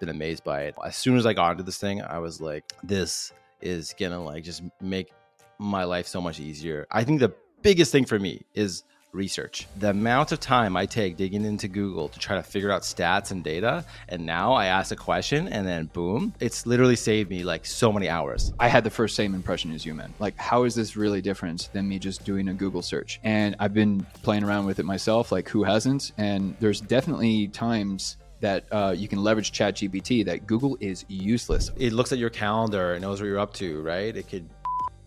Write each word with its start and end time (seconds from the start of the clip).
been 0.00 0.08
amazed 0.08 0.42
by 0.42 0.62
it. 0.62 0.74
As 0.84 0.96
soon 0.96 1.16
as 1.16 1.26
I 1.26 1.32
got 1.32 1.52
into 1.52 1.62
this 1.62 1.78
thing, 1.78 2.02
I 2.02 2.18
was 2.18 2.40
like, 2.40 2.64
this 2.82 3.32
is 3.60 3.94
gonna 3.98 4.22
like 4.22 4.42
just 4.42 4.62
make 4.80 5.12
my 5.58 5.84
life 5.84 6.06
so 6.06 6.20
much 6.20 6.40
easier. 6.40 6.86
I 6.90 7.04
think 7.04 7.20
the 7.20 7.32
biggest 7.62 7.92
thing 7.92 8.06
for 8.06 8.18
me 8.18 8.42
is 8.54 8.82
research. 9.12 9.66
The 9.78 9.90
amount 9.90 10.32
of 10.32 10.40
time 10.40 10.76
I 10.76 10.86
take 10.86 11.16
digging 11.16 11.44
into 11.44 11.68
Google 11.68 12.08
to 12.08 12.18
try 12.18 12.36
to 12.36 12.42
figure 12.42 12.70
out 12.70 12.82
stats 12.82 13.32
and 13.32 13.42
data, 13.42 13.84
and 14.08 14.24
now 14.24 14.52
I 14.52 14.66
ask 14.66 14.92
a 14.92 14.96
question 14.96 15.48
and 15.48 15.66
then 15.66 15.86
boom, 15.86 16.32
it's 16.40 16.64
literally 16.64 16.96
saved 16.96 17.28
me 17.28 17.42
like 17.42 17.66
so 17.66 17.92
many 17.92 18.08
hours. 18.08 18.52
I 18.58 18.68
had 18.68 18.84
the 18.84 18.90
first 18.90 19.16
same 19.16 19.34
impression 19.34 19.72
as 19.72 19.84
you, 19.84 19.94
man. 19.94 20.14
Like, 20.18 20.36
how 20.36 20.64
is 20.64 20.74
this 20.74 20.96
really 20.96 21.20
different 21.20 21.70
than 21.72 21.88
me 21.88 21.98
just 21.98 22.24
doing 22.24 22.48
a 22.48 22.54
Google 22.54 22.82
search? 22.82 23.20
And 23.24 23.56
I've 23.58 23.74
been 23.74 24.06
playing 24.22 24.44
around 24.44 24.66
with 24.66 24.78
it 24.78 24.84
myself, 24.84 25.32
like, 25.32 25.48
who 25.48 25.64
hasn't? 25.64 26.12
And 26.16 26.56
there's 26.60 26.80
definitely 26.80 27.48
times 27.48 28.16
that 28.40 28.64
uh, 28.70 28.94
you 28.96 29.08
can 29.08 29.22
leverage 29.22 29.52
ChatGPT 29.52 30.24
that 30.24 30.46
Google 30.46 30.76
is 30.80 31.04
useless. 31.08 31.70
It 31.76 31.92
looks 31.92 32.12
at 32.12 32.18
your 32.18 32.30
calendar, 32.30 32.94
it 32.94 33.00
knows 33.00 33.20
what 33.20 33.26
you're 33.26 33.38
up 33.38 33.54
to, 33.54 33.80
right? 33.82 34.16
It 34.16 34.28
could 34.28 34.48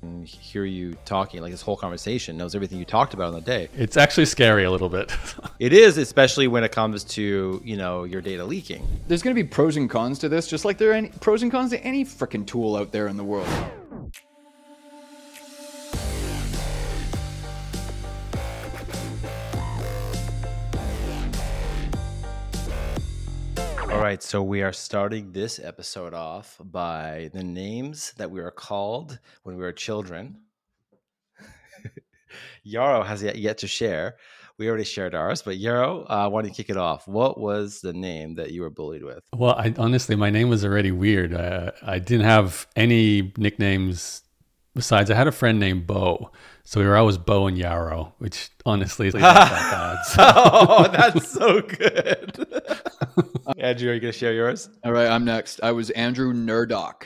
hear 0.26 0.66
you 0.66 0.96
talking 1.06 1.42
like 1.42 1.52
this 1.52 1.62
whole 1.62 1.78
conversation 1.78 2.38
knows 2.38 2.56
everything 2.56 2.80
you 2.80 2.86
talked 2.86 3.14
about 3.14 3.28
on 3.28 3.34
the 3.34 3.42
day 3.42 3.70
it's 3.78 3.98
actually 3.98 4.26
scary 4.26 4.64
a 4.64 4.72
little 4.72 4.90
bit 4.90 5.16
it 5.60 5.74
is 5.74 5.98
especially 5.98 6.48
when 6.48 6.64
it 6.64 6.72
comes 6.72 7.04
to 7.04 7.62
you 7.64 7.78
know 7.78 8.04
your 8.04 8.22
data 8.22 8.44
leaking 8.44 8.86
there's 9.08 9.22
going 9.22 9.36
to 9.36 9.42
be 9.42 9.48
pros 9.48 9.78
and 9.78 9.90
cons 9.90 10.20
to 10.20 10.30
this 10.30 10.48
just 10.48 10.66
like 10.66 10.78
there 10.78 10.92
are 10.92 10.96
any 10.96 11.10
pros 11.22 11.42
and 11.44 11.52
cons 11.52 11.72
to 11.72 11.82
any 11.84 12.04
freaking 12.04 12.46
tool 12.46 12.76
out 12.76 12.92
there 12.92 13.08
in 13.08 13.18
the 13.18 13.24
world 13.24 13.48
All 23.94 24.02
right, 24.02 24.24
so 24.24 24.42
we 24.42 24.64
are 24.64 24.74
starting 24.74 25.32
this 25.32 25.60
episode 25.60 26.16
off 26.16 26.60
by 26.60 27.30
the 27.32 27.44
names 27.44 28.12
that 28.18 28.32
we 28.32 28.42
were 28.42 28.50
called 28.50 29.20
when 29.44 29.56
we 29.56 29.62
were 29.62 29.72
children. 29.72 30.42
Yaro 32.68 33.06
has 33.06 33.22
yet, 33.22 33.38
yet 33.38 33.60
to 33.60 33.68
share. 33.68 34.16
We 34.58 34.68
already 34.68 34.84
shared 34.84 35.14
ours, 35.14 35.44
but 35.44 35.58
Yaro, 35.58 36.08
uh, 36.10 36.28
why 36.28 36.42
don't 36.42 36.50
you 36.50 36.56
kick 36.56 36.72
it 36.72 36.76
off? 36.76 37.08
What 37.08 37.40
was 37.40 37.82
the 37.82 37.94
name 37.94 38.34
that 38.36 38.52
you 38.52 38.64
were 38.64 38.72
bullied 38.72 39.04
with? 39.04 39.24
Well, 39.32 39.54
I, 39.54 39.74
honestly, 39.78 40.16
my 40.16 40.32
name 40.32 40.50
was 40.50 40.66
already 40.66 40.92
weird. 40.92 41.32
Uh, 41.32 41.72
I 41.84 42.00
didn't 42.00 42.26
have 42.26 42.66
any 42.76 43.32
nicknames 43.38 44.24
besides. 44.76 45.10
I 45.12 45.16
had 45.16 45.28
a 45.28 45.32
friend 45.32 45.60
named 45.60 45.88
Bo, 45.88 46.32
so 46.64 46.80
we 46.80 46.86
were 46.86 46.96
always 46.96 47.18
Bo 47.18 47.48
and 47.48 47.58
Yaro, 47.58 48.14
which 48.20 48.50
honestly 48.66 49.08
is 49.08 49.14
not 49.14 49.50
that. 49.50 50.06
So. 50.06 50.32
oh, 50.36 50.88
that's 50.92 51.30
so 51.32 51.62
good. 51.62 52.48
Andrew, 53.58 53.92
are 53.92 53.94
you 53.94 54.00
going 54.00 54.12
to 54.12 54.12
share 54.12 54.34
yours? 54.34 54.70
All 54.84 54.92
right, 54.92 55.08
I'm 55.08 55.24
next. 55.24 55.60
I 55.64 55.72
was 55.72 55.90
Andrew 55.92 56.34
Nerdock. 56.34 57.06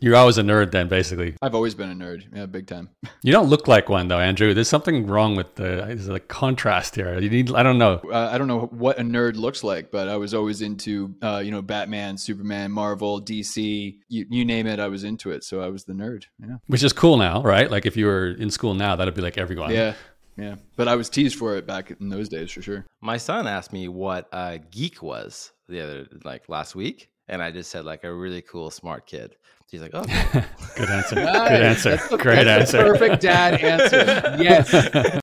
You're 0.00 0.16
always 0.16 0.38
a 0.38 0.42
nerd 0.42 0.70
then, 0.70 0.88
basically. 0.88 1.36
I've 1.42 1.54
always 1.54 1.74
been 1.74 1.90
a 1.90 1.94
nerd. 1.94 2.24
Yeah, 2.34 2.46
big 2.46 2.66
time. 2.66 2.90
You 3.22 3.32
don't 3.32 3.48
look 3.48 3.66
like 3.66 3.88
one 3.88 4.08
though, 4.08 4.18
Andrew. 4.18 4.52
There's 4.52 4.68
something 4.68 5.06
wrong 5.06 5.34
with 5.34 5.54
the 5.54 5.84
there's 5.86 6.08
a 6.08 6.20
contrast 6.20 6.94
here. 6.94 7.18
You 7.18 7.30
need 7.30 7.54
I 7.54 7.62
don't 7.62 7.78
know. 7.78 8.02
Uh, 8.04 8.28
I 8.30 8.36
don't 8.36 8.48
know 8.48 8.66
what 8.66 8.98
a 8.98 9.02
nerd 9.02 9.36
looks 9.36 9.64
like, 9.64 9.90
but 9.90 10.10
I 10.10 10.18
was 10.18 10.34
always 10.34 10.60
into 10.60 11.14
uh, 11.22 11.40
you 11.42 11.50
know 11.50 11.62
Batman, 11.62 12.18
Superman, 12.18 12.70
Marvel, 12.70 13.22
DC, 13.22 13.96
you, 14.08 14.26
you 14.28 14.44
name 14.44 14.66
it. 14.66 14.78
I 14.78 14.88
was 14.88 15.04
into 15.04 15.30
it, 15.30 15.42
so 15.42 15.62
I 15.62 15.68
was 15.68 15.84
the 15.84 15.94
nerd. 15.94 16.24
Yeah. 16.38 16.56
Which 16.66 16.82
is 16.82 16.92
cool 16.92 17.16
now, 17.16 17.42
right? 17.42 17.70
Like 17.70 17.86
if 17.86 17.96
you 17.96 18.04
were 18.04 18.32
in 18.32 18.50
school 18.50 18.74
now, 18.74 18.94
that'd 18.94 19.14
be 19.14 19.22
like 19.22 19.38
everyone. 19.38 19.70
Yeah. 19.70 19.94
Yeah, 20.36 20.56
but 20.76 20.88
I 20.88 20.96
was 20.96 21.08
teased 21.08 21.36
for 21.36 21.56
it 21.56 21.66
back 21.66 21.92
in 21.92 22.08
those 22.08 22.28
days 22.28 22.50
for 22.50 22.60
sure. 22.60 22.84
My 23.00 23.16
son 23.16 23.46
asked 23.46 23.72
me 23.72 23.86
what 23.88 24.28
a 24.32 24.58
geek 24.58 25.00
was 25.00 25.52
the 25.68 25.80
other 25.80 26.06
like 26.24 26.48
last 26.48 26.74
week, 26.74 27.08
and 27.28 27.42
I 27.42 27.52
just 27.52 27.70
said 27.70 27.84
like 27.84 28.04
a 28.04 28.12
really 28.12 28.42
cool 28.42 28.70
smart 28.70 29.06
kid. 29.06 29.36
He's 29.74 29.82
like, 29.82 29.90
"Oh, 29.92 30.04
good 30.76 30.88
answer. 30.88 31.16
Nice. 31.16 31.48
Good 31.48 31.62
answer. 31.62 31.90
That's 31.96 32.22
Great 32.22 32.46
answer. 32.46 32.78
perfect 32.78 33.20
dad 33.20 33.60
answer. 33.60 34.36
Yes. 34.44 34.72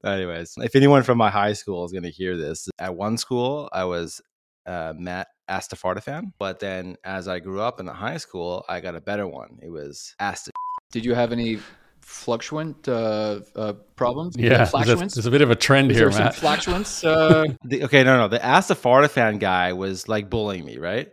Anyways, 0.03 0.56
if 0.57 0.75
anyone 0.75 1.03
from 1.03 1.17
my 1.17 1.29
high 1.29 1.53
school 1.53 1.85
is 1.85 1.94
going 1.94 2.03
to 2.03 2.12
hear 2.12 2.35
this, 2.35 2.67
at 2.78 2.95
one 2.95 3.17
school 3.17 3.69
I 3.72 3.85
was 3.85 4.22
uh, 4.66 4.94
Matt 4.97 5.28
Astafarta 5.50 6.03
fan, 6.03 6.34
but 6.38 6.59
then 6.59 6.97
as 7.06 7.29
I 7.29 7.39
grew 7.39 7.62
up 7.62 7.79
in 7.79 7.85
the 7.85 7.94
high 7.94 8.17
school, 8.17 8.66
I 8.67 8.81
got 8.81 8.95
a 8.95 9.00
better 9.00 9.25
one. 9.25 9.59
It 9.62 9.69
was 9.69 10.16
Asta. 10.19 10.51
Did 10.91 11.06
you 11.06 11.13
have 11.13 11.31
any 11.31 11.59
fluctuant 12.01 12.89
uh, 12.89 13.39
uh, 13.56 13.73
problems? 13.95 14.35
Yeah, 14.38 14.66
there's 14.66 14.89
a, 14.89 14.95
there's 14.95 15.25
a, 15.25 15.31
bit 15.31 15.41
of 15.41 15.50
a 15.50 15.56
trend 15.56 15.91
Is 15.91 15.97
here, 15.97 16.09
Matt. 16.09 16.35
Fluctuants. 16.35 17.03
Uh... 17.07 17.45
the, 17.63 17.85
okay, 17.85 18.03
no, 18.03 18.18
no. 18.18 18.28
The 18.28 18.39
Astafarta 18.39 19.09
fan 19.09 19.38
guy 19.38 19.72
was 19.72 20.09
like 20.09 20.29
bullying 20.29 20.66
me, 20.66 20.78
right? 20.78 21.09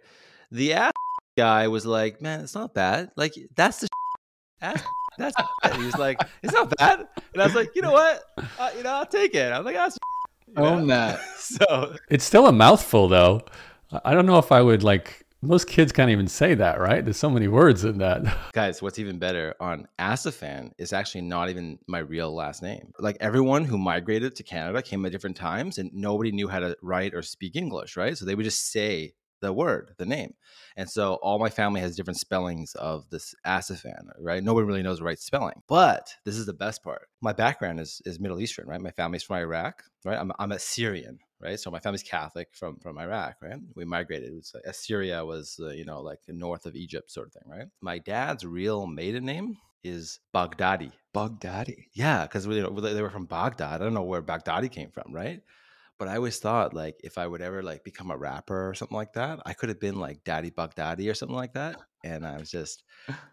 The 0.51 0.73
ass 0.73 0.93
guy 1.39 1.69
was 1.69 1.87
like, 1.87 2.21
"Man, 2.21 2.41
it's 2.41 2.55
not 2.55 2.75
bad. 2.75 3.13
Like 3.17 3.35
that's 3.55 3.79
the 3.81 3.89
ass, 4.61 4.83
that's." 5.19 5.37
Bad. 5.63 5.77
He's 5.77 5.97
like, 5.97 6.21
"It's 6.43 6.53
not 6.53 6.77
bad," 6.77 7.07
and 7.33 7.43
I 7.43 7.47
was 7.47 7.55
like, 7.55 7.71
"You 7.77 7.83
know 7.83 7.93
what? 7.93 8.25
Uh, 8.59 8.71
you 8.77 8.83
know, 8.83 8.91
I'll 8.91 9.07
take 9.07 9.35
it." 9.35 9.53
I'm 9.53 9.65
like, 9.65 9.77
"That's." 9.77 9.97
Own 10.57 10.87
that. 10.89 11.21
So 11.39 11.97
it's 12.11 12.27
still 12.27 12.47
a 12.47 12.53
mouthful, 12.53 13.09
though. 13.09 13.41
I 14.05 14.13
don't 14.13 14.27
know 14.27 14.39
if 14.39 14.53
I 14.53 14.61
would 14.61 14.83
like 14.83 15.25
most 15.41 15.67
kids 15.67 15.93
can't 15.93 16.11
even 16.11 16.27
say 16.27 16.55
that, 16.55 16.79
right? 16.79 17.03
There's 17.03 17.17
so 17.17 17.31
many 17.31 17.49
words 17.49 17.85
in 17.85 17.99
that. 17.99 18.23
Guys, 18.53 18.83
what's 18.83 18.99
even 18.99 19.19
better 19.19 19.55
on 19.61 19.87
Astifan 19.99 20.73
is 20.79 20.93
actually 20.93 21.23
not 21.23 21.49
even 21.49 21.79
my 21.87 22.01
real 22.01 22.35
last 22.35 22.63
name. 22.63 22.93
Like 22.99 23.17
everyone 23.21 23.65
who 23.65 23.79
migrated 23.79 24.35
to 24.37 24.43
Canada 24.43 24.83
came 24.83 25.07
at 25.07 25.13
different 25.13 25.37
times 25.37 25.79
and 25.79 25.91
nobody 25.95 26.33
knew 26.33 26.49
how 26.49 26.59
to 26.59 26.77
write 26.83 27.15
or 27.15 27.23
speak 27.23 27.57
English, 27.57 27.97
right? 27.97 28.19
So 28.19 28.25
they 28.27 28.35
would 28.35 28.45
just 28.45 28.71
say 28.71 29.15
the 29.41 29.53
word, 29.53 29.95
the 29.99 30.07
name. 30.07 30.35
And 30.77 30.89
so 30.91 31.15
all 31.15 31.39
my 31.39 31.51
family 31.51 31.81
has 31.81 31.97
different 31.97 32.19
spellings 32.19 32.75
of 32.75 33.09
this 33.11 33.35
Astifan, 33.47 34.09
right? 34.19 34.43
Nobody 34.43 34.67
really 34.67 34.83
knows 34.83 34.99
the 34.99 35.05
right 35.05 35.19
spelling. 35.19 35.63
But 35.69 36.15
this 36.25 36.37
is 36.37 36.47
the 36.47 36.53
best 36.53 36.83
part. 36.83 37.09
My 37.21 37.33
background 37.33 37.81
is, 37.81 38.01
is 38.05 38.21
Middle 38.21 38.41
Eastern, 38.41 38.67
right? 38.69 38.81
My 38.81 38.91
family's 38.91 39.23
from 39.23 39.37
Iraq, 39.37 39.83
right? 40.05 40.19
I'm, 40.19 40.33
I'm 40.39 40.53
a 40.53 40.59
Syrian, 40.59 41.19
right? 41.41 41.59
So 41.59 41.71
my 41.71 41.79
family's 41.79 42.03
Catholic 42.03 42.49
from 42.53 42.79
from 42.79 42.99
Iraq, 42.99 43.37
right? 43.43 43.59
We 43.75 43.85
migrated. 43.85 44.35
Was 44.35 44.53
like, 44.55 44.65
Assyria 44.65 45.25
was, 45.25 45.59
uh, 45.61 45.71
you 45.71 45.85
know, 45.85 46.01
like 46.01 46.21
north 46.29 46.67
of 46.67 46.75
Egypt 46.75 47.11
sort 47.11 47.29
of 47.29 47.33
thing, 47.33 47.45
right? 47.47 47.69
My 47.81 47.99
dad's 47.99 48.45
real 48.45 48.87
maiden 48.87 49.25
name 49.25 49.57
is 49.85 50.21
Baghdadi. 50.35 50.93
Baghdadi. 51.15 51.87
Yeah, 51.95 52.23
because 52.23 52.47
they 52.47 53.03
were 53.03 53.11
from 53.11 53.27
Baghdad. 53.27 53.81
I 53.81 53.85
don't 53.85 53.95
know 53.95 54.03
where 54.03 54.23
Baghdadi 54.23 54.71
came 54.71 54.91
from, 54.91 55.13
right? 55.13 55.41
But 55.99 56.09
I 56.09 56.17
always 56.17 56.39
thought 56.39 56.75
like 56.75 57.01
if 57.03 57.19
I 57.19 57.27
would 57.27 57.43
ever 57.43 57.63
like 57.63 57.83
become 57.85 58.11
a 58.11 58.17
rapper 58.17 58.69
or 58.69 58.75
something 58.75 58.97
like 58.97 59.15
that, 59.15 59.41
I 59.45 59.53
could 59.53 59.69
have 59.69 59.81
been 59.81 59.99
like 59.99 60.23
Daddy 60.25 60.51
Baghdadi 60.51 61.11
or 61.11 61.15
something 61.15 61.37
like 61.37 61.55
that. 61.55 61.81
And 62.05 62.25
I 62.27 62.39
was 62.39 62.51
just, 62.51 62.85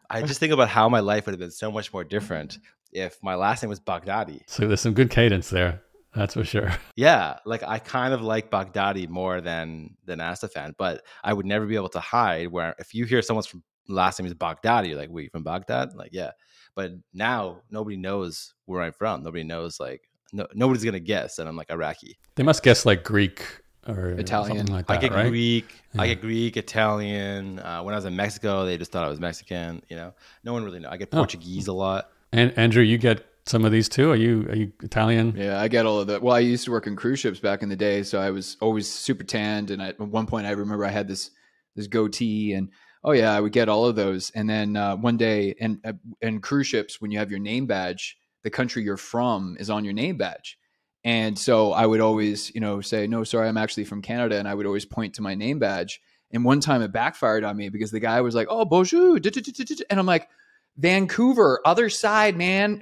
I 0.10 0.24
just 0.24 0.40
think 0.40 0.52
about 0.52 0.70
how 0.70 0.90
my 0.90 1.00
life 1.00 1.26
would 1.26 1.34
have 1.34 1.40
been 1.40 1.52
so 1.52 1.72
much 1.72 1.94
more 1.94 2.04
different 2.04 2.58
if 2.92 3.18
my 3.22 3.36
last 3.36 3.62
name 3.62 3.70
was 3.70 3.80
Baghdadi. 3.80 4.42
So 4.48 4.68
there's 4.68 4.82
some 4.82 4.94
good 4.94 5.12
cadence 5.12 5.50
there. 5.50 5.82
That's 6.16 6.34
for 6.34 6.46
sure. 6.46 6.72
Yeah, 6.96 7.40
like 7.46 7.62
I 7.62 7.78
kind 7.80 8.14
of 8.14 8.22
like 8.22 8.50
Baghdadi 8.50 9.10
more 9.10 9.42
than 9.42 9.98
than 10.06 10.20
Astifan, 10.20 10.74
but 10.78 11.04
I 11.24 11.34
would 11.34 11.46
never 11.46 11.66
be 11.66 11.76
able 11.76 11.90
to 11.90 12.00
hide. 12.00 12.48
Where 12.48 12.74
if 12.80 12.94
you 12.94 13.06
hear 13.06 13.22
someone's 13.22 13.48
from 13.48 13.64
last 13.90 14.18
name 14.18 14.26
is 14.26 14.34
Baghdadi, 14.34 14.88
you're 14.88 14.98
like, 14.98 15.10
"Wait, 15.12 15.32
from 15.32 15.44
Baghdad?" 15.44 15.94
Like, 15.94 16.12
yeah. 16.14 16.32
But 16.74 16.92
now 17.14 17.62
nobody 17.70 17.98
knows 17.98 18.54
where 18.66 18.82
I'm 18.82 18.94
from. 18.94 19.24
Nobody 19.24 19.44
knows 19.44 19.80
like 19.80 20.10
no, 20.34 20.48
nobody's 20.54 20.84
gonna 20.84 21.00
guess 21.00 21.36
that 21.38 21.48
I'm 21.48 21.56
like 21.56 21.70
Iraqi. 21.70 22.18
They 22.36 22.44
must 22.44 22.64
guess 22.64 22.86
like 22.86 23.04
Greek 23.04 23.44
or 23.88 24.10
Italian. 24.12 24.66
Like 24.68 24.88
that, 24.88 24.98
I 24.98 25.02
get 25.02 25.12
right? 25.12 25.30
Greek. 25.30 25.66
Yeah. 25.94 26.02
I 26.02 26.08
get 26.08 26.22
Greek, 26.22 26.58
Italian. 26.58 27.60
Uh, 27.60 27.84
when 27.84 27.94
I 27.94 27.98
was 27.98 28.06
in 28.06 28.16
Mexico, 28.16 28.66
they 28.66 28.78
just 28.78 28.92
thought 28.92 29.06
I 29.06 29.10
was 29.10 29.20
Mexican. 29.20 29.82
You 29.90 29.96
know, 29.96 30.14
no 30.44 30.54
one 30.54 30.64
really 30.64 30.80
knows. 30.80 30.92
I 30.92 30.98
get 30.98 31.10
Oh. 31.14 31.18
Portuguese 31.18 31.68
a 31.68 31.74
lot. 31.74 32.10
And 32.32 32.52
Andrew, 32.58 32.84
you 32.84 32.98
get 32.98 33.26
some 33.46 33.64
of 33.64 33.72
these 33.72 33.88
too. 33.88 34.10
Are 34.12 34.16
you 34.16 34.48
are 34.50 34.56
you 34.56 34.72
Italian? 34.82 35.36
Yeah, 35.38 35.62
I 35.62 35.68
get 35.68 35.86
all 35.86 36.00
of 36.00 36.08
that. 36.08 36.22
Well, 36.22 36.36
I 36.36 36.40
used 36.40 36.66
to 36.66 36.72
work 36.72 36.88
in 36.88 36.96
cruise 36.96 37.20
ships 37.20 37.40
back 37.40 37.62
in 37.64 37.70
the 37.70 37.76
day, 37.76 38.02
so 38.04 38.20
I 38.20 38.32
was 38.32 38.58
always 38.62 38.92
super 38.92 39.24
tanned. 39.24 39.70
And 39.72 39.82
I, 39.82 39.90
at 39.90 40.00
one 40.00 40.26
point, 40.26 40.48
I 40.48 40.52
remember 40.52 40.84
I 40.86 40.90
had 40.90 41.08
this 41.08 41.30
this 41.76 41.88
goatee, 41.88 42.54
and 42.54 42.70
oh 43.04 43.12
yeah, 43.12 43.32
I 43.34 43.40
would 43.40 43.52
get 43.52 43.70
all 43.70 43.86
of 43.86 43.96
those. 43.96 44.32
And 44.32 44.50
then 44.50 44.76
uh, 44.76 44.96
one 44.96 45.18
day, 45.18 45.54
and 45.62 45.80
uh, 45.86 45.94
and 46.24 46.42
cruise 46.42 46.66
ships, 46.68 47.00
when 47.00 47.12
you 47.12 47.20
have 47.20 47.30
your 47.30 47.40
name 47.40 47.68
badge, 47.68 48.18
the 48.46 48.52
country 48.52 48.84
you're 48.84 48.96
from 48.96 49.58
is 49.60 49.72
on 49.72 49.84
your 49.84 49.94
name 49.94 50.18
badge. 50.18 50.58
And 51.04 51.38
so 51.38 51.74
I 51.74 51.86
would 51.86 52.00
always, 52.00 52.54
you 52.54 52.62
know, 52.62 52.80
say, 52.80 53.08
no, 53.08 53.24
sorry, 53.24 53.50
I'm 53.50 53.58
actually 53.58 53.86
from 53.86 54.04
Canada. 54.04 54.38
And 54.38 54.48
I 54.48 54.54
would 54.54 54.68
always 54.68 54.86
point 54.86 55.16
to 55.16 55.24
my 55.24 55.34
name 55.34 55.58
badge. 55.58 56.00
And 56.32 56.46
one 56.46 56.60
time 56.60 56.84
it 56.84 56.92
backfired 56.92 57.44
on 57.44 57.58
me 57.58 57.70
because 57.70 57.90
the 57.90 58.00
guy 58.00 58.22
was 58.22 58.36
like, 58.36 58.48
oh, 58.50 58.64
bonjour. 58.64 59.18
And 59.18 60.00
I'm 60.00 60.06
like, 60.06 60.30
Vancouver, 60.78 61.60
other 61.66 61.90
side, 61.90 62.38
man. 62.38 62.80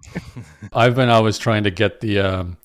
I've 0.72 0.94
been 0.94 1.10
always 1.10 1.36
trying 1.36 1.64
to 1.64 1.70
get 1.70 2.00
the 2.00 2.20
um, 2.20 2.56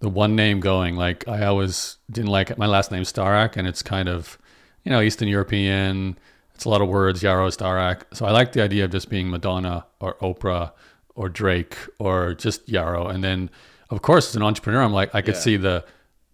the 0.00 0.08
one 0.08 0.36
name 0.36 0.60
going. 0.60 0.96
Like 0.96 1.28
I 1.28 1.44
always 1.44 1.98
didn't 2.10 2.30
like 2.30 2.50
it. 2.50 2.56
My 2.56 2.66
last 2.66 2.90
name's 2.92 3.12
Starak, 3.12 3.56
and 3.56 3.66
it's 3.66 3.82
kind 3.82 4.08
of 4.08 4.38
you 4.84 4.90
know 4.90 5.02
Eastern 5.02 5.28
European. 5.28 6.18
It's 6.54 6.64
a 6.64 6.68
lot 6.68 6.80
of 6.80 6.88
words, 6.88 7.22
Yaro 7.22 7.54
Starak. 7.54 8.02
So 8.14 8.24
I 8.24 8.30
like 8.30 8.52
the 8.52 8.62
idea 8.62 8.84
of 8.84 8.92
just 8.92 9.10
being 9.10 9.28
Madonna 9.28 9.86
or 10.00 10.14
Oprah 10.18 10.72
or 11.14 11.28
Drake 11.28 11.76
or 11.98 12.34
just 12.34 12.66
Yaro. 12.66 13.08
And 13.12 13.22
then, 13.22 13.50
of 13.90 14.02
course, 14.02 14.28
as 14.30 14.36
an 14.36 14.42
entrepreneur, 14.42 14.82
I'm 14.82 14.92
like 14.92 15.14
I 15.14 15.22
could 15.22 15.34
Yeah. 15.34 15.40
see 15.40 15.56
the 15.56 15.84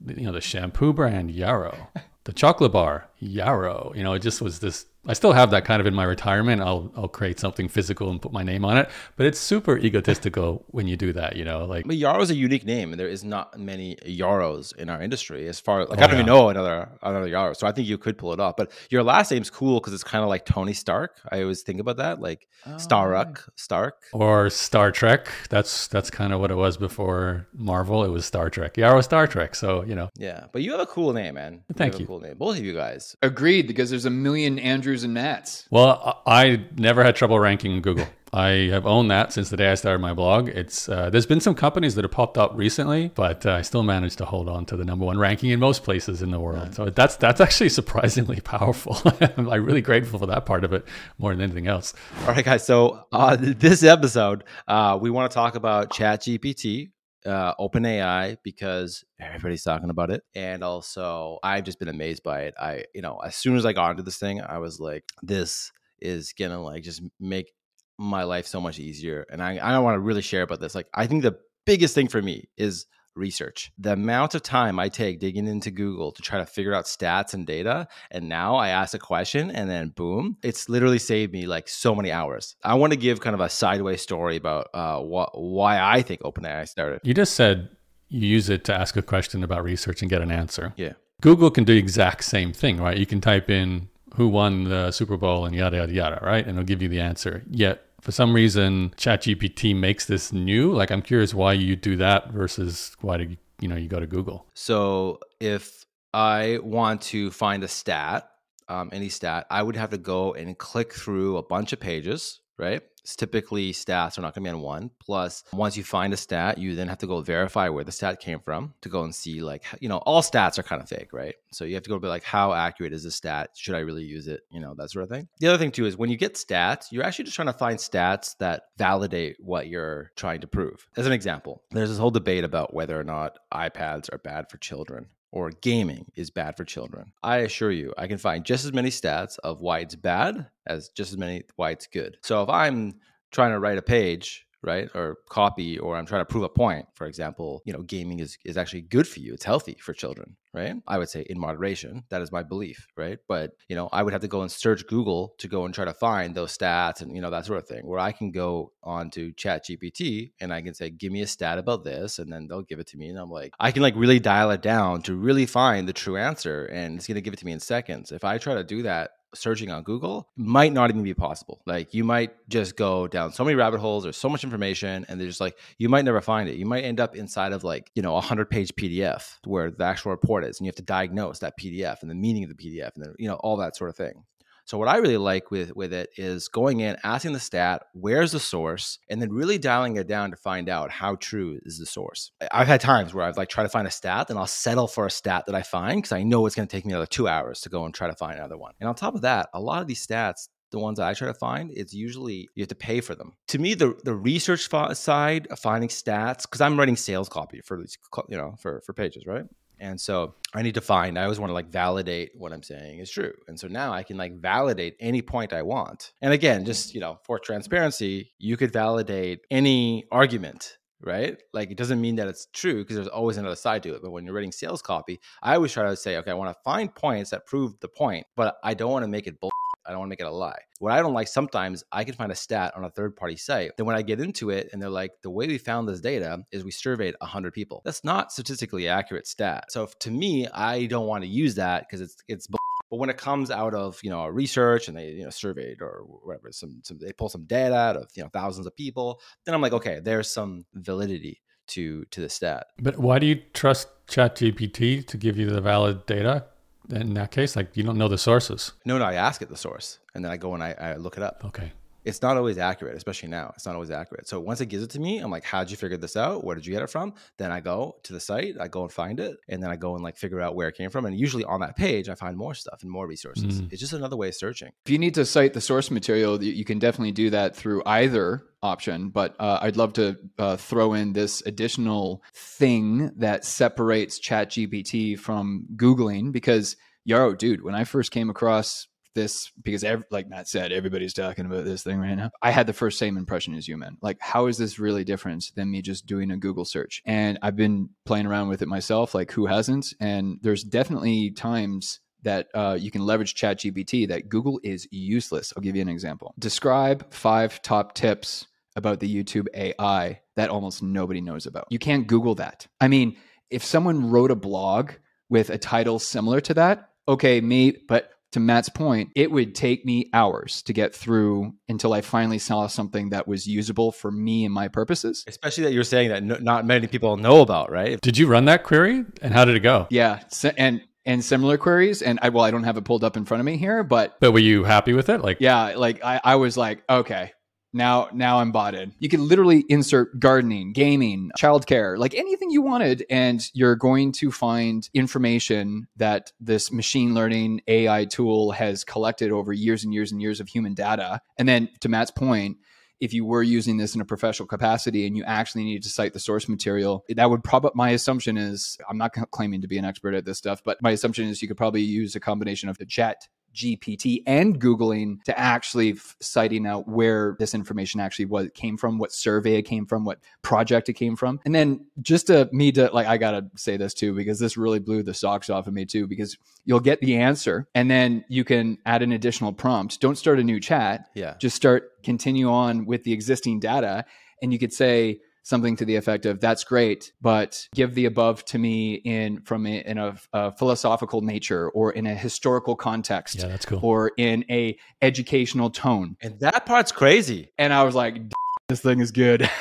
you 0.07 0.25
know 0.25 0.33
the 0.33 0.41
shampoo 0.41 0.93
brand 0.93 1.31
Yaro 1.31 1.89
the 2.25 2.33
chocolate 2.33 2.73
bar, 2.73 3.09
Yaro. 3.23 3.95
You 3.97 4.03
know, 4.05 4.13
it 4.13 4.21
just 4.21 4.41
was 4.43 4.61
this 4.61 4.87
I 5.07 5.15
still 5.15 5.33
have 5.33 5.51
that 5.53 5.65
kind 5.65 5.81
of 5.81 5.87
in 5.87 5.95
my 5.95 6.05
retirement. 6.05 6.61
I'll 6.61 6.93
I'll 6.97 7.09
create 7.09 7.41
something 7.41 7.69
physical 7.69 8.11
and 8.11 8.21
put 8.21 8.33
my 8.33 8.43
name 8.43 8.65
on 8.67 8.77
it, 8.77 8.91
but 9.17 9.25
it's 9.27 9.39
super 9.39 9.79
egotistical 9.79 10.65
when 10.69 10.87
you 10.87 10.97
do 10.97 11.13
that. 11.15 11.37
You 11.37 11.45
know, 11.45 11.65
like 11.65 11.87
but 11.87 11.97
Yaro 11.97 12.21
is 12.21 12.31
a 12.31 12.35
unique 12.35 12.65
name, 12.67 12.93
and 12.93 13.01
there 13.01 13.09
is 13.09 13.25
not 13.25 13.59
many 13.59 13.97
Yaros 14.07 14.77
in 14.77 14.91
our 14.91 15.01
industry. 15.01 15.49
As 15.49 15.59
far 15.59 15.87
like 15.87 15.99
Oh, 15.99 16.03
I 16.03 16.07
don't 16.07 16.11
yeah. 16.11 16.15
even 16.17 16.27
know 16.27 16.49
another 16.51 16.89
another 17.03 17.29
Yaro, 17.29 17.57
so 17.57 17.67
I 17.67 17.73
think 17.73 17.89
you 17.89 17.97
could 17.99 18.19
pull 18.19 18.33
it 18.33 18.41
off. 18.41 18.57
But 18.57 18.71
your 18.91 19.03
last 19.03 19.31
name's 19.31 19.49
cool 19.51 19.81
because 19.81 19.95
it's 19.95 20.05
kind 20.05 20.23
of 20.23 20.29
like 20.29 20.45
Tony 20.45 20.75
Stark. 20.75 21.19
I 21.33 21.43
always 21.43 21.63
think 21.63 21.81
about 21.81 21.97
that, 21.97 22.21
like 22.21 22.47
Oh, 22.67 22.73
Starruck, 22.73 23.49
Stark. 23.57 24.03
or 24.13 24.51
Star 24.51 24.93
Trek. 24.93 25.29
That's 25.49 25.87
that's 25.89 26.11
kind 26.11 26.35
of 26.35 26.41
what 26.41 26.51
it 26.51 26.57
was 26.57 26.77
before 26.77 27.47
Marvel. 27.55 28.05
It 28.05 28.09
was 28.11 28.27
Star 28.27 28.51
Trek. 28.51 28.75
Yaro 28.75 29.03
Star 29.03 29.27
Trek. 29.27 29.55
So 29.55 29.83
you 29.85 29.95
know, 29.95 30.11
Yeah, 30.17 30.45
but 30.53 30.61
you 30.61 30.73
have 30.73 30.81
a 30.81 30.87
cool 30.87 31.15
name, 31.15 31.35
man. 31.37 31.63
Thank 31.75 31.95
have 31.95 32.01
you. 32.01 32.05
A 32.05 32.07
cool 32.07 32.21
name, 32.21 32.37
both 32.37 32.59
of 32.59 32.65
you 32.65 32.75
guys. 32.75 33.17
Agreed, 33.23 33.67
because 33.67 33.89
there's 33.89 34.05
a 34.05 34.11
million 34.11 34.59
Andrews 34.59 35.00
and 35.05 35.15
Matts. 35.15 35.67
Well, 35.71 36.23
I 36.27 36.65
never 36.77 37.03
had 37.03 37.17
trouble 37.17 37.39
ranking 37.39 37.73
in 37.73 37.83
Google. 37.83 38.07
I 38.33 38.69
have 38.71 38.87
owned 38.87 39.11
that 39.11 39.33
since 39.33 39.51
the 39.51 39.57
day 39.57 39.73
I 39.73 39.75
started 39.75 39.99
my 39.99 40.15
blog. 40.15 40.49
It's 40.49 40.89
uh, 40.89 41.11
there's 41.11 41.27
been 41.27 41.41
some 41.41 41.55
companies 41.55 41.97
that 41.97 42.05
have 42.05 42.13
popped 42.13 42.39
up 42.39 42.53
recently, 42.55 43.09
but 43.15 43.45
uh, 43.45 43.55
I 43.55 43.63
still 43.63 43.83
managed 43.83 44.19
to 44.19 44.25
hold 44.25 44.49
on 44.49 44.67
to 44.67 44.77
the 44.77 44.85
number 44.85 45.05
one 45.05 45.19
ranking 45.19 45.51
in 45.51 45.59
most 45.59 45.83
places 45.83 46.23
in 46.23 46.31
the 46.31 46.39
world. 46.39 46.75
So 46.75 46.91
that's 46.91 47.17
that's 47.17 47.41
actually 47.41 47.69
surprisingly 47.81 48.41
powerful. 48.41 48.99
I'm 49.21 49.65
really 49.65 49.83
grateful 49.83 50.19
for 50.21 50.27
that 50.27 50.47
part 50.47 50.63
of 50.63 50.73
it 50.73 50.87
more 51.19 51.33
than 51.33 51.43
anything 51.43 51.67
else. 51.67 51.93
All 52.21 52.29
right, 52.29 52.45
guys. 52.45 52.65
So 52.65 53.05
uh, 53.11 53.37
this 53.41 53.83
episode, 53.83 54.45
uh, 54.69 54.97
we 55.01 55.11
want 55.11 55.31
to 55.31 55.35
talk 55.35 55.57
about 55.57 55.91
ChatGPT, 55.91 56.91
uh, 57.27 57.55
OpenAI, 57.57 58.37
because 58.43 59.05
everybody's 59.19 59.63
talking 59.63 59.91
about 59.91 60.11
it, 60.11 60.23
and 60.35 60.65
also 60.65 61.39
I've 61.43 61.65
just 61.65 61.79
been 61.79 61.89
amazed 61.89 62.23
by 62.23 62.43
it. 62.43 62.55
I, 62.61 62.85
you 62.95 63.03
know, 63.03 63.19
as 63.19 63.37
soon 63.37 63.57
as 63.57 63.67
I 63.67 63.73
got 63.73 63.93
into 63.93 64.03
this 64.03 64.19
thing, 64.19 64.41
I 64.41 64.59
was 64.59 64.81
like, 64.81 65.05
this 65.23 65.73
is 66.01 66.33
gonna 66.33 66.63
like 66.63 66.83
just 66.83 67.03
make 67.19 67.53
my 67.99 68.23
life 68.23 68.47
so 68.47 68.61
much 68.61 68.79
easier. 68.79 69.27
And 69.31 69.43
I, 69.43 69.59
I 69.59 69.79
want 69.79 69.97
to 69.97 70.01
really 70.01 70.23
share 70.23 70.43
about 70.43 70.61
this. 70.61 70.75
Like, 70.75 70.89
I 70.95 71.07
think 71.07 71.23
the 71.23 71.39
biggest 71.67 71.95
thing 71.95 72.09
for 72.09 72.23
me 72.23 72.49
is 72.57 72.87
research. 73.15 73.73
The 73.79 73.93
amount 73.93 74.35
of 74.35 74.43
time 74.43 74.79
I 74.79 74.89
take 74.89 75.21
digging 75.21 75.47
into 75.47 75.71
Google 75.71 76.13
to 76.13 76.23
try 76.23 76.39
to 76.39 76.47
figure 76.47 76.75
out 76.75 76.85
stats 76.85 77.35
and 77.35 77.47
data, 77.47 77.89
and 78.11 78.29
now 78.29 78.57
I 78.57 78.69
ask 78.69 78.95
a 78.95 78.99
question 78.99 79.51
and 79.51 79.69
then 79.69 79.89
boom, 79.91 80.37
it's 80.43 80.69
literally 80.69 80.99
saved 80.99 81.33
me 81.33 81.47
like 81.47 81.69
so 81.69 81.95
many 81.95 82.13
hours. 82.13 82.57
I 82.63 82.75
want 82.75 82.93
to 82.93 82.99
give 82.99 83.21
kind 83.21 83.35
of 83.35 83.41
a 83.41 83.49
sideways 83.49 84.03
story 84.03 84.37
about 84.37 84.69
uh, 84.75 85.01
wh- 85.01 85.35
why 85.35 85.81
I 85.81 86.03
think 86.03 86.21
OpenAI 86.23 86.69
started. 86.69 87.01
You 87.05 87.15
just 87.15 87.35
said 87.35 87.69
you 88.09 88.27
use 88.27 88.49
it 88.49 88.65
to 88.65 88.75
ask 88.75 88.97
a 88.97 89.03
question 89.03 89.45
about 89.45 89.63
research 89.65 90.03
and 90.03 90.11
get 90.11 90.21
an 90.21 90.31
answer. 90.31 90.75
Yeah. 90.77 90.95
Google 91.21 91.51
can 91.51 91.65
do 91.65 91.75
the 91.75 91.79
exact 91.79 92.25
same 92.25 92.53
thing, 92.53 92.79
right? 92.79 92.97
You 92.97 93.07
can 93.07 93.21
type 93.21 93.51
in 93.51 93.89
who 94.15 94.29
won 94.29 94.65
the 94.65 94.91
Super 94.91 95.17
Bowl 95.17 95.45
and 95.45 95.55
yada 95.55 95.77
yada 95.77 95.93
yada, 95.93 96.21
right? 96.23 96.45
And 96.45 96.59
it'll 96.59 96.67
give 96.67 96.83
you 96.83 96.89
the 96.89 97.01
answer. 97.01 97.45
Yet 97.49 97.85
for 98.01 98.13
some 98.13 98.33
reason 98.35 98.95
ChatGPT 98.97 99.77
makes 99.77 100.07
this 100.07 100.33
new. 100.33 100.73
Like 100.73 100.91
I'm 100.91 101.03
curious 101.03 101.35
why 101.35 101.53
you 101.53 101.77
do 101.77 101.97
that 101.97 102.31
versus 102.31 102.97
why 103.01 103.17
do 103.19 103.25
you, 103.25 103.37
you 103.61 103.69
know 103.69 103.77
you 103.77 103.89
go 103.89 104.01
to 104.01 104.07
Google. 104.07 104.47
So 104.55 105.21
if 105.39 105.85
I 106.13 106.59
want 106.63 107.03
to 107.03 107.31
find 107.31 107.63
a 107.63 107.69
stat, 107.69 108.29
um, 108.69 108.91
any 108.93 109.09
stat, 109.09 109.47
I 109.51 109.63
would 109.63 109.77
have 109.77 109.91
to 109.91 109.99
go 109.99 110.33
and 110.35 110.57
click 110.57 110.93
through 110.93 111.37
a 111.37 111.43
bunch 111.43 111.73
of 111.73 111.81
pages, 111.81 112.41
right? 112.59 112.83
Typically 113.05 113.73
stats 113.73 114.19
are 114.19 114.23
not 114.23 114.35
going 114.35 114.45
to 114.45 114.51
be 114.51 114.55
on 114.55 114.63
one. 114.63 114.91
Plus, 114.99 115.45
once 115.53 115.77
you 115.77 115.85
find 115.85 116.13
a 116.13 116.17
stat, 116.17 116.59
you 116.59 116.75
then 116.75 116.89
have 116.89 116.99
to 116.99 117.07
go 117.07 117.21
verify 117.21 117.69
where 117.69 117.85
the 117.85 117.93
stat 117.93 118.21
came 118.21 118.41
from 118.41 118.75
to 118.81 118.89
go 118.89 119.03
and 119.05 119.15
see, 119.15 119.41
like, 119.41 119.65
you 119.81 119.89
know, 119.89 119.99
all 119.99 120.23
stats 120.23 120.59
are 120.59 120.63
kind 120.63 120.83
of 120.83 120.89
fake, 120.89 121.13
right? 121.13 121.35
So 121.53 121.65
you 121.65 121.75
have 121.75 121.83
to 121.83 121.91
go 121.91 121.99
be 121.99 122.09
like, 122.09 122.25
how 122.25 122.53
accurate 122.53 122.93
is 122.93 123.05
this 123.05 123.17
stat? 123.17 123.51
Should 123.55 123.75
I 123.75 123.81
really 123.81 124.05
use 124.05 124.29
it? 124.29 124.43
You 124.51 124.61
know, 124.61 124.75
that 124.77 124.91
sort 124.91 125.03
of 125.03 125.11
thing. 125.11 125.29
The 125.39 125.49
other 125.49 125.59
thing 125.59 125.73
too 125.73 125.87
is 125.87 125.97
when 125.97 126.11
you 126.11 126.17
get 126.17 126.35
stats, 126.35 126.87
you're 126.91 127.05
actually 127.05 127.25
just 127.25 127.37
trying 127.37 127.47
to 127.47 127.53
find 127.53 127.79
stats 127.79 128.37
that 128.39 128.65
validate 128.77 129.37
what 129.41 129.69
you're 129.69 130.13
trying 130.17 130.41
to 130.41 130.47
prove. 130.47 130.87
As 130.97 131.07
an 131.07 131.13
example, 131.13 131.63
there's 131.71 131.91
this 131.91 131.99
whole 131.99 132.11
debate 132.11 132.45
about 132.45 132.75
whether 132.75 132.99
or 132.99 133.05
not 133.05 133.39
iPads 133.53 134.13
are 134.13 134.19
bad 134.19 134.51
for 134.51 134.59
children 134.59 135.07
or 135.33 135.51
gaming 135.51 136.07
is 136.17 136.31
bad 136.31 136.57
for 136.57 136.65
children. 136.65 137.13
I 137.23 137.39
assure 137.39 137.71
you, 137.71 137.95
I 137.97 138.07
can 138.07 138.19
find 138.19 138.45
just 138.45 138.65
as 138.65 138.73
many 138.73 138.91
stats 138.91 139.39
of 139.39 139.61
why 139.61 139.81
it's 139.81 139.97
bad 139.97 140.47
as 140.67 140.89
just 140.91 141.13
as 141.13 141.19
many 141.19 141.43
why 141.57 141.71
it's 141.71 141.87
good. 141.87 142.19
So 142.23 142.43
if 142.43 142.49
I'm 142.49 142.95
trying 143.31 143.53
to 143.53 143.61
write 143.61 143.79
a 143.79 143.83
page, 143.83 144.47
right, 144.63 144.89
or 144.95 145.19
copy, 145.29 145.79
or 145.79 145.97
I'm 145.97 146.07
trying 146.07 146.21
to 146.21 146.27
prove 146.27 146.45
a 146.45 146.49
point, 146.49 146.87
for 146.95 147.07
example, 147.07 147.63
you 147.65 147.73
know, 147.73 147.83
gaming 147.83 148.21
is, 148.21 148.37
is 148.45 148.57
actually 148.57 148.83
good 148.83 149.09
for 149.09 149.21
you. 149.21 149.33
It's 149.33 149.45
healthy 149.45 149.79
for 149.81 149.93
children, 149.93 150.37
right? 150.53 150.75
I 150.87 150.99
would 150.99 151.09
say 151.09 151.25
in 151.29 151.39
moderation. 151.39 152.05
That 152.11 152.23
is 152.23 152.31
my 152.31 152.43
belief, 152.43 152.87
right? 152.97 153.19
But, 153.27 153.53
you 153.69 153.77
know, 153.77 153.89
I 153.93 154.03
would 154.03 154.13
have 154.13 154.23
to 154.23 154.29
go 154.29 154.43
and 154.43 154.51
search 154.51 154.87
Google 154.87 155.35
to 155.39 155.49
go 155.49 155.65
and 155.65 155.75
try 155.75 155.85
to 155.85 155.95
find 155.95 156.35
those 156.35 156.57
stats 156.57 157.01
and, 157.01 157.15
you 157.15 157.23
know, 157.23 157.31
that 157.31 157.47
sort 157.47 157.59
of 157.59 157.69
thing, 157.69 157.87
where 157.87 158.01
I 158.01 158.13
can 158.13 158.31
go 158.31 158.73
onto 158.83 159.33
Chat 159.33 159.65
GPT 159.67 160.33
and 160.41 160.53
I 160.53 160.61
can 160.61 160.75
say, 160.75 160.91
give 160.91 161.13
me 161.13 161.23
a 161.23 161.27
stat 161.27 161.59
about 161.59 161.85
this, 161.85 162.19
and 162.19 162.33
then 162.33 162.47
they'll 162.47 162.63
give 162.63 162.81
it 162.81 162.89
to 162.89 162.99
me. 162.99 163.09
And 163.09 163.19
I'm 163.19 163.31
like, 163.31 163.55
I 163.59 163.73
can 163.73 163.83
like 163.83 163.95
really 163.97 164.21
dial 164.21 164.51
it 164.51 164.63
down 164.63 165.03
to 165.03 165.15
really 165.15 165.47
find 165.47 165.89
the 165.89 165.93
true 165.93 166.17
answer, 166.17 166.67
and 166.67 166.97
it's 166.97 167.07
going 167.07 167.15
to 167.17 167.23
give 167.23 167.33
it 167.33 167.39
to 167.39 167.47
me 167.47 167.53
in 167.53 167.61
seconds. 167.61 168.13
If 168.13 168.25
I 168.25 168.39
try 168.39 168.55
to 168.55 168.65
do 168.65 168.83
that, 168.83 169.13
searching 169.35 169.71
on 169.71 169.83
Google 169.83 170.29
might 170.37 170.73
not 170.73 170.91
even 170.91 171.03
be 171.03 171.15
possible. 171.15 171.61
Like 171.67 171.95
you 171.95 172.05
might 172.05 172.33
just 172.49 172.77
go 172.77 173.07
down 173.07 173.33
so 173.33 173.45
many 173.45 173.55
rabbit 173.55 173.81
holes, 173.81 174.05
there's 174.05 174.17
so 174.17 174.29
much 174.29 174.45
information, 174.45 175.05
and 175.09 175.21
there's 175.21 175.31
just 175.31 175.41
like 175.41 175.59
you 175.79 175.89
might 175.89 176.05
never 176.05 176.21
find 176.21 176.49
it. 176.49 176.57
You 176.57 176.67
might 176.67 176.85
end 176.85 177.01
up 177.01 177.17
inside 177.17 177.53
of 177.53 177.65
like, 177.65 177.91
you 177.95 178.03
know, 178.03 178.17
a 178.17 178.21
hundred 178.21 178.51
page 178.51 178.75
PDF 178.75 179.39
where 179.45 179.71
the 179.71 179.85
actual 179.85 180.11
report 180.11 180.45
is, 180.45 180.59
and 180.59 180.67
you 180.67 180.69
have 180.69 180.77
to 180.77 180.83
diagnose 180.83 181.39
that 181.41 181.59
PDF 181.59 182.03
and 182.03 182.11
the 182.11 182.15
meaning 182.15 182.45
of 182.45 182.51
the 182.51 182.55
PDF 182.55 182.95
and 182.95 183.05
then, 183.05 183.15
you 183.19 183.29
know, 183.29 183.37
all 183.37 183.57
that 183.57 183.77
sort 183.77 183.91
of 183.91 183.97
thing. 183.97 184.25
So 184.71 184.79
what 184.79 184.87
I 184.87 184.99
really 184.99 185.17
like 185.17 185.51
with 185.51 185.75
with 185.75 185.93
it 185.93 186.11
is 186.17 186.47
going 186.47 186.79
in, 186.79 186.97
asking 187.03 187.33
the 187.33 187.41
stat, 187.41 187.87
where's 187.93 188.31
the 188.31 188.39
source, 188.39 189.01
and 189.09 189.21
then 189.21 189.33
really 189.33 189.59
dialing 189.59 189.97
it 189.97 190.07
down 190.07 190.31
to 190.31 190.37
find 190.37 190.69
out 190.69 190.93
how 190.93 191.17
true 191.17 191.59
is 191.65 191.81
the 191.81 191.87
source. 191.87 192.31
I've 192.53 192.69
had 192.69 192.81
times 192.81 193.13
where 193.13 193.25
I've 193.25 193.37
like 193.37 193.49
tried 193.49 193.65
to 193.65 193.69
find 193.69 193.89
a 193.89 193.91
stat, 193.91 194.31
and 194.31 194.39
I'll 194.39 194.47
settle 194.47 194.87
for 194.87 195.07
a 195.07 195.11
stat 195.11 195.47
that 195.47 195.57
I 195.57 195.63
find 195.63 195.97
because 195.97 196.13
I 196.13 196.23
know 196.23 196.47
it's 196.47 196.55
going 196.55 196.69
to 196.69 196.71
take 196.71 196.87
me 196.87 196.93
another 196.93 197.07
two 197.07 197.27
hours 197.27 197.63
to 197.63 197.69
go 197.69 197.85
and 197.85 197.93
try 197.93 198.07
to 198.07 198.15
find 198.15 198.39
another 198.39 198.57
one. 198.57 198.75
And 198.79 198.89
on 198.89 198.95
top 198.95 199.17
of 199.17 199.23
that, 199.23 199.49
a 199.53 199.61
lot 199.61 199.83
of 199.83 199.89
these 199.89 200.07
stats. 200.07 200.47
The 200.71 200.79
ones 200.79 200.99
that 200.99 201.09
I 201.09 201.15
try 201.15 201.27
to 201.27 201.35
find, 201.35 201.73
it's 201.75 201.93
usually 201.93 202.49
you 202.55 202.63
have 202.63 202.69
to 202.69 202.77
pay 202.77 203.01
for 203.01 203.17
them. 203.17 203.33
To 203.49 203.59
me, 203.59 203.75
the 203.75 203.99
the 204.05 204.15
research 204.15 204.69
side 204.93 205.49
of 205.49 205.59
finding 205.59 205.89
stats, 205.89 206.43
because 206.43 206.61
I'm 206.61 206.79
writing 206.79 206.95
sales 206.95 207.29
copy 207.29 207.61
for 207.61 207.77
these, 207.77 207.99
you 208.29 208.37
know, 208.37 208.55
for 208.57 208.81
for 208.83 208.93
pages, 208.93 209.27
right? 209.27 209.47
And 209.81 210.01
so 210.01 210.35
I 210.55 210.63
need 210.63 210.75
to 210.75 210.81
find, 210.81 211.19
I 211.19 211.23
always 211.25 211.41
want 211.41 211.51
to 211.51 211.55
like 211.55 211.71
validate 211.71 212.33
what 212.35 212.53
I'm 212.53 212.63
saying 212.63 212.99
is 212.99 213.11
true. 213.11 213.33
And 213.49 213.59
so 213.59 213.67
now 213.67 213.93
I 213.93 214.03
can 214.03 214.19
like 214.19 214.39
validate 214.41 214.97
any 215.01 215.23
point 215.23 215.53
I 215.53 215.63
want. 215.63 216.13
And 216.21 216.33
again, 216.33 216.67
just, 216.67 216.95
you 216.95 217.01
know, 217.01 217.19
for 217.25 217.39
transparency, 217.39 218.33
you 218.39 218.59
could 218.59 218.73
validate 218.73 219.41
any 219.51 220.05
argument, 220.13 220.77
right? 221.01 221.39
Like 221.55 221.71
it 221.71 221.79
doesn't 221.79 222.01
mean 222.01 222.17
that 222.17 222.29
it's 222.29 222.47
true 222.53 222.83
because 222.83 222.97
there's 222.97 223.09
always 223.09 223.39
another 223.39 223.57
side 223.57 223.83
to 223.85 223.95
it. 223.95 224.03
But 224.03 224.11
when 224.11 224.25
you're 224.27 224.35
writing 224.35 224.53
sales 224.53 224.83
copy, 224.83 225.19
I 225.43 225.55
always 225.55 225.73
try 225.73 225.85
to 225.85 225.97
say, 225.97 226.19
okay, 226.19 226.31
I 226.31 226.35
want 226.35 226.55
to 226.55 226.63
find 226.63 226.95
points 226.95 227.31
that 227.31 227.47
prove 227.47 227.81
the 227.81 227.89
point, 227.89 228.27
but 228.37 228.57
I 228.63 228.75
don't 228.75 228.93
want 228.93 229.05
to 229.05 229.09
make 229.09 229.27
it 229.27 229.41
bull. 229.41 229.51
I 229.87 229.91
don't 229.91 230.01
want 230.01 230.09
to 230.09 230.13
make 230.13 230.21
it 230.21 230.27
a 230.27 230.31
lie. 230.31 230.59
What 230.79 230.93
I 230.93 231.01
don't 231.01 231.15
like 231.15 231.29
sometimes, 231.29 231.85
I 231.93 232.05
can 232.05 232.15
find 232.15 232.33
a 232.33 232.35
stat 232.35 232.73
on 232.77 232.85
a 232.85 232.91
third 232.91 233.17
party 233.17 233.37
site. 233.37 233.77
Then 233.77 233.87
when 233.87 233.97
I 233.97 234.03
get 234.03 234.21
into 234.21 234.51
it 234.51 234.71
and 234.73 234.81
they're 234.81 234.89
like, 234.91 235.13
the 235.23 235.31
way 235.31 235.47
we 235.47 235.59
found 235.59 235.89
this 235.89 236.01
data 236.01 236.39
is 236.53 236.65
we 236.65 236.71
surveyed 236.71 237.15
100 237.21 237.53
people. 237.53 237.83
That's 237.85 238.05
not 238.05 238.33
statistically 238.33 238.89
accurate 238.89 239.27
stat. 239.27 239.67
So 239.71 239.85
if- 239.85 239.99
to 240.01 240.11
me, 240.11 240.47
I 240.49 240.87
don't 240.87 241.07
want 241.07 241.25
to 241.25 241.29
use 241.29 241.55
that 241.57 241.87
because 241.89 242.01
it's 242.01 242.17
it's. 242.29 242.47
But 242.47 242.97
when 242.97 243.11
it 243.11 243.19
comes 243.19 243.53
out 243.53 243.73
of 243.75 244.01
you 244.03 244.11
know 244.11 244.27
research 244.27 244.89
and 244.89 244.97
they 244.97 245.11
you 245.11 245.25
know 245.25 245.31
surveyed 245.31 245.81
or 245.81 246.05
whatever, 246.25 246.51
some, 246.51 246.81
some 246.83 246.99
they 246.99 247.13
pull 247.13 247.29
some 247.29 247.45
data 247.45 247.75
out 247.75 247.97
of 247.97 248.11
you 248.15 248.23
know 248.23 248.31
thousands 248.33 248.67
of 248.67 248.75
people, 248.75 249.21
then 249.45 249.55
I'm 249.55 249.61
like, 249.61 249.73
okay, 249.73 250.01
there's 250.01 250.31
some 250.31 250.65
validity 250.75 251.41
to 251.69 252.05
to 252.07 252.21
the 252.21 252.29
stat. 252.29 252.67
But 252.81 252.99
why 252.99 253.19
do 253.19 253.27
you 253.27 253.37
trust 253.55 253.89
ChatGPT 254.09 255.07
to 255.07 255.17
give 255.17 255.39
you 255.39 255.49
the 255.49 255.61
valid 255.61 256.07
data? 256.07 256.47
In 256.93 257.15
that 257.15 257.31
case, 257.31 257.57
like 257.57 257.77
you 257.77 257.83
don't 257.83 257.99
know 257.99 258.09
the 258.09 258.19
sources. 258.19 258.73
No, 258.85 258.99
no, 258.99 259.05
I 259.05 259.15
ask 259.15 259.43
it 259.43 259.49
the 259.49 259.57
source 259.57 259.99
and 260.15 260.25
then 260.25 260.33
I 260.33 260.37
go 260.37 260.55
and 260.55 260.63
I, 260.63 260.75
I 260.79 260.97
look 260.97 261.17
it 261.17 261.23
up. 261.23 261.43
Okay. 261.45 261.73
It's 262.05 262.23
not 262.23 262.37
always 262.37 262.59
accurate, 262.59 262.97
especially 262.97 263.29
now. 263.29 263.53
It's 263.57 263.67
not 263.67 263.75
always 263.75 263.91
accurate. 263.91 264.29
So 264.29 264.41
once 264.41 264.61
it 264.61 264.67
gives 264.67 264.83
it 264.83 264.91
to 264.91 265.01
me, 265.01 265.19
I'm 265.19 265.31
like, 265.31 265.45
how'd 265.45 265.71
you 265.71 265.77
figure 265.77 265.97
this 265.97 266.17
out? 266.17 266.45
Where 266.45 266.55
did 266.55 266.67
you 266.67 266.73
get 266.73 266.83
it 266.83 266.91
from? 266.91 267.15
Then 267.37 267.51
I 267.51 267.61
go 267.61 267.97
to 268.05 268.13
the 268.13 268.21
site, 268.21 268.55
I 268.61 268.69
go 268.69 268.83
and 268.83 268.93
find 268.93 269.21
it, 269.21 269.39
and 269.49 269.63
then 269.63 269.71
I 269.71 269.77
go 269.77 269.95
and 269.95 270.05
like 270.05 270.17
figure 270.17 270.41
out 270.41 270.55
where 270.55 270.69
it 270.69 270.77
came 270.77 270.91
from. 270.91 271.05
And 271.07 271.19
usually 271.19 271.45
on 271.45 271.61
that 271.61 271.77
page, 271.77 272.09
I 272.09 272.15
find 272.15 272.37
more 272.37 272.55
stuff 272.55 272.83
and 272.83 272.91
more 272.91 273.07
resources. 273.07 273.61
Mm. 273.61 273.73
It's 273.73 273.81
just 273.81 273.93
another 273.93 274.17
way 274.17 274.29
of 274.29 274.35
searching. 274.35 274.73
If 274.85 274.91
you 274.91 274.99
need 274.99 275.15
to 275.15 275.25
cite 275.25 275.53
the 275.53 275.61
source 275.61 275.91
material, 275.91 276.43
you 276.43 276.61
you 276.61 276.65
can 276.67 276.79
definitely 276.79 277.13
do 277.13 277.31
that 277.31 277.57
through 277.57 277.83
either 277.87 278.43
option. 278.63 279.09
But 279.09 279.35
uh, 279.41 279.59
I'd 279.63 279.77
love 279.77 279.95
to 279.95 280.17
uh, 280.39 280.57
throw 280.57 280.93
in 280.93 281.15
this 281.15 281.43
additional 281.47 282.23
thing 282.35 283.11
that 283.17 283.45
separates 283.45 284.21
ChatGPT 284.21 285.19
from 285.19 285.67
Googling 285.75 286.33
because, 286.33 286.77
Yaro, 287.09 287.37
dude, 287.37 287.65
when 287.65 287.75
I 287.75 287.85
first 287.85 288.11
came 288.11 288.29
across 288.29 288.89
this, 289.15 289.51
because 289.63 289.85
ev- 289.85 290.05
like 290.11 290.29
Matt 290.29 290.49
said, 290.49 290.73
everybody's 290.73 291.15
talking 291.15 291.47
about 291.47 291.65
this 291.65 291.83
thing 291.83 291.99
right 291.99 292.15
now. 292.15 292.31
I 292.43 292.51
had 292.51 292.67
the 292.67 292.73
first 292.73 292.99
same 292.99 293.17
impression 293.17 293.55
as 293.55 293.69
you, 293.69 293.77
man. 293.77 293.97
Like, 294.01 294.19
how 294.21 294.47
is 294.47 294.59
this 294.59 294.79
really 294.79 295.05
different 295.05 295.53
than 295.55 295.71
me 295.71 295.83
just 295.83 296.07
doing 296.07 296.31
a 296.31 296.37
Google 296.37 296.65
search? 296.65 297.03
And 297.05 297.39
I've 297.43 297.57
been 297.57 297.91
playing 298.05 298.27
around 298.27 298.49
with 298.49 298.63
it 298.63 298.69
myself. 298.69 299.15
Like, 299.15 299.33
who 299.33 299.47
hasn't? 299.47 299.95
And 300.01 300.39
there's 300.43 300.63
definitely 300.63 301.31
times 301.31 302.01
that 302.23 302.49
uh, 302.55 302.77
you 302.79 302.91
can 302.91 303.05
leverage 303.05 303.35
ChatGPT 303.35 304.09
that 304.09 304.29
Google 304.29 304.61
is 304.63 304.87
useless. 304.91 305.53
I'll 305.57 305.63
give 305.63 305.77
you 305.77 305.83
an 305.83 305.89
example. 305.89 306.35
Describe 306.39 307.13
five 307.13 307.63
top 307.63 307.95
tips 307.95 308.47
about 308.77 309.01
the 309.01 309.13
YouTube 309.13 309.47
AI 309.55 310.21
that 310.37 310.51
almost 310.51 310.83
nobody 310.83 311.21
knows 311.21 311.47
about. 311.47 311.67
You 311.71 311.79
can't 311.79 312.07
Google 312.07 312.37
that. 312.37 312.67
I 312.81 312.89
mean, 312.89 313.17
if 313.51 313.65
someone 313.65 314.11
wrote 314.11 314.31
a 314.31 314.37
blog 314.37 314.93
with 315.29 315.51
a 315.51 315.59
title 315.59 315.99
similar 315.99 316.41
to 316.43 316.55
that, 316.55 316.91
okay, 317.09 317.41
me, 317.41 317.77
but 317.89 318.11
to 318.33 318.41
Matt's 318.41 318.69
point, 318.69 319.11
it 319.17 319.31
would 319.31 319.55
take 319.55 319.85
me 319.85 320.09
hours 320.13 320.63
to 320.63 320.73
get 320.73 320.95
through 320.95 321.53
until 321.69 321.93
I 321.93 322.01
finally 322.01 322.39
saw 322.39 322.67
something 322.67 323.11
that 323.11 323.27
was 323.27 323.47
usable 323.47 323.93
for 323.93 324.11
me 324.11 324.45
and 324.45 324.55
my 324.55 324.69
purposes. 324.69 325.25
Especially 325.27 325.65
that 325.65 325.73
you're 325.73 325.85
saying 325.85 326.11
that 326.11 326.23
no, 326.23 326.37
not 326.37 326.67
many 326.67 326.87
people 326.87 327.17
know 327.17 327.41
about, 327.41 327.71
right? 327.71 328.01
Did 328.01 328.19
you 328.19 328.27
run 328.27 328.45
that 328.47 328.65
query 328.65 329.05
and 329.23 329.33
how 329.33 329.45
did 329.45 329.57
it 329.57 329.61
go? 329.61 329.87
Yeah. 329.91 330.21
And 330.57 330.83
and 331.07 331.25
similar 331.25 331.57
queries. 331.59 332.03
And 332.03 332.19
I 332.23 332.29
well, 332.29 332.45
I 332.45 332.51
don't 332.51 332.65
have 332.65 332.77
it 332.77 332.85
pulled 332.85 333.05
up 333.05 333.17
in 333.17 333.25
front 333.25 333.41
of 333.41 333.45
me 333.45 333.57
here, 333.57 333.83
but 333.83 334.19
But 334.21 334.33
were 334.33 334.39
you 334.39 334.65
happy 334.65 334.93
with 334.93 335.09
it? 335.09 335.21
Like 335.23 335.39
yeah, 335.41 335.75
like 335.77 336.05
I, 336.05 336.21
I 336.23 336.37
was 336.37 336.57
like, 336.57 336.83
okay, 336.89 337.33
now 337.73 338.09
now 338.13 338.39
I'm 338.39 338.53
bought 338.53 338.75
in. 338.75 338.93
You 338.99 339.09
can 339.09 339.27
literally 339.27 339.65
insert 339.69 340.19
gardening, 340.19 340.73
gaming, 340.73 341.31
childcare, 341.39 341.99
like 341.99 342.15
anything 342.15 342.51
you 342.51 342.63
wanted, 342.63 343.05
and 343.11 343.43
you're 343.53 343.77
going 343.77 344.13
to 344.13 344.31
find 344.31 344.89
information 344.95 345.87
that 345.97 346.33
this 346.41 346.73
machine 346.73 347.15
learning 347.15 347.63
AI 347.69 348.05
tool 348.05 348.53
has 348.53 348.85
collected 348.85 349.31
over 349.31 349.53
years 349.53 349.85
and 349.85 349.95
years 349.95 350.13
and 350.13 350.21
years 350.21 350.41
of 350.41 350.49
human 350.49 350.75
data. 350.75 351.21
And 351.39 351.49
then 351.49 351.69
to 351.81 351.89
Matt's 351.89 352.11
point, 352.11 352.59
if 353.01 353.15
you 353.15 353.25
were 353.25 353.43
using 353.43 353.79
this 353.79 353.95
in 353.95 354.01
a 354.01 354.05
professional 354.05 354.47
capacity 354.47 355.07
and 355.07 355.17
you 355.17 355.25
actually 355.25 355.65
needed 355.65 355.83
to 355.85 355.89
cite 355.89 356.13
the 356.13 356.21
source 356.21 356.49
material, 356.49 357.05
that 357.09 357.31
would 357.31 357.43
probably, 357.43 357.71
my 357.75 357.91
assumption 357.91 358.37
is, 358.37 358.77
I'm 358.89 358.99
not 358.99 359.13
claiming 359.31 359.63
to 359.63 359.69
be 359.69 359.79
an 359.79 359.87
expert 359.87 360.15
at 360.15 360.27
this 360.27 360.37
stuff, 360.37 360.63
but 360.63 360.83
my 360.83 360.91
assumption 360.91 361.27
is 361.27 361.41
you 361.41 361.49
could 361.49 361.57
probably 361.57 361.81
use 361.81 362.15
a 362.15 362.21
combination 362.21 362.69
of 362.69 362.77
the 362.77 362.85
chat 362.85 363.27
GPT 363.55 364.23
and 364.27 364.61
Googling 364.61 365.23
to 365.25 365.39
actually 365.39 365.93
f- 365.93 366.17
citing 366.21 366.67
out 366.67 366.89
where 366.89 367.37
this 367.39 367.55
information 367.55 368.01
actually 368.01 368.27
was 368.27 368.49
came 368.55 368.77
from, 368.77 368.99
what 368.99 369.13
survey 369.13 369.57
it 369.57 369.63
came 369.63 369.87
from, 369.87 370.05
what 370.05 370.21
project 370.43 370.89
it 370.89 370.95
came 370.95 371.17
from. 371.17 371.41
And 371.45 371.55
then 371.55 371.87
just 372.01 372.29
to 372.29 372.49
me 372.53 372.73
to 372.73 372.91
like, 372.93 373.07
I 373.07 373.17
gotta 373.17 373.51
say 373.57 373.77
this 373.77 373.95
too, 373.95 374.15
because 374.15 374.39
this 374.39 374.57
really 374.57 374.79
blew 374.79 375.03
the 375.03 375.15
socks 375.15 375.51
off 375.51 375.67
of 375.67 375.75
me 375.75 375.85
too, 375.85 376.07
because 376.07 376.37
you'll 376.65 376.81
get 376.81 377.01
the 377.01 377.17
answer 377.17 377.67
and 377.75 377.91
then 377.91 378.25
you 378.29 378.45
can 378.45 378.79
add 378.87 379.03
an 379.03 379.13
additional 379.13 379.53
prompt. 379.53 380.01
Don't 380.01 380.17
start 380.17 380.39
a 380.39 380.45
new 380.45 380.61
chat. 380.61 381.09
Yeah. 381.15 381.35
Just 381.41 381.57
start 381.57 382.03
continue 382.03 382.51
on 382.51 382.87
with 382.87 383.05
the 383.05 383.13
existing 383.13 383.61
data. 383.61 384.05
And 384.43 384.53
you 384.53 384.59
could 384.59 384.73
say, 384.73 385.21
something 385.43 385.77
to 385.77 385.85
the 385.85 385.97
effect 385.97 386.27
of 386.27 386.41
that's 386.41 386.65
great 386.65 387.13
but 387.21 387.67
give 387.75 387.95
the 387.95 388.07
above 388.07 388.45
to 388.45 388.59
me 388.59 388.95
in 388.95 389.41
from 389.43 389.67
a, 389.67 389.79
in 389.87 389.99
a, 389.99 390.15
a, 390.33 390.53
philosophical 390.53 391.21
nature 391.21 391.71
or 391.71 391.93
in 391.93 392.07
a 392.07 392.15
historical 392.15 392.77
context 392.77 393.37
yeah 393.37 393.49
that's 393.49 393.67
cool. 393.67 393.81
or 393.83 394.13
in 394.17 394.45
a 394.51 394.77
educational 395.03 395.71
tone. 395.71 396.17
And 396.21 396.39
that 396.41 396.67
part's 396.67 396.93
crazy. 396.93 397.53
And 397.59 397.73
i 397.73 397.83
was 397.83 397.95
like 397.95 398.23
this 398.69 398.81
thing 398.81 399.01
is 399.01 399.11
good. 399.11 399.49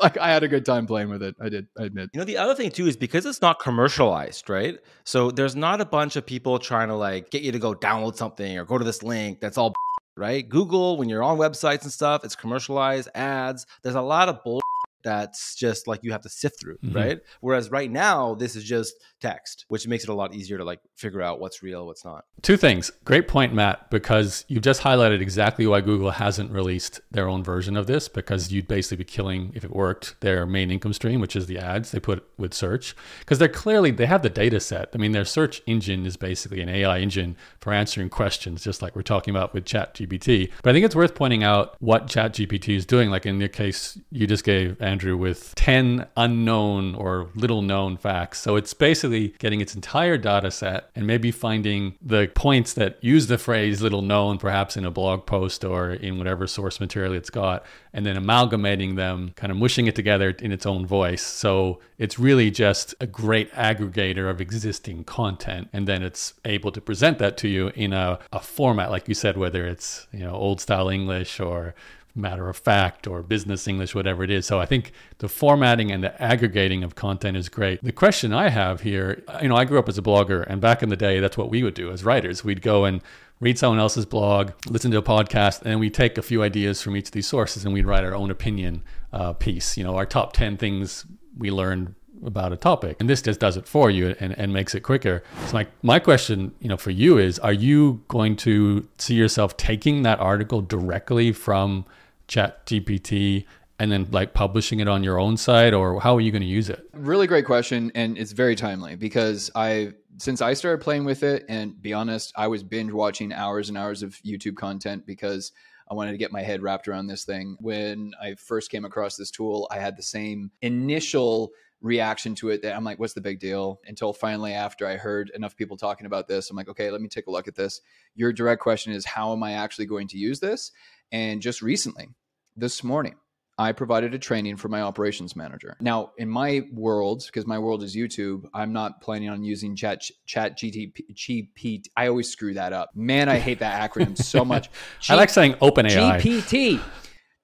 Like 0.00 0.18
i 0.18 0.30
had 0.30 0.42
a 0.42 0.48
good 0.48 0.66
time 0.66 0.86
playing 0.86 1.08
with 1.08 1.22
it 1.22 1.36
i 1.40 1.48
did 1.48 1.68
i 1.78 1.84
admit. 1.84 2.10
You 2.12 2.18
know 2.18 2.24
the 2.24 2.36
other 2.36 2.54
thing 2.54 2.70
too 2.70 2.86
is 2.86 2.96
because 2.96 3.24
it's 3.24 3.40
not 3.40 3.60
commercialized 3.60 4.50
right? 4.50 4.76
So 5.04 5.30
there's 5.30 5.56
not 5.56 5.80
a 5.80 5.86
bunch 5.86 6.16
of 6.16 6.26
people 6.26 6.58
trying 6.58 6.88
to 6.88 6.96
like 6.96 7.30
get 7.30 7.42
you 7.42 7.52
to 7.52 7.58
go 7.58 7.72
download 7.72 8.16
something 8.16 8.58
or 8.58 8.64
go 8.66 8.76
to 8.76 8.84
this 8.84 9.02
link 9.02 9.40
that's 9.40 9.56
all 9.56 9.72
right? 10.16 10.46
Google 10.46 10.98
when 10.98 11.08
you're 11.08 11.22
on 11.22 11.38
websites 11.38 11.84
and 11.84 11.92
stuff 11.92 12.24
it's 12.24 12.36
commercialized 12.36 13.08
ads 13.14 13.66
there's 13.82 13.94
a 13.94 14.02
lot 14.02 14.28
of 14.28 14.42
bull 14.42 14.60
that's 15.04 15.54
just 15.54 15.86
like 15.86 16.00
you 16.02 16.12
have 16.12 16.22
to 16.22 16.28
sift 16.28 16.58
through, 16.58 16.78
mm-hmm. 16.78 16.96
right? 16.96 17.20
Whereas 17.40 17.70
right 17.70 17.90
now, 17.90 18.34
this 18.34 18.56
is 18.56 18.64
just 18.64 18.94
text, 19.20 19.64
which 19.68 19.86
makes 19.86 20.04
it 20.04 20.10
a 20.10 20.14
lot 20.14 20.34
easier 20.34 20.58
to 20.58 20.64
like 20.64 20.80
figure 20.96 21.22
out 21.22 21.40
what's 21.40 21.62
real, 21.62 21.86
what's 21.86 22.04
not. 22.04 22.24
Two 22.42 22.56
things. 22.56 22.90
Great 23.04 23.28
point, 23.28 23.54
Matt, 23.54 23.90
because 23.90 24.44
you've 24.48 24.62
just 24.62 24.82
highlighted 24.82 25.20
exactly 25.20 25.66
why 25.66 25.80
Google 25.80 26.10
hasn't 26.10 26.50
released 26.50 27.00
their 27.10 27.28
own 27.28 27.44
version 27.44 27.76
of 27.76 27.86
this, 27.86 28.08
because 28.08 28.52
you'd 28.52 28.68
basically 28.68 28.98
be 28.98 29.04
killing, 29.04 29.52
if 29.54 29.64
it 29.64 29.74
worked, 29.74 30.20
their 30.20 30.46
main 30.46 30.70
income 30.70 30.92
stream, 30.92 31.20
which 31.20 31.36
is 31.36 31.46
the 31.46 31.58
ads 31.58 31.90
they 31.90 32.00
put 32.00 32.26
with 32.36 32.54
search. 32.54 32.96
Because 33.20 33.38
they're 33.38 33.48
clearly, 33.48 33.90
they 33.90 34.06
have 34.06 34.22
the 34.22 34.30
data 34.30 34.60
set. 34.60 34.88
I 34.94 34.98
mean, 34.98 35.12
their 35.12 35.24
search 35.24 35.62
engine 35.66 36.06
is 36.06 36.16
basically 36.16 36.60
an 36.60 36.68
AI 36.68 36.98
engine 36.98 37.36
for 37.60 37.72
answering 37.72 38.08
questions, 38.08 38.64
just 38.64 38.82
like 38.82 38.96
we're 38.96 39.02
talking 39.02 39.34
about 39.34 39.54
with 39.54 39.64
ChatGPT. 39.64 40.50
But 40.62 40.70
I 40.70 40.72
think 40.72 40.86
it's 40.86 40.96
worth 40.96 41.14
pointing 41.14 41.44
out 41.44 41.76
what 41.80 42.06
ChatGPT 42.06 42.76
is 42.76 42.86
doing. 42.86 43.10
Like 43.10 43.26
in 43.26 43.38
your 43.38 43.48
case, 43.48 43.98
you 44.10 44.26
just 44.26 44.44
gave 44.44 44.80
Andrew 44.94 45.16
with 45.16 45.52
10 45.56 46.06
unknown 46.16 46.94
or 46.94 47.28
little 47.34 47.62
known 47.62 47.96
facts. 47.96 48.40
So 48.40 48.54
it's 48.54 48.72
basically 48.72 49.34
getting 49.40 49.60
its 49.60 49.74
entire 49.74 50.16
data 50.16 50.52
set 50.52 50.88
and 50.94 51.04
maybe 51.04 51.32
finding 51.32 51.96
the 52.00 52.30
points 52.32 52.74
that 52.74 53.02
use 53.02 53.26
the 53.26 53.36
phrase 53.36 53.82
little 53.82 54.02
known, 54.02 54.38
perhaps 54.38 54.76
in 54.76 54.84
a 54.84 54.92
blog 54.92 55.26
post 55.26 55.64
or 55.64 55.90
in 55.90 56.16
whatever 56.16 56.46
source 56.46 56.78
material 56.78 57.12
it's 57.12 57.28
got, 57.28 57.66
and 57.92 58.06
then 58.06 58.16
amalgamating 58.16 58.94
them, 58.94 59.32
kind 59.34 59.50
of 59.50 59.56
mushing 59.58 59.88
it 59.88 59.96
together 59.96 60.30
in 60.38 60.52
its 60.52 60.64
own 60.64 60.86
voice. 60.86 61.22
So 61.22 61.80
it's 61.98 62.16
really 62.16 62.52
just 62.52 62.94
a 63.00 63.06
great 63.08 63.50
aggregator 63.52 64.30
of 64.30 64.40
existing 64.40 65.02
content. 65.02 65.70
And 65.72 65.88
then 65.88 66.04
it's 66.04 66.34
able 66.44 66.70
to 66.70 66.80
present 66.80 67.18
that 67.18 67.36
to 67.38 67.48
you 67.48 67.72
in 67.74 67.92
a, 67.92 68.20
a 68.32 68.38
format, 68.38 68.92
like 68.92 69.08
you 69.08 69.14
said, 69.14 69.36
whether 69.36 69.66
it's, 69.66 70.06
you 70.12 70.20
know, 70.20 70.34
old 70.34 70.60
style 70.60 70.88
English 70.88 71.40
or 71.40 71.74
matter 72.14 72.48
of 72.48 72.56
fact 72.56 73.06
or 73.06 73.22
business 73.22 73.66
English, 73.66 73.94
whatever 73.94 74.22
it 74.22 74.30
is. 74.30 74.46
So 74.46 74.60
I 74.60 74.66
think 74.66 74.92
the 75.18 75.28
formatting 75.28 75.90
and 75.90 76.02
the 76.02 76.20
aggregating 76.22 76.84
of 76.84 76.94
content 76.94 77.36
is 77.36 77.48
great. 77.48 77.82
The 77.82 77.92
question 77.92 78.32
I 78.32 78.48
have 78.50 78.82
here, 78.82 79.22
you 79.42 79.48
know, 79.48 79.56
I 79.56 79.64
grew 79.64 79.78
up 79.78 79.88
as 79.88 79.98
a 79.98 80.02
blogger, 80.02 80.44
and 80.46 80.60
back 80.60 80.82
in 80.82 80.88
the 80.88 80.96
day, 80.96 81.20
that's 81.20 81.36
what 81.36 81.50
we 81.50 81.62
would 81.62 81.74
do 81.74 81.90
as 81.90 82.04
writers. 82.04 82.44
We'd 82.44 82.62
go 82.62 82.84
and 82.84 83.00
read 83.40 83.58
someone 83.58 83.80
else's 83.80 84.06
blog, 84.06 84.52
listen 84.68 84.90
to 84.92 84.98
a 84.98 85.02
podcast, 85.02 85.62
and 85.62 85.80
we 85.80 85.90
take 85.90 86.16
a 86.16 86.22
few 86.22 86.42
ideas 86.42 86.80
from 86.80 86.96
each 86.96 87.06
of 87.06 87.12
these 87.12 87.26
sources 87.26 87.64
and 87.64 87.74
we'd 87.74 87.86
write 87.86 88.04
our 88.04 88.14
own 88.14 88.30
opinion 88.30 88.82
uh, 89.12 89.32
piece. 89.32 89.76
You 89.76 89.84
know, 89.84 89.96
our 89.96 90.06
top 90.06 90.32
10 90.32 90.56
things 90.56 91.04
we 91.36 91.50
learned 91.50 91.94
about 92.24 92.52
a 92.52 92.56
topic 92.56 92.96
and 93.00 93.10
this 93.10 93.20
just 93.20 93.38
does 93.38 93.56
it 93.56 93.68
for 93.68 93.90
you 93.90 94.14
and, 94.18 94.38
and 94.38 94.50
makes 94.50 94.74
it 94.74 94.80
quicker 94.80 95.22
so 95.46 95.52
my, 95.52 95.66
my 95.82 95.98
question 95.98 96.54
you 96.60 96.68
know 96.68 96.76
for 96.76 96.90
you 96.90 97.18
is 97.18 97.38
are 97.40 97.52
you 97.52 98.02
going 98.08 98.34
to 98.34 98.88
see 98.96 99.14
yourself 99.14 99.56
taking 99.58 100.02
that 100.04 100.18
article 100.20 100.62
directly 100.62 101.32
from 101.32 101.84
chat 102.26 102.64
gpt 102.66 103.44
and 103.78 103.90
then 103.90 104.06
like 104.10 104.34
publishing 104.34 104.80
it 104.80 104.88
on 104.88 105.02
your 105.02 105.18
own 105.18 105.36
site 105.36 105.74
or 105.74 106.00
how 106.00 106.16
are 106.16 106.20
you 106.20 106.30
going 106.30 106.42
to 106.42 106.48
use 106.48 106.70
it? 106.70 106.88
Really 106.92 107.26
great 107.26 107.44
question 107.44 107.90
and 107.94 108.16
it's 108.16 108.32
very 108.32 108.54
timely 108.54 108.96
because 108.96 109.50
i 109.54 109.92
since 110.18 110.40
i 110.40 110.54
started 110.54 110.82
playing 110.82 111.04
with 111.04 111.22
it 111.22 111.44
and 111.48 111.80
be 111.82 111.92
honest 111.92 112.32
i 112.36 112.46
was 112.46 112.62
binge 112.62 112.92
watching 112.92 113.32
hours 113.32 113.68
and 113.68 113.76
hours 113.76 114.02
of 114.02 114.14
youtube 114.24 114.56
content 114.56 115.04
because 115.06 115.52
i 115.90 115.94
wanted 115.94 116.12
to 116.12 116.18
get 116.18 116.30
my 116.32 116.42
head 116.42 116.62
wrapped 116.62 116.86
around 116.86 117.06
this 117.06 117.24
thing. 117.24 117.56
When 117.60 118.12
i 118.22 118.34
first 118.34 118.70
came 118.70 118.84
across 118.84 119.16
this 119.16 119.30
tool 119.30 119.68
i 119.70 119.78
had 119.78 119.96
the 119.96 120.02
same 120.02 120.50
initial 120.62 121.50
reaction 121.80 122.34
to 122.34 122.48
it 122.48 122.62
that 122.62 122.76
i'm 122.76 122.84
like 122.84 122.98
what's 122.98 123.12
the 123.12 123.20
big 123.20 123.40
deal? 123.40 123.80
Until 123.86 124.12
finally 124.12 124.52
after 124.52 124.86
i 124.86 124.96
heard 124.96 125.30
enough 125.34 125.56
people 125.56 125.76
talking 125.76 126.06
about 126.06 126.28
this 126.28 126.48
i'm 126.48 126.56
like 126.56 126.68
okay 126.68 126.90
let 126.90 127.00
me 127.00 127.08
take 127.08 127.26
a 127.26 127.30
look 127.30 127.48
at 127.48 127.56
this. 127.56 127.80
Your 128.14 128.32
direct 128.32 128.62
question 128.62 128.92
is 128.92 129.04
how 129.04 129.32
am 129.32 129.42
i 129.42 129.52
actually 129.52 129.86
going 129.86 130.06
to 130.08 130.16
use 130.16 130.38
this 130.38 130.70
and 131.14 131.40
just 131.40 131.62
recently, 131.62 132.08
this 132.56 132.82
morning, 132.82 133.14
I 133.56 133.70
provided 133.70 134.14
a 134.14 134.18
training 134.18 134.56
for 134.56 134.68
my 134.68 134.80
operations 134.80 135.36
manager. 135.36 135.76
Now, 135.80 136.10
in 136.18 136.28
my 136.28 136.66
world, 136.72 137.22
because 137.24 137.46
my 137.46 137.56
world 137.56 137.84
is 137.84 137.94
YouTube, 137.94 138.46
I'm 138.52 138.72
not 138.72 139.00
planning 139.00 139.28
on 139.28 139.44
using 139.44 139.76
Chat 139.76 140.02
Chat 140.26 140.58
GTP. 140.58 141.84
I 141.96 142.08
always 142.08 142.28
screw 142.28 142.54
that 142.54 142.72
up. 142.72 142.90
Man, 142.96 143.28
I 143.28 143.38
hate 143.38 143.60
that 143.60 143.88
acronym 143.88 144.20
so 144.20 144.44
much. 144.44 144.64
G- 144.64 144.70
I 145.12 145.14
like 145.14 145.30
saying 145.30 145.52
OpenAI. 145.54 146.20
GPT. 146.20 146.80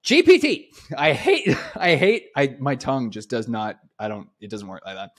GPT. 0.05 0.67
I 0.99 1.13
hate. 1.13 1.57
I 1.77 1.95
hate. 1.95 2.31
I 2.37 2.57
my 2.59 2.75
tongue 2.75 3.13
just 3.13 3.31
does 3.31 3.47
not. 3.47 3.79
I 4.01 4.09
don't. 4.09 4.29
It 4.41 4.51
doesn't 4.51 4.67
work 4.67 4.83
like 4.85 4.97
that. 4.97 5.11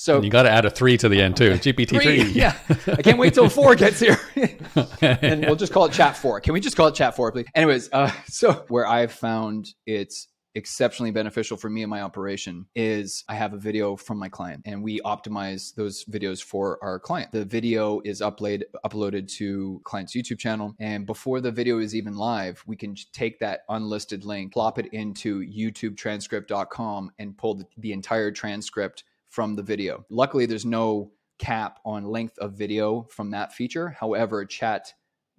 So 0.00 0.16
and 0.16 0.24
you 0.24 0.30
got 0.30 0.44
to 0.44 0.50
add 0.50 0.64
a 0.64 0.70
three 0.70 0.96
to 0.96 1.10
the 1.10 1.20
end 1.20 1.36
too. 1.36 1.50
GPT 1.58 2.02
three. 2.02 2.22
Yeah, 2.32 2.56
I 2.86 3.02
can't 3.02 3.18
wait 3.18 3.34
till 3.34 3.50
four 3.50 3.74
gets 3.74 4.00
here, 4.00 4.18
and 5.02 5.44
we'll 5.44 5.56
just 5.56 5.74
call 5.74 5.84
it 5.84 5.92
Chat 5.92 6.16
four. 6.16 6.40
Can 6.40 6.54
we 6.54 6.60
just 6.60 6.74
call 6.74 6.86
it 6.86 6.94
Chat 6.94 7.14
four, 7.14 7.30
please? 7.30 7.44
Anyways, 7.54 7.90
uh, 7.92 8.10
so 8.26 8.64
where 8.68 8.86
I've 8.86 9.12
found 9.12 9.74
it's 9.84 10.28
exceptionally 10.54 11.10
beneficial 11.10 11.58
for 11.58 11.68
me 11.68 11.82
and 11.82 11.90
my 11.90 12.00
operation 12.00 12.64
is 12.74 13.24
I 13.28 13.34
have 13.34 13.52
a 13.52 13.58
video 13.58 13.94
from 13.94 14.18
my 14.18 14.30
client 14.30 14.62
and 14.64 14.82
we 14.82 15.00
optimize 15.02 15.74
those 15.74 16.06
videos 16.06 16.42
for 16.42 16.78
our 16.82 16.98
client. 16.98 17.30
The 17.30 17.44
video 17.44 18.00
is 18.02 18.22
uploaded 18.22 18.62
uploaded 18.86 19.28
to 19.34 19.82
client's 19.84 20.16
YouTube 20.16 20.38
channel 20.38 20.74
and 20.80 21.04
before 21.04 21.42
the 21.42 21.52
video 21.52 21.78
is 21.78 21.94
even 21.94 22.16
live, 22.16 22.64
we 22.66 22.74
can 22.74 22.96
take 23.12 23.38
that 23.40 23.60
unlisted 23.68 24.24
link, 24.24 24.54
plop 24.54 24.78
it 24.78 24.86
into 24.94 25.42
youtubetranscript.com 25.42 27.12
and 27.18 27.36
pull 27.36 27.54
the, 27.56 27.66
the 27.76 27.92
entire 27.92 28.30
transcript 28.30 29.04
from 29.30 29.56
the 29.56 29.62
video. 29.62 30.04
Luckily, 30.10 30.44
there's 30.46 30.66
no 30.66 31.10
cap 31.38 31.78
on 31.86 32.04
length 32.04 32.38
of 32.38 32.52
video 32.52 33.06
from 33.10 33.30
that 33.30 33.52
feature. 33.54 33.88
However, 33.88 34.44
Chat 34.44 34.92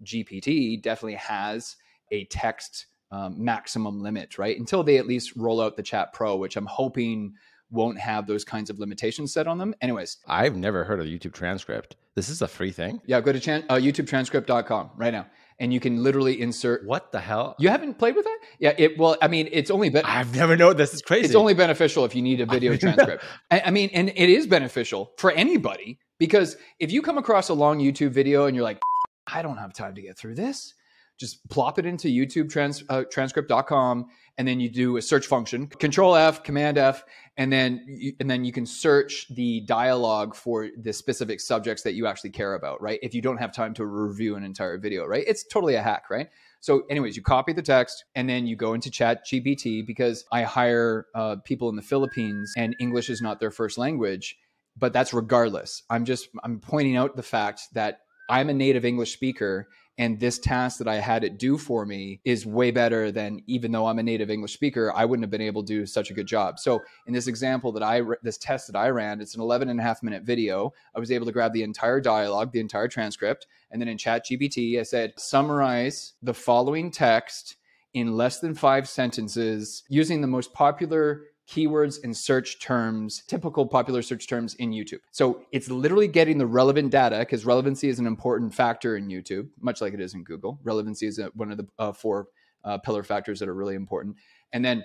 GPT 0.03 0.81
definitely 0.81 1.15
has 1.15 1.75
a 2.11 2.25
text 2.25 2.87
um, 3.11 3.43
maximum 3.43 4.01
limit, 4.01 4.37
right? 4.37 4.57
Until 4.57 4.83
they 4.83 4.97
at 4.97 5.05
least 5.05 5.35
roll 5.35 5.61
out 5.61 5.75
the 5.77 5.83
Chat 5.83 6.13
Pro, 6.13 6.37
which 6.37 6.55
I'm 6.57 6.65
hoping 6.65 7.33
won't 7.69 7.99
have 7.99 8.27
those 8.27 8.43
kinds 8.43 8.69
of 8.69 8.79
limitations 8.79 9.33
set 9.33 9.47
on 9.47 9.57
them. 9.57 9.73
Anyways, 9.81 10.17
I've 10.27 10.55
never 10.55 10.83
heard 10.83 10.99
of 10.99 11.05
YouTube 11.05 11.33
transcript. 11.33 11.95
This 12.15 12.27
is 12.29 12.41
a 12.41 12.47
free 12.47 12.71
thing. 12.71 13.01
yeah, 13.05 13.21
go 13.21 13.31
to 13.31 13.39
chan- 13.39 13.63
uh, 13.69 13.75
YouTubetranscript.com 13.75 14.91
right 14.97 15.13
now, 15.13 15.25
and 15.59 15.73
you 15.73 15.79
can 15.79 16.03
literally 16.03 16.39
insert. 16.41 16.85
What 16.85 17.11
the 17.11 17.19
hell? 17.19 17.55
You 17.59 17.69
haven't 17.69 17.97
played 17.99 18.15
with 18.15 18.25
that? 18.25 18.39
Yeah. 18.59 18.73
It 18.77 18.97
well, 18.97 19.17
I 19.21 19.27
mean, 19.27 19.49
it's 19.51 19.71
only 19.71 19.89
been 19.89 20.05
I've 20.05 20.35
never 20.35 20.55
known. 20.57 20.77
This 20.77 20.93
is 20.93 21.01
crazy. 21.01 21.25
it's 21.25 21.35
only 21.35 21.53
beneficial 21.53 22.05
if 22.05 22.15
you 22.15 22.21
need 22.21 22.41
a 22.41 22.45
video 22.45 22.75
transcript. 22.77 23.23
I, 23.49 23.61
I 23.65 23.71
mean, 23.71 23.89
and 23.93 24.09
it 24.09 24.29
is 24.29 24.47
beneficial 24.47 25.13
for 25.17 25.31
anybody 25.31 25.99
because 26.19 26.57
if 26.79 26.91
you 26.91 27.01
come 27.01 27.17
across 27.17 27.49
a 27.49 27.53
long 27.53 27.79
YouTube 27.79 28.11
video 28.11 28.45
and 28.45 28.55
you're 28.55 28.63
like, 28.63 28.79
I 29.27 29.41
don't 29.41 29.57
have 29.57 29.73
time 29.73 29.95
to 29.95 30.01
get 30.01 30.17
through 30.17 30.35
this, 30.35 30.73
just 31.21 31.47
plop 31.49 31.77
it 31.77 31.85
into 31.85 32.07
YouTube 32.07 32.49
trans, 32.49 32.83
uh, 32.89 33.03
transcript.com 33.13 34.07
and 34.39 34.47
then 34.47 34.59
you 34.59 34.69
do 34.69 34.97
a 34.97 35.01
search 35.03 35.27
function, 35.27 35.67
Control 35.67 36.15
F, 36.15 36.43
Command 36.43 36.79
F, 36.79 37.03
and 37.37 37.53
then 37.53 37.85
you, 37.87 38.13
and 38.19 38.27
then 38.27 38.43
you 38.43 38.51
can 38.51 38.65
search 38.65 39.27
the 39.29 39.61
dialogue 39.61 40.33
for 40.33 40.69
the 40.75 40.91
specific 40.91 41.39
subjects 41.39 41.83
that 41.83 41.93
you 41.93 42.07
actually 42.07 42.31
care 42.31 42.55
about, 42.55 42.81
right? 42.81 42.97
If 43.03 43.13
you 43.13 43.21
don't 43.21 43.37
have 43.37 43.53
time 43.53 43.75
to 43.75 43.85
review 43.85 44.35
an 44.35 44.43
entire 44.43 44.79
video, 44.79 45.05
right? 45.05 45.23
It's 45.27 45.43
totally 45.43 45.75
a 45.75 45.81
hack, 45.83 46.09
right? 46.09 46.27
So, 46.59 46.85
anyways, 46.89 47.15
you 47.15 47.21
copy 47.21 47.53
the 47.53 47.61
text 47.61 48.05
and 48.15 48.27
then 48.27 48.47
you 48.47 48.55
go 48.55 48.73
into 48.73 48.89
Chat 48.89 49.27
GPT 49.27 49.85
because 49.85 50.25
I 50.31 50.41
hire 50.41 51.05
uh, 51.13 51.35
people 51.43 51.69
in 51.69 51.75
the 51.75 51.83
Philippines 51.83 52.51
and 52.57 52.75
English 52.79 53.11
is 53.11 53.21
not 53.21 53.39
their 53.39 53.51
first 53.51 53.77
language. 53.77 54.37
But 54.75 54.91
that's 54.91 55.13
regardless. 55.13 55.83
I'm 55.89 56.05
just 56.05 56.29
I'm 56.43 56.59
pointing 56.59 56.95
out 56.95 57.15
the 57.15 57.21
fact 57.23 57.61
that 57.73 57.99
I'm 58.29 58.49
a 58.49 58.53
native 58.53 58.85
English 58.85 59.13
speaker 59.13 59.67
and 60.01 60.19
this 60.19 60.39
task 60.39 60.79
that 60.79 60.87
I 60.87 60.95
had 60.95 61.23
it 61.23 61.37
do 61.37 61.59
for 61.59 61.85
me 61.85 62.21
is 62.25 62.43
way 62.43 62.71
better 62.71 63.11
than 63.11 63.43
even 63.45 63.71
though 63.71 63.85
I'm 63.85 63.99
a 63.99 64.03
native 64.03 64.31
English 64.31 64.51
speaker, 64.51 64.91
I 64.95 65.05
wouldn't 65.05 65.23
have 65.23 65.29
been 65.29 65.41
able 65.41 65.61
to 65.61 65.67
do 65.67 65.85
such 65.85 66.09
a 66.09 66.15
good 66.15 66.25
job. 66.25 66.57
So 66.57 66.81
in 67.05 67.13
this 67.13 67.27
example 67.27 67.71
that 67.73 67.83
I 67.83 68.01
this 68.23 68.39
test 68.39 68.65
that 68.65 68.75
I 68.75 68.89
ran, 68.89 69.21
it's 69.21 69.35
an 69.35 69.41
11 69.41 69.69
and 69.69 69.79
a 69.79 69.83
half 69.83 70.01
minute 70.01 70.23
video. 70.23 70.73
I 70.95 70.99
was 70.99 71.11
able 71.11 71.27
to 71.27 71.31
grab 71.31 71.53
the 71.53 71.61
entire 71.61 72.01
dialogue, 72.01 72.51
the 72.51 72.59
entire 72.59 72.87
transcript, 72.87 73.45
and 73.69 73.79
then 73.79 73.87
in 73.87 73.99
Chat 73.99 74.25
GPT, 74.25 74.79
I 74.79 74.83
said 74.83 75.13
summarize 75.19 76.13
the 76.23 76.33
following 76.33 76.89
text 76.89 77.57
in 77.93 78.17
less 78.17 78.39
than 78.39 78.55
five 78.55 78.89
sentences 78.89 79.83
using 79.87 80.21
the 80.21 80.27
most 80.27 80.51
popular 80.51 81.25
keywords 81.51 82.03
and 82.03 82.15
search 82.15 82.59
terms, 82.59 83.23
typical 83.27 83.65
popular 83.65 84.01
search 84.01 84.27
terms 84.27 84.53
in 84.55 84.71
YouTube. 84.71 84.99
So 85.11 85.41
it's 85.51 85.69
literally 85.69 86.07
getting 86.07 86.37
the 86.37 86.45
relevant 86.45 86.91
data 86.91 87.19
because 87.19 87.45
relevancy 87.45 87.89
is 87.89 87.99
an 87.99 88.07
important 88.07 88.53
factor 88.53 88.95
in 88.95 89.07
YouTube, 89.07 89.49
much 89.59 89.81
like 89.81 89.93
it 89.93 89.99
is 89.99 90.13
in 90.13 90.23
Google. 90.23 90.59
Relevancy 90.63 91.07
is 91.07 91.19
a, 91.19 91.25
one 91.33 91.51
of 91.51 91.57
the 91.57 91.67
uh, 91.77 91.91
four 91.91 92.27
uh, 92.63 92.77
pillar 92.77 93.03
factors 93.03 93.39
that 93.39 93.49
are 93.49 93.53
really 93.53 93.75
important. 93.75 94.15
And 94.53 94.63
then 94.63 94.83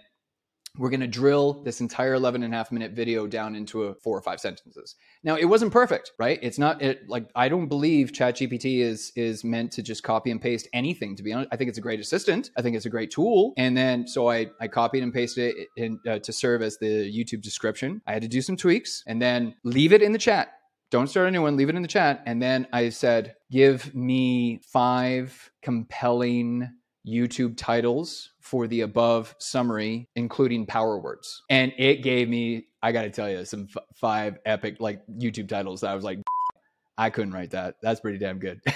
we're 0.79 0.91
going 0.91 1.01
to 1.01 1.07
drill 1.07 1.63
this 1.65 1.81
entire 1.81 2.15
11 2.15 2.43
and 2.43 2.53
a 2.53 2.57
half 2.57 2.73
minute 2.73 2.93
video 2.93 3.27
down 3.27 3.55
into 3.55 3.85
a 3.85 3.95
four 3.95 4.17
or 4.17 4.23
five 4.23 4.41
sentences. 4.41 4.97
Now 5.23 5.37
it 5.37 5.45
wasn't 5.45 5.73
perfect 5.73 6.13
right? 6.19 6.39
It's 6.43 6.59
not 6.59 6.83
it 6.83 7.09
like 7.09 7.29
i 7.35 7.49
don't 7.49 7.69
believe 7.69 8.13
chatgpt 8.13 8.81
is 8.81 9.13
is 9.17 9.45
meant 9.45 9.73
to 9.73 9.83
just 9.83 10.03
copy 10.03 10.31
and 10.31 10.41
paste 10.41 10.69
anything 10.73 11.17
to 11.17 11.23
be 11.23 11.33
honest. 11.33 11.49
I 11.53 11.57
think 11.57 11.69
it's 11.69 11.79
a 11.79 11.83
great 11.83 12.01
assistant. 12.01 12.51
I 12.57 12.63
think 12.63 12.77
it's 12.77 12.87
a 12.87 12.91
great 12.91 13.11
tool. 13.11 13.53
And 13.57 13.77
then 13.77 14.07
so 14.07 14.29
i 14.29 14.47
i 14.61 14.69
copied 14.69 15.03
and 15.03 15.13
pasted 15.13 15.55
it 15.57 15.69
in, 15.77 15.99
uh, 16.09 16.19
to 16.21 16.33
serve 16.33 16.63
as 16.63 16.79
the 16.79 16.87
youtube 16.87 17.43
description. 17.43 18.03
I 18.07 18.13
had 18.13 18.23
to 18.23 18.29
do 18.29 18.41
some 18.41 18.57
tweaks 18.57 19.03
and 19.07 19.21
then 19.21 19.55
leave 19.65 19.93
it 19.93 20.03
in 20.03 20.13
the 20.13 20.19
chat. 20.19 20.53
Don't 20.91 21.09
start 21.09 21.29
a 21.29 21.31
new 21.31 21.43
one 21.43 21.57
leave 21.57 21.69
it 21.69 21.75
in 21.75 21.83
the 21.83 21.89
chat. 21.89 22.23
And 22.27 22.41
then 22.41 22.67
i 22.73 22.89
said 22.89 23.35
give 23.51 23.95
me 23.95 24.61
five 24.73 25.51
compelling 25.63 26.71
YouTube 27.07 27.57
titles 27.57 28.31
for 28.47 28.69
the 28.69 28.83
above 28.83 29.35
summary, 29.39 30.09
including 30.15 30.67
power 30.67 30.99
words. 30.99 31.43
And 31.51 31.73
it 31.77 32.03
gave 32.03 32.29
me, 32.29 32.69
I 32.81 32.93
got 32.93 33.03
to 33.03 33.11
tell 33.11 33.29
you, 33.29 33.45
some 33.45 33.67
f- 33.77 33.83
five 33.97 34.39
epic 34.47 34.77
like 34.79 35.03
YouTube 35.09 35.49
titles 35.49 35.81
that 35.81 35.91
I 35.91 35.95
was 35.97 36.05
like, 36.05 36.21
I 36.99 37.11
couldn't 37.11 37.33
write 37.33 37.51
that. 37.51 37.77
That's 37.83 38.01
pretty 38.01 38.19
damn 38.19 38.39
good. 38.39 38.61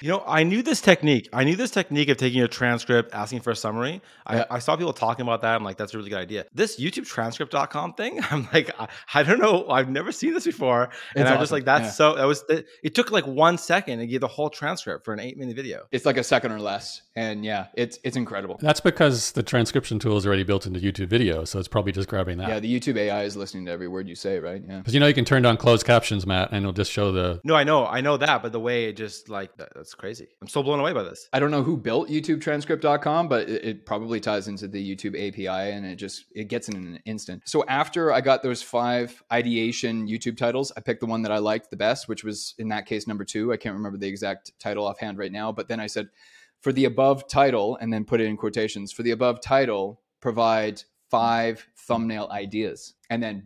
You 0.00 0.08
know, 0.08 0.24
I 0.26 0.42
knew 0.42 0.62
this 0.62 0.80
technique. 0.80 1.28
I 1.32 1.44
knew 1.44 1.54
this 1.54 1.70
technique 1.70 2.08
of 2.08 2.16
taking 2.16 2.42
a 2.42 2.48
transcript, 2.48 3.14
asking 3.14 3.40
for 3.42 3.50
a 3.52 3.56
summary. 3.56 4.00
Yeah. 4.28 4.44
I, 4.50 4.56
I 4.56 4.58
saw 4.58 4.74
people 4.74 4.92
talking 4.92 5.22
about 5.22 5.42
that. 5.42 5.54
I'm 5.54 5.62
like, 5.62 5.76
that's 5.76 5.94
a 5.94 5.98
really 5.98 6.10
good 6.10 6.18
idea. 6.18 6.46
This 6.52 6.80
YouTube 6.80 7.06
transcript.com 7.06 7.94
thing, 7.94 8.18
I'm 8.30 8.48
like, 8.52 8.70
I, 8.80 8.88
I 9.14 9.22
don't 9.22 9.38
know. 9.38 9.68
I've 9.68 9.88
never 9.88 10.10
seen 10.10 10.34
this 10.34 10.44
before. 10.44 10.84
And 11.14 11.22
It's 11.22 11.30
I'm 11.30 11.38
just 11.38 11.52
like, 11.52 11.64
that's 11.64 11.84
Yeah. 11.84 11.90
so, 11.90 12.14
that 12.16 12.24
was, 12.24 12.44
it, 12.48 12.66
it 12.82 12.94
took 12.96 13.12
like 13.12 13.26
one 13.26 13.56
second 13.58 14.00
to 14.00 14.06
give 14.08 14.20
the 14.20 14.26
whole 14.28 14.50
transcript 14.50 15.04
for 15.04 15.14
an 15.14 15.20
eight 15.20 15.36
minute 15.38 15.54
video. 15.54 15.82
it's 15.92 16.06
like 16.06 16.16
a 16.16 16.24
second 16.24 16.50
or 16.50 16.58
less. 16.58 17.02
And 17.14 17.44
yeah, 17.44 17.66
it's 17.74 17.98
it's 18.04 18.16
incredible. 18.16 18.56
That's 18.62 18.80
because 18.80 19.32
the 19.32 19.42
transcription 19.42 19.98
tool 19.98 20.16
is 20.16 20.26
already 20.26 20.44
built 20.44 20.66
into 20.66 20.80
YouTube 20.80 21.08
video, 21.08 21.44
so 21.44 21.58
it's 21.58 21.68
probably 21.68 21.92
just 21.92 22.08
grabbing 22.08 22.38
that. 22.38 22.48
Yeah, 22.48 22.58
the 22.58 22.80
YouTube 22.80 22.96
AI 22.96 23.24
is 23.24 23.36
listening 23.36 23.66
to 23.66 23.70
every 23.72 23.86
word 23.86 24.08
you 24.08 24.14
say, 24.14 24.38
right? 24.38 24.62
Yeah. 24.66 24.78
Because 24.78 24.94
you 24.94 25.00
know 25.00 25.06
you 25.06 25.12
can 25.12 25.26
turn 25.26 25.44
on 25.44 25.58
closed 25.58 25.84
captions, 25.84 26.26
Matt, 26.26 26.48
and 26.52 26.62
it'll 26.62 26.72
just 26.72 26.90
show 26.90 27.12
the. 27.12 27.38
No, 27.44 27.54
I 27.54 27.64
know, 27.64 27.86
I 27.86 28.00
know 28.00 28.16
that, 28.16 28.42
but 28.42 28.52
the 28.52 28.60
way 28.60 28.84
it 28.84 28.96
just 28.96 29.28
like, 29.28 29.56
that, 29.56 29.70
that's 29.74 29.94
crazy. 29.94 30.28
I'm 30.40 30.48
so 30.48 30.62
blown 30.62 30.80
away 30.80 30.92
by 30.92 31.02
this. 31.02 31.28
I 31.32 31.40
don't 31.40 31.50
know 31.50 31.62
who 31.62 31.76
built 31.76 32.08
YouTubetranscript.com, 32.08 33.28
but 33.28 33.48
it, 33.48 33.64
it 33.64 33.86
probably 33.86 34.20
ties 34.20 34.48
into 34.48 34.68
the 34.68 34.96
YouTube 34.96 35.16
API 35.16 35.72
and 35.72 35.84
it 35.84 35.96
just 35.96 36.26
it 36.34 36.48
gets 36.48 36.68
in 36.68 36.76
an 36.76 37.00
instant. 37.04 37.42
So 37.46 37.64
after 37.68 38.12
I 38.12 38.20
got 38.20 38.42
those 38.42 38.62
five 38.62 39.22
ideation 39.32 40.06
YouTube 40.06 40.36
titles, 40.36 40.72
I 40.76 40.80
picked 40.80 41.00
the 41.00 41.06
one 41.06 41.22
that 41.22 41.32
I 41.32 41.38
liked 41.38 41.70
the 41.70 41.76
best, 41.76 42.08
which 42.08 42.24
was 42.24 42.54
in 42.58 42.68
that 42.68 42.86
case 42.86 43.06
number 43.06 43.24
two. 43.24 43.52
I 43.52 43.56
can't 43.56 43.74
remember 43.74 43.98
the 43.98 44.08
exact 44.08 44.52
title 44.58 44.86
offhand 44.86 45.18
right 45.18 45.32
now, 45.32 45.52
but 45.52 45.68
then 45.68 45.80
I 45.80 45.86
said 45.86 46.08
for 46.62 46.72
the 46.72 46.84
above 46.84 47.28
title, 47.28 47.76
and 47.80 47.92
then 47.92 48.04
put 48.04 48.20
it 48.20 48.26
in 48.26 48.36
quotations 48.36 48.92
for 48.92 49.02
the 49.02 49.10
above 49.10 49.40
title, 49.40 50.00
provide 50.20 50.84
five 51.12 51.68
thumbnail 51.76 52.26
ideas, 52.32 52.94
and 53.10 53.22
then 53.22 53.42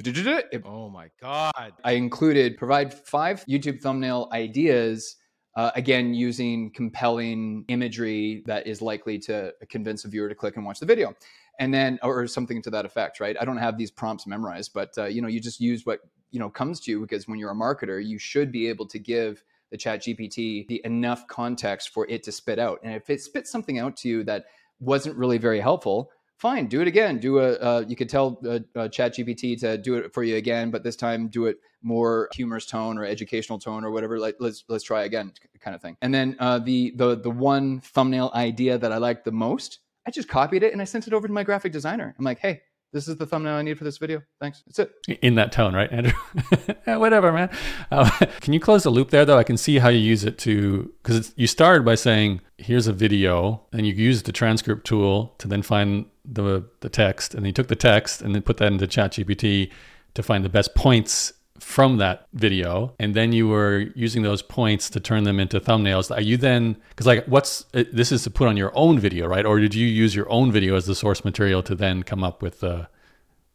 it 0.52 0.62
Oh 0.64 0.88
my 0.88 1.08
God. 1.20 1.72
I 1.84 1.92
included 1.92 2.56
provide 2.56 2.94
five 2.94 3.44
YouTube 3.46 3.82
thumbnail 3.82 4.28
ideas. 4.32 5.16
Uh, 5.56 5.72
again, 5.74 6.14
using 6.14 6.70
compelling 6.70 7.64
imagery 7.68 8.44
that 8.46 8.66
is 8.66 8.80
likely 8.80 9.18
to 9.18 9.52
convince 9.68 10.04
a 10.04 10.08
viewer 10.08 10.28
to 10.28 10.34
click 10.34 10.56
and 10.56 10.64
watch 10.64 10.78
the 10.78 10.86
video, 10.86 11.12
and 11.58 11.74
then 11.74 11.98
or 12.04 12.26
something 12.28 12.62
to 12.62 12.70
that 12.70 12.84
effect, 12.84 13.18
right? 13.18 13.36
I 13.40 13.44
don't 13.44 13.56
have 13.56 13.76
these 13.76 13.90
prompts 13.90 14.28
memorized, 14.28 14.72
but 14.72 14.90
uh, 14.96 15.06
you 15.06 15.20
know, 15.20 15.28
you 15.28 15.40
just 15.40 15.60
use 15.60 15.84
what 15.84 16.00
you 16.30 16.38
know 16.38 16.48
comes 16.48 16.78
to 16.80 16.92
you 16.92 17.00
because 17.00 17.26
when 17.26 17.40
you're 17.40 17.50
a 17.50 17.54
marketer, 17.56 18.04
you 18.04 18.18
should 18.18 18.52
be 18.52 18.68
able 18.68 18.86
to 18.86 19.00
give 19.00 19.42
the 19.72 19.76
Chat 19.76 20.02
GPT 20.02 20.68
the 20.68 20.80
enough 20.84 21.26
context 21.26 21.88
for 21.88 22.06
it 22.08 22.22
to 22.22 22.30
spit 22.30 22.60
out. 22.60 22.78
And 22.84 22.94
if 22.94 23.10
it 23.10 23.20
spits 23.20 23.50
something 23.50 23.80
out 23.80 23.96
to 23.98 24.08
you 24.08 24.22
that 24.24 24.44
wasn't 24.78 25.16
really 25.16 25.38
very 25.38 25.60
helpful, 25.60 26.10
fine, 26.38 26.66
do 26.66 26.80
it 26.80 26.88
again. 26.88 27.18
Do 27.18 27.38
a 27.38 27.52
uh, 27.54 27.84
you 27.86 27.96
could 27.96 28.08
tell 28.08 28.40
uh, 28.46 28.58
uh, 28.74 28.88
Chat 28.88 29.14
GPT 29.14 29.58
to 29.60 29.78
do 29.78 29.96
it 29.96 30.12
for 30.12 30.22
you 30.22 30.36
again, 30.36 30.70
but 30.70 30.82
this 30.82 30.96
time 30.96 31.28
do 31.28 31.46
it 31.46 31.58
more 31.82 32.28
humorous 32.34 32.66
tone 32.66 32.98
or 32.98 33.04
educational 33.04 33.58
tone 33.58 33.84
or 33.84 33.90
whatever. 33.90 34.18
Like 34.18 34.36
let's 34.40 34.64
let's 34.68 34.84
try 34.84 35.04
again, 35.04 35.32
kind 35.60 35.74
of 35.74 35.82
thing. 35.82 35.96
And 36.02 36.12
then 36.12 36.36
uh, 36.38 36.58
the 36.58 36.92
the 36.96 37.16
the 37.16 37.30
one 37.30 37.80
thumbnail 37.80 38.30
idea 38.34 38.78
that 38.78 38.92
I 38.92 38.98
liked 38.98 39.24
the 39.24 39.32
most, 39.32 39.80
I 40.06 40.10
just 40.10 40.28
copied 40.28 40.62
it 40.62 40.72
and 40.72 40.82
I 40.82 40.84
sent 40.84 41.06
it 41.06 41.12
over 41.12 41.26
to 41.26 41.32
my 41.32 41.42
graphic 41.42 41.72
designer. 41.72 42.14
I'm 42.18 42.24
like, 42.24 42.38
hey. 42.38 42.62
This 42.92 43.08
is 43.08 43.16
the 43.16 43.26
thumbnail 43.26 43.54
I 43.54 43.62
need 43.62 43.76
for 43.76 43.84
this 43.84 43.98
video. 43.98 44.22
Thanks. 44.40 44.62
That's 44.64 44.78
it. 44.78 45.18
in 45.20 45.34
that 45.34 45.52
tone, 45.52 45.74
right, 45.74 45.92
Andrew? 45.92 46.12
Whatever, 46.86 47.30
man. 47.30 47.50
Uh, 47.90 48.08
can 48.40 48.54
you 48.54 48.60
close 48.60 48.84
the 48.84 48.90
loop 48.90 49.10
there, 49.10 49.24
though? 49.24 49.36
I 49.36 49.42
can 49.42 49.56
see 49.58 49.78
how 49.78 49.88
you 49.90 49.98
use 49.98 50.24
it 50.24 50.38
to 50.38 50.94
because 51.02 51.34
you 51.36 51.46
started 51.46 51.84
by 51.84 51.96
saying, 51.96 52.40
"Here's 52.56 52.86
a 52.86 52.94
video," 52.94 53.66
and 53.72 53.86
you 53.86 53.92
used 53.92 54.24
the 54.24 54.32
transcript 54.32 54.86
tool 54.86 55.34
to 55.38 55.48
then 55.48 55.60
find 55.60 56.06
the 56.30 56.64
the 56.80 56.88
text, 56.88 57.34
and 57.34 57.46
you 57.46 57.52
took 57.52 57.68
the 57.68 57.76
text 57.76 58.22
and 58.22 58.34
then 58.34 58.42
put 58.42 58.56
that 58.58 58.72
into 58.72 58.86
ChatGPT 58.86 59.70
to 60.14 60.22
find 60.22 60.44
the 60.44 60.48
best 60.48 60.74
points 60.74 61.32
from 61.58 61.96
that 61.96 62.26
video, 62.34 62.94
and 62.98 63.14
then 63.14 63.32
you 63.32 63.48
were 63.48 63.86
using 63.94 64.22
those 64.22 64.42
points 64.42 64.90
to 64.90 65.00
turn 65.00 65.24
them 65.24 65.40
into 65.40 65.60
thumbnails. 65.60 66.14
Are 66.14 66.20
you 66.20 66.36
then 66.36 66.76
because 66.90 67.06
like 67.06 67.24
what's 67.26 67.64
uh, 67.74 67.84
this 67.92 68.12
is 68.12 68.22
to 68.24 68.30
put 68.30 68.48
on 68.48 68.56
your 68.56 68.72
own 68.74 68.98
video, 68.98 69.26
right? 69.26 69.46
Or 69.46 69.58
did 69.58 69.74
you 69.74 69.86
use 69.86 70.14
your 70.14 70.30
own 70.30 70.52
video 70.52 70.76
as 70.76 70.86
the 70.86 70.94
source 70.94 71.24
material 71.24 71.62
to 71.62 71.74
then 71.74 72.02
come 72.02 72.22
up 72.22 72.42
with 72.42 72.60
the 72.60 72.88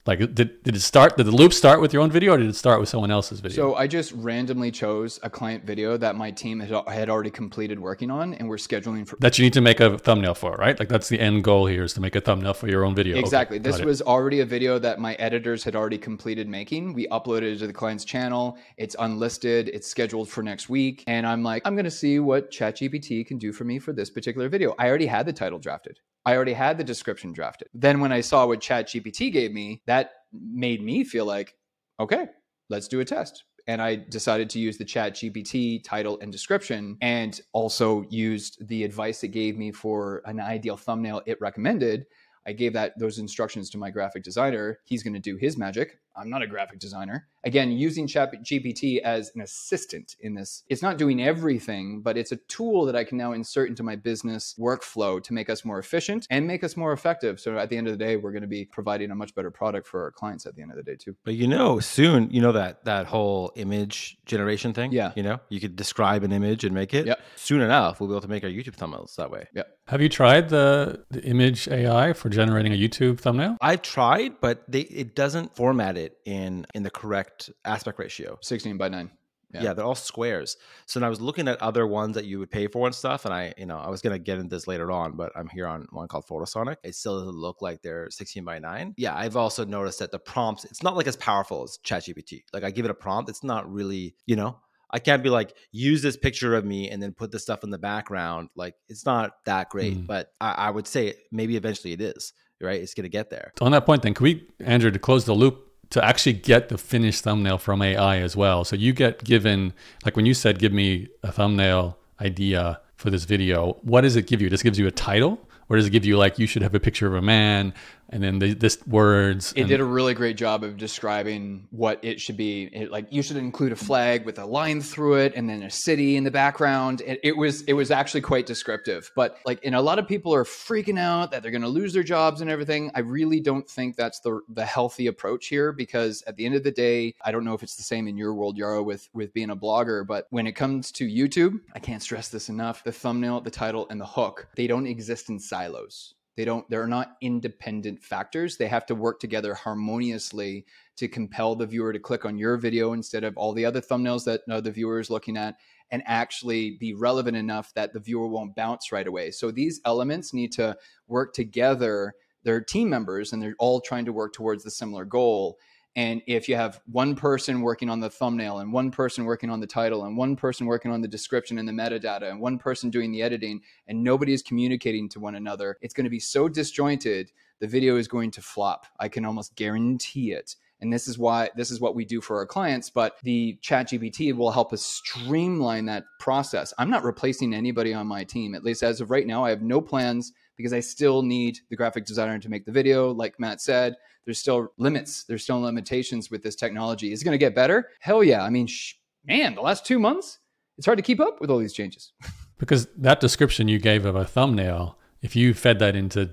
like 0.05 0.19
did, 0.19 0.63
did 0.63 0.75
it 0.75 0.81
start 0.81 1.17
did 1.17 1.25
the 1.25 1.31
loop 1.31 1.53
start 1.53 1.79
with 1.79 1.93
your 1.93 2.01
own 2.01 2.11
video 2.11 2.33
or 2.33 2.37
did 2.37 2.49
it 2.49 2.55
start 2.55 2.79
with 2.79 2.89
someone 2.89 3.11
else's 3.11 3.39
video 3.39 3.55
So 3.55 3.75
I 3.75 3.87
just 3.87 4.11
randomly 4.13 4.71
chose 4.71 5.19
a 5.23 5.29
client 5.29 5.63
video 5.63 5.97
that 5.97 6.15
my 6.15 6.31
team 6.31 6.59
had, 6.59 6.87
had 6.87 7.09
already 7.09 7.29
completed 7.29 7.79
working 7.79 8.11
on, 8.11 8.33
and 8.33 8.49
we're 8.49 8.57
scheduling 8.57 9.07
for. 9.07 9.17
that 9.17 9.37
you 9.37 9.43
need 9.43 9.53
to 9.53 9.61
make 9.61 9.79
a 9.79 9.97
thumbnail 9.97 10.33
for 10.33 10.55
right 10.55 10.77
like 10.79 10.89
that's 10.89 11.09
the 11.09 11.19
end 11.19 11.43
goal 11.43 11.65
here 11.65 11.83
is 11.83 11.93
to 11.93 12.01
make 12.01 12.15
a 12.15 12.21
thumbnail 12.21 12.53
for 12.53 12.67
your 12.67 12.83
own 12.83 12.95
video 12.95 13.17
Exactly. 13.17 13.59
got 13.59 13.63
this 13.63 13.79
it. 13.79 13.85
was 13.85 14.01
already 14.01 14.39
a 14.41 14.45
video 14.45 14.79
that 14.79 14.99
my 14.99 15.13
editors 15.15 15.63
had 15.63 15.75
already 15.75 15.97
completed 15.97 16.47
making. 16.47 16.93
We 16.93 17.07
uploaded 17.07 17.53
it 17.55 17.59
to 17.59 17.67
the 17.67 17.73
client's 17.73 18.05
channel. 18.05 18.57
It's 18.77 18.95
unlisted. 18.99 19.69
It's 19.69 19.87
scheduled 19.87 20.29
for 20.29 20.43
next 20.43 20.69
week. 20.69 21.03
And 21.07 21.25
I'm 21.25 21.43
like, 21.43 21.61
I'm 21.65 21.75
going 21.75 21.85
to 21.85 21.91
see 21.91 22.19
what 22.19 22.51
ChatGPT 22.51 23.25
can 23.25 23.37
do 23.37 23.53
for 23.53 23.63
me 23.63 23.79
for 23.79 23.93
this 23.93 24.09
particular 24.09 24.49
video. 24.49 24.75
I 24.77 24.87
already 24.87 25.05
had 25.05 25.25
the 25.25 25.33
title 25.33 25.59
drafted. 25.59 25.99
I 26.23 26.35
already 26.35 26.53
had 26.53 26.77
the 26.77 26.83
description 26.83 27.33
drafted. 27.33 27.69
Then 27.73 27.99
when 27.99 28.11
I 28.11 28.21
saw 28.21 28.45
what 28.45 28.59
ChatGPT 28.59 29.31
gave 29.31 29.51
me, 29.51 29.81
that 29.91 30.11
made 30.31 30.81
me 30.81 31.03
feel 31.03 31.25
like, 31.25 31.53
okay, 31.99 32.27
let's 32.69 32.87
do 32.87 33.01
a 33.01 33.05
test. 33.05 33.43
And 33.67 33.81
I 33.81 33.95
decided 33.95 34.49
to 34.51 34.59
use 34.59 34.77
the 34.77 34.85
Chat 34.85 35.15
GPT 35.15 35.83
title 35.83 36.17
and 36.21 36.31
description 36.31 36.97
and 37.01 37.39
also 37.51 38.05
used 38.09 38.65
the 38.69 38.85
advice 38.85 39.21
it 39.25 39.29
gave 39.29 39.57
me 39.57 39.73
for 39.73 40.21
an 40.23 40.39
ideal 40.39 40.77
thumbnail 40.77 41.21
it 41.25 41.37
recommended. 41.41 42.05
I 42.47 42.53
gave 42.53 42.71
that 42.71 42.97
those 42.97 43.19
instructions 43.19 43.69
to 43.71 43.77
my 43.77 43.91
graphic 43.91 44.23
designer. 44.23 44.79
He's 44.85 45.03
going 45.03 45.13
to 45.13 45.19
do 45.19 45.35
his 45.35 45.57
magic. 45.57 45.99
I'm 46.21 46.29
not 46.29 46.41
a 46.43 46.47
graphic 46.47 46.79
designer. 46.79 47.27
Again, 47.43 47.71
using 47.71 48.05
Chat 48.05 48.31
GPT 48.43 48.99
as 48.99 49.31
an 49.33 49.41
assistant 49.41 50.15
in 50.19 50.35
this, 50.35 50.63
it's 50.69 50.83
not 50.83 50.99
doing 50.99 51.21
everything, 51.23 52.01
but 52.01 52.15
it's 52.15 52.31
a 52.31 52.35
tool 52.47 52.85
that 52.85 52.95
I 52.95 53.03
can 53.03 53.17
now 53.17 53.31
insert 53.31 53.69
into 53.69 53.81
my 53.81 53.95
business 53.95 54.53
workflow 54.59 55.21
to 55.23 55.33
make 55.33 55.49
us 55.49 55.65
more 55.65 55.79
efficient 55.79 56.27
and 56.29 56.45
make 56.45 56.63
us 56.63 56.77
more 56.77 56.93
effective. 56.93 57.39
So 57.39 57.57
at 57.57 57.69
the 57.69 57.77
end 57.77 57.87
of 57.87 57.97
the 57.97 58.03
day, 58.03 58.15
we're 58.15 58.31
going 58.31 58.43
to 58.43 58.47
be 58.47 58.65
providing 58.65 59.09
a 59.09 59.15
much 59.15 59.33
better 59.33 59.49
product 59.49 59.87
for 59.87 60.03
our 60.03 60.11
clients 60.11 60.45
at 60.45 60.55
the 60.55 60.61
end 60.61 60.69
of 60.69 60.77
the 60.77 60.83
day 60.83 60.95
too. 60.95 61.15
But 61.25 61.33
you 61.33 61.47
know, 61.47 61.79
soon, 61.79 62.29
you 62.29 62.41
know 62.41 62.51
that 62.51 62.85
that 62.85 63.07
whole 63.07 63.51
image 63.55 64.19
generation 64.25 64.73
thing. 64.73 64.91
Yeah. 64.91 65.11
You 65.15 65.23
know, 65.23 65.39
you 65.49 65.59
could 65.59 65.75
describe 65.75 66.23
an 66.23 66.31
image 66.31 66.63
and 66.63 66.75
make 66.75 66.93
it. 66.93 67.07
Yep. 67.07 67.19
Soon 67.35 67.61
enough, 67.61 67.99
we'll 67.99 68.09
be 68.09 68.13
able 68.13 68.21
to 68.21 68.27
make 68.27 68.43
our 68.43 68.49
YouTube 68.49 68.75
thumbnails 68.75 69.15
that 69.15 69.31
way. 69.31 69.47
Yep. 69.55 69.67
Have 69.87 70.01
you 70.01 70.09
tried 70.09 70.49
the, 70.49 71.03
the 71.09 71.23
image 71.23 71.67
AI 71.67 72.13
for 72.13 72.29
generating 72.29 72.71
a 72.71 72.77
YouTube 72.77 73.19
thumbnail? 73.19 73.57
I've 73.59 73.81
tried, 73.81 74.39
but 74.39 74.63
they 74.67 74.81
it 74.81 75.15
doesn't 75.15 75.55
format 75.55 75.97
it 75.97 76.10
in 76.25 76.65
in 76.73 76.83
the 76.83 76.89
correct 76.91 77.49
aspect 77.65 77.99
ratio. 77.99 78.37
16 78.41 78.77
by 78.77 78.89
9. 78.89 79.09
Yeah. 79.53 79.63
Yeah. 79.63 79.73
they're 79.73 79.83
all 79.85 79.95
squares. 79.95 80.55
So 80.85 80.99
then 80.99 81.05
I 81.05 81.09
was 81.09 81.19
looking 81.19 81.49
at 81.49 81.61
other 81.61 81.85
ones 81.85 82.15
that 82.15 82.23
you 82.23 82.39
would 82.39 82.49
pay 82.49 82.67
for 82.67 82.85
and 82.87 82.95
stuff, 82.95 83.25
and 83.25 83.33
I, 83.33 83.53
you 83.57 83.65
know, 83.65 83.77
I 83.77 83.89
was 83.89 84.01
gonna 84.01 84.17
get 84.19 84.37
into 84.37 84.55
this 84.55 84.65
later 84.65 84.91
on, 84.91 85.17
but 85.17 85.31
I'm 85.35 85.49
here 85.49 85.67
on 85.67 85.87
one 85.91 86.07
called 86.07 86.25
Photosonic. 86.25 86.77
It 86.83 86.95
still 86.95 87.19
doesn't 87.19 87.35
look 87.35 87.61
like 87.61 87.81
they're 87.81 88.09
16 88.09 88.45
by 88.45 88.59
9. 88.59 88.93
Yeah, 88.97 89.13
I've 89.15 89.35
also 89.35 89.65
noticed 89.65 89.99
that 89.99 90.11
the 90.11 90.19
prompts, 90.19 90.63
it's 90.65 90.81
not 90.83 90.95
like 90.95 91.07
as 91.07 91.17
powerful 91.17 91.63
as 91.63 91.79
ChatGPT. 91.85 92.43
Like 92.53 92.63
I 92.63 92.71
give 92.71 92.85
it 92.85 92.91
a 92.91 92.93
prompt, 92.93 93.29
it's 93.29 93.43
not 93.43 93.69
really, 93.71 94.15
you 94.25 94.37
know, 94.37 94.57
I 94.89 94.99
can't 94.99 95.21
be 95.23 95.29
like, 95.29 95.53
use 95.71 96.01
this 96.01 96.15
picture 96.17 96.55
of 96.55 96.63
me 96.65 96.89
and 96.89 97.01
then 97.03 97.13
put 97.13 97.31
this 97.31 97.43
stuff 97.43 97.63
in 97.65 97.69
the 97.71 97.77
background. 97.77 98.49
Like 98.55 98.75
it's 98.87 99.05
not 99.05 99.31
that 99.45 99.69
great, 99.69 99.97
Mm. 99.97 100.07
but 100.07 100.31
I, 100.39 100.51
I 100.51 100.69
would 100.69 100.87
say 100.87 101.15
maybe 101.31 101.57
eventually 101.57 101.91
it 101.93 101.99
is, 102.01 102.31
right? 102.61 102.79
It's 102.81 102.93
gonna 102.93 103.09
get 103.09 103.29
there. 103.29 103.51
On 103.61 103.71
that 103.73 103.85
point, 103.85 104.01
then, 104.01 104.13
can 104.13 104.23
we, 104.23 104.47
Andrew, 104.61 104.91
to 104.91 104.99
close 104.99 105.25
the 105.25 105.33
loop, 105.33 105.70
to 105.91 106.03
actually 106.03 106.33
get 106.33 106.69
the 106.69 106.77
finished 106.77 107.23
thumbnail 107.23 107.57
from 107.57 107.81
AI 107.81 108.17
as 108.17 108.35
well? 108.35 108.65
So 108.65 108.75
you 108.75 108.91
get 108.91 109.23
given, 109.23 109.73
like 110.03 110.15
when 110.15 110.25
you 110.25 110.33
said, 110.33 110.59
give 110.59 110.73
me 110.73 111.07
a 111.23 111.31
thumbnail 111.31 111.97
idea 112.19 112.81
for 112.95 113.09
this 113.09 113.23
video, 113.23 113.77
what 113.81 114.01
does 114.01 114.15
it 114.15 114.27
give 114.27 114.41
you? 114.41 114.49
Does 114.49 114.61
it 114.61 114.65
gives 114.65 114.79
you 114.79 114.87
a 114.87 114.91
title? 114.91 115.47
Or 115.69 115.77
does 115.77 115.87
it 115.87 115.91
give 115.91 116.03
you, 116.03 116.17
like, 116.17 116.37
you 116.37 116.47
should 116.47 116.63
have 116.63 116.75
a 116.75 116.81
picture 116.81 117.07
of 117.07 117.13
a 117.13 117.21
man 117.21 117.73
and 118.11 118.21
then 118.21 118.39
the, 118.39 118.53
this 118.53 118.77
words? 118.85 119.53
It 119.53 119.61
and- 119.61 119.69
did 119.69 119.79
a 119.79 119.85
really 119.85 120.13
great 120.13 120.37
job 120.37 120.63
of 120.63 120.77
describing 120.77 121.67
what 121.71 121.99
it 122.03 122.19
should 122.19 122.37
be. 122.37 122.63
It, 122.63 122.91
like 122.91 123.07
you 123.09 123.21
should 123.21 123.37
include 123.37 123.71
a 123.71 123.75
flag 123.75 124.25
with 124.25 124.37
a 124.39 124.45
line 124.45 124.81
through 124.81 125.15
it, 125.15 125.33
and 125.35 125.49
then 125.49 125.63
a 125.63 125.69
city 125.69 126.15
in 126.15 126.23
the 126.23 126.31
background. 126.31 127.01
It, 127.05 127.19
it 127.23 127.37
was 127.37 127.61
it 127.63 127.73
was 127.73 127.91
actually 127.91 128.21
quite 128.21 128.45
descriptive. 128.45 129.11
But 129.15 129.37
like, 129.45 129.59
and 129.63 129.75
a 129.75 129.81
lot 129.81 129.99
of 129.99 130.07
people 130.07 130.33
are 130.33 130.43
freaking 130.43 130.99
out 130.99 131.31
that 131.31 131.41
they're 131.41 131.51
going 131.51 131.61
to 131.61 131.67
lose 131.67 131.93
their 131.93 132.03
jobs 132.03 132.41
and 132.41 132.49
everything. 132.49 132.91
I 132.93 132.99
really 132.99 133.39
don't 133.39 133.69
think 133.69 133.95
that's 133.95 134.19
the 134.19 134.41
the 134.49 134.65
healthy 134.65 135.07
approach 135.07 135.47
here 135.47 135.71
because 135.71 136.23
at 136.27 136.35
the 136.35 136.45
end 136.45 136.55
of 136.55 136.63
the 136.63 136.71
day, 136.71 137.15
I 137.23 137.31
don't 137.31 137.45
know 137.45 137.53
if 137.53 137.63
it's 137.63 137.75
the 137.75 137.83
same 137.83 138.07
in 138.07 138.17
your 138.17 138.33
world, 138.33 138.57
Yaro, 138.57 138.83
with 138.83 139.09
with 139.13 139.33
being 139.33 139.49
a 139.49 139.55
blogger. 139.55 140.05
But 140.05 140.27
when 140.29 140.47
it 140.47 140.53
comes 140.53 140.91
to 140.93 141.07
YouTube, 141.07 141.59
I 141.73 141.79
can't 141.79 142.01
stress 142.01 142.29
this 142.29 142.49
enough: 142.49 142.83
the 142.83 142.91
thumbnail, 142.91 143.41
the 143.41 143.51
title, 143.51 143.87
and 143.89 143.99
the 143.99 144.05
hook 144.05 144.47
they 144.55 144.67
don't 144.67 144.87
exist 144.87 145.29
in 145.29 145.39
silos 145.39 146.15
they 146.37 146.45
don't 146.45 146.69
they're 146.69 146.87
not 146.87 147.17
independent 147.21 148.01
factors. 148.03 148.57
They 148.57 148.67
have 148.67 148.85
to 148.87 148.95
work 148.95 149.19
together 149.19 149.53
harmoniously 149.53 150.65
to 150.97 151.07
compel 151.07 151.55
the 151.55 151.65
viewer 151.65 151.91
to 151.91 151.99
click 151.99 152.25
on 152.25 152.37
your 152.37 152.57
video 152.57 152.93
instead 152.93 153.23
of 153.23 153.37
all 153.37 153.53
the 153.53 153.65
other 153.65 153.81
thumbnails 153.81 154.25
that 154.25 154.41
uh, 154.49 154.61
the 154.61 154.71
viewer 154.71 154.99
is 154.99 155.09
looking 155.09 155.37
at 155.37 155.55
and 155.91 156.03
actually 156.05 156.77
be 156.79 156.93
relevant 156.93 157.35
enough 157.35 157.73
that 157.73 157.91
the 157.91 157.99
viewer 157.99 158.27
won't 158.27 158.55
bounce 158.55 158.91
right 158.91 159.07
away. 159.07 159.31
So 159.31 159.51
these 159.51 159.81
elements 159.83 160.33
need 160.33 160.53
to 160.53 160.77
work 161.07 161.33
together. 161.33 162.13
They're 162.43 162.61
team 162.61 162.89
members 162.89 163.33
and 163.33 163.41
they're 163.41 163.55
all 163.59 163.81
trying 163.81 164.05
to 164.05 164.13
work 164.13 164.33
towards 164.33 164.63
the 164.63 164.71
similar 164.71 165.03
goal 165.03 165.57
and 165.95 166.21
if 166.25 166.47
you 166.47 166.55
have 166.55 166.79
one 166.85 167.15
person 167.15 167.61
working 167.61 167.89
on 167.89 167.99
the 167.99 168.09
thumbnail 168.09 168.59
and 168.59 168.71
one 168.71 168.91
person 168.91 169.25
working 169.25 169.49
on 169.49 169.59
the 169.59 169.67
title 169.67 170.05
and 170.05 170.15
one 170.15 170.37
person 170.37 170.65
working 170.65 170.91
on 170.91 171.01
the 171.01 171.07
description 171.07 171.57
and 171.57 171.67
the 171.67 171.73
metadata 171.73 172.29
and 172.29 172.39
one 172.39 172.57
person 172.57 172.89
doing 172.89 173.11
the 173.11 173.21
editing 173.21 173.61
and 173.87 174.01
nobody 174.01 174.31
is 174.31 174.41
communicating 174.41 175.09
to 175.09 175.19
one 175.19 175.35
another, 175.35 175.77
it's 175.81 175.93
going 175.93 176.05
to 176.05 176.09
be 176.09 176.19
so 176.19 176.47
disjointed, 176.47 177.31
the 177.59 177.67
video 177.67 177.97
is 177.97 178.07
going 178.07 178.31
to 178.31 178.41
flop. 178.41 178.87
I 178.99 179.09
can 179.09 179.25
almost 179.25 179.55
guarantee 179.55 180.31
it. 180.31 180.55
And 180.79 180.91
this 180.91 181.07
is 181.07 181.19
why 181.19 181.49
this 181.55 181.69
is 181.69 181.79
what 181.79 181.93
we 181.93 182.05
do 182.05 182.21
for 182.21 182.37
our 182.37 182.45
clients, 182.45 182.89
but 182.89 183.17
the 183.21 183.59
chat 183.61 183.89
GPT 183.89 184.35
will 184.35 184.49
help 184.49 184.73
us 184.73 184.81
streamline 184.81 185.85
that 185.85 186.05
process. 186.19 186.73
I'm 186.79 186.89
not 186.89 187.03
replacing 187.03 187.53
anybody 187.53 187.93
on 187.93 188.07
my 188.07 188.23
team. 188.23 188.55
At 188.55 188.63
least 188.63 188.81
as 188.81 188.99
of 188.99 189.11
right 189.11 189.27
now, 189.27 189.45
I 189.45 189.51
have 189.51 189.61
no 189.61 189.79
plans 189.79 190.31
because 190.57 190.73
I 190.73 190.79
still 190.79 191.21
need 191.21 191.59
the 191.69 191.75
graphic 191.75 192.05
designer 192.05 192.39
to 192.39 192.49
make 192.49 192.65
the 192.65 192.71
video. 192.71 193.11
Like 193.11 193.39
Matt 193.39 193.61
said, 193.61 193.95
there's 194.25 194.39
still 194.39 194.71
limits, 194.77 195.23
there's 195.23 195.43
still 195.43 195.59
limitations 195.59 196.29
with 196.29 196.43
this 196.43 196.55
technology. 196.55 197.11
Is 197.11 197.21
it 197.21 197.25
going 197.25 197.33
to 197.33 197.39
get 197.39 197.55
better? 197.55 197.89
Hell 197.99 198.23
yeah. 198.23 198.43
I 198.43 198.49
mean, 198.49 198.67
sh- 198.67 198.95
man, 199.25 199.55
the 199.55 199.61
last 199.61 199.85
two 199.85 199.99
months, 199.99 200.39
it's 200.77 200.85
hard 200.85 200.97
to 200.97 201.03
keep 201.03 201.19
up 201.19 201.41
with 201.41 201.49
all 201.49 201.57
these 201.57 201.73
changes. 201.73 202.13
Because 202.57 202.85
that 202.95 203.19
description 203.19 203.67
you 203.67 203.79
gave 203.79 204.05
of 204.05 204.15
a 204.15 204.23
thumbnail, 204.23 204.95
if 205.23 205.35
you 205.35 205.55
fed 205.55 205.79
that 205.79 205.95
into 205.95 206.29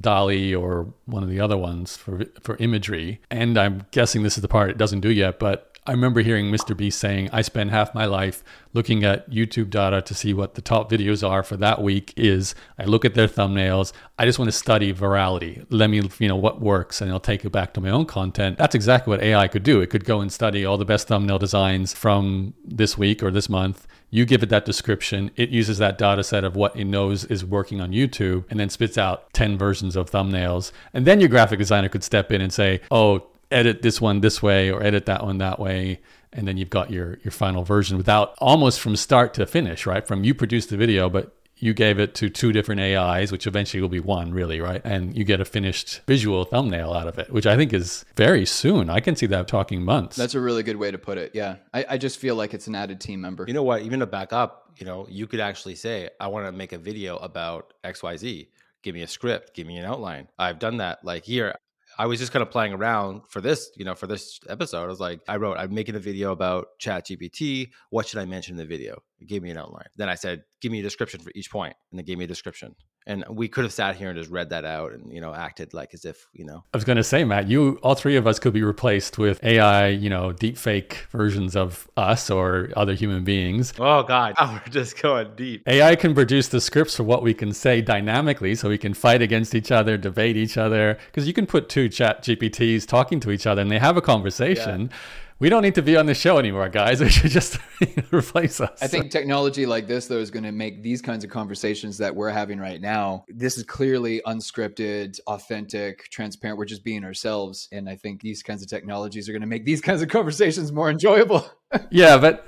DALL-E 0.00 0.54
or 0.54 0.94
one 1.06 1.24
of 1.24 1.28
the 1.28 1.40
other 1.40 1.56
ones 1.56 1.96
for 1.96 2.24
for 2.40 2.56
imagery, 2.58 3.20
and 3.32 3.58
I'm 3.58 3.84
guessing 3.90 4.22
this 4.22 4.38
is 4.38 4.42
the 4.42 4.48
part 4.48 4.70
it 4.70 4.78
doesn't 4.78 5.00
do 5.00 5.10
yet, 5.10 5.40
but 5.40 5.71
I 5.84 5.90
remember 5.90 6.20
hearing 6.20 6.52
Mr. 6.52 6.76
Beast 6.76 7.00
saying, 7.00 7.28
I 7.32 7.42
spend 7.42 7.72
half 7.72 7.92
my 7.92 8.04
life 8.04 8.44
looking 8.72 9.02
at 9.02 9.28
YouTube 9.28 9.68
data 9.68 10.00
to 10.02 10.14
see 10.14 10.32
what 10.32 10.54
the 10.54 10.62
top 10.62 10.88
videos 10.88 11.28
are 11.28 11.42
for 11.42 11.56
that 11.56 11.82
week 11.82 12.14
is 12.16 12.54
I 12.78 12.84
look 12.84 13.04
at 13.04 13.14
their 13.14 13.26
thumbnails. 13.26 13.92
I 14.16 14.24
just 14.24 14.38
want 14.38 14.48
to 14.48 14.56
study 14.56 14.94
virality. 14.94 15.66
Let 15.70 15.90
me, 15.90 16.00
you 16.20 16.28
know, 16.28 16.36
what 16.36 16.60
works 16.60 17.00
and 17.00 17.10
I'll 17.10 17.18
take 17.18 17.44
it 17.44 17.50
back 17.50 17.74
to 17.74 17.80
my 17.80 17.90
own 17.90 18.06
content. 18.06 18.58
That's 18.58 18.76
exactly 18.76 19.10
what 19.10 19.22
AI 19.22 19.48
could 19.48 19.64
do. 19.64 19.80
It 19.80 19.90
could 19.90 20.04
go 20.04 20.20
and 20.20 20.32
study 20.32 20.64
all 20.64 20.78
the 20.78 20.84
best 20.84 21.08
thumbnail 21.08 21.40
designs 21.40 21.92
from 21.92 22.54
this 22.64 22.96
week 22.96 23.20
or 23.20 23.32
this 23.32 23.48
month. 23.48 23.88
You 24.08 24.24
give 24.24 24.44
it 24.44 24.50
that 24.50 24.64
description. 24.64 25.32
It 25.34 25.48
uses 25.48 25.78
that 25.78 25.98
data 25.98 26.22
set 26.22 26.44
of 26.44 26.54
what 26.54 26.76
it 26.76 26.84
knows 26.84 27.24
is 27.24 27.44
working 27.44 27.80
on 27.80 27.90
YouTube 27.90 28.44
and 28.50 28.60
then 28.60 28.68
spits 28.68 28.96
out 28.96 29.32
10 29.32 29.58
versions 29.58 29.96
of 29.96 30.10
thumbnails. 30.10 30.70
And 30.94 31.06
then 31.06 31.18
your 31.18 31.28
graphic 31.28 31.58
designer 31.58 31.88
could 31.88 32.04
step 32.04 32.30
in 32.30 32.40
and 32.40 32.52
say, 32.52 32.82
oh, 32.92 33.26
edit 33.52 33.82
this 33.82 34.00
one 34.00 34.20
this 34.20 34.42
way 34.42 34.70
or 34.70 34.82
edit 34.82 35.06
that 35.06 35.22
one 35.24 35.38
that 35.38 35.58
way 35.58 36.00
and 36.32 36.48
then 36.48 36.56
you've 36.56 36.70
got 36.70 36.90
your 36.90 37.18
your 37.22 37.32
final 37.32 37.62
version 37.62 37.96
without 37.96 38.34
almost 38.38 38.80
from 38.80 38.96
start 38.96 39.34
to 39.34 39.46
finish 39.46 39.86
right 39.86 40.06
from 40.06 40.24
you 40.24 40.34
produce 40.34 40.66
the 40.66 40.76
video 40.76 41.08
but 41.08 41.36
you 41.62 41.72
gave 41.72 42.00
it 42.00 42.12
to 42.16 42.28
two 42.28 42.50
different 42.50 42.80
AIs, 42.80 43.30
which 43.30 43.46
eventually 43.46 43.80
will 43.80 43.88
be 43.88 44.00
one, 44.00 44.32
really, 44.32 44.60
right? 44.60 44.80
And 44.84 45.16
you 45.16 45.22
get 45.22 45.40
a 45.40 45.44
finished 45.44 46.00
visual 46.08 46.44
thumbnail 46.44 46.92
out 46.92 47.06
of 47.06 47.20
it, 47.20 47.30
which 47.30 47.46
I 47.46 47.56
think 47.56 47.72
is 47.72 48.04
very 48.16 48.44
soon. 48.44 48.90
I 48.90 48.98
can 48.98 49.14
see 49.14 49.26
that 49.26 49.46
talking 49.46 49.80
months. 49.80 50.16
That's 50.16 50.34
a 50.34 50.40
really 50.40 50.64
good 50.64 50.74
way 50.74 50.90
to 50.90 50.98
put 50.98 51.18
it. 51.18 51.30
Yeah. 51.34 51.58
I, 51.72 51.86
I 51.90 51.98
just 51.98 52.18
feel 52.18 52.34
like 52.34 52.52
it's 52.52 52.66
an 52.66 52.74
added 52.74 53.00
team 53.00 53.20
member. 53.20 53.44
You 53.46 53.54
know 53.54 53.62
what? 53.62 53.82
Even 53.82 54.00
to 54.00 54.06
back 54.06 54.32
up, 54.32 54.72
you 54.76 54.84
know, 54.84 55.06
you 55.08 55.28
could 55.28 55.38
actually 55.38 55.76
say, 55.76 56.10
I 56.18 56.26
want 56.26 56.46
to 56.46 56.52
make 56.52 56.72
a 56.72 56.78
video 56.78 57.16
about 57.18 57.74
XYZ. 57.84 58.48
Give 58.82 58.96
me 58.96 59.02
a 59.02 59.06
script, 59.06 59.54
give 59.54 59.68
me 59.68 59.76
an 59.76 59.84
outline. 59.84 60.26
I've 60.40 60.58
done 60.58 60.78
that. 60.78 61.04
Like 61.04 61.24
here, 61.24 61.54
I 61.98 62.06
was 62.06 62.18
just 62.18 62.32
kind 62.32 62.42
of 62.42 62.50
playing 62.50 62.72
around 62.72 63.22
for 63.28 63.40
this, 63.40 63.70
you 63.76 63.84
know, 63.84 63.94
for 63.94 64.06
this 64.06 64.40
episode. 64.48 64.84
I 64.84 64.86
was 64.86 65.00
like, 65.00 65.20
I 65.28 65.36
wrote, 65.36 65.58
I'm 65.58 65.74
making 65.74 65.94
a 65.94 66.00
video 66.00 66.32
about 66.32 66.66
Chat 66.78 67.06
GPT. 67.06 67.70
What 67.90 68.06
should 68.06 68.18
I 68.18 68.24
mention 68.24 68.54
in 68.54 68.58
the 68.58 68.66
video? 68.66 69.02
It 69.20 69.28
gave 69.28 69.42
me 69.42 69.50
an 69.50 69.58
outline. 69.58 69.88
Then 69.96 70.08
I 70.08 70.14
said, 70.14 70.42
give 70.60 70.72
me 70.72 70.80
a 70.80 70.82
description 70.82 71.20
for 71.20 71.30
each 71.34 71.50
point, 71.50 71.74
and 71.90 72.00
it 72.00 72.06
gave 72.06 72.18
me 72.18 72.24
a 72.24 72.28
description. 72.28 72.74
And 73.06 73.24
we 73.28 73.48
could 73.48 73.64
have 73.64 73.72
sat 73.72 73.96
here 73.96 74.10
and 74.10 74.18
just 74.18 74.30
read 74.30 74.50
that 74.50 74.64
out 74.64 74.92
and 74.92 75.12
you 75.12 75.20
know 75.20 75.34
acted 75.34 75.74
like 75.74 75.94
as 75.94 76.04
if 76.04 76.28
you 76.32 76.44
know. 76.44 76.64
I 76.72 76.76
was 76.76 76.84
going 76.84 76.96
to 76.96 77.04
say, 77.04 77.24
Matt, 77.24 77.48
you 77.48 77.78
all 77.82 77.94
three 77.94 78.16
of 78.16 78.26
us 78.26 78.38
could 78.38 78.52
be 78.52 78.62
replaced 78.62 79.18
with 79.18 79.42
AI, 79.42 79.88
you 79.88 80.10
know, 80.10 80.32
deep 80.32 80.56
fake 80.56 81.06
versions 81.10 81.56
of 81.56 81.88
us 81.96 82.30
or 82.30 82.70
other 82.76 82.94
human 82.94 83.24
beings. 83.24 83.72
Oh 83.78 84.02
God, 84.02 84.34
oh, 84.38 84.60
we're 84.64 84.72
just 84.72 85.00
going 85.00 85.34
deep. 85.36 85.62
AI 85.66 85.96
can 85.96 86.14
produce 86.14 86.48
the 86.48 86.60
scripts 86.60 86.96
for 86.96 87.04
what 87.04 87.22
we 87.22 87.34
can 87.34 87.52
say 87.52 87.80
dynamically, 87.80 88.54
so 88.54 88.68
we 88.68 88.78
can 88.78 88.94
fight 88.94 89.22
against 89.22 89.54
each 89.54 89.70
other, 89.70 89.96
debate 89.96 90.36
each 90.36 90.56
other. 90.56 90.98
Because 91.06 91.26
you 91.26 91.32
can 91.32 91.46
put 91.46 91.68
two 91.68 91.88
Chat 91.88 92.22
GPTs 92.22 92.86
talking 92.86 93.20
to 93.20 93.30
each 93.30 93.46
other, 93.46 93.62
and 93.62 93.70
they 93.70 93.78
have 93.78 93.96
a 93.96 94.02
conversation. 94.02 94.90
Yeah. 94.90 94.96
We 95.42 95.48
don't 95.48 95.62
need 95.62 95.74
to 95.74 95.82
be 95.82 95.96
on 95.96 96.06
the 96.06 96.14
show 96.14 96.38
anymore, 96.38 96.68
guys. 96.68 97.00
We 97.02 97.08
should 97.08 97.32
just 97.32 97.58
replace 98.12 98.60
us. 98.60 98.80
I 98.80 98.86
think 98.86 99.10
technology 99.10 99.66
like 99.66 99.88
this, 99.88 100.06
though, 100.06 100.20
is 100.20 100.30
going 100.30 100.44
to 100.44 100.52
make 100.52 100.84
these 100.84 101.02
kinds 101.02 101.24
of 101.24 101.30
conversations 101.30 101.98
that 101.98 102.14
we're 102.14 102.30
having 102.30 102.60
right 102.60 102.80
now. 102.80 103.24
This 103.26 103.58
is 103.58 103.64
clearly 103.64 104.22
unscripted, 104.24 105.18
authentic, 105.26 106.08
transparent. 106.10 106.58
We're 106.58 106.64
just 106.66 106.84
being 106.84 107.02
ourselves. 107.02 107.68
And 107.72 107.88
I 107.88 107.96
think 107.96 108.20
these 108.20 108.40
kinds 108.40 108.62
of 108.62 108.68
technologies 108.68 109.28
are 109.28 109.32
going 109.32 109.40
to 109.40 109.48
make 109.48 109.64
these 109.64 109.80
kinds 109.80 110.00
of 110.00 110.08
conversations 110.16 110.70
more 110.70 110.88
enjoyable. 110.88 111.50
Yeah, 111.90 112.18
but 112.18 112.46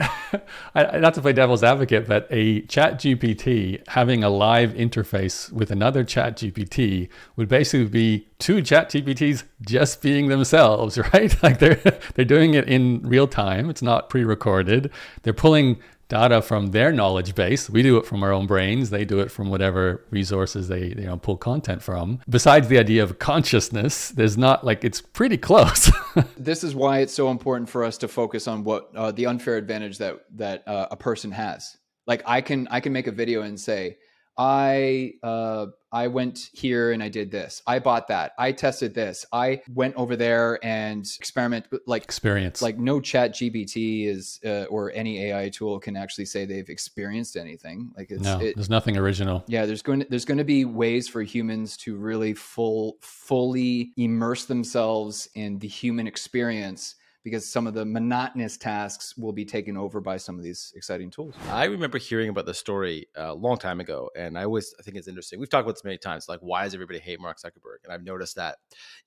not 0.75 1.15
to 1.15 1.23
play 1.23 1.33
devil's 1.33 1.63
advocate, 1.63 2.07
but 2.07 2.27
a 2.31 2.63
chat 2.63 2.95
GPT 2.95 3.87
having 3.89 4.25
a 4.25 4.29
live 4.29 4.73
interface 4.73 5.51
with 5.53 5.71
another 5.71 6.05
chat 6.05 6.37
GPT 6.37 7.09
would 7.37 7.49
basically 7.49 7.87
be 7.87 8.29
two 8.39 8.63
chat 8.63 8.91
GPTs 8.91 9.45
just 9.63 10.03
being 10.03 10.29
themselves, 10.29 10.99
right? 11.13 11.43
Like 11.43 11.59
they're 11.59 11.81
they're 12.15 12.25
doing 12.25 12.55
it 12.55 12.69
in 12.69 13.01
real 13.03 13.27
time. 13.27 13.71
It's 13.71 13.83
not 13.83 14.09
pre-recorded. 14.09 14.91
They're 15.23 15.33
pulling 15.33 15.81
data 16.09 16.43
from 16.43 16.69
their 16.69 16.93
knowledge 16.93 17.35
base. 17.35 17.69
We 17.71 17.83
do 17.83 17.97
it 17.97 18.07
from 18.07 18.23
our 18.23 18.33
own 18.33 18.47
brains. 18.47 18.91
They 18.91 19.05
do 19.05 19.21
it 19.21 19.31
from 19.31 19.51
whatever 19.51 20.05
resources 20.11 20.69
they 20.69 20.89
you 20.89 21.07
know 21.07 21.17
pull 21.17 21.37
content 21.37 21.83
from. 21.83 22.21
Besides 22.29 22.69
the 22.69 22.79
idea 22.79 23.03
of 23.03 23.19
consciousness, 23.19 24.11
there's 24.11 24.37
not 24.37 24.65
like 24.65 24.85
it's 24.85 25.01
pretty 25.01 25.37
close. 25.37 25.91
this 26.37 26.65
is 26.65 26.75
why 26.75 26.99
it's 26.99 27.15
so 27.15 27.31
important 27.31 27.69
for 27.69 27.85
us 27.85 27.99
to 27.99 28.09
focus 28.09 28.49
on 28.49 28.65
what 28.65 28.91
uh, 28.95 29.13
the 29.13 29.27
unfair 29.27 29.57
advantage 29.57 29.99
that 29.99 30.21
that 30.37 30.67
uh, 30.67 30.89
a 30.91 30.97
person 30.97 31.31
has. 31.33 31.77
Like 32.07 32.23
I 32.27 32.41
can 32.41 32.69
I 32.71 32.81
can 32.81 32.93
make 32.93 33.07
a 33.07 33.13
video 33.13 33.43
and 33.43 33.59
say 33.59 33.99
I 34.37 35.13
uh, 35.23 35.67
I 35.95 36.09
went 36.09 36.51
here 36.53 36.91
and 36.91 37.01
I 37.01 37.09
did 37.09 37.31
this. 37.31 37.63
I 37.69 37.79
bought 37.79 38.09
that. 38.09 38.33
I 38.37 38.51
tested 38.51 38.95
this. 38.95 39.25
I 39.33 39.63
went 39.73 39.95
over 39.95 40.17
there 40.17 40.59
and 40.65 41.09
experiment 41.19 41.67
like 41.87 42.03
experience. 42.03 42.61
Like 42.61 42.79
no 42.79 43.01
Chat 43.01 43.33
GPT 43.33 44.09
is 44.09 44.41
uh, 44.45 44.65
or 44.65 44.91
any 44.93 45.27
AI 45.27 45.51
tool 45.51 45.79
can 45.79 45.97
actually 45.97 46.25
say 46.25 46.47
they've 46.47 46.69
experienced 46.69 47.37
anything. 47.37 47.93
Like 47.97 48.11
it's 48.11 48.25
no, 48.25 48.41
it, 48.41 48.57
there's 48.57 48.69
nothing 48.69 48.97
original. 48.97 49.45
Yeah, 49.47 49.67
there's 49.67 49.83
going 49.83 50.01
to, 50.01 50.07
there's 50.11 50.25
going 50.25 50.39
to 50.39 50.45
be 50.45 50.65
ways 50.65 51.07
for 51.07 51.23
humans 51.23 51.77
to 51.79 51.97
really 51.97 52.35
full 52.35 52.97
fully 53.01 53.93
immerse 53.97 54.47
themselves 54.47 55.29
in 55.37 55.61
the 55.61 55.69
human 55.69 56.09
experience 56.09 56.97
because 57.25 57.51
some 57.51 57.67
of 57.67 57.73
the 57.73 57.85
monotonous 57.85 58.59
tasks 58.59 59.17
will 59.17 59.33
be 59.33 59.47
taken 59.47 59.77
over 59.77 60.01
by 60.01 60.19
some 60.19 60.39
of 60.39 60.45
these 60.45 60.73
exciting 60.77 61.11
tools. 61.11 61.35
I 61.51 61.65
remember 61.65 61.97
hearing 61.97 62.29
about 62.29 62.45
the 62.45 62.53
story 62.53 63.07
a 63.17 63.35
long 63.35 63.57
time 63.57 63.81
ago, 63.81 64.11
and 64.15 64.39
I 64.39 64.45
always 64.45 64.75
I 64.79 64.83
think 64.83 64.99
it's 64.99 65.09
interesting. 65.09 65.41
We've 65.41 65.49
talked 65.49 65.65
about 65.65 65.75
this 65.75 65.85
many 65.85 65.97
times. 65.97 66.29
Like, 66.29 66.41
why 66.41 66.65
does 66.65 66.75
everybody 66.75 66.99
hate 66.99 67.21
Mark 67.21 67.39
Zuckerberg? 67.39 67.79
And 67.83 67.93
I've 67.93 68.05
noticed 68.05 68.37
that 68.37 68.59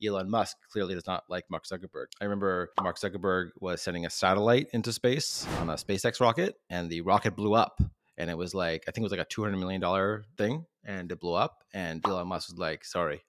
Elon 0.03 0.29
Musk 0.29 0.57
clearly 0.71 0.95
does 0.95 1.05
not 1.05 1.25
like 1.29 1.45
Mark 1.49 1.65
Zuckerberg. 1.65 2.07
I 2.19 2.25
remember 2.25 2.71
Mark 2.81 2.99
Zuckerberg 2.99 3.49
was 3.59 3.81
sending 3.81 4.05
a 4.05 4.09
satellite 4.09 4.67
into 4.73 4.91
space 4.91 5.45
on 5.59 5.69
a 5.69 5.73
SpaceX 5.73 6.19
rocket, 6.19 6.55
and 6.69 6.89
the 6.89 7.01
rocket 7.01 7.35
blew 7.35 7.53
up. 7.53 7.79
And 8.17 8.31
it 8.31 8.37
was 8.37 8.55
like 8.55 8.83
I 8.87 8.91
think 8.91 9.03
it 9.03 9.09
was 9.09 9.11
like 9.11 9.21
a 9.21 9.25
two 9.25 9.43
hundred 9.43 9.57
million 9.57 9.79
dollar 9.79 10.25
thing, 10.39 10.65
and 10.83 11.11
it 11.11 11.19
blew 11.19 11.35
up. 11.35 11.63
And 11.71 12.03
Elon 12.03 12.27
Musk 12.27 12.49
was 12.49 12.57
like, 12.57 12.83
"Sorry, 12.83 13.21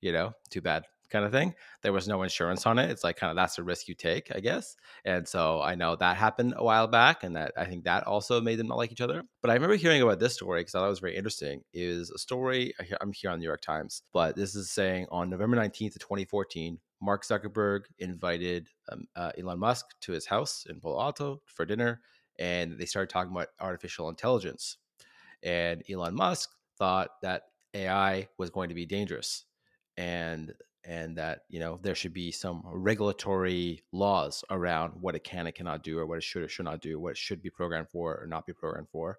you 0.00 0.12
know, 0.12 0.32
too 0.48 0.60
bad." 0.60 0.84
Kind 1.10 1.24
of 1.24 1.32
thing. 1.32 1.54
There 1.82 1.92
was 1.92 2.08
no 2.08 2.22
insurance 2.22 2.66
on 2.66 2.78
it. 2.78 2.90
It's 2.90 3.04
like 3.04 3.16
kind 3.16 3.30
of 3.30 3.36
that's 3.36 3.58
a 3.58 3.62
risk 3.62 3.88
you 3.88 3.94
take, 3.94 4.34
I 4.34 4.40
guess. 4.40 4.76
And 5.04 5.26
so 5.26 5.60
I 5.60 5.74
know 5.74 5.96
that 5.96 6.16
happened 6.16 6.54
a 6.56 6.64
while 6.64 6.86
back, 6.86 7.24
and 7.24 7.36
that 7.36 7.52
I 7.56 7.64
think 7.64 7.84
that 7.84 8.06
also 8.06 8.40
made 8.40 8.58
them 8.58 8.68
not 8.68 8.78
like 8.78 8.92
each 8.92 9.00
other. 9.00 9.22
But 9.42 9.50
I 9.50 9.54
remember 9.54 9.76
hearing 9.76 10.02
about 10.02 10.20
this 10.20 10.34
story 10.34 10.60
because 10.60 10.74
I 10.74 10.80
thought 10.80 10.86
it 10.86 10.90
was 10.90 10.98
very 11.00 11.16
interesting. 11.16 11.62
Is 11.72 12.10
a 12.10 12.18
story 12.18 12.72
I'm 13.00 13.12
here 13.12 13.30
on 13.30 13.38
the 13.38 13.42
New 13.42 13.48
York 13.48 13.60
Times, 13.60 14.02
but 14.12 14.36
this 14.36 14.54
is 14.54 14.70
saying 14.70 15.06
on 15.10 15.30
November 15.30 15.56
19th 15.56 15.96
of 15.96 16.00
2014, 16.00 16.78
Mark 17.00 17.24
Zuckerberg 17.24 17.82
invited 17.98 18.68
um, 18.90 19.04
uh, 19.16 19.32
Elon 19.38 19.58
Musk 19.58 19.86
to 20.02 20.12
his 20.12 20.26
house 20.26 20.66
in 20.68 20.80
Palo 20.80 21.00
Alto 21.00 21.42
for 21.46 21.64
dinner, 21.64 22.00
and 22.38 22.78
they 22.78 22.86
started 22.86 23.10
talking 23.10 23.32
about 23.32 23.48
artificial 23.60 24.08
intelligence. 24.08 24.78
And 25.42 25.82
Elon 25.88 26.14
Musk 26.14 26.50
thought 26.78 27.10
that 27.22 27.42
AI 27.74 28.28
was 28.38 28.50
going 28.50 28.68
to 28.70 28.74
be 28.74 28.86
dangerous 28.86 29.44
and 29.98 30.54
and 30.88 31.16
that 31.18 31.42
you 31.50 31.60
know 31.60 31.78
there 31.82 31.94
should 31.94 32.14
be 32.14 32.32
some 32.32 32.62
regulatory 32.64 33.84
laws 33.92 34.42
around 34.50 34.94
what 35.00 35.14
it 35.14 35.22
can 35.22 35.46
and 35.46 35.54
cannot 35.54 35.82
do 35.84 35.98
or 35.98 36.06
what 36.06 36.16
it 36.16 36.24
should 36.24 36.42
or 36.42 36.48
should 36.48 36.64
not 36.64 36.80
do 36.80 36.98
what 36.98 37.10
it 37.10 37.18
should 37.18 37.42
be 37.42 37.50
programmed 37.50 37.90
for 37.90 38.18
or 38.20 38.26
not 38.26 38.46
be 38.46 38.54
programmed 38.54 38.88
for. 38.88 39.18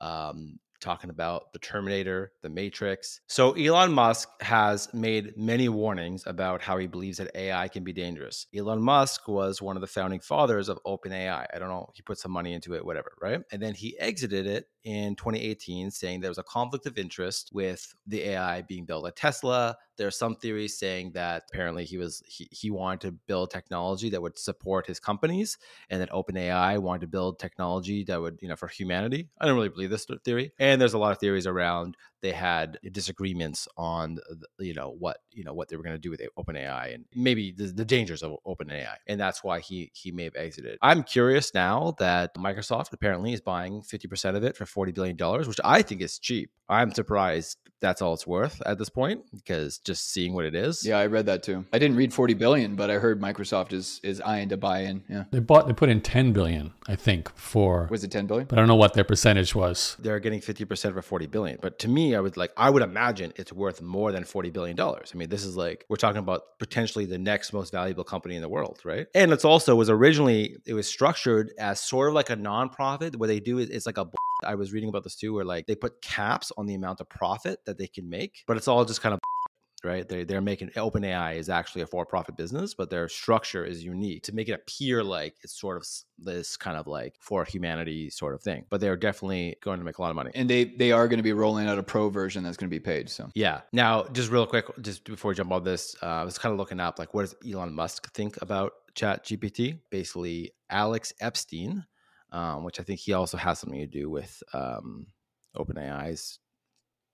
Um, 0.00 0.58
talking 0.86 1.10
about 1.10 1.52
the 1.52 1.58
Terminator, 1.58 2.30
the 2.42 2.48
Matrix. 2.48 3.20
So 3.26 3.54
Elon 3.54 3.92
Musk 3.92 4.28
has 4.40 4.88
made 4.94 5.36
many 5.36 5.68
warnings 5.68 6.22
about 6.26 6.62
how 6.62 6.78
he 6.78 6.86
believes 6.86 7.18
that 7.18 7.34
AI 7.34 7.66
can 7.66 7.82
be 7.82 7.92
dangerous. 7.92 8.46
Elon 8.56 8.80
Musk 8.80 9.26
was 9.26 9.60
one 9.60 9.76
of 9.76 9.80
the 9.80 9.88
founding 9.88 10.20
fathers 10.20 10.68
of 10.68 10.78
OpenAI. 10.86 11.44
I 11.52 11.58
don't 11.58 11.70
know, 11.70 11.90
he 11.92 12.02
put 12.02 12.18
some 12.18 12.30
money 12.30 12.52
into 12.52 12.74
it, 12.74 12.86
whatever, 12.86 13.14
right? 13.20 13.40
And 13.50 13.60
then 13.60 13.74
he 13.74 13.98
exited 13.98 14.46
it 14.46 14.68
in 14.86 15.16
2018 15.16 15.90
saying 15.90 16.20
there 16.20 16.30
was 16.30 16.38
a 16.38 16.44
conflict 16.44 16.86
of 16.86 16.96
interest 16.96 17.50
with 17.52 17.92
the 18.06 18.22
AI 18.22 18.62
being 18.62 18.84
built 18.84 19.08
at 19.08 19.16
Tesla. 19.16 19.76
There 19.96 20.06
are 20.06 20.12
some 20.12 20.36
theories 20.36 20.78
saying 20.78 21.10
that 21.14 21.42
apparently 21.50 21.84
he 21.84 21.96
was 21.96 22.22
he, 22.24 22.46
he 22.52 22.70
wanted 22.70 23.00
to 23.00 23.12
build 23.26 23.50
technology 23.50 24.10
that 24.10 24.22
would 24.22 24.38
support 24.38 24.86
his 24.86 25.00
companies 25.00 25.58
and 25.90 26.00
that 26.00 26.10
OpenAI 26.10 26.78
wanted 26.78 27.00
to 27.00 27.08
build 27.08 27.40
technology 27.40 28.04
that 28.04 28.20
would, 28.20 28.38
you 28.40 28.48
know, 28.48 28.54
for 28.54 28.68
humanity. 28.68 29.28
I 29.40 29.46
don't 29.46 29.56
really 29.56 29.70
believe 29.70 29.90
this 29.90 30.06
theory. 30.24 30.52
And 30.60 30.75
there's 30.80 30.94
a 30.94 30.98
lot 30.98 31.12
of 31.12 31.18
theories 31.18 31.46
around 31.46 31.96
they 32.26 32.32
had 32.32 32.80
disagreements 32.90 33.68
on 33.76 34.18
you 34.58 34.74
know 34.74 34.96
what 34.98 35.18
you 35.30 35.44
know 35.44 35.54
what 35.54 35.68
they 35.68 35.76
were 35.76 35.84
going 35.84 35.94
to 35.94 36.00
do 36.00 36.10
with 36.10 36.20
OpenAI 36.36 36.92
and 36.92 37.04
maybe 37.14 37.52
the, 37.52 37.66
the 37.66 37.84
dangers 37.84 38.20
of 38.24 38.34
OpenAI, 38.44 38.96
and 39.06 39.20
that's 39.20 39.44
why 39.44 39.60
he 39.60 39.92
he 39.94 40.10
may 40.10 40.24
have 40.24 40.34
exited. 40.34 40.76
I'm 40.82 41.04
curious 41.04 41.54
now 41.54 41.94
that 42.00 42.34
Microsoft 42.34 42.92
apparently 42.92 43.32
is 43.32 43.40
buying 43.40 43.80
50% 43.80 44.34
of 44.34 44.42
it 44.42 44.56
for 44.56 44.66
40 44.66 44.90
billion 44.90 45.14
dollars, 45.14 45.46
which 45.46 45.60
I 45.64 45.82
think 45.82 46.00
is 46.00 46.18
cheap. 46.18 46.50
I'm 46.68 46.92
surprised 46.92 47.58
that's 47.80 48.02
all 48.02 48.14
it's 48.14 48.26
worth 48.26 48.62
at 48.64 48.78
this 48.78 48.88
point 48.88 49.22
because 49.32 49.78
just 49.78 50.10
seeing 50.10 50.32
what 50.32 50.44
it 50.44 50.54
is. 50.54 50.84
Yeah, 50.84 50.98
I 50.98 51.06
read 51.06 51.26
that 51.26 51.42
too. 51.42 51.64
I 51.72 51.78
didn't 51.78 51.96
read 51.96 52.12
40 52.12 52.34
billion, 52.34 52.74
but 52.74 52.90
I 52.90 52.94
heard 52.94 53.20
Microsoft 53.20 53.72
is 53.72 54.00
is 54.02 54.20
eyeing 54.20 54.48
to 54.48 54.56
buy 54.56 54.80
in. 54.80 55.04
Yeah, 55.08 55.24
they 55.30 55.38
bought 55.38 55.66
they 55.66 55.72
put 55.72 55.88
in 55.88 56.00
10 56.00 56.32
billion, 56.32 56.72
I 56.88 56.96
think, 56.96 57.34
for 57.36 57.86
was 57.90 58.02
it 58.02 58.10
10 58.10 58.26
billion? 58.26 58.46
But 58.46 58.58
I 58.58 58.62
don't 58.62 58.68
know 58.68 58.76
what 58.76 58.94
their 58.94 59.04
percentage 59.04 59.54
was. 59.54 59.96
They're 59.98 60.20
getting 60.20 60.40
50% 60.40 60.94
for 60.94 61.02
40 61.02 61.26
billion, 61.26 61.58
but 61.60 61.78
to 61.80 61.88
me, 61.88 62.14
I 62.16 62.20
would 62.20 62.36
like 62.36 62.52
I 62.56 62.70
would 62.70 62.82
imagine 62.82 63.32
it's 63.36 63.52
worth 63.52 63.80
more 63.80 64.12
than 64.12 64.24
40 64.24 64.50
billion 64.50 64.76
dollars. 64.76 65.12
I 65.14 65.18
mean, 65.18 65.28
this 65.28 65.44
is 65.44 65.56
like 65.56 65.84
we're 65.88 65.96
talking 65.96 66.18
about 66.18 66.58
potentially 66.58 67.04
the 67.04 67.18
next 67.18 67.52
most 67.52 67.72
valuable 67.72 68.04
company 68.04 68.36
in 68.36 68.42
the 68.42 68.48
world, 68.48 68.80
right? 68.84 69.06
And 69.14 69.32
it's 69.32 69.44
also 69.44 69.74
was 69.76 69.90
originally 69.90 70.56
it 70.66 70.74
was 70.74 70.88
structured 70.88 71.52
as 71.58 71.80
sort 71.80 72.08
of 72.08 72.14
like 72.14 72.30
a 72.30 72.36
nonprofit 72.36 73.16
What 73.16 73.28
they 73.28 73.40
do 73.40 73.58
is 73.58 73.70
It's 73.70 73.86
like 73.86 73.98
a 73.98 74.06
I 74.44 74.54
was 74.54 74.72
reading 74.72 74.88
about 74.88 75.04
this 75.04 75.16
too, 75.16 75.32
where 75.34 75.44
like 75.44 75.66
they 75.66 75.74
put 75.74 76.02
caps 76.02 76.52
on 76.58 76.66
the 76.66 76.74
amount 76.74 77.00
of 77.00 77.08
profit 77.08 77.60
that 77.66 77.78
they 77.78 77.86
can 77.86 78.08
make, 78.08 78.44
but 78.46 78.56
it's 78.56 78.68
all 78.68 78.84
just 78.84 79.00
kind 79.00 79.14
of 79.14 79.20
right? 79.86 80.06
They 80.08 80.24
they're 80.24 80.40
making 80.40 80.70
OpenAI 80.70 81.36
is 81.36 81.48
actually 81.48 81.82
a 81.82 81.86
for-profit 81.86 82.36
business, 82.36 82.74
but 82.74 82.90
their 82.90 83.08
structure 83.08 83.64
is 83.64 83.84
unique 83.84 84.24
to 84.24 84.34
make 84.34 84.48
it 84.48 84.52
appear 84.52 85.02
like 85.02 85.36
it's 85.42 85.58
sort 85.58 85.76
of 85.76 85.86
this 86.18 86.56
kind 86.56 86.76
of 86.76 86.86
like 86.86 87.14
for 87.20 87.44
humanity 87.44 88.10
sort 88.10 88.34
of 88.34 88.42
thing. 88.42 88.66
But 88.68 88.80
they're 88.80 88.96
definitely 88.96 89.56
going 89.62 89.78
to 89.78 89.84
make 89.84 89.98
a 89.98 90.02
lot 90.02 90.10
of 90.10 90.16
money. 90.16 90.32
And 90.34 90.50
they 90.50 90.64
they 90.64 90.92
are 90.92 91.08
going 91.08 91.18
to 91.18 91.22
be 91.22 91.32
rolling 91.32 91.68
out 91.68 91.78
a 91.78 91.82
pro 91.82 92.10
version 92.10 92.42
that's 92.42 92.56
going 92.56 92.68
to 92.68 92.74
be 92.74 92.80
paid. 92.80 93.08
So 93.08 93.30
yeah. 93.34 93.62
Now, 93.72 94.04
just 94.04 94.30
real 94.30 94.46
quick, 94.46 94.66
just 94.82 95.04
before 95.04 95.30
we 95.30 95.34
jump 95.34 95.52
on 95.52 95.64
this, 95.64 95.96
uh, 96.02 96.06
I 96.06 96.24
was 96.24 96.38
kind 96.38 96.52
of 96.52 96.58
looking 96.58 96.80
up 96.80 96.98
like 96.98 97.14
what 97.14 97.22
does 97.22 97.34
Elon 97.50 97.72
Musk 97.72 98.12
think 98.12 98.40
about 98.42 98.72
Chat 98.94 99.24
GPT? 99.24 99.78
Basically, 99.90 100.52
Alex 100.68 101.12
Epstein, 101.20 101.86
um, 102.32 102.64
which 102.64 102.80
I 102.80 102.82
think 102.82 103.00
he 103.00 103.12
also 103.12 103.36
has 103.36 103.60
something 103.60 103.80
to 103.80 103.86
do 103.86 104.10
with 104.10 104.42
um, 104.52 105.06
OpenAI's 105.56 106.38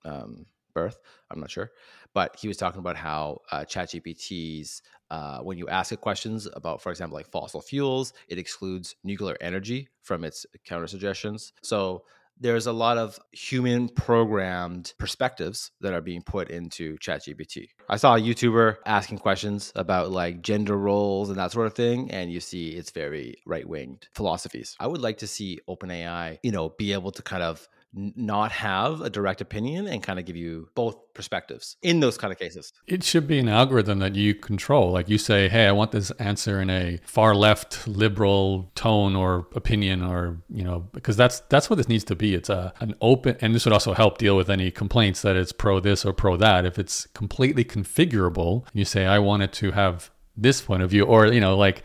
um, 0.05 0.45
birth. 0.73 0.99
I'm 1.31 1.39
not 1.39 1.51
sure, 1.51 1.71
but 2.13 2.35
he 2.39 2.47
was 2.47 2.57
talking 2.57 2.79
about 2.79 2.97
how 2.97 3.41
uh, 3.51 3.61
ChatGPT's 3.61 4.81
uh, 5.11 5.39
when 5.39 5.57
you 5.57 5.67
ask 5.67 5.91
it 5.91 6.01
questions 6.01 6.47
about, 6.53 6.81
for 6.81 6.91
example, 6.91 7.15
like 7.15 7.29
fossil 7.29 7.61
fuels, 7.61 8.13
it 8.27 8.39
excludes 8.39 8.95
nuclear 9.03 9.37
energy 9.41 9.87
from 10.01 10.23
its 10.23 10.45
counter 10.65 10.87
suggestions. 10.87 11.53
So 11.61 12.03
there's 12.39 12.65
a 12.65 12.73
lot 12.73 12.97
of 12.97 13.19
human 13.31 13.89
programmed 13.89 14.93
perspectives 14.97 15.71
that 15.81 15.93
are 15.93 16.01
being 16.01 16.21
put 16.21 16.49
into 16.49 16.97
ChatGPT. 16.97 17.67
I 17.87 17.97
saw 17.97 18.15
a 18.15 18.19
YouTuber 18.19 18.77
asking 18.85 19.19
questions 19.19 19.71
about 19.75 20.11
like 20.11 20.41
gender 20.41 20.77
roles 20.77 21.29
and 21.29 21.37
that 21.37 21.51
sort 21.51 21.67
of 21.67 21.73
thing, 21.73 22.09
and 22.11 22.31
you 22.31 22.39
see 22.39 22.69
it's 22.71 22.91
very 22.91 23.35
right 23.45 23.67
winged 23.67 24.07
philosophies. 24.13 24.75
I 24.79 24.87
would 24.87 25.01
like 25.01 25.19
to 25.19 25.27
see 25.27 25.59
OpenAI, 25.69 26.39
you 26.43 26.51
know, 26.51 26.69
be 26.69 26.93
able 26.93 27.11
to 27.11 27.21
kind 27.21 27.43
of 27.43 27.67
not 27.93 28.51
have 28.51 29.01
a 29.01 29.09
direct 29.09 29.41
opinion 29.41 29.87
and 29.87 30.01
kind 30.01 30.19
of 30.19 30.25
give 30.25 30.35
you 30.35 30.69
both 30.75 30.95
perspectives 31.13 31.77
in 31.81 31.99
those 31.99 32.17
kind 32.17 32.33
of 32.33 32.39
cases. 32.39 32.73
It 32.87 33.03
should 33.03 33.27
be 33.27 33.39
an 33.39 33.47
algorithm 33.47 33.99
that 33.99 34.15
you 34.15 34.33
control. 34.33 34.91
Like 34.91 35.09
you 35.09 35.17
say, 35.17 35.47
hey, 35.47 35.67
I 35.67 35.71
want 35.71 35.91
this 35.91 36.11
answer 36.11 36.59
in 36.59 36.69
a 36.69 36.99
far 37.05 37.35
left 37.35 37.87
liberal 37.87 38.71
tone 38.75 39.15
or 39.15 39.47
opinion 39.53 40.01
or, 40.01 40.41
you 40.49 40.63
know, 40.63 40.87
because 40.93 41.15
that's 41.15 41.41
that's 41.49 41.69
what 41.69 41.75
this 41.75 41.87
needs 41.87 42.03
to 42.05 42.15
be. 42.15 42.33
It's 42.33 42.49
a 42.49 42.73
an 42.79 42.95
open 43.01 43.37
and 43.41 43.53
this 43.53 43.65
would 43.65 43.73
also 43.73 43.93
help 43.93 44.17
deal 44.17 44.35
with 44.35 44.49
any 44.49 44.71
complaints 44.71 45.21
that 45.21 45.35
it's 45.35 45.51
pro 45.51 45.79
this 45.79 46.05
or 46.05 46.13
pro 46.13 46.35
that. 46.37 46.65
If 46.65 46.79
it's 46.79 47.07
completely 47.07 47.63
configurable, 47.63 48.65
you 48.73 48.85
say 48.85 49.05
I 49.05 49.19
want 49.19 49.43
it 49.43 49.53
to 49.53 49.71
have 49.71 50.09
this 50.35 50.61
point 50.61 50.81
of 50.81 50.89
view 50.89 51.03
or, 51.03 51.27
you 51.27 51.39
know, 51.39 51.55
like 51.55 51.83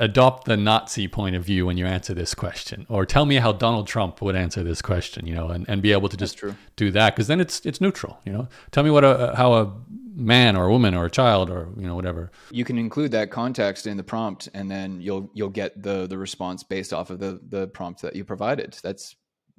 adopt 0.00 0.44
the 0.44 0.56
Nazi 0.56 1.08
point 1.08 1.36
of 1.36 1.44
view 1.44 1.66
when 1.66 1.76
you 1.76 1.86
answer 1.86 2.14
this 2.14 2.34
question, 2.34 2.86
or 2.88 3.06
tell 3.06 3.26
me 3.26 3.36
how 3.36 3.52
Donald 3.52 3.86
Trump 3.86 4.20
would 4.22 4.36
answer 4.36 4.62
this 4.62 4.82
question, 4.82 5.26
you 5.26 5.34
know, 5.34 5.48
and, 5.48 5.68
and 5.68 5.82
be 5.82 5.92
able 5.92 6.08
to 6.08 6.16
just 6.16 6.42
do 6.76 6.90
that 6.90 7.14
because 7.14 7.28
then 7.28 7.40
it's 7.40 7.64
it's 7.66 7.80
neutral, 7.80 8.18
you 8.24 8.32
know. 8.32 8.48
Tell 8.70 8.84
me 8.84 8.90
what 8.90 9.04
a 9.04 9.34
how 9.36 9.54
a 9.54 9.72
man 10.14 10.56
or 10.56 10.66
a 10.66 10.70
woman 10.70 10.94
or 10.94 11.06
a 11.06 11.10
child 11.10 11.48
or 11.48 11.68
you 11.76 11.86
know 11.86 11.94
whatever. 11.94 12.30
You 12.50 12.64
can 12.64 12.78
include 12.78 13.12
that 13.12 13.30
context 13.30 13.86
in 13.86 13.96
the 13.96 14.02
prompt, 14.02 14.48
and 14.54 14.70
then 14.70 15.00
you'll 15.00 15.30
you'll 15.34 15.48
get 15.48 15.80
the 15.82 16.06
the 16.06 16.18
response 16.18 16.62
based 16.62 16.92
off 16.92 17.10
of 17.10 17.18
the 17.18 17.40
the 17.48 17.68
prompt 17.68 18.02
that 18.02 18.16
you 18.16 18.24
provided. 18.24 18.76
That's 18.82 19.16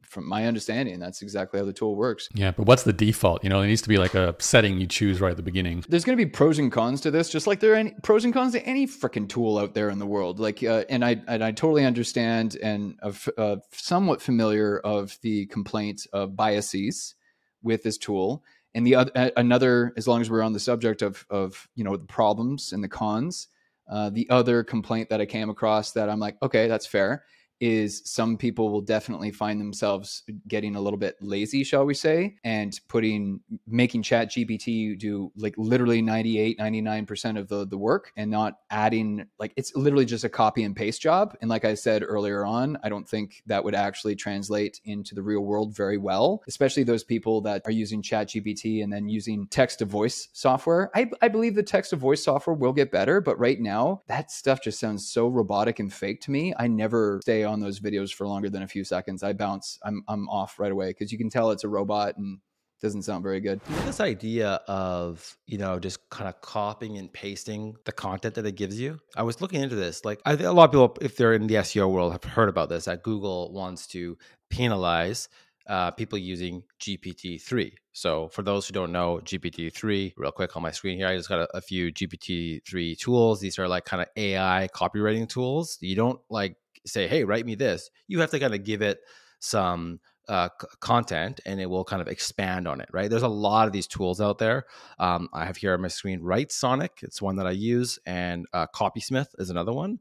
from 0.10 0.28
my 0.28 0.48
understanding, 0.48 1.00
that's 1.00 1.22
exactly 1.22 1.60
how 1.60 1.66
the 1.66 1.74
tool 1.74 1.96
works. 1.96 2.30
Yeah, 2.34 2.52
but 2.52 2.66
what's 2.66 2.84
the 2.84 2.92
default? 2.92 3.44
You 3.44 3.50
know, 3.50 3.62
it 3.62 3.68
needs 3.68 3.84
to 3.84 3.90
be 3.90 3.98
like 3.98 4.16
a 4.16 4.36
setting 4.40 4.80
you 4.80 4.88
choose 4.88 5.22
right 5.22 5.30
at 5.30 5.38
the 5.38 5.44
beginning. 5.44 5.86
There's 5.88 6.04
going 6.04 6.18
to 6.18 6.24
be 6.24 6.30
pros 6.30 6.58
and 6.58 6.72
cons 6.72 7.00
to 7.02 7.12
this, 7.12 7.30
just 7.30 7.46
like 7.46 7.60
there 7.60 7.74
are 7.74 7.78
any 7.78 7.94
pros 8.02 8.26
and 8.26 8.34
cons 8.34 8.54
to 8.54 8.66
any 8.66 8.88
freaking 8.88 9.30
tool 9.30 9.60
out 9.60 9.76
there 9.76 9.90
in 9.90 10.00
the 10.00 10.08
world. 10.08 10.40
Like, 10.40 10.64
uh, 10.64 10.84
and 10.90 11.06
I 11.06 11.22
and 11.28 11.44
I 11.44 11.52
totally 11.52 11.86
understand 11.86 12.58
and 12.62 13.00
uh, 13.04 13.58
somewhat 13.72 14.22
familiar 14.22 14.80
of 14.80 15.18
the 15.22 15.46
complaint 15.46 16.08
of 16.12 16.36
biases 16.36 17.16
with 17.62 17.84
this 17.84 17.98
tool. 17.98 18.44
And 18.74 18.86
the 18.86 18.96
other, 18.96 19.32
another, 19.38 19.94
as 19.96 20.08
long 20.08 20.22
as 20.22 20.30
we're 20.30 20.44
on 20.44 20.54
the 20.54 20.60
subject 20.60 21.04
of 21.04 21.26
of 21.30 21.68
you 21.76 21.84
know 21.84 21.96
the 21.96 22.06
problems 22.06 22.74
and 22.74 22.84
the 22.84 22.90
cons, 22.90 23.48
uh, 23.88 24.10
the 24.10 24.28
other 24.32 24.64
complaint 24.64 25.10
that 25.10 25.22
I 25.22 25.28
came 25.28 25.52
across 25.52 25.92
that 25.92 26.10
I'm 26.10 26.20
like, 26.20 26.38
okay, 26.42 26.68
that's 26.68 26.88
fair 26.88 27.24
is 27.60 28.02
some 28.06 28.38
people 28.38 28.70
will 28.70 28.82
definitely 28.82 29.32
find 29.32 29.60
themselves 29.60 30.24
getting 30.48 30.76
a 30.76 30.82
little 30.82 30.98
bit 30.98 31.16
lazy 31.22 31.64
shall 31.64 31.86
we 31.86 31.94
say 31.94 32.36
and 32.44 32.80
putting 32.88 33.40
making 33.68 34.02
chat 34.02 34.30
gpt 34.30 34.98
do 34.98 35.32
like 35.38 35.54
literally 35.58 36.02
98 36.02 36.58
99% 36.58 37.38
of 37.38 37.48
the 37.48 37.68
the 37.68 37.78
work 37.78 38.12
and 38.18 38.32
not 38.32 38.60
adding 38.70 39.26
like 39.40 39.54
it's 39.56 39.76
literally 39.76 40.06
just 40.06 40.24
a 40.24 40.30
copy 40.30 40.64
and 40.64 40.76
paste 40.76 41.02
job. 41.02 41.36
And 41.42 41.50
like 41.50 41.66
i 41.66 41.74
said 41.74 42.04
earlier 42.06 42.46
on 42.46 42.78
i 42.84 42.90
don't 42.90 43.08
think 43.08 43.44
that 43.46 43.64
would 43.64 43.76
actually 43.76 44.16
translate 44.16 44.80
into 44.86 45.16
the 45.16 45.22
real 45.22 45.42
world 45.42 45.76
very 45.76 45.98
well 45.98 46.42
especially 46.48 46.84
those 46.84 47.04
people 47.04 47.42
that 47.42 47.62
are 47.66 47.72
using 47.72 48.02
chat 48.02 48.30
gpt 48.30 48.84
and 48.84 48.92
then 48.92 49.10
using 49.10 49.48
text 49.48 49.80
to 49.80 49.86
voice 49.86 50.30
software. 50.34 50.90
I, 50.96 51.10
I 51.22 51.28
believe 51.28 51.56
the 51.56 51.64
text 51.64 51.90
to 51.92 51.96
voice 51.96 52.24
software 52.24 52.56
will 52.56 52.74
get 52.74 52.92
better 52.92 53.22
but 53.22 53.38
right 53.40 53.60
now 53.60 54.02
that 54.08 54.32
stuff 54.32 54.62
just 54.62 54.80
sounds 54.80 55.10
so 55.10 55.28
robotic 55.28 55.80
and 55.80 55.92
fake 55.94 56.22
to 56.22 56.32
me. 56.32 56.54
I 56.58 56.68
never 56.68 57.20
stay 57.22 57.44
on 57.50 57.60
those 57.60 57.80
videos 57.80 58.14
for 58.14 58.28
longer 58.28 58.50
than 58.50 58.64
a 58.64 58.68
few 58.68 58.84
seconds, 58.84 59.24
I 59.24 59.34
bounce. 59.34 59.80
I'm 59.84 60.04
I'm 60.08 60.30
off 60.30 60.60
right 60.60 60.72
away 60.72 60.90
because 60.90 61.12
you 61.12 61.18
can 61.18 61.30
tell 61.30 61.52
it's 61.52 61.64
a 61.64 61.70
robot 61.70 62.18
and 62.18 62.40
doesn't 62.82 63.04
sound 63.04 63.24
very 63.24 63.42
good. 63.42 63.60
This 63.86 64.00
idea 64.00 64.62
of 64.68 65.38
you 65.46 65.58
know 65.58 65.80
just 65.80 66.10
kind 66.10 66.30
of 66.30 66.40
copying 66.42 66.98
and 66.98 67.12
pasting 67.12 67.76
the 67.86 67.92
content 67.92 68.36
that 68.36 68.46
it 68.46 68.56
gives 68.56 68.80
you. 68.80 69.00
I 69.16 69.24
was 69.24 69.42
looking 69.42 69.62
into 69.62 69.76
this. 69.76 70.06
Like 70.06 70.22
I, 70.26 70.34
a 70.34 70.54
lot 70.54 70.66
of 70.66 70.72
people, 70.72 70.98
if 71.02 71.18
they're 71.18 71.34
in 71.34 71.48
the 71.48 71.56
SEO 71.56 71.92
world, 71.92 72.12
have 72.12 72.24
heard 72.24 72.50
about 72.50 72.70
this. 72.70 72.86
That 72.86 73.04
Google 73.04 73.52
wants 73.52 73.88
to 73.88 74.18
penalize 74.50 75.30
uh, 75.68 75.92
people 75.92 76.18
using 76.18 76.64
GPT 76.82 77.42
three. 77.42 77.76
So 77.92 78.30
for 78.30 78.42
those 78.42 78.68
who 78.68 78.74
don't 78.74 78.92
know, 78.92 79.20
GPT 79.24 79.74
three, 79.74 80.14
real 80.18 80.32
quick 80.32 80.56
on 80.56 80.64
my 80.64 80.72
screen 80.72 80.98
here, 80.98 81.08
I 81.08 81.16
just 81.16 81.30
got 81.30 81.40
a, 81.40 81.58
a 81.58 81.62
few 81.62 81.92
GPT 81.92 82.66
three 82.68 82.96
tools. 82.96 83.40
These 83.40 83.60
are 83.60 83.68
like 83.68 83.86
kind 83.86 84.02
of 84.02 84.08
AI 84.16 84.68
copywriting 84.74 85.30
tools. 85.30 85.78
You 85.82 85.96
don't 85.96 86.20
like 86.30 86.56
say, 86.86 87.08
hey, 87.08 87.24
write 87.24 87.46
me 87.46 87.56
this, 87.56 87.90
you 88.08 88.20
have 88.20 88.32
to 88.32 88.40
kind 88.40 88.54
of 88.54 88.64
give 88.64 88.82
it 88.82 89.00
some 89.40 90.00
uh, 90.28 90.50
c- 90.62 90.68
content 90.80 91.40
and 91.46 91.60
it 91.60 91.66
will 91.66 91.84
kind 91.84 92.02
of 92.02 92.08
expand 92.08 92.68
on 92.68 92.80
it, 92.82 92.90
right? 92.94 93.10
There's 93.10 93.24
a 93.24 93.28
lot 93.28 93.68
of 93.68 93.74
these 93.74 93.88
tools 93.88 94.22
out 94.22 94.38
there. 94.38 94.66
Um, 95.00 95.28
I 95.34 95.46
have 95.46 95.58
here 95.58 95.74
on 95.74 95.82
my 95.82 95.88
screen 95.88 96.22
Writesonic, 96.22 97.02
it's 97.02 97.22
one 97.22 97.38
that 97.38 97.48
I 97.48 97.52
use, 97.52 98.00
and 98.06 98.46
uh, 98.54 98.68
Copysmith 98.74 99.30
is 99.40 99.50
another 99.50 99.74
one. 99.74 100.00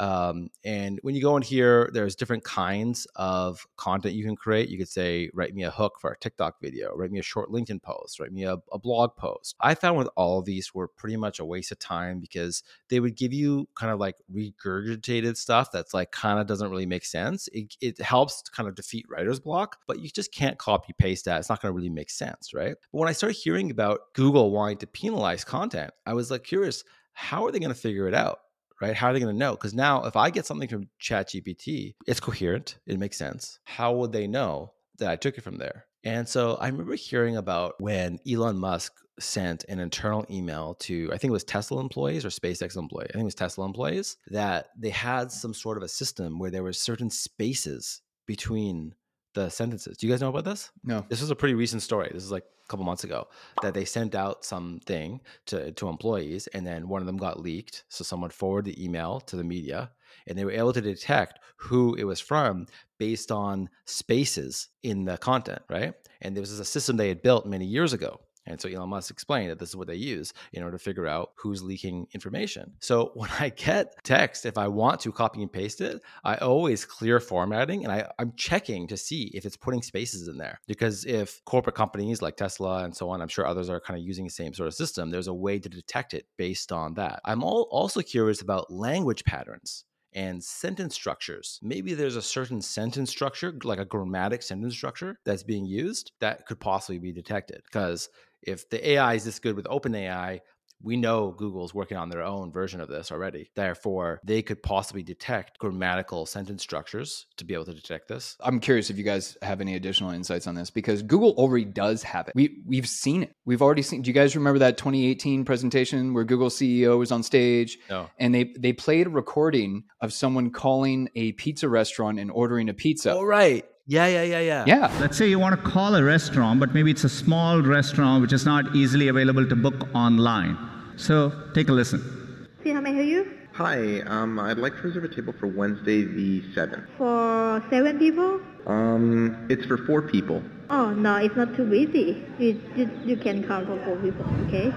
Um, 0.00 0.48
and 0.64 0.98
when 1.02 1.14
you 1.14 1.20
go 1.20 1.36
in 1.36 1.42
here, 1.42 1.90
there's 1.92 2.16
different 2.16 2.42
kinds 2.42 3.06
of 3.16 3.66
content 3.76 4.14
you 4.14 4.24
can 4.24 4.34
create. 4.34 4.70
You 4.70 4.78
could 4.78 4.88
say, 4.88 5.28
write 5.34 5.54
me 5.54 5.64
a 5.64 5.70
hook 5.70 5.98
for 6.00 6.10
a 6.10 6.18
TikTok 6.18 6.58
video, 6.62 6.96
write 6.96 7.10
me 7.10 7.18
a 7.18 7.22
short 7.22 7.50
LinkedIn 7.50 7.82
post, 7.82 8.18
write 8.18 8.32
me 8.32 8.44
a, 8.44 8.56
a 8.72 8.78
blog 8.78 9.14
post. 9.16 9.56
I 9.60 9.74
found 9.74 9.98
with 9.98 10.08
all 10.16 10.38
of 10.38 10.46
these 10.46 10.74
were 10.74 10.88
pretty 10.88 11.18
much 11.18 11.38
a 11.38 11.44
waste 11.44 11.70
of 11.70 11.80
time 11.80 12.18
because 12.18 12.62
they 12.88 12.98
would 12.98 13.14
give 13.14 13.34
you 13.34 13.68
kind 13.74 13.92
of 13.92 14.00
like 14.00 14.16
regurgitated 14.34 15.36
stuff 15.36 15.70
that's 15.70 15.92
like 15.92 16.12
kind 16.12 16.40
of 16.40 16.46
doesn't 16.46 16.70
really 16.70 16.86
make 16.86 17.04
sense. 17.04 17.50
It, 17.52 17.76
it 17.82 18.00
helps 18.00 18.40
kind 18.48 18.70
of 18.70 18.76
defeat 18.76 19.04
writer's 19.06 19.38
block, 19.38 19.80
but 19.86 20.00
you 20.00 20.08
just 20.08 20.32
can't 20.32 20.56
copy 20.56 20.94
paste 20.96 21.26
that. 21.26 21.40
It's 21.40 21.50
not 21.50 21.60
going 21.60 21.74
to 21.74 21.76
really 21.76 21.90
make 21.90 22.08
sense, 22.08 22.54
right? 22.54 22.74
But 22.90 22.98
when 22.98 23.08
I 23.10 23.12
started 23.12 23.36
hearing 23.36 23.70
about 23.70 24.14
Google 24.14 24.50
wanting 24.50 24.78
to 24.78 24.86
penalize 24.86 25.44
content, 25.44 25.92
I 26.06 26.14
was 26.14 26.30
like 26.30 26.44
curious, 26.44 26.84
how 27.12 27.44
are 27.44 27.52
they 27.52 27.58
going 27.58 27.68
to 27.68 27.78
figure 27.78 28.08
it 28.08 28.14
out? 28.14 28.38
Right? 28.80 28.94
How 28.94 29.08
are 29.08 29.12
they 29.12 29.20
going 29.20 29.34
to 29.34 29.38
know? 29.38 29.52
Because 29.52 29.74
now, 29.74 30.04
if 30.04 30.16
I 30.16 30.30
get 30.30 30.46
something 30.46 30.68
from 30.68 30.88
ChatGPT, 31.00 31.94
it's 32.06 32.20
coherent, 32.20 32.78
it 32.86 32.98
makes 32.98 33.18
sense. 33.18 33.58
How 33.64 33.92
would 33.94 34.12
they 34.12 34.26
know 34.26 34.72
that 34.98 35.10
I 35.10 35.16
took 35.16 35.38
it 35.38 35.44
from 35.44 35.56
there? 35.56 35.86
And 36.04 36.26
so 36.28 36.56
I 36.56 36.68
remember 36.68 36.94
hearing 36.94 37.36
about 37.36 37.74
when 37.78 38.18
Elon 38.30 38.58
Musk 38.58 38.92
sent 39.18 39.64
an 39.68 39.78
internal 39.78 40.24
email 40.30 40.74
to, 40.80 41.10
I 41.12 41.18
think 41.18 41.28
it 41.28 41.32
was 41.32 41.44
Tesla 41.44 41.80
employees 41.80 42.24
or 42.24 42.30
SpaceX 42.30 42.76
employees, 42.76 43.08
I 43.10 43.12
think 43.14 43.22
it 43.22 43.24
was 43.24 43.34
Tesla 43.34 43.66
employees, 43.66 44.16
that 44.28 44.68
they 44.78 44.90
had 44.90 45.30
some 45.30 45.52
sort 45.52 45.76
of 45.76 45.82
a 45.82 45.88
system 45.88 46.38
where 46.38 46.50
there 46.50 46.62
were 46.62 46.72
certain 46.72 47.10
spaces 47.10 48.00
between 48.26 48.94
the 49.34 49.48
sentences. 49.48 49.96
Do 49.96 50.06
you 50.06 50.12
guys 50.12 50.20
know 50.20 50.28
about 50.28 50.44
this? 50.44 50.70
No. 50.84 51.04
This 51.08 51.20
was 51.20 51.30
a 51.30 51.36
pretty 51.36 51.54
recent 51.54 51.82
story. 51.82 52.10
This 52.12 52.24
is 52.24 52.32
like 52.32 52.44
a 52.44 52.68
couple 52.68 52.84
months 52.84 53.04
ago 53.04 53.28
that 53.62 53.74
they 53.74 53.84
sent 53.84 54.14
out 54.14 54.44
something 54.44 55.20
to 55.46 55.72
to 55.72 55.88
employees 55.88 56.46
and 56.48 56.66
then 56.66 56.88
one 56.88 57.02
of 57.02 57.06
them 57.06 57.16
got 57.16 57.40
leaked 57.40 57.84
so 57.88 58.04
someone 58.04 58.30
forwarded 58.30 58.74
the 58.74 58.84
email 58.84 59.20
to 59.20 59.36
the 59.36 59.44
media 59.44 59.90
and 60.26 60.38
they 60.38 60.44
were 60.44 60.52
able 60.52 60.72
to 60.72 60.80
detect 60.80 61.40
who 61.56 61.94
it 61.96 62.04
was 62.04 62.20
from 62.20 62.66
based 62.98 63.32
on 63.32 63.68
spaces 63.86 64.68
in 64.84 65.04
the 65.04 65.18
content 65.18 65.62
right 65.68 65.94
and 66.22 66.36
this 66.36 66.50
is 66.50 66.60
a 66.60 66.64
system 66.64 66.96
they 66.96 67.08
had 67.08 67.22
built 67.22 67.44
many 67.44 67.66
years 67.66 67.92
ago 67.92 68.20
and 68.50 68.60
so 68.60 68.68
Elon 68.68 68.90
Musk 68.90 69.10
explained 69.10 69.50
that 69.50 69.58
this 69.58 69.70
is 69.70 69.76
what 69.76 69.86
they 69.86 69.94
use 69.94 70.32
in 70.52 70.62
order 70.62 70.76
to 70.76 70.82
figure 70.82 71.06
out 71.06 71.32
who's 71.36 71.62
leaking 71.62 72.06
information. 72.12 72.72
So 72.80 73.12
when 73.14 73.30
I 73.38 73.50
get 73.50 73.94
text, 74.04 74.46
if 74.46 74.58
I 74.58 74.68
want 74.68 75.00
to 75.00 75.12
copy 75.12 75.42
and 75.42 75.52
paste 75.52 75.80
it, 75.80 76.02
I 76.24 76.36
always 76.36 76.84
clear 76.84 77.20
formatting 77.20 77.84
and 77.84 77.92
I, 77.92 78.10
I'm 78.18 78.32
checking 78.36 78.86
to 78.88 78.96
see 78.96 79.30
if 79.34 79.44
it's 79.44 79.56
putting 79.56 79.82
spaces 79.82 80.28
in 80.28 80.38
there. 80.38 80.60
Because 80.66 81.04
if 81.04 81.42
corporate 81.44 81.76
companies 81.76 82.22
like 82.22 82.36
Tesla 82.36 82.84
and 82.84 82.94
so 82.94 83.10
on, 83.10 83.22
I'm 83.22 83.28
sure 83.28 83.46
others 83.46 83.70
are 83.70 83.80
kind 83.80 83.98
of 83.98 84.04
using 84.04 84.24
the 84.24 84.30
same 84.30 84.54
sort 84.54 84.66
of 84.66 84.74
system, 84.74 85.10
there's 85.10 85.28
a 85.28 85.34
way 85.34 85.58
to 85.58 85.68
detect 85.68 86.14
it 86.14 86.26
based 86.36 86.72
on 86.72 86.94
that. 86.94 87.20
I'm 87.24 87.42
all, 87.42 87.68
also 87.70 88.02
curious 88.02 88.40
about 88.40 88.72
language 88.72 89.24
patterns 89.24 89.84
and 90.12 90.42
sentence 90.42 90.94
structures. 90.94 91.58
Maybe 91.62 91.94
there's 91.94 92.16
a 92.16 92.22
certain 92.22 92.60
sentence 92.60 93.10
structure, 93.10 93.54
like 93.64 93.78
a 93.78 93.84
grammatic 93.84 94.42
sentence 94.42 94.74
structure, 94.74 95.18
that's 95.24 95.42
being 95.42 95.66
used 95.66 96.12
that 96.20 96.46
could 96.46 96.60
possibly 96.60 96.98
be 96.98 97.12
detected. 97.12 97.62
Because 97.64 98.08
if 98.42 98.68
the 98.70 98.90
AI 98.90 99.14
is 99.14 99.24
this 99.24 99.38
good 99.38 99.56
with 99.56 99.66
OpenAI, 99.66 100.40
we 100.82 100.96
know 100.96 101.30
Google's 101.30 101.74
working 101.74 101.96
on 101.96 102.08
their 102.08 102.22
own 102.22 102.52
version 102.52 102.80
of 102.80 102.88
this 102.88 103.12
already. 103.12 103.50
Therefore, 103.54 104.20
they 104.24 104.42
could 104.42 104.62
possibly 104.62 105.02
detect 105.02 105.58
grammatical 105.58 106.26
sentence 106.26 106.62
structures 106.62 107.26
to 107.36 107.44
be 107.44 107.54
able 107.54 107.66
to 107.66 107.74
detect 107.74 108.08
this. 108.08 108.36
I'm 108.40 108.60
curious 108.60 108.90
if 108.90 108.96
you 108.96 109.04
guys 109.04 109.36
have 109.42 109.60
any 109.60 109.74
additional 109.74 110.10
insights 110.10 110.46
on 110.46 110.54
this 110.54 110.70
because 110.70 111.02
Google 111.02 111.32
already 111.32 111.66
does 111.66 112.02
have 112.02 112.28
it. 112.28 112.34
We 112.34 112.62
we've 112.66 112.88
seen 112.88 113.24
it. 113.24 113.34
We've 113.44 113.62
already 113.62 113.82
seen. 113.82 114.02
Do 114.02 114.08
you 114.08 114.14
guys 114.14 114.34
remember 114.34 114.60
that 114.60 114.78
2018 114.78 115.44
presentation 115.44 116.14
where 116.14 116.24
Google 116.24 116.48
CEO 116.48 116.98
was 116.98 117.12
on 117.12 117.22
stage 117.22 117.78
no. 117.88 118.08
and 118.18 118.34
they 118.34 118.52
they 118.58 118.72
played 118.72 119.06
a 119.06 119.10
recording 119.10 119.84
of 120.00 120.12
someone 120.12 120.50
calling 120.50 121.08
a 121.14 121.32
pizza 121.32 121.68
restaurant 121.68 122.18
and 122.18 122.30
ordering 122.30 122.68
a 122.68 122.74
pizza? 122.74 123.12
Oh 123.12 123.22
right. 123.22 123.66
Yeah, 123.86 124.06
yeah, 124.06 124.22
yeah, 124.22 124.40
yeah. 124.40 124.64
Yeah. 124.66 124.98
Let's 125.00 125.16
say 125.16 125.28
you 125.28 125.38
want 125.40 125.60
to 125.60 125.70
call 125.70 125.96
a 125.96 126.04
restaurant, 126.04 126.60
but 126.60 126.72
maybe 126.72 126.90
it's 126.92 127.02
a 127.02 127.08
small 127.08 127.60
restaurant 127.60 128.22
which 128.22 128.32
is 128.32 128.44
not 128.44 128.76
easily 128.76 129.08
available 129.08 129.44
to 129.48 129.56
book 129.56 129.88
online. 129.94 130.56
So 130.96 131.32
take 131.54 131.68
a 131.68 131.72
listen. 131.72 132.46
See 132.62 132.70
how 132.70 132.80
may 132.80 132.90
I 132.90 132.94
help 132.94 133.06
you? 133.06 133.32
Hi, 133.54 134.00
um, 134.02 134.38
I'd 134.38 134.58
like 134.58 134.76
to 134.76 134.82
reserve 134.82 135.02
a 135.04 135.08
table 135.08 135.34
for 135.38 135.48
Wednesday 135.48 136.04
the 136.04 136.40
7th. 136.54 136.86
For 136.98 137.62
seven 137.68 137.98
people? 137.98 138.40
Um, 138.66 139.46
it's 139.50 139.66
for 139.66 139.76
four 139.76 140.02
people. 140.02 140.40
Oh, 140.70 140.90
no, 140.92 141.16
it's 141.16 141.34
not 141.34 141.56
too 141.56 141.64
busy. 141.68 142.22
You, 142.38 142.62
you, 142.76 142.90
you 143.04 143.16
can 143.16 143.42
count 143.46 143.66
for 143.66 143.84
four 143.84 143.96
people, 143.96 144.24
okay? 144.46 144.72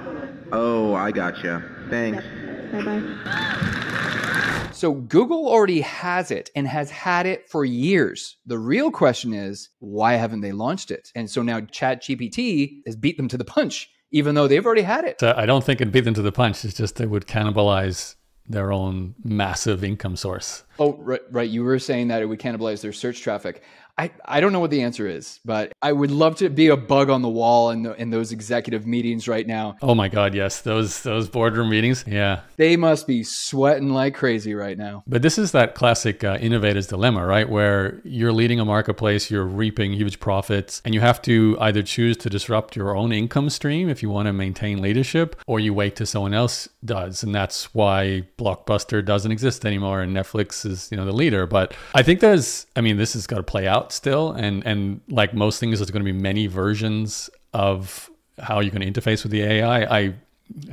Oh, 0.51 0.95
I 0.95 1.11
gotcha. 1.11 1.63
Thanks. 1.89 2.23
Bye-bye. 2.71 4.39
So 4.73 4.93
Google 4.93 5.47
already 5.47 5.81
has 5.81 6.31
it 6.31 6.49
and 6.55 6.67
has 6.67 6.89
had 6.89 7.25
it 7.25 7.47
for 7.47 7.63
years. 7.63 8.37
The 8.45 8.57
real 8.57 8.91
question 8.91 9.33
is, 9.33 9.69
why 9.79 10.13
haven't 10.13 10.41
they 10.41 10.51
launched 10.51 10.91
it? 10.91 11.11
And 11.15 11.29
so 11.29 11.41
now 11.43 11.61
ChatGPT 11.61 12.81
has 12.85 12.95
beat 12.95 13.17
them 13.17 13.27
to 13.29 13.37
the 13.37 13.45
punch, 13.45 13.89
even 14.11 14.35
though 14.35 14.47
they've 14.47 14.65
already 14.65 14.81
had 14.81 15.05
it. 15.05 15.21
I 15.21 15.45
don't 15.45 15.63
think 15.63 15.79
it 15.79 15.91
beat 15.91 16.05
them 16.05 16.15
to 16.15 16.21
the 16.21 16.31
punch. 16.31 16.65
It's 16.65 16.73
just 16.73 16.95
they 16.95 17.05
would 17.05 17.27
cannibalize 17.27 18.15
their 18.49 18.73
own 18.73 19.15
massive 19.23 19.85
income 19.85 20.17
source. 20.17 20.63
Oh, 20.77 20.97
right, 20.97 21.21
right. 21.31 21.49
You 21.49 21.63
were 21.63 21.79
saying 21.79 22.09
that 22.09 22.21
it 22.21 22.25
would 22.25 22.39
cannibalize 22.39 22.81
their 22.81 22.91
search 22.91 23.21
traffic. 23.21 23.63
I, 23.97 24.11
I 24.25 24.41
don't 24.41 24.51
know 24.51 24.59
what 24.59 24.71
the 24.71 24.81
answer 24.81 25.07
is, 25.07 25.39
but 25.45 25.71
I 25.81 25.91
would 25.91 26.09
love 26.09 26.37
to 26.37 26.49
be 26.49 26.67
a 26.67 26.77
bug 26.77 27.11
on 27.11 27.21
the 27.21 27.29
wall 27.29 27.69
in, 27.69 27.83
the, 27.83 27.93
in 27.93 28.09
those 28.09 28.31
executive 28.31 28.87
meetings 28.87 29.27
right 29.27 29.45
now. 29.45 29.75
Oh 29.83 29.93
my 29.93 30.09
God, 30.09 30.33
yes, 30.33 30.61
those 30.61 31.03
those 31.03 31.29
boardroom 31.29 31.69
meetings, 31.69 32.03
yeah, 32.07 32.41
they 32.57 32.75
must 32.75 33.05
be 33.05 33.23
sweating 33.23 33.89
like 33.89 34.15
crazy 34.15 34.55
right 34.55 34.77
now. 34.77 35.03
But 35.05 35.21
this 35.21 35.37
is 35.37 35.51
that 35.51 35.75
classic 35.75 36.23
uh, 36.23 36.39
innovator's 36.41 36.87
dilemma, 36.87 37.23
right? 37.23 37.47
Where 37.47 38.01
you're 38.03 38.33
leading 38.33 38.59
a 38.59 38.65
marketplace, 38.65 39.29
you're 39.29 39.45
reaping 39.45 39.93
huge 39.93 40.19
profits, 40.19 40.81
and 40.83 40.95
you 40.95 41.01
have 41.01 41.21
to 41.23 41.55
either 41.61 41.83
choose 41.83 42.17
to 42.17 42.31
disrupt 42.31 42.75
your 42.75 42.97
own 42.97 43.11
income 43.11 43.51
stream 43.51 43.89
if 43.89 44.01
you 44.01 44.09
want 44.09 44.25
to 44.25 44.33
maintain 44.33 44.81
leadership, 44.81 45.35
or 45.45 45.59
you 45.59 45.71
wait 45.71 45.97
till 45.97 46.07
someone 46.07 46.33
else 46.33 46.67
does, 46.83 47.21
and 47.21 47.35
that's 47.35 47.73
why 47.75 48.23
Blockbuster 48.39 49.05
doesn't 49.05 49.31
exist 49.31 49.67
anymore, 49.67 50.01
and 50.01 50.15
Netflix 50.15 50.65
is 50.65 50.89
you 50.89 50.97
know 50.97 51.05
the 51.05 51.11
leader. 51.11 51.45
But 51.45 51.75
I 51.93 52.01
think 52.01 52.21
there's, 52.21 52.65
I 52.75 52.81
mean, 52.81 52.97
this 52.97 53.13
has 53.13 53.27
got 53.27 53.37
to 53.37 53.43
play 53.43 53.67
out 53.67 53.82
out 53.83 53.91
still, 53.91 54.31
and 54.31 54.65
and 54.65 55.01
like 55.09 55.33
most 55.33 55.59
things, 55.59 55.79
there's 55.79 55.91
going 55.91 56.05
to 56.05 56.11
be 56.11 56.17
many 56.17 56.47
versions 56.47 57.29
of 57.53 58.09
how 58.39 58.59
you're 58.59 58.71
going 58.71 58.93
to 58.93 59.01
interface 59.01 59.23
with 59.23 59.31
the 59.31 59.43
AI. 59.43 59.99
I 59.99 60.15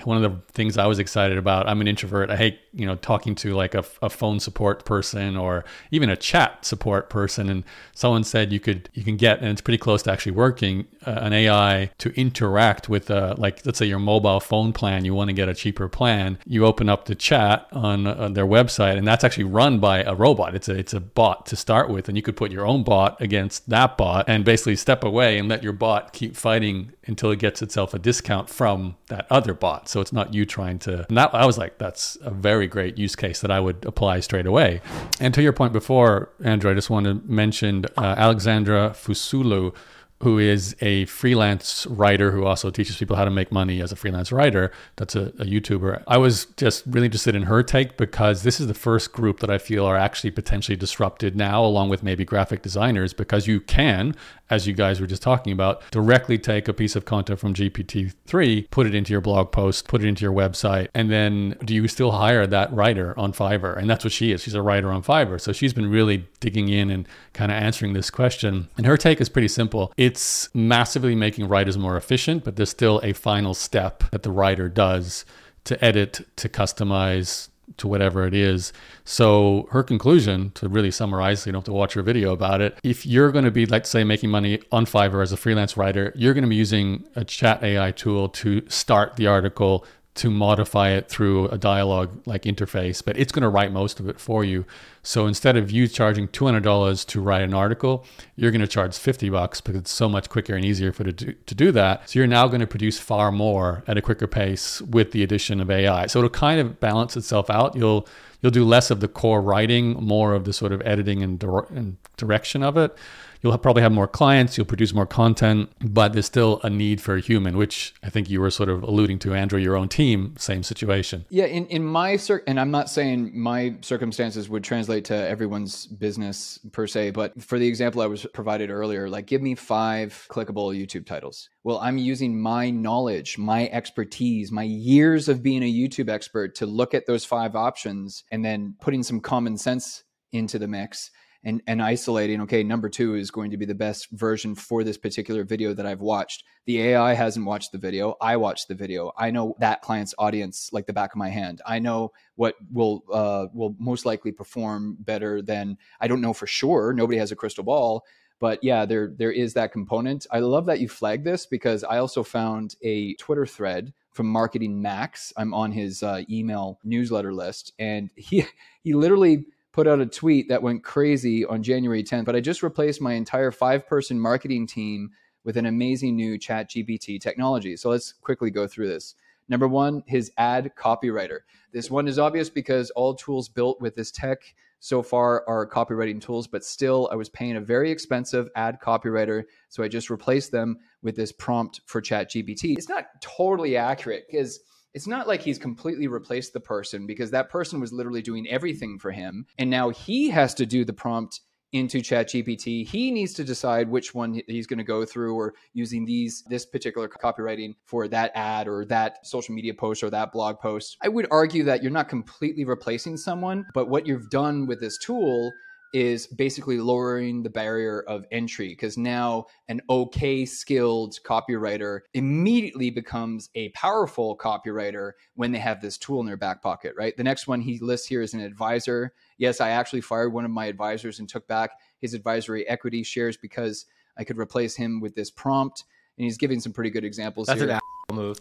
one 0.05 0.23
of 0.23 0.31
the 0.31 0.53
things 0.53 0.77
I 0.77 0.87
was 0.87 0.99
excited 0.99 1.39
about. 1.39 1.69
I'm 1.69 1.81
an 1.81 1.89
introvert. 1.89 2.31
I 2.31 2.37
hate, 2.37 2.61
you 2.73 2.87
know, 2.87 2.97
talking 2.97 3.35
to 3.37 3.55
like 3.55 3.75
a, 3.75 3.85
a, 4.03 4.11
phone 4.11 4.41
support 4.41 4.85
person 4.85 5.37
or 5.37 5.65
even 5.91 6.11
a 6.11 6.17
chat 6.17 6.65
support 6.65 7.09
person. 7.09 7.49
And 7.49 7.65
someone 7.95 8.25
said 8.25 8.53
you 8.53 8.61
could, 8.61 8.91
you 8.93 9.05
can 9.05 9.17
get, 9.17 9.39
and 9.39 9.49
it's 9.49 9.61
pretty 9.61 9.79
close 9.79 10.03
to 10.03 10.13
actually 10.13 10.33
working, 10.33 10.87
uh, 11.07 11.19
an 11.23 11.33
AI 11.33 11.91
to 11.99 12.11
interact 12.21 12.89
with, 12.89 13.11
uh, 13.11 13.35
like, 13.39 13.65
let's 13.65 13.79
say 13.79 13.87
your 13.87 13.99
mobile 13.99 14.41
phone 14.41 14.73
plan. 14.73 15.05
You 15.05 15.15
want 15.15 15.29
to 15.29 15.35
get 15.35 15.49
a 15.49 15.55
cheaper 15.55 15.89
plan. 15.89 16.39
You 16.45 16.67
open 16.67 16.89
up 16.89 17.07
the 17.07 17.15
chat 17.15 17.67
on, 17.73 18.07
on 18.07 18.07
uh, 18.07 18.29
their 18.29 18.47
website, 18.47 18.99
and 18.99 19.07
that's 19.07 19.25
actually 19.25 19.45
run 19.45 19.79
by 19.81 20.03
a 20.03 20.15
robot. 20.15 20.55
It's 20.55 20.69
a, 20.69 20.77
it's 20.77 20.95
a 20.95 21.01
bot 21.01 21.47
to 21.47 21.57
start 21.57 21.89
with, 21.89 22.09
and 22.09 22.17
you 22.17 22.23
could 22.23 22.37
put 22.37 22.51
your 22.51 22.67
own 22.67 22.83
bot 22.83 23.21
against 23.21 23.69
that 23.71 23.97
bot 23.97 24.27
and 24.29 24.45
basically 24.45 24.77
step 24.77 25.05
away 25.05 25.39
and 25.39 25.49
let 25.49 25.63
your 25.63 25.73
bot 25.73 26.13
keep 26.13 26.37
fighting 26.37 26.93
until 27.07 27.31
it 27.31 27.39
gets 27.39 27.63
itself 27.63 27.95
a 27.95 27.99
discount 27.99 28.49
from 28.49 28.97
that 29.09 29.27
other 29.31 29.55
bot. 29.55 29.70
So 29.89 30.01
it's 30.01 30.13
not 30.13 30.35
you 30.35 30.45
trying 30.45 30.79
to. 30.81 31.07
And 31.09 31.17
that, 31.17 31.35
I 31.35 31.47
was 31.47 31.59
like, 31.59 31.79
that's 31.79 32.17
a 32.23 32.31
very 32.31 32.67
great 32.67 32.99
use 32.99 33.17
case 33.17 33.41
that 33.41 33.51
I 33.51 33.61
would 33.61 33.85
apply 33.85 34.21
straight 34.21 34.47
away. 34.47 34.81
And 35.21 35.33
to 35.35 35.43
your 35.43 35.53
point 35.53 35.73
before, 35.73 36.31
Andrew, 36.43 36.71
I 36.71 36.75
just 36.75 36.91
want 36.91 37.07
to 37.07 37.15
mention 37.25 37.87
uh, 37.97 38.15
Alexandra 38.17 38.91
Fasulo 38.91 39.75
who 40.23 40.39
is 40.39 40.77
a 40.83 41.07
freelance 41.07 41.87
writer 41.87 42.31
who 42.31 42.45
also 42.45 42.71
teaches 42.71 42.97
people 42.97 43.17
how 43.17 43.25
to 43.25 43.31
make 43.31 43.51
money 43.51 43.81
as 43.81 43.91
a 43.91 43.97
freelance 43.97 44.31
writer. 44.31 44.71
That's 44.97 45.17
a, 45.17 45.29
a, 45.39 45.47
YouTuber. 45.47 46.03
I 46.07 46.19
was 46.19 46.45
just 46.59 46.85
really 46.87 47.07
interested 47.07 47.35
in 47.35 47.45
her 47.45 47.63
take 47.63 47.97
because 47.97 48.43
this 48.43 48.61
is 48.61 48.67
the 48.67 48.75
first 48.75 49.13
group 49.13 49.41
that 49.41 49.49
I 49.49 49.57
feel 49.57 49.87
are 49.87 49.97
actually 49.97 50.31
potentially 50.33 50.77
disrupted 50.77 51.37
now, 51.37 51.65
along 51.65 51.89
with 51.89 52.03
maybe 52.03 52.27
graphic 52.27 52.61
designers, 52.61 53.15
because 53.15 53.47
you 53.47 53.61
can, 53.61 54.15
as 54.51 54.67
you 54.67 54.75
guys 54.75 55.01
were 55.01 55.07
just 55.07 55.23
talking 55.23 55.53
about, 55.53 55.83
directly 55.91 56.37
take 56.37 56.69
a 56.69 56.73
piece 56.73 56.97
of 56.97 57.05
content 57.05 57.39
from 57.39 57.55
GPT-3, 57.55 58.71
put 58.71 58.87
it 58.87 58.95
into 58.95 59.13
your 59.13 59.21
blog 59.21 59.53
post, 59.53 59.89
put 59.89 60.03
it 60.03 60.09
into 60.09 60.23
your 60.23 60.33
website, 60.33 60.89
and 60.95 61.11
then 61.11 61.57
do 61.65 61.75
you 61.75 61.87
still 61.89 62.13
hire 62.13 62.47
that 62.47 62.73
writer 62.73 63.19
on 63.19 63.33
Fiverr? 63.33 63.77
And 63.77 63.89
that's 63.89 64.05
what 64.05 64.13
she 64.13 64.33
is. 64.33 64.43
She's 64.43 64.55
a 64.55 64.63
writer 64.63 64.91
on 64.91 65.03
Fiverr. 65.03 65.41
So 65.41 65.53
she's 65.53 65.73
been 65.73 65.91
really 65.91 66.27
digging 66.41 66.69
in 66.69 66.91
and 66.91 67.07
kind 67.33 67.53
of 67.53 67.57
answering 67.57 67.93
this 67.93 68.11
question. 68.11 68.69
And 68.77 68.87
her 68.87 68.97
take 68.97 69.21
is 69.21 69.29
pretty 69.29 69.49
simple. 69.49 69.93
It's 69.97 70.53
massively 70.55 71.15
making 71.15 71.49
writers 71.49 71.79
more 71.79 71.97
efficient, 71.97 72.45
but 72.45 72.57
there's 72.57 72.71
still 72.71 73.01
a 73.05 73.13
final 73.13 73.55
step 73.55 74.05
that 74.11 74.23
the 74.23 74.33
writer 74.33 74.69
does 74.69 75.25
to 75.65 75.83
edit, 75.85 76.27
to 76.37 76.49
customize, 76.49 77.50
to 77.77 77.89
whatever 77.89 78.27
it 78.27 78.35
is. 78.35 78.73
So 79.05 79.69
her 79.71 79.83
conclusion, 79.83 80.51
to 80.55 80.69
really 80.69 80.91
summarize, 80.91 81.43
so 81.43 81.49
you 81.49 81.53
don't 81.53 81.61
have 81.61 81.67
to 81.67 81.73
watch 81.73 81.95
her 81.95 82.03
video 82.03 82.33
about 82.33 82.61
it. 82.61 82.79
If 82.83 83.07
you're 83.07 83.33
going 83.33 83.45
to 83.45 83.51
be, 83.51 83.67
let's 83.67 83.91
say, 83.91 84.05
making 84.05 84.31
money 84.31 84.61
on 84.71 84.87
Fiverr 84.87 85.23
as 85.23 85.33
a 85.33 85.37
freelance 85.37 85.77
writer, 85.77 86.13
you're 86.15 86.35
going 86.35 86.45
to 86.45 86.51
be 86.51 86.57
using 86.57 87.07
a 87.17 87.25
chat 87.25 87.63
AI 87.63 87.91
tool 87.91 88.29
to 88.29 88.63
start 88.69 89.17
the 89.17 89.27
article, 89.27 89.85
to 90.21 90.31
modify 90.31 90.91
it 90.91 91.09
through 91.09 91.49
a 91.49 91.57
dialogue 91.57 92.11
like 92.27 92.43
interface, 92.43 93.03
but 93.03 93.17
it's 93.17 93.33
going 93.33 93.43
to 93.43 93.49
write 93.49 93.73
most 93.73 94.01
of 94.01 94.07
it 94.07 94.21
for 94.21 94.45
you. 94.45 94.67
So 95.03 95.27
instead 95.27 95.57
of 95.57 95.71
you 95.71 95.89
charging 95.89 96.29
$200 96.29 97.07
to 97.07 97.21
write 97.23 97.41
an 97.41 97.55
article, 97.55 98.05
you're 98.37 98.51
going 98.51 98.61
to 98.61 98.67
charge 98.67 98.99
50 98.99 99.31
bucks 99.31 99.63
because 99.63 99.81
it's 99.81 99.91
so 99.91 100.11
much 100.11 100.29
quicker 100.29 100.55
and 100.55 100.63
easier 100.63 100.93
for 100.93 101.05
to 101.05 101.13
do, 101.13 101.33
to 101.33 101.55
do 101.55 101.73
that. 101.73 102.11
So 102.11 102.19
you're 102.19 102.27
now 102.27 102.49
going 102.49 102.61
to 102.61 102.67
produce 102.67 102.99
far 102.99 103.33
more 103.33 103.83
at 103.87 103.97
a 103.97 104.03
quicker 104.03 104.27
pace 104.27 104.83
with 104.83 105.13
the 105.13 105.23
addition 105.23 105.59
of 105.59 105.71
AI. 105.71 106.07
So 106.07 106.19
it'll 106.19 106.29
kind 106.29 106.61
of 106.61 106.79
balance 106.81 107.17
itself 107.17 107.49
out. 107.49 107.75
You'll 107.75 108.07
you'll 108.43 108.53
do 108.53 108.65
less 108.67 108.91
of 108.91 109.01
the 109.01 109.09
core 109.09 109.41
writing, 109.41 109.93
more 109.95 110.35
of 110.35 110.45
the 110.45 110.53
sort 110.53 110.73
of 110.73 110.83
editing 110.85 111.23
and, 111.23 111.43
and 111.71 111.97
direction 112.19 112.63
of 112.63 112.77
it 112.77 112.95
you'll 113.43 113.57
probably 113.59 113.83
have 113.83 113.93
more 113.93 114.09
clients, 114.09 114.57
you'll 114.57 114.67
produce 114.67 114.93
more 114.93 115.07
content, 115.07 115.71
but 115.81 116.13
there's 116.13 116.27
still 116.27 116.61
a 116.63 116.71
need 116.71 117.01
for 117.01 117.17
a 117.17 117.21
human, 117.21 117.57
which 117.57 117.95
I 118.03 118.11
think 118.11 118.29
you 118.29 118.41
were 118.41 118.51
sort 118.51 118.69
of 118.69 118.83
alluding 118.83 119.19
to, 119.21 119.35
Andrew, 119.35 119.59
your 119.59 119.77
own 119.77 119.89
team, 119.89 120.35
same 120.39 120.63
situation. 120.63 121.25
Yeah, 121.31 121.47
in, 121.47 121.67
in 121.67 121.85
my 121.85 122.17
cir- 122.17 122.43
and 122.47 122.61
I'm 122.61 122.71
not 122.71 122.91
saying 122.91 123.33
my 123.35 123.77
circumstances 123.81 124.49
would 124.49 124.65
translate 124.65 125.05
to 125.07 125.15
everyone's 125.15 125.87
business 125.87 126.59
per 126.73 126.87
se, 126.87 127.11
but 127.13 127.41
for 127.43 127.59
the 127.59 127.67
example 127.67 128.03
I 128.03 128.07
was 128.07 128.27
provided 128.35 128.71
earlier, 128.71 129.09
like 129.09 129.27
give 129.27 129.43
me 129.43 129.55
five 129.55 130.27
clickable 130.29 130.77
YouTube 130.77 131.07
titles. 131.07 131.49
Well, 131.65 131.79
I'm 131.79 131.99
using 131.99 132.41
my 132.41 132.71
knowledge, 132.71 133.39
my 133.39 133.69
expertise, 133.69 134.51
my 134.51 134.63
years 134.63 135.29
of 135.29 135.43
being 135.43 135.63
a 135.63 135.73
YouTube 135.73 136.09
expert 136.09 136.55
to 136.57 136.67
look 136.67 136.95
at 136.95 137.07
those 137.07 137.25
five 137.25 137.55
options 137.55 138.25
and 138.31 138.45
then 138.45 138.75
putting 138.81 139.03
some 139.03 139.21
common 139.21 139.57
sense 139.57 140.05
into 140.33 140.59
the 140.59 140.69
mix 140.69 141.11
and 141.45 141.63
and 141.67 141.83
isolating 141.83 142.41
okay 142.43 142.63
number 142.63 142.89
two 142.89 143.15
is 143.15 143.31
going 143.31 143.51
to 143.51 143.57
be 143.57 143.65
the 143.65 143.75
best 143.75 144.11
version 144.11 144.55
for 144.55 144.85
this 144.85 144.99
particular 144.99 145.45
video 145.45 145.73
that 145.75 145.87
i've 145.87 146.01
watched. 146.01 146.45
The 146.67 146.81
ai 146.83 147.15
hasn't 147.15 147.47
watched 147.47 147.73
the 147.73 147.79
video. 147.79 148.17
I 148.21 148.37
watched 148.37 148.69
the 148.69 148.75
video. 148.75 149.13
I 149.17 149.31
know 149.31 149.55
that 149.59 149.83
client's 149.83 150.15
audience 150.19 150.71
like 150.73 150.87
the 150.87 150.93
back 150.93 151.13
of 151.13 151.19
my 151.19 151.31
hand. 151.31 151.63
I 151.67 151.79
know 151.79 152.13
what 152.37 152.57
will 152.73 153.05
uh, 153.13 153.47
will 153.53 153.75
most 153.79 154.05
likely 154.05 154.33
perform 154.33 154.97
better 155.01 155.43
than 155.43 155.79
i 156.01 156.09
don't 156.09 156.21
know 156.21 156.33
for 156.33 156.47
sure. 156.47 156.93
Nobody 156.93 157.19
has 157.19 157.33
a 157.33 157.37
crystal 157.37 157.65
ball 157.65 158.05
but 158.41 158.59
yeah 158.63 158.87
there 158.87 159.13
there 159.17 159.33
is 159.33 159.55
that 159.55 159.73
component. 159.73 160.27
I 160.31 160.41
love 160.41 160.67
that 160.67 160.81
you 160.81 160.89
flagged 160.89 161.25
this 161.25 161.47
because 161.47 161.85
i 161.85 161.99
also 161.99 162.23
found 162.23 162.75
a 162.83 163.15
twitter 163.15 163.47
thread 163.47 163.93
from 164.13 164.27
marketing 164.27 164.83
max. 164.83 165.33
I'm 165.37 165.55
on 165.55 165.73
his 165.73 166.03
uh, 166.03 166.23
email 166.29 166.79
newsletter 166.85 167.33
list 167.33 167.73
and 167.79 168.11
he 168.17 168.45
he 168.83 168.93
literally 168.93 169.47
put 169.73 169.87
out 169.87 170.01
a 170.01 170.07
tweet 170.07 170.49
that 170.49 170.63
went 170.63 170.85
crazy 170.85 171.45
on 171.45 171.63
January 171.63 172.03
10th, 172.03 172.25
but 172.25 172.37
I 172.37 172.41
just 172.41 172.63
replaced 172.63 173.01
my 173.01 173.13
entire 173.15 173.51
five 173.51 173.87
person 173.87 174.19
marketing 174.19 174.67
team 174.67 175.11
with 175.45 175.57
an 175.57 175.67
amazing 175.67 176.17
new 176.17 176.39
chat 176.39 176.71
GPT 176.71 177.21
technology. 177.21 177.77
So 177.77 177.91
let's 177.91 178.13
quickly 178.13 178.51
go 178.51 178.67
through 178.67 178.89
this. 178.89 179.15
Number 179.49 179.67
one, 179.67 180.03
his 180.07 180.31
ad 180.39 180.73
copywriter. 180.79 181.41
This 181.73 181.91
one 181.91 182.07
is 182.07 182.19
obvious 182.19 182.49
because 182.49 182.91
all 182.91 183.15
tools 183.15 183.49
built 183.49 183.81
with 183.81 183.97
this 183.97 184.11
tech 184.11 184.55
so 184.79 185.03
far 185.03 185.45
are 185.47 185.69
copywriting 185.69 186.21
tools, 186.21 186.47
but 186.47 186.65
still, 186.65 187.09
I 187.13 187.17
was 187.17 187.29
paying 187.29 187.57
a 187.57 187.61
very 187.61 187.91
expensive 187.91 188.49
ad 188.57 188.79
copywriter. 188.83 189.45
So 189.69 189.83
I 189.83 189.89
just 189.89 190.09
replaced 190.09 190.53
them 190.53 190.79
with 191.03 191.17
this 191.17 191.33
prompt 191.33 191.83
for 191.85 192.01
chat 192.01 192.31
GPT. 192.31 192.77
It's 192.79 192.89
not 192.89 193.07
totally 193.21 193.77
accurate 193.77 194.25
because 194.31 194.61
it's 194.95 195.07
not 195.07 195.29
like 195.29 195.43
he's 195.43 195.59
completely 195.59 196.09
replaced 196.09 196.53
the 196.53 196.61
person 196.61 197.07
because 197.07 197.31
that 197.31 197.51
person 197.51 197.81
was 197.81 197.93
literally 197.93 198.23
doing 198.23 198.49
everything 198.49 198.99
for 198.99 199.11
him. 199.11 199.47
And 199.59 199.71
now 199.71 199.91
he 199.91 200.31
has 200.31 200.55
to 200.55 200.67
do 200.67 200.85
the 200.85 200.93
prompt 200.93 201.41
into 201.73 201.99
ChatGPT. 201.99 202.87
He 202.87 203.11
needs 203.11 203.33
to 203.35 203.45
decide 203.45 203.89
which 203.89 204.15
one 204.15 204.41
he's 204.49 204.67
going 204.67 204.79
to 204.79 204.85
go 204.85 205.05
through 205.05 205.37
or 205.37 205.55
using 205.73 206.05
these 206.05 206.43
this 206.49 206.67
particular 206.67 207.09
copywriting 207.09 207.75
for 207.85 208.09
that 208.09 208.33
ad 208.35 208.67
or 208.67 208.85
that 208.87 209.25
social 209.25 209.55
media 209.55 209.73
post 209.73 210.03
or 210.03 210.11
that 210.11 210.33
blog 210.33 210.59
post. 210.59 210.97
I 211.01 211.09
would 211.09 211.29
argue 211.31 211.65
that 211.65 211.83
you're 211.83 211.93
not 211.93 212.09
completely 212.09 212.65
replacing 212.65 213.17
someone, 213.17 213.67
but 213.73 213.89
what 213.89 214.07
you've 214.07 214.31
done 214.31 214.67
with 214.67 214.81
this 214.81 214.99
tool 214.99 215.53
is 215.93 216.27
basically 216.27 216.79
lowering 216.79 217.43
the 217.43 217.51
barrier 217.51 218.03
of 218.03 218.25
entry 218.31 218.69
because 218.69 218.97
now 218.97 219.47
an 219.69 219.81
okay 219.91 220.45
skilled 220.45 221.19
copywriter 221.25 222.01
immediately 222.15 222.91
becomes 222.91 223.51
a 223.55 223.71
powerful 223.71 224.37
copywriter 224.37 225.13
when 225.35 225.53
they 225.53 225.59
have 225.59 225.81
this 225.81 225.99
tool 225.99 226.21
in 226.21 226.27
their 226.27 226.37
back 226.37 226.63
pocket, 226.63 226.95
right? 226.97 227.17
The 227.17 227.25
next 227.25 227.47
one 227.47 227.61
he 227.61 227.79
lists 227.81 228.07
here 228.07 228.23
is 228.23 228.35
an 228.35 228.41
advisor. 228.41 229.13
Yes, 229.39 229.61
I 229.61 229.71
actually 229.71 230.03
fired 230.03 230.33
one 230.33 230.45
of 230.45 230.51
my 230.51 230.67
advisors 230.67 231.19
and 231.19 231.29
took 231.29 231.49
back 231.49 231.71
his 232.01 232.15
advisory 232.15 232.67
equity 232.69 233.03
shares 233.03 233.37
because 233.37 233.87
I 234.17 234.25
could 234.25 234.39
replace 234.39 234.77
him 234.77 235.01
with 235.01 235.15
this 235.15 235.31
prompt. 235.31 235.85
And 236.19 236.25
he's 236.25 236.37
giving 236.37 236.61
some 236.61 236.73
pretty 236.73 236.91
good 236.91 237.05
examples 237.05 237.47
That's 237.47 237.61
here. 237.61 237.71
an 237.71 237.81
move. 238.15 238.37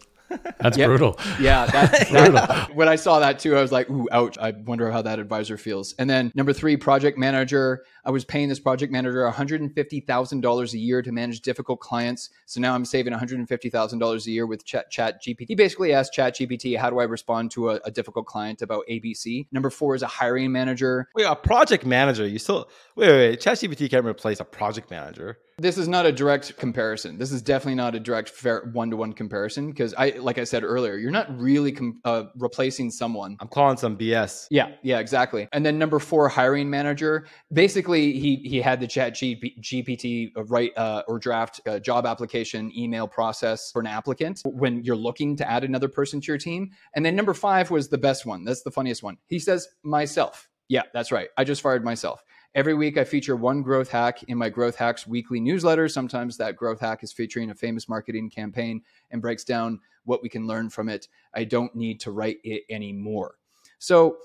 That's 0.60 0.78
yep. 0.78 0.88
brutal. 0.88 1.18
Yeah, 1.40 1.66
that, 1.72 2.10
that, 2.12 2.76
when 2.76 2.88
I 2.88 2.96
saw 2.96 3.20
that 3.20 3.40
too, 3.40 3.56
I 3.58 3.62
was 3.62 3.72
like, 3.72 3.90
"Ooh, 3.90 4.08
ouch!" 4.12 4.38
I 4.38 4.52
wonder 4.52 4.92
how 4.92 5.02
that 5.02 5.20
advisor 5.20 5.58
feels. 5.58 5.94
And 5.94 6.10
then 6.10 6.32
number 6.36 6.54
three, 6.54 6.78
project 6.78 7.18
manager. 7.18 7.84
I 8.06 8.12
was 8.12 8.26
paying 8.26 8.50
this 8.50 8.60
project 8.60 8.92
manager 8.92 9.24
one 9.24 9.34
hundred 9.34 9.62
and 9.62 9.74
fifty 9.74 10.00
thousand 10.00 10.42
dollars 10.42 10.74
a 10.74 10.78
year 10.78 11.02
to 11.02 11.12
manage 11.12 11.42
difficult 11.42 11.80
clients. 11.80 12.30
So 12.46 12.60
now 12.60 12.74
I'm 12.74 12.86
saving 12.86 13.12
one 13.12 13.20
hundred 13.20 13.40
and 13.40 13.48
fifty 13.48 13.70
thousand 13.70 14.00
dollars 14.00 14.28
a 14.28 14.32
year 14.32 14.46
with 14.46 14.66
Chat, 14.66 14.90
Chat 14.92 15.22
GPT. 15.24 15.46
He 15.48 15.56
basically 15.56 15.94
asked 15.94 16.14
Chat 16.14 16.36
GPT, 16.36 16.78
"How 16.78 16.90
do 16.90 17.00
I 17.00 17.04
respond 17.04 17.52
to 17.52 17.72
a, 17.72 17.80
a, 17.86 17.92
difficult 17.92 18.26
client 18.26 18.62
about 18.62 18.84
ABC?" 18.90 19.48
Number 19.52 19.70
four 19.70 19.96
is 19.96 20.02
a 20.02 20.08
hiring 20.08 20.52
manager. 20.52 21.10
Wait, 21.16 21.26
a 21.26 21.36
project 21.36 21.86
manager? 21.86 22.28
You 22.28 22.40
still 22.40 22.70
wait? 22.96 23.08
Wait, 23.08 23.18
wait. 23.18 23.42
Chat 23.42 23.58
GPT 23.58 23.90
can't 23.90 24.06
replace 24.06 24.40
a 24.40 24.46
project 24.46 24.92
manager. 24.92 25.38
This 25.60 25.78
is 25.78 25.90
not 25.90 26.06
a 26.06 26.12
direct 26.12 26.56
comparison. 26.58 27.18
This 27.18 27.34
is 27.34 27.42
definitely 27.42 27.76
not 27.76 27.94
a 27.94 28.00
direct 28.00 28.30
fair 28.30 28.70
one-to-one 28.72 29.12
comparison 29.12 29.70
because 29.70 29.94
I, 29.98 30.12
like 30.12 30.38
I 30.38 30.46
said 30.46 30.64
earlier, 30.64 30.96
you're 30.96 31.12
not 31.12 31.38
really 31.38 31.74
com- 31.74 32.00
uh, 32.06 32.26
replacing 32.38 32.92
someone. 32.92 33.36
I'm 33.42 33.50
calling 33.50 33.76
some 33.76 33.98
BS. 33.98 34.48
Yeah, 34.50 34.72
yeah, 34.84 35.00
exactly. 35.00 35.50
And 35.52 35.66
then 35.66 35.78
number 35.78 36.00
four, 36.00 36.30
hiring 36.30 36.70
manager. 36.70 37.28
Basically, 37.52 38.18
he 38.18 38.38
he 38.38 38.62
had 38.62 38.80
the 38.80 38.88
Chat 38.88 39.16
GPT 39.16 40.32
write 40.50 40.78
uh, 40.78 41.04
or 41.10 41.20
draft 41.20 41.60
a 41.66 41.80
job 41.80 42.06
application 42.06 42.72
email 42.78 43.08
process 43.08 43.70
for 43.72 43.82
an 43.82 43.88
applicant 43.88 44.42
when 44.46 44.84
you're 44.86 44.96
looking 44.96 45.36
to 45.36 45.50
add 45.50 45.66
another 45.66 45.90
person 45.90 46.22
to 46.22 46.28
your 46.28 46.38
team. 46.38 46.72
And 46.96 47.06
then 47.06 47.18
number 47.18 47.34
five 47.34 47.70
was 47.70 47.90
the 47.90 47.98
best 47.98 48.26
one. 48.26 48.46
That's 48.46 48.62
the 48.62 48.72
funniest 48.72 49.04
one. 49.04 49.18
He 49.28 49.40
says 49.40 49.68
myself. 49.84 50.48
Yeah, 50.70 50.84
that's 50.94 51.12
right. 51.12 51.30
I 51.36 51.44
just 51.44 51.62
fired 51.62 51.84
myself. 51.84 52.24
Every 52.56 52.74
week, 52.74 52.98
I 52.98 53.04
feature 53.04 53.36
one 53.36 53.62
growth 53.62 53.90
hack 53.90 54.24
in 54.24 54.38
my 54.38 54.50
Growth 54.50 54.76
Hacks 54.76 55.06
weekly 55.06 55.40
newsletter. 55.40 55.88
Sometimes 55.88 56.36
that 56.38 56.56
growth 56.56 56.80
hack 56.80 57.04
is 57.04 57.14
featuring 57.14 57.52
a 57.52 57.56
famous 57.56 57.88
marketing 57.88 58.30
campaign 58.30 58.82
and 59.12 59.22
breaks 59.22 59.44
down 59.44 59.80
what 60.06 60.24
we 60.24 60.30
can 60.30 60.48
learn 60.48 60.70
from 60.70 60.90
it. 60.90 61.08
I 61.36 61.44
don't 61.44 61.74
need 61.76 62.00
to 62.02 62.12
write 62.12 62.38
it 62.44 62.64
anymore. 62.72 63.36
So, 63.78 64.18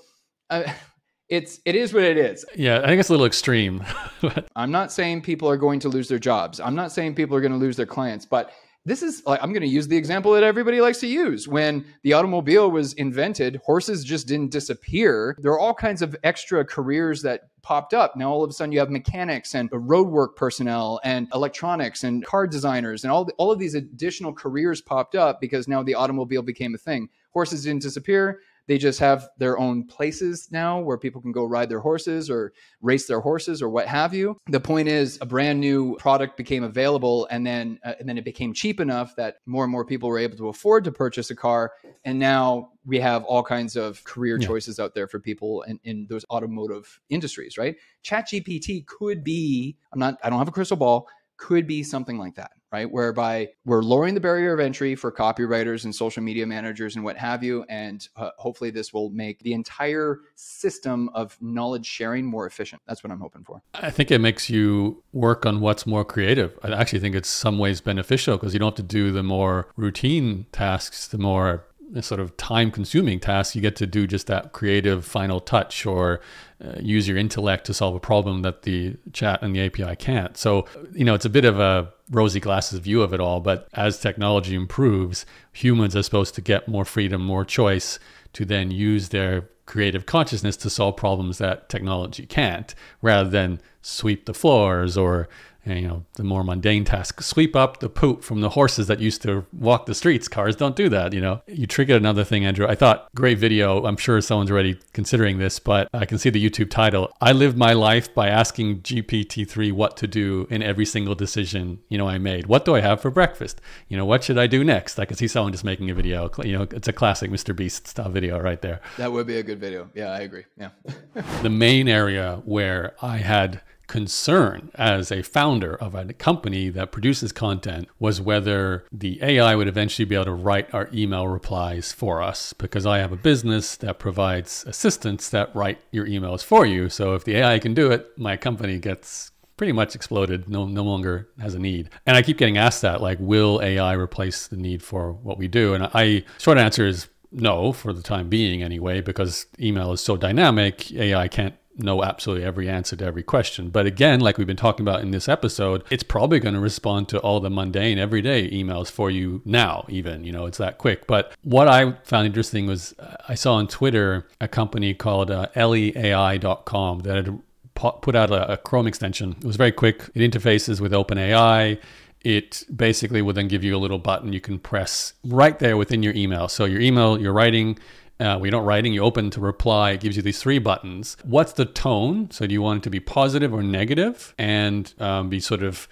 uh, 0.49 0.63
it's 1.29 1.59
it 1.65 1.75
is 1.75 1.93
what 1.93 2.03
it 2.03 2.17
is. 2.17 2.45
Yeah, 2.55 2.79
I 2.79 2.87
think 2.87 2.99
it's 2.99 3.09
a 3.09 3.13
little 3.13 3.27
extreme. 3.27 3.83
I'm 4.55 4.71
not 4.71 4.91
saying 4.91 5.21
people 5.21 5.47
are 5.47 5.57
going 5.57 5.79
to 5.81 5.89
lose 5.89 6.07
their 6.07 6.19
jobs. 6.19 6.59
I'm 6.59 6.75
not 6.75 6.91
saying 6.91 7.13
people 7.13 7.37
are 7.37 7.41
going 7.41 7.51
to 7.51 7.57
lose 7.59 7.77
their 7.77 7.85
clients, 7.85 8.25
but 8.25 8.51
this 8.85 9.01
is 9.01 9.23
like 9.25 9.41
I'm 9.41 9.51
going 9.51 9.63
to 9.63 9.67
use 9.67 9.87
the 9.87 9.97
example 9.97 10.31
that 10.33 10.43
everybody 10.43 10.79
likes 10.79 10.99
to 10.99 11.07
use. 11.07 11.47
When 11.47 11.85
the 12.03 12.13
automobile 12.13 12.69
was 12.69 12.93
invented, 12.93 13.59
horses 13.65 14.03
just 14.03 14.27
didn't 14.27 14.51
disappear. 14.51 15.35
There 15.39 15.51
are 15.51 15.59
all 15.59 15.73
kinds 15.73 16.01
of 16.01 16.15
extra 16.23 16.63
careers 16.63 17.23
that 17.23 17.49
popped 17.63 17.95
up. 17.95 18.15
Now 18.15 18.31
all 18.31 18.43
of 18.43 18.49
a 18.49 18.53
sudden 18.53 18.71
you 18.71 18.79
have 18.79 18.91
mechanics 18.91 19.55
and 19.55 19.71
roadwork 19.71 20.35
personnel 20.35 20.99
and 21.03 21.27
electronics 21.33 22.03
and 22.03 22.23
car 22.23 22.45
designers 22.45 23.03
and 23.03 23.11
all 23.11 23.25
the, 23.25 23.33
all 23.33 23.51
of 23.51 23.57
these 23.57 23.73
additional 23.73 24.31
careers 24.31 24.81
popped 24.81 25.15
up 25.15 25.41
because 25.41 25.67
now 25.67 25.81
the 25.81 25.95
automobile 25.95 26.43
became 26.43 26.75
a 26.75 26.77
thing. 26.77 27.09
Horses 27.31 27.63
didn't 27.63 27.81
disappear. 27.81 28.41
They 28.67 28.77
just 28.77 28.99
have 28.99 29.29
their 29.37 29.57
own 29.57 29.85
places 29.85 30.49
now 30.51 30.79
where 30.79 30.97
people 30.97 31.21
can 31.21 31.31
go 31.31 31.45
ride 31.45 31.69
their 31.69 31.79
horses 31.79 32.29
or 32.29 32.53
race 32.81 33.07
their 33.07 33.19
horses 33.19 33.61
or 33.61 33.69
what 33.69 33.87
have 33.87 34.13
you. 34.13 34.37
The 34.47 34.59
point 34.59 34.87
is, 34.87 35.17
a 35.21 35.25
brand 35.25 35.59
new 35.59 35.95
product 35.97 36.37
became 36.37 36.63
available, 36.63 37.27
and 37.29 37.45
then 37.45 37.79
uh, 37.83 37.93
and 37.99 38.09
then 38.09 38.17
it 38.17 38.25
became 38.25 38.53
cheap 38.53 38.79
enough 38.79 39.15
that 39.17 39.37
more 39.45 39.63
and 39.63 39.71
more 39.71 39.85
people 39.85 40.09
were 40.09 40.19
able 40.19 40.37
to 40.37 40.49
afford 40.49 40.83
to 40.85 40.91
purchase 40.91 41.29
a 41.29 41.35
car. 41.35 41.73
And 42.03 42.19
now 42.19 42.71
we 42.85 42.99
have 42.99 43.23
all 43.25 43.43
kinds 43.43 43.75
of 43.75 44.03
career 44.03 44.37
yeah. 44.39 44.47
choices 44.47 44.79
out 44.79 44.93
there 44.93 45.07
for 45.07 45.19
people 45.19 45.63
in, 45.63 45.79
in 45.83 46.07
those 46.09 46.25
automotive 46.29 46.99
industries, 47.09 47.57
right? 47.57 47.75
ChatGPT 48.03 48.85
could 48.85 49.23
be. 49.23 49.77
I'm 49.91 49.99
not. 49.99 50.17
I 50.23 50.29
don't 50.29 50.39
have 50.39 50.47
a 50.47 50.51
crystal 50.51 50.77
ball. 50.77 51.07
Could 51.37 51.67
be 51.67 51.83
something 51.83 52.17
like 52.17 52.35
that 52.35 52.51
right? 52.75 52.91
Whereby 52.91 53.47
we're 53.63 53.81
lowering 53.81 54.15
the 54.15 54.19
barrier 54.19 54.53
of 54.53 54.59
entry 54.59 54.95
for 54.95 55.09
copywriters 55.09 55.85
and 55.85 55.95
social 55.95 56.21
media 56.21 56.45
managers 56.45 56.97
and 56.97 57.05
what 57.05 57.17
have 57.17 57.41
you. 57.41 57.63
And 57.69 58.05
uh, 58.17 58.31
hopefully, 58.37 58.69
this 58.69 58.91
will 58.91 59.09
make 59.11 59.39
the 59.39 59.53
entire 59.53 60.19
system 60.35 61.09
of 61.13 61.37
knowledge 61.39 61.85
sharing 61.85 62.25
more 62.25 62.45
efficient. 62.47 62.81
That's 62.85 63.01
what 63.01 63.11
I'm 63.11 63.21
hoping 63.21 63.45
for. 63.45 63.61
I 63.75 63.91
think 63.91 64.11
it 64.11 64.19
makes 64.19 64.49
you 64.49 65.01
work 65.13 65.45
on 65.45 65.61
what's 65.61 65.87
more 65.87 66.03
creative. 66.03 66.59
I 66.63 66.71
actually 66.73 66.99
think 66.99 67.15
it's 67.15 67.29
some 67.29 67.57
ways 67.57 67.79
beneficial 67.79 68.35
because 68.35 68.51
you 68.51 68.59
don't 68.59 68.77
have 68.77 68.85
to 68.87 68.93
do 68.93 69.13
the 69.13 69.23
more 69.23 69.69
routine 69.77 70.45
tasks, 70.51 71.07
the 71.07 71.17
more 71.17 71.65
sort 72.01 72.19
of 72.19 72.35
time 72.35 72.71
consuming 72.71 73.19
tasks, 73.19 73.55
you 73.55 73.61
get 73.61 73.75
to 73.77 73.87
do 73.87 74.07
just 74.07 74.27
that 74.27 74.51
creative 74.51 75.05
final 75.05 75.39
touch 75.39 75.85
or 75.85 76.19
uh, 76.63 76.79
use 76.79 77.07
your 77.07 77.17
intellect 77.17 77.65
to 77.65 77.73
solve 77.73 77.95
a 77.95 77.99
problem 77.99 78.41
that 78.43 78.61
the 78.61 78.95
chat 79.11 79.41
and 79.41 79.55
the 79.55 79.65
API 79.65 79.95
can't. 79.95 80.37
So, 80.37 80.65
you 80.93 81.03
know, 81.03 81.13
it's 81.13 81.25
a 81.25 81.29
bit 81.29 81.45
of 81.45 81.59
a 81.59 81.91
rosy 82.11 82.39
glasses 82.39 82.79
view 82.79 83.01
of 83.01 83.13
it 83.13 83.19
all, 83.19 83.41
but 83.41 83.67
as 83.73 83.99
technology 83.99 84.55
improves, 84.55 85.25
humans 85.51 85.95
are 85.95 86.03
supposed 86.03 86.35
to 86.35 86.41
get 86.41 86.67
more 86.67 86.85
freedom, 86.85 87.21
more 87.21 87.43
choice 87.43 87.99
to 88.33 88.45
then 88.45 88.71
use 88.71 89.09
their 89.09 89.49
creative 89.65 90.05
consciousness 90.05 90.55
to 90.57 90.69
solve 90.69 90.95
problems 90.95 91.39
that 91.39 91.67
technology 91.69 92.25
can't 92.25 92.75
rather 93.01 93.29
than 93.29 93.59
sweep 93.81 94.25
the 94.25 94.33
floors 94.33 94.95
or 94.97 95.27
and, 95.65 95.79
you 95.79 95.87
know, 95.87 96.05
the 96.13 96.23
more 96.23 96.43
mundane 96.43 96.85
task, 96.85 97.21
sweep 97.21 97.55
up 97.55 97.79
the 97.79 97.89
poop 97.89 98.23
from 98.23 98.41
the 98.41 98.49
horses 98.49 98.87
that 98.87 98.99
used 98.99 99.21
to 99.23 99.45
walk 99.51 99.85
the 99.85 99.95
streets. 99.95 100.27
Cars 100.27 100.55
don't 100.55 100.75
do 100.75 100.89
that, 100.89 101.13
you 101.13 101.21
know. 101.21 101.41
You 101.47 101.65
triggered 101.65 101.97
another 101.97 102.23
thing, 102.23 102.45
Andrew. 102.45 102.67
I 102.67 102.75
thought, 102.75 103.07
great 103.15 103.39
video. 103.39 103.85
I'm 103.85 103.97
sure 103.97 104.21
someone's 104.21 104.51
already 104.51 104.79
considering 104.93 105.39
this, 105.39 105.57
but 105.59 105.89
I 105.93 106.05
can 106.05 106.17
see 106.17 106.29
the 106.29 106.49
YouTube 106.49 106.69
title. 106.69 107.11
I 107.19 107.31
live 107.31 107.57
my 107.57 107.73
life 107.73 108.13
by 108.13 108.29
asking 108.29 108.81
GPT-3 108.81 109.71
what 109.71 109.97
to 109.97 110.07
do 110.07 110.47
in 110.49 110.61
every 110.61 110.85
single 110.85 111.15
decision, 111.15 111.79
you 111.89 111.97
know, 111.97 112.07
I 112.07 112.19
made. 112.19 112.45
What 112.45 112.65
do 112.65 112.75
I 112.75 112.81
have 112.81 113.01
for 113.01 113.09
breakfast? 113.09 113.59
You 113.89 113.97
know, 113.97 114.05
what 114.05 114.23
should 114.23 114.37
I 114.37 114.47
do 114.47 114.63
next? 114.63 114.99
I 114.99 115.05
can 115.05 115.17
see 115.17 115.27
someone 115.27 115.51
just 115.51 115.63
making 115.63 115.89
a 115.89 115.95
video. 115.95 116.29
You 116.43 116.59
know, 116.59 116.67
it's 116.71 116.87
a 116.87 116.93
classic 116.93 117.31
Mr. 117.31 117.55
Beast 117.55 117.87
style 117.87 118.09
video 118.09 118.39
right 118.39 118.61
there. 118.61 118.81
That 118.97 119.11
would 119.11 119.25
be 119.25 119.37
a 119.37 119.43
good 119.43 119.59
video. 119.59 119.89
Yeah, 119.95 120.11
I 120.11 120.19
agree. 120.19 120.43
Yeah. 120.57 120.69
the 121.41 121.49
main 121.49 121.87
area 121.87 122.41
where 122.45 122.95
I 123.01 123.17
had 123.17 123.61
concern 123.87 124.71
as 124.75 125.11
a 125.11 125.21
founder 125.21 125.75
of 125.75 125.95
a 125.95 126.13
company 126.13 126.69
that 126.69 126.91
produces 126.91 127.31
content 127.31 127.87
was 127.99 128.21
whether 128.21 128.85
the 128.91 129.19
AI 129.21 129.55
would 129.55 129.67
eventually 129.67 130.05
be 130.05 130.15
able 130.15 130.25
to 130.25 130.33
write 130.33 130.73
our 130.73 130.89
email 130.93 131.27
replies 131.27 131.91
for 131.91 132.21
us 132.21 132.53
because 132.53 132.85
I 132.85 132.99
have 132.99 133.11
a 133.11 133.17
business 133.17 133.75
that 133.77 133.99
provides 133.99 134.63
assistants 134.67 135.29
that 135.29 135.55
write 135.55 135.79
your 135.91 136.05
emails 136.05 136.43
for 136.43 136.65
you. 136.65 136.89
So 136.89 137.13
if 137.13 137.23
the 137.23 137.35
AI 137.37 137.59
can 137.59 137.73
do 137.73 137.91
it, 137.91 138.17
my 138.17 138.37
company 138.37 138.79
gets 138.79 139.31
pretty 139.57 139.71
much 139.71 139.95
exploded, 139.95 140.49
no, 140.49 140.65
no 140.65 140.83
longer 140.83 141.29
has 141.39 141.53
a 141.53 141.59
need. 141.59 141.89
And 142.05 142.17
I 142.17 142.21
keep 142.21 142.37
getting 142.37 142.57
asked 142.57 142.81
that, 142.81 143.01
like, 143.01 143.17
will 143.21 143.61
AI 143.63 143.93
replace 143.93 144.47
the 144.47 144.57
need 144.57 144.83
for 144.83 145.13
what 145.13 145.37
we 145.37 145.47
do? 145.47 145.73
And 145.73 145.89
I, 145.93 146.25
short 146.39 146.57
answer 146.57 146.85
is 146.85 147.07
no, 147.31 147.71
for 147.71 147.93
the 147.93 148.01
time 148.01 148.29
being 148.29 148.63
anyway, 148.63 149.01
because 149.01 149.45
email 149.59 149.91
is 149.91 150.01
so 150.01 150.17
dynamic, 150.17 150.91
AI 150.93 151.27
can't 151.27 151.55
know 151.77 152.03
absolutely 152.03 152.45
every 152.45 152.69
answer 152.69 152.95
to 152.95 153.05
every 153.05 153.23
question. 153.23 153.69
But 153.69 153.85
again, 153.85 154.19
like 154.19 154.37
we've 154.37 154.47
been 154.47 154.55
talking 154.55 154.85
about 154.85 155.01
in 155.01 155.11
this 155.11 155.27
episode, 155.27 155.83
it's 155.89 156.03
probably 156.03 156.39
going 156.39 156.55
to 156.55 156.59
respond 156.59 157.09
to 157.09 157.19
all 157.19 157.39
the 157.39 157.49
mundane 157.49 157.97
everyday 157.97 158.49
emails 158.49 158.89
for 158.89 159.09
you 159.09 159.41
now, 159.45 159.85
even, 159.89 160.23
you 160.23 160.31
know, 160.31 160.45
it's 160.45 160.57
that 160.57 160.77
quick. 160.77 161.07
But 161.07 161.33
what 161.43 161.67
I 161.67 161.93
found 162.03 162.27
interesting 162.27 162.65
was 162.65 162.93
uh, 162.99 163.15
I 163.27 163.35
saw 163.35 163.55
on 163.55 163.67
Twitter 163.67 164.27
a 164.39 164.47
company 164.47 164.93
called 164.93 165.31
uh, 165.31 165.47
LEAI.com 165.55 166.99
that 166.99 167.15
had 167.15 167.39
put 167.75 168.15
out 168.15 168.31
a, 168.31 168.53
a 168.53 168.57
Chrome 168.57 168.87
extension. 168.87 169.35
It 169.37 169.45
was 169.45 169.57
very 169.57 169.71
quick. 169.71 170.09
It 170.13 170.19
interfaces 170.19 170.79
with 170.79 170.91
OpenAI 170.91 171.79
it 172.25 172.63
basically 172.75 173.21
will 173.21 173.33
then 173.33 173.47
give 173.47 173.63
you 173.63 173.75
a 173.75 173.77
little 173.77 173.99
button 173.99 174.33
you 174.33 174.41
can 174.41 174.57
press 174.57 175.13
right 175.23 175.59
there 175.59 175.77
within 175.77 176.01
your 176.01 176.13
email. 176.15 176.47
So 176.47 176.65
your 176.65 176.81
email 176.81 177.21
you're 177.21 177.31
writing, 177.31 177.77
uh, 178.19 178.37
we 178.39 178.49
don't 178.49 178.65
writing, 178.65 178.93
you 178.93 179.01
open 179.01 179.29
to 179.31 179.41
reply. 179.41 179.91
It 179.91 179.99
gives 179.99 180.15
you 180.15 180.21
these 180.21 180.41
three 180.41 180.59
buttons. 180.59 181.17
What's 181.23 181.53
the 181.53 181.65
tone? 181.65 182.31
So 182.31 182.47
do 182.47 182.53
you 182.53 182.61
want 182.61 182.77
it 182.77 182.83
to 182.83 182.89
be 182.89 182.99
positive 182.99 183.53
or 183.53 183.61
negative, 183.61 184.33
and 184.37 184.93
um, 184.99 185.29
be 185.29 185.39
sort 185.39 185.63
of 185.63 185.87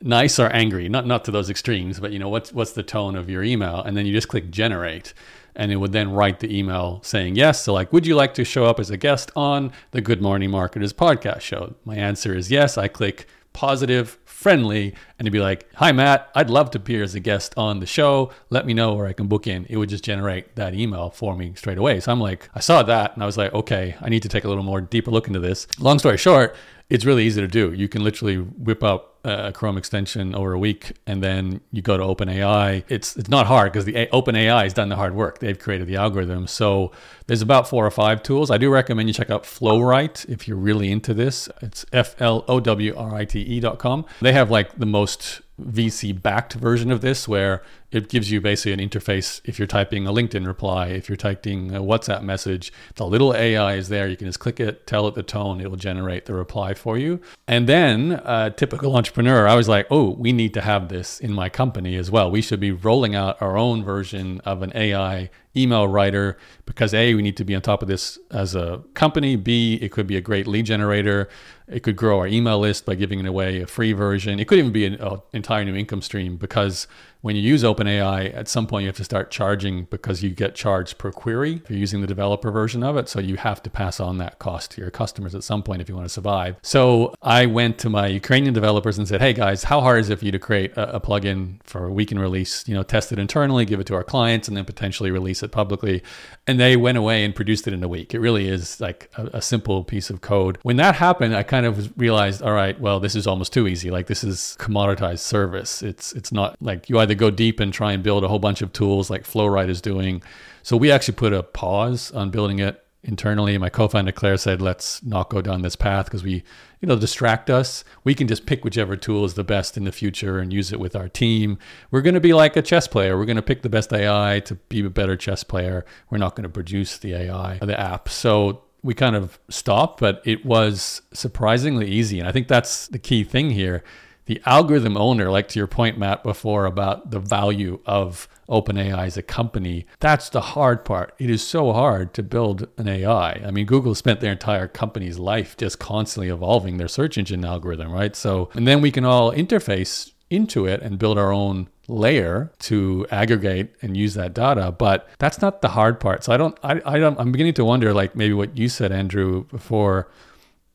nice 0.00 0.38
or 0.38 0.48
angry? 0.48 0.88
Not 0.88 1.06
not 1.06 1.24
to 1.26 1.30
those 1.30 1.50
extremes, 1.50 2.00
but 2.00 2.10
you 2.12 2.18
know 2.18 2.28
what's 2.28 2.52
what's 2.52 2.72
the 2.72 2.82
tone 2.82 3.16
of 3.16 3.28
your 3.28 3.42
email, 3.42 3.82
and 3.82 3.96
then 3.96 4.06
you 4.06 4.12
just 4.12 4.28
click 4.28 4.50
generate. 4.50 5.12
And 5.54 5.70
it 5.70 5.76
would 5.76 5.92
then 5.92 6.12
write 6.12 6.40
the 6.40 6.58
email 6.58 7.02
saying 7.02 7.36
yes. 7.36 7.62
So, 7.62 7.74
like, 7.74 7.92
would 7.92 8.06
you 8.06 8.16
like 8.16 8.32
to 8.34 8.44
show 8.44 8.64
up 8.64 8.80
as 8.80 8.88
a 8.88 8.96
guest 8.96 9.30
on 9.36 9.70
the 9.90 10.00
Good 10.00 10.22
Morning 10.22 10.50
Marketers 10.50 10.94
podcast 10.94 11.42
show? 11.42 11.74
My 11.84 11.94
answer 11.94 12.34
is 12.34 12.50
yes. 12.50 12.78
I 12.78 12.88
click 12.88 13.26
positive, 13.52 14.18
friendly, 14.24 14.94
and 15.18 15.26
to 15.26 15.30
be 15.30 15.40
like, 15.40 15.68
Hi, 15.74 15.92
Matt, 15.92 16.30
I'd 16.34 16.50
love 16.50 16.70
to 16.72 16.78
appear 16.78 17.02
as 17.02 17.14
a 17.14 17.20
guest 17.20 17.54
on 17.56 17.80
the 17.80 17.86
show. 17.86 18.32
Let 18.50 18.66
me 18.66 18.74
know 18.74 18.94
where 18.94 19.06
I 19.06 19.12
can 19.12 19.28
book 19.28 19.46
in. 19.46 19.66
It 19.68 19.76
would 19.76 19.88
just 19.88 20.04
generate 20.04 20.56
that 20.56 20.74
email 20.74 21.10
for 21.10 21.36
me 21.36 21.54
straight 21.54 21.78
away. 21.78 22.00
So 22.00 22.12
I'm 22.12 22.20
like, 22.20 22.48
I 22.54 22.60
saw 22.60 22.82
that 22.82 23.14
and 23.14 23.22
I 23.22 23.26
was 23.26 23.36
like, 23.36 23.52
okay, 23.54 23.96
I 24.00 24.08
need 24.08 24.22
to 24.22 24.28
take 24.28 24.44
a 24.44 24.48
little 24.48 24.64
more 24.64 24.80
deeper 24.80 25.10
look 25.10 25.26
into 25.26 25.40
this. 25.40 25.66
Long 25.78 25.98
story 25.98 26.16
short, 26.16 26.56
it's 26.92 27.06
really 27.06 27.24
easy 27.24 27.40
to 27.40 27.48
do. 27.48 27.72
You 27.72 27.88
can 27.88 28.04
literally 28.04 28.36
whip 28.36 28.84
up 28.84 29.18
a 29.24 29.50
Chrome 29.52 29.78
extension 29.78 30.34
over 30.34 30.52
a 30.52 30.58
week, 30.58 30.92
and 31.06 31.22
then 31.22 31.62
you 31.70 31.80
go 31.80 31.96
to 31.96 32.02
OpenAI. 32.02 32.84
It's 32.88 33.16
it's 33.16 33.30
not 33.30 33.46
hard 33.46 33.72
because 33.72 33.86
the 33.86 33.96
a- 33.96 34.08
OpenAI 34.08 34.64
has 34.64 34.74
done 34.74 34.90
the 34.90 34.96
hard 34.96 35.14
work. 35.14 35.38
They've 35.38 35.58
created 35.58 35.86
the 35.86 35.96
algorithm. 35.96 36.46
So 36.46 36.92
there's 37.28 37.40
about 37.40 37.66
four 37.66 37.86
or 37.86 37.90
five 37.90 38.22
tools. 38.22 38.50
I 38.50 38.58
do 38.58 38.68
recommend 38.70 39.08
you 39.08 39.14
check 39.14 39.30
out 39.30 39.44
Flowrite 39.44 40.28
if 40.28 40.46
you're 40.46 40.58
really 40.58 40.92
into 40.92 41.14
this. 41.14 41.48
It's 41.62 41.86
f 41.92 42.14
l 42.20 42.44
o 42.46 42.60
w 42.60 42.94
r 42.94 43.14
i 43.14 43.24
t 43.24 43.40
e 43.40 43.58
dot 43.58 43.78
com. 43.78 44.04
They 44.20 44.32
have 44.32 44.50
like 44.50 44.78
the 44.78 44.86
most 44.86 45.40
VC 45.58 46.12
backed 46.20 46.54
version 46.54 46.90
of 46.90 47.00
this 47.00 47.26
where 47.26 47.62
it 47.92 48.08
gives 48.08 48.30
you 48.30 48.40
basically 48.40 48.72
an 48.72 48.80
interface 48.80 49.40
if 49.44 49.58
you're 49.58 49.68
typing 49.68 50.06
a 50.06 50.12
LinkedIn 50.12 50.46
reply, 50.46 50.88
if 50.88 51.08
you're 51.08 51.16
typing 51.16 51.74
a 51.74 51.80
WhatsApp 51.80 52.22
message, 52.22 52.72
the 52.94 53.06
little 53.06 53.34
AI 53.36 53.74
is 53.74 53.88
there. 53.88 54.08
You 54.08 54.16
can 54.16 54.26
just 54.26 54.40
click 54.40 54.58
it, 54.58 54.86
tell 54.86 55.06
it 55.08 55.14
the 55.14 55.22
tone, 55.22 55.60
it 55.60 55.68
will 55.68 55.76
generate 55.76 56.24
the 56.24 56.34
reply 56.34 56.72
for 56.72 56.96
you. 56.96 57.20
And 57.46 57.68
then, 57.68 58.12
uh, 58.24 58.50
typical 58.50 58.96
entrepreneur, 58.96 59.46
I 59.46 59.54
was 59.54 59.68
like, 59.68 59.86
oh, 59.90 60.10
we 60.10 60.32
need 60.32 60.54
to 60.54 60.62
have 60.62 60.88
this 60.88 61.20
in 61.20 61.34
my 61.34 61.50
company 61.50 61.96
as 61.96 62.10
well. 62.10 62.30
We 62.30 62.40
should 62.40 62.60
be 62.60 62.72
rolling 62.72 63.14
out 63.14 63.40
our 63.42 63.58
own 63.58 63.84
version 63.84 64.40
of 64.40 64.62
an 64.62 64.72
AI 64.74 65.28
email 65.54 65.86
writer 65.86 66.38
because 66.64 66.94
A, 66.94 67.14
we 67.14 67.22
need 67.22 67.36
to 67.36 67.44
be 67.44 67.54
on 67.54 67.60
top 67.60 67.82
of 67.82 67.88
this 67.88 68.18
as 68.30 68.54
a 68.54 68.82
company. 68.94 69.36
B, 69.36 69.78
it 69.82 69.92
could 69.92 70.06
be 70.06 70.16
a 70.16 70.20
great 70.20 70.46
lead 70.46 70.66
generator. 70.66 71.28
It 71.68 71.82
could 71.82 71.96
grow 71.96 72.18
our 72.20 72.26
email 72.26 72.58
list 72.58 72.86
by 72.86 72.94
giving 72.94 73.24
away 73.26 73.60
a 73.60 73.66
free 73.66 73.92
version. 73.92 74.40
It 74.40 74.48
could 74.48 74.58
even 74.58 74.72
be 74.72 74.86
an 74.86 75.20
entire 75.32 75.64
new 75.64 75.74
income 75.74 76.02
stream 76.02 76.36
because 76.36 76.86
when 77.22 77.36
you 77.36 77.42
use 77.42 77.62
OpenAI, 77.62 78.34
at 78.34 78.48
some 78.48 78.66
point 78.66 78.82
you 78.82 78.88
have 78.88 78.96
to 78.96 79.04
start 79.04 79.30
charging 79.30 79.84
because 79.84 80.22
you 80.22 80.30
get 80.30 80.54
charged 80.56 80.98
per 80.98 81.12
query 81.12 81.60
if 81.64 81.70
you're 81.70 81.78
using 81.78 82.00
the 82.00 82.06
developer 82.06 82.50
version 82.50 82.82
of 82.82 82.96
it. 82.96 83.08
So 83.08 83.20
you 83.20 83.36
have 83.36 83.62
to 83.62 83.70
pass 83.70 84.00
on 84.00 84.18
that 84.18 84.40
cost 84.40 84.72
to 84.72 84.80
your 84.80 84.90
customers 84.90 85.34
at 85.34 85.44
some 85.44 85.62
point 85.62 85.80
if 85.80 85.88
you 85.88 85.94
want 85.94 86.04
to 86.04 86.12
survive. 86.12 86.56
So 86.62 87.14
I 87.22 87.46
went 87.46 87.78
to 87.78 87.88
my 87.88 88.08
Ukrainian 88.08 88.52
developers 88.52 88.98
and 88.98 89.06
said, 89.06 89.20
"Hey 89.20 89.32
guys, 89.32 89.64
how 89.64 89.80
hard 89.80 90.00
is 90.00 90.10
it 90.10 90.18
for 90.18 90.24
you 90.24 90.32
to 90.32 90.38
create 90.38 90.72
a, 90.76 90.96
a 90.96 91.00
plugin 91.00 91.62
for 91.62 91.90
we 91.90 92.04
can 92.04 92.18
release, 92.18 92.66
you 92.66 92.74
know, 92.74 92.82
test 92.82 93.12
it 93.12 93.18
internally, 93.20 93.64
give 93.64 93.78
it 93.78 93.86
to 93.86 93.94
our 93.94 94.04
clients, 94.04 94.48
and 94.48 94.56
then 94.56 94.64
potentially 94.64 95.12
release 95.12 95.42
it 95.44 95.52
publicly?" 95.52 96.02
And 96.48 96.58
they 96.58 96.76
went 96.76 96.98
away 96.98 97.24
and 97.24 97.32
produced 97.32 97.68
it 97.68 97.72
in 97.72 97.84
a 97.84 97.88
week. 97.88 98.14
It 98.14 98.18
really 98.18 98.48
is 98.48 98.80
like 98.80 99.08
a, 99.16 99.26
a 99.34 99.42
simple 99.42 99.84
piece 99.84 100.10
of 100.10 100.20
code. 100.20 100.58
When 100.62 100.76
that 100.76 100.96
happened, 100.96 101.36
I 101.36 101.44
kind 101.44 101.66
of 101.66 101.96
realized, 101.96 102.42
all 102.42 102.52
right, 102.52 102.78
well, 102.80 102.98
this 102.98 103.14
is 103.14 103.28
almost 103.28 103.52
too 103.52 103.68
easy. 103.68 103.92
Like 103.92 104.08
this 104.08 104.24
is 104.24 104.56
commoditized 104.58 105.20
service. 105.20 105.84
It's 105.84 106.12
it's 106.14 106.32
not 106.32 106.56
like 106.60 106.88
you 106.88 106.98
either 106.98 107.11
go 107.14 107.30
deep 107.30 107.60
and 107.60 107.72
try 107.72 107.92
and 107.92 108.02
build 108.02 108.24
a 108.24 108.28
whole 108.28 108.38
bunch 108.38 108.62
of 108.62 108.72
tools 108.72 109.10
like 109.10 109.24
Flowrite 109.24 109.68
is 109.68 109.80
doing. 109.80 110.22
So 110.62 110.76
we 110.76 110.90
actually 110.90 111.14
put 111.14 111.32
a 111.32 111.42
pause 111.42 112.12
on 112.12 112.30
building 112.30 112.58
it 112.58 112.82
internally. 113.04 113.58
My 113.58 113.68
co-founder 113.68 114.12
Claire 114.12 114.36
said, 114.36 114.62
"Let's 114.62 115.02
not 115.02 115.28
go 115.28 115.40
down 115.40 115.62
this 115.62 115.76
path 115.76 116.06
because 116.06 116.22
we, 116.22 116.44
you 116.80 116.88
know, 116.88 116.96
distract 116.96 117.50
us. 117.50 117.84
We 118.04 118.14
can 118.14 118.28
just 118.28 118.46
pick 118.46 118.64
whichever 118.64 118.96
tool 118.96 119.24
is 119.24 119.34
the 119.34 119.44
best 119.44 119.76
in 119.76 119.84
the 119.84 119.92
future 119.92 120.38
and 120.38 120.52
use 120.52 120.72
it 120.72 120.80
with 120.80 120.94
our 120.94 121.08
team. 121.08 121.58
We're 121.90 122.02
going 122.02 122.14
to 122.14 122.20
be 122.20 122.32
like 122.32 122.56
a 122.56 122.62
chess 122.62 122.86
player. 122.86 123.18
We're 123.18 123.24
going 123.24 123.36
to 123.36 123.42
pick 123.42 123.62
the 123.62 123.68
best 123.68 123.92
AI 123.92 124.40
to 124.40 124.54
be 124.54 124.84
a 124.84 124.90
better 124.90 125.16
chess 125.16 125.42
player. 125.42 125.84
We're 126.10 126.18
not 126.18 126.36
going 126.36 126.44
to 126.44 126.48
produce 126.48 126.98
the 126.98 127.14
AI 127.14 127.58
the 127.58 127.78
app." 127.78 128.08
So 128.08 128.62
we 128.84 128.94
kind 128.94 129.16
of 129.16 129.38
stopped, 129.48 130.00
but 130.00 130.22
it 130.24 130.44
was 130.44 131.02
surprisingly 131.12 131.88
easy, 131.88 132.18
and 132.18 132.28
I 132.28 132.32
think 132.32 132.48
that's 132.48 132.88
the 132.88 132.98
key 132.98 133.24
thing 133.24 133.50
here 133.50 133.82
the 134.26 134.40
algorithm 134.46 134.96
owner, 134.96 135.30
like 135.30 135.48
to 135.48 135.58
your 135.58 135.66
point, 135.66 135.98
Matt, 135.98 136.22
before 136.22 136.66
about 136.66 137.10
the 137.10 137.18
value 137.18 137.80
of 137.86 138.28
OpenAI 138.48 139.06
as 139.06 139.16
a 139.16 139.22
company, 139.22 139.86
that's 140.00 140.28
the 140.28 140.40
hard 140.40 140.84
part. 140.84 141.14
It 141.18 141.28
is 141.30 141.46
so 141.46 141.72
hard 141.72 142.14
to 142.14 142.22
build 142.22 142.68
an 142.76 142.88
AI. 142.88 143.32
I 143.32 143.50
mean, 143.50 143.66
Google 143.66 143.94
spent 143.94 144.20
their 144.20 144.32
entire 144.32 144.68
company's 144.68 145.18
life 145.18 145.56
just 145.56 145.78
constantly 145.78 146.28
evolving 146.28 146.76
their 146.76 146.88
search 146.88 147.18
engine 147.18 147.44
algorithm, 147.44 147.90
right? 147.90 148.14
So, 148.14 148.48
and 148.54 148.66
then 148.66 148.80
we 148.80 148.90
can 148.90 149.04
all 149.04 149.32
interface 149.32 150.12
into 150.30 150.66
it 150.66 150.80
and 150.80 150.98
build 150.98 151.18
our 151.18 151.30
own 151.30 151.68
layer 151.88 152.50
to 152.58 153.06
aggregate 153.10 153.74
and 153.82 153.96
use 153.96 154.14
that 154.14 154.32
data 154.32 154.72
but 154.72 155.08
that's 155.18 155.42
not 155.42 155.60
the 155.60 155.68
hard 155.68 156.00
part 156.00 156.24
so 156.24 156.32
i 156.32 156.36
don't 156.38 156.56
i, 156.62 156.80
I 156.86 156.98
don't 156.98 157.18
i'm 157.20 157.32
beginning 157.32 157.52
to 157.54 157.64
wonder 157.64 157.92
like 157.92 158.16
maybe 158.16 158.32
what 158.32 158.56
you 158.56 158.68
said 158.68 158.92
andrew 158.92 159.44
before 159.44 160.10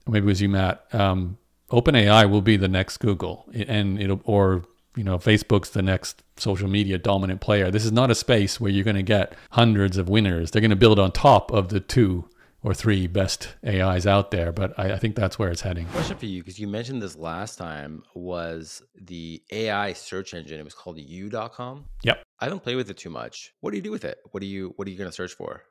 maybe 0.06 0.26
it 0.26 0.28
was 0.28 0.42
you 0.42 0.50
matt 0.50 0.86
um, 0.94 1.38
OpenAI 1.72 2.30
will 2.30 2.42
be 2.42 2.58
the 2.58 2.68
next 2.68 2.98
Google, 2.98 3.46
and 3.54 4.02
it'll 4.02 4.22
or 4.24 4.64
you 4.96 5.04
know 5.04 5.18
Facebook's 5.18 5.72
the 5.72 5.82
next 5.82 6.24
social 6.38 6.70
media 6.70 6.98
dominant 6.98 7.42
player. 7.42 7.70
This 7.72 7.86
is 7.86 7.92
not 7.92 8.12
a 8.12 8.16
space 8.16 8.60
where 8.60 8.72
you're 8.72 8.86
going 8.86 8.96
to 8.96 9.04
get 9.04 9.34
hundreds 9.52 9.98
of 9.98 10.10
winners. 10.10 10.52
They're 10.52 10.62
going 10.62 10.70
to 10.70 10.76
build 10.76 11.00
on 11.00 11.12
top 11.12 11.52
of 11.52 11.70
the 11.70 11.80
two 11.80 12.30
or 12.64 12.74
three 12.74 13.08
best 13.08 13.56
AIs 13.66 14.08
out 14.08 14.32
there, 14.32 14.52
but 14.52 14.78
I, 14.78 14.94
I 14.94 14.98
think 14.98 15.16
that's 15.16 15.38
where 15.38 15.50
it's 15.50 15.62
heading. 15.62 15.86
Question 15.88 16.18
for 16.18 16.26
you, 16.26 16.42
because 16.42 16.60
you 16.60 16.68
mentioned 16.68 17.02
this 17.02 17.16
last 17.16 17.58
time, 17.58 18.04
was 18.16 18.82
the 19.00 19.42
AI 19.52 19.94
search 19.94 20.34
engine. 20.34 20.60
It 20.60 20.64
was 20.64 20.74
called 20.74 20.98
you.com. 20.98 21.86
Yep. 22.04 22.24
I 22.40 22.46
haven't 22.46 22.62
played 22.62 22.76
with 22.76 22.90
it 22.90 22.98
too 22.98 23.10
much. 23.10 23.54
What 23.62 23.72
do 23.72 23.78
you 23.78 23.84
do 23.84 23.92
with 23.92 24.06
it? 24.06 24.18
What 24.32 24.42
do 24.42 24.48
you 24.48 24.74
What 24.76 24.88
are 24.88 24.92
you 24.92 24.98
going 24.98 25.10
to 25.10 25.16
search 25.16 25.34
for? 25.34 25.64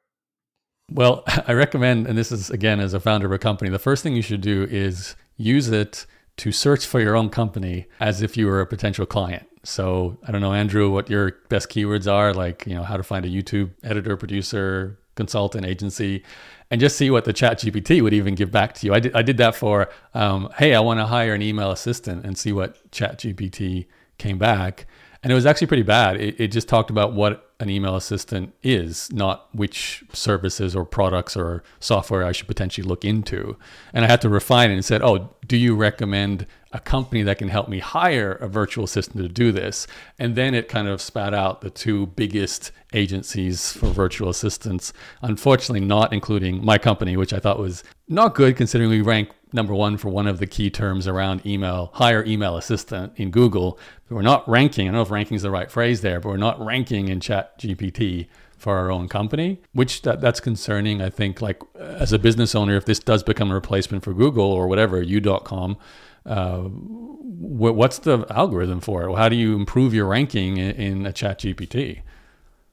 Well, 0.91 1.25
I 1.47 1.53
recommend, 1.53 2.07
and 2.07 2.17
this 2.17 2.31
is 2.31 2.51
again 2.51 2.81
as 2.81 2.95
a 2.95 3.01
founder 3.01 3.27
of 3.27 3.33
a 3.33 3.39
company, 3.39 3.71
the 3.71 3.79
first 3.79 4.03
thing 4.03 4.15
you 4.15 4.23
should 4.23 4.41
do 4.41 4.67
is 4.71 5.17
use 5.37 5.69
it 5.69 6.07
to 6.39 6.53
search 6.53 6.87
for 6.87 7.01
your 7.01 7.17
own 7.17 7.31
company 7.31 7.87
as 8.01 8.23
if 8.23 8.37
you 8.37 8.47
were 8.47 8.61
a 8.61 8.67
potential 8.67 9.07
client. 9.07 9.47
So 9.65 10.19
I 10.27 10.33
don't 10.33 10.41
know, 10.41 10.53
Andrew, 10.53 10.91
what 10.91 11.11
your 11.11 11.33
best 11.49 11.69
keywords 11.71 12.11
are, 12.11 12.33
like 12.33 12.67
you 12.67 12.75
know 12.75 12.85
how 12.85 12.97
to 12.97 13.03
find 13.03 13.25
a 13.25 13.29
YouTube 13.29 13.71
editor, 13.83 14.17
producer, 14.17 14.99
consultant, 15.17 15.67
agency, 15.67 16.23
and 16.71 16.81
just 16.81 16.97
see 16.97 17.11
what 17.11 17.25
the 17.25 17.33
Chat 17.33 17.59
GPT 17.59 18.03
would 18.03 18.13
even 18.13 18.35
give 18.35 18.51
back 18.51 18.75
to 18.75 18.87
you. 18.87 18.95
I 18.95 19.01
did, 19.01 19.15
I 19.15 19.23
did 19.23 19.39
that 19.39 19.55
for, 19.57 19.89
um, 20.15 20.51
hey, 20.59 20.75
I 20.75 20.81
want 20.81 21.01
to 21.01 21.07
hire 21.07 21.35
an 21.35 21.43
email 21.43 21.71
assistant, 21.71 22.25
and 22.25 22.39
see 22.39 22.53
what 22.53 22.91
Chat 22.93 23.19
GPT 23.19 23.87
came 24.19 24.39
back, 24.39 24.87
and 25.27 25.33
it 25.33 25.35
was 25.35 25.45
actually 25.45 25.67
pretty 25.67 25.83
bad. 25.83 26.21
It, 26.21 26.39
it 26.39 26.53
just 26.53 26.69
talked 26.69 26.89
about 26.89 27.13
what 27.13 27.51
an 27.59 27.69
email 27.69 27.97
assistant 27.97 28.55
is, 28.63 29.13
not 29.13 29.53
which 29.53 30.05
services 30.13 30.77
or 30.77 30.85
products 30.85 31.37
or 31.37 31.65
software 31.81 32.25
I 32.25 32.31
should 32.31 32.47
potentially 32.47 32.87
look 32.87 33.05
into. 33.05 33.57
And 33.93 34.05
I 34.05 34.09
had 34.09 34.21
to 34.21 34.29
refine 34.29 34.71
it 34.71 34.75
and 34.75 34.85
said, 34.85 35.03
oh, 35.03 35.35
do 35.45 35.57
you 35.57 35.75
recommend 35.75 36.47
a 36.71 36.79
company 36.79 37.25
that 37.25 37.39
can 37.39 37.49
help 37.49 37.69
me 37.69 37.81
hire 37.81 38.35
a 38.35 38.47
virtual 38.47 38.85
assistant 38.85 39.21
to 39.21 39.29
do 39.29 39.51
this? 39.51 39.89
And 40.17 40.37
then 40.37 40.55
it 40.55 40.69
kind 40.69 40.87
of 40.87 41.01
spat 41.01 41.35
out 41.35 41.61
the 41.61 41.71
two 41.71 42.07
biggest 42.07 42.71
agencies 42.93 43.73
for 43.73 43.87
virtual 43.87 44.29
assistants, 44.29 44.93
unfortunately, 45.23 45.85
not 45.85 46.13
including 46.13 46.65
my 46.65 46.79
company, 46.79 47.17
which 47.17 47.33
I 47.33 47.41
thought 47.41 47.59
was 47.59 47.83
not 48.07 48.37
good 48.37 48.57
considering 48.57 48.91
we 48.91 49.01
rank 49.01 49.31
number 49.57 49.75
one 49.75 49.97
for 49.97 50.09
one 50.09 50.29
of 50.29 50.39
the 50.39 50.47
key 50.47 50.71
terms 50.71 51.09
around 51.09 51.45
email, 51.45 51.91
hire 51.95 52.25
email 52.25 52.57
assistant 52.57 53.13
in 53.17 53.33
Google. 53.33 53.77
But 54.09 54.15
we're 54.15 54.23
not 54.23 54.49
ranking. 54.49 54.87
I 54.87 54.93
don't 54.93 54.97
know 54.97 55.03
if 55.03 55.11
ranking 55.11 55.35
is 55.35 55.43
the 55.43 55.51
right 55.51 55.69
phrase 55.69 56.03
there, 56.03 56.21
but 56.21 56.29
we're 56.29 56.37
not 56.37 56.65
ranking 56.65 57.09
in 57.09 57.19
Chat 57.19 57.59
GPT 57.59 58.29
for 58.57 58.77
our 58.77 58.91
own 58.91 59.09
company, 59.09 59.61
which 59.73 60.03
that, 60.03 60.21
that's 60.21 60.39
concerning. 60.39 61.03
I 61.03 61.11
think, 61.11 61.43
like 61.43 61.61
as 61.77 62.13
a 62.13 62.19
business 62.19 62.55
owner, 62.55 62.77
if 62.77 62.85
this 62.85 63.01
does 63.01 63.25
become 63.25 63.51
a 63.51 63.55
replacement 63.55 64.05
for 64.05 64.15
Google 64.15 64.45
or 64.45 64.69
whatever, 64.69 65.03
you.com, 65.03 65.77
uh, 66.25 66.59
what's 66.59 67.99
the 67.99 68.25
algorithm 68.31 68.81
for 68.81 69.09
it? 69.09 69.17
How 69.17 69.29
do 69.29 69.37
you 69.37 69.57
improve 69.57 69.93
your 69.93 70.07
ranking 70.07 70.59
in, 70.59 70.71
in 70.77 71.07
a 71.07 71.13
Chat 71.13 71.41
GPT? 71.41 72.03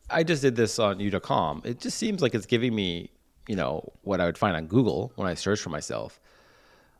I 0.10 0.24
just 0.24 0.42
did 0.42 0.56
this 0.56 0.78
on 0.78 1.00
you.com. 1.00 1.64
It 1.66 1.80
just 1.80 1.98
seems 1.98 2.22
like 2.22 2.36
it's 2.36 2.46
giving 2.46 2.76
me, 2.76 3.10
you 3.48 3.56
know, 3.56 3.92
what 4.04 4.22
I 4.22 4.26
would 4.26 4.38
find 4.38 4.56
on 4.56 4.68
Google 4.68 5.12
when 5.16 5.28
I 5.28 5.34
search 5.34 5.60
for 5.60 5.70
myself 5.70 6.20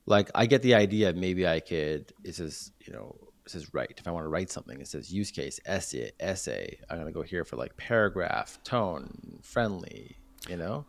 like 0.06 0.30
I 0.36 0.46
get 0.46 0.62
the 0.62 0.76
idea. 0.76 1.14
Maybe 1.14 1.48
I 1.48 1.60
could. 1.60 2.14
It 2.24 2.36
says 2.36 2.72
you 2.86 2.94
know 2.94 3.16
it 3.46 3.52
says 3.52 3.74
write. 3.74 3.96
If 3.98 4.08
I 4.08 4.12
want 4.12 4.26
to 4.26 4.30
write 4.30 4.52
something, 4.52 4.80
it 4.80 4.88
says 4.88 5.12
use 5.12 5.32
case 5.32 5.60
essay. 5.66 6.12
Essay. 6.20 6.80
I'm 6.90 6.98
gonna 6.98 7.12
go 7.12 7.22
here 7.22 7.46
for 7.46 7.56
like 7.56 7.76
paragraph, 7.78 8.60
tone, 8.64 9.40
friendly. 9.42 10.18
You 10.50 10.58
know. 10.58 10.86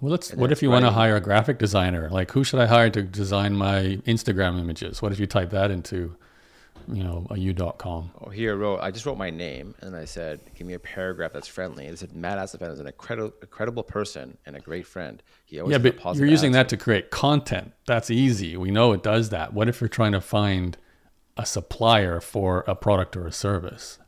Well, 0.00 0.10
let's. 0.12 0.32
what 0.34 0.52
if 0.52 0.62
you 0.62 0.70
writing. 0.70 0.84
want 0.84 0.94
to 0.94 0.98
hire 0.98 1.16
a 1.16 1.20
graphic 1.20 1.58
designer? 1.58 2.08
Like, 2.10 2.30
who 2.30 2.44
should 2.44 2.60
I 2.60 2.66
hire 2.66 2.90
to 2.90 3.02
design 3.02 3.54
my 3.54 3.98
Instagram 4.06 4.60
images? 4.60 5.00
What 5.00 5.12
if 5.12 5.18
you 5.18 5.26
type 5.26 5.50
that 5.50 5.70
into 5.70 6.16
you 6.88 7.02
know, 7.02 7.26
a 7.30 7.38
you.com. 7.38 8.10
Oh, 8.20 8.30
here 8.30 8.52
I 8.52 8.56
wrote, 8.56 8.80
I 8.80 8.90
just 8.90 9.06
wrote 9.06 9.18
my 9.18 9.30
name 9.30 9.74
and 9.80 9.96
I 9.96 10.04
said, 10.04 10.40
give 10.54 10.66
me 10.66 10.74
a 10.74 10.78
paragraph 10.78 11.32
that's 11.32 11.48
friendly. 11.48 11.86
It 11.86 11.98
said, 11.98 12.14
Matt 12.14 12.38
Astifan 12.38 12.72
is 12.72 12.80
an 12.80 12.86
incredible, 12.86 13.34
incredible 13.40 13.82
person 13.82 14.36
and 14.46 14.56
a 14.56 14.60
great 14.60 14.86
friend. 14.86 15.22
He 15.44 15.60
always 15.60 15.72
yeah, 15.72 15.78
but 15.78 16.02
you're 16.16 16.26
using 16.26 16.54
attitude. 16.54 16.54
that 16.54 16.68
to 16.68 16.76
create 16.76 17.10
content. 17.10 17.72
That's 17.86 18.10
easy. 18.10 18.56
We 18.56 18.70
know 18.70 18.92
it 18.92 19.02
does 19.02 19.30
that. 19.30 19.52
What 19.52 19.68
if 19.68 19.80
you're 19.80 19.88
trying 19.88 20.12
to 20.12 20.20
find 20.20 20.76
a 21.36 21.44
supplier 21.44 22.20
for 22.20 22.64
a 22.66 22.74
product 22.74 23.16
or 23.16 23.26
a 23.26 23.32
service? 23.32 23.98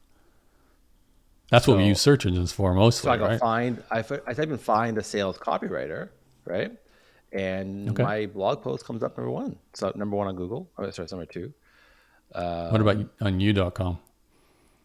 That's 1.51 1.65
so, 1.65 1.73
what 1.73 1.79
we 1.79 1.87
use 1.87 2.01
search 2.01 2.27
engines 2.27 2.53
for 2.53 2.75
mostly. 2.75 3.09
So 3.09 3.13
I 3.13 3.17
go 3.17 3.25
right? 3.25 3.41
find, 3.41 3.83
I, 3.91 3.99
I 3.99 4.35
type 4.35 4.51
in 4.51 4.59
find 4.59 4.99
a 4.99 5.03
sales 5.03 5.39
copywriter, 5.39 6.11
right? 6.45 6.73
And 7.33 7.91
okay. 7.91 8.03
my 8.03 8.27
blog 8.27 8.63
post 8.63 8.85
comes 8.85 9.03
up 9.03 9.17
number 9.17 9.31
one. 9.31 9.57
So 9.75 9.93
number 9.95 10.17
one 10.17 10.29
on 10.29 10.37
Google. 10.37 10.71
Oh, 10.79 10.91
sorry, 10.91 11.09
number 11.11 11.27
two. 11.27 11.53
Um, 12.35 12.73
what 12.73 12.81
about 12.81 13.07
on 13.21 13.41
you.com? 13.41 13.99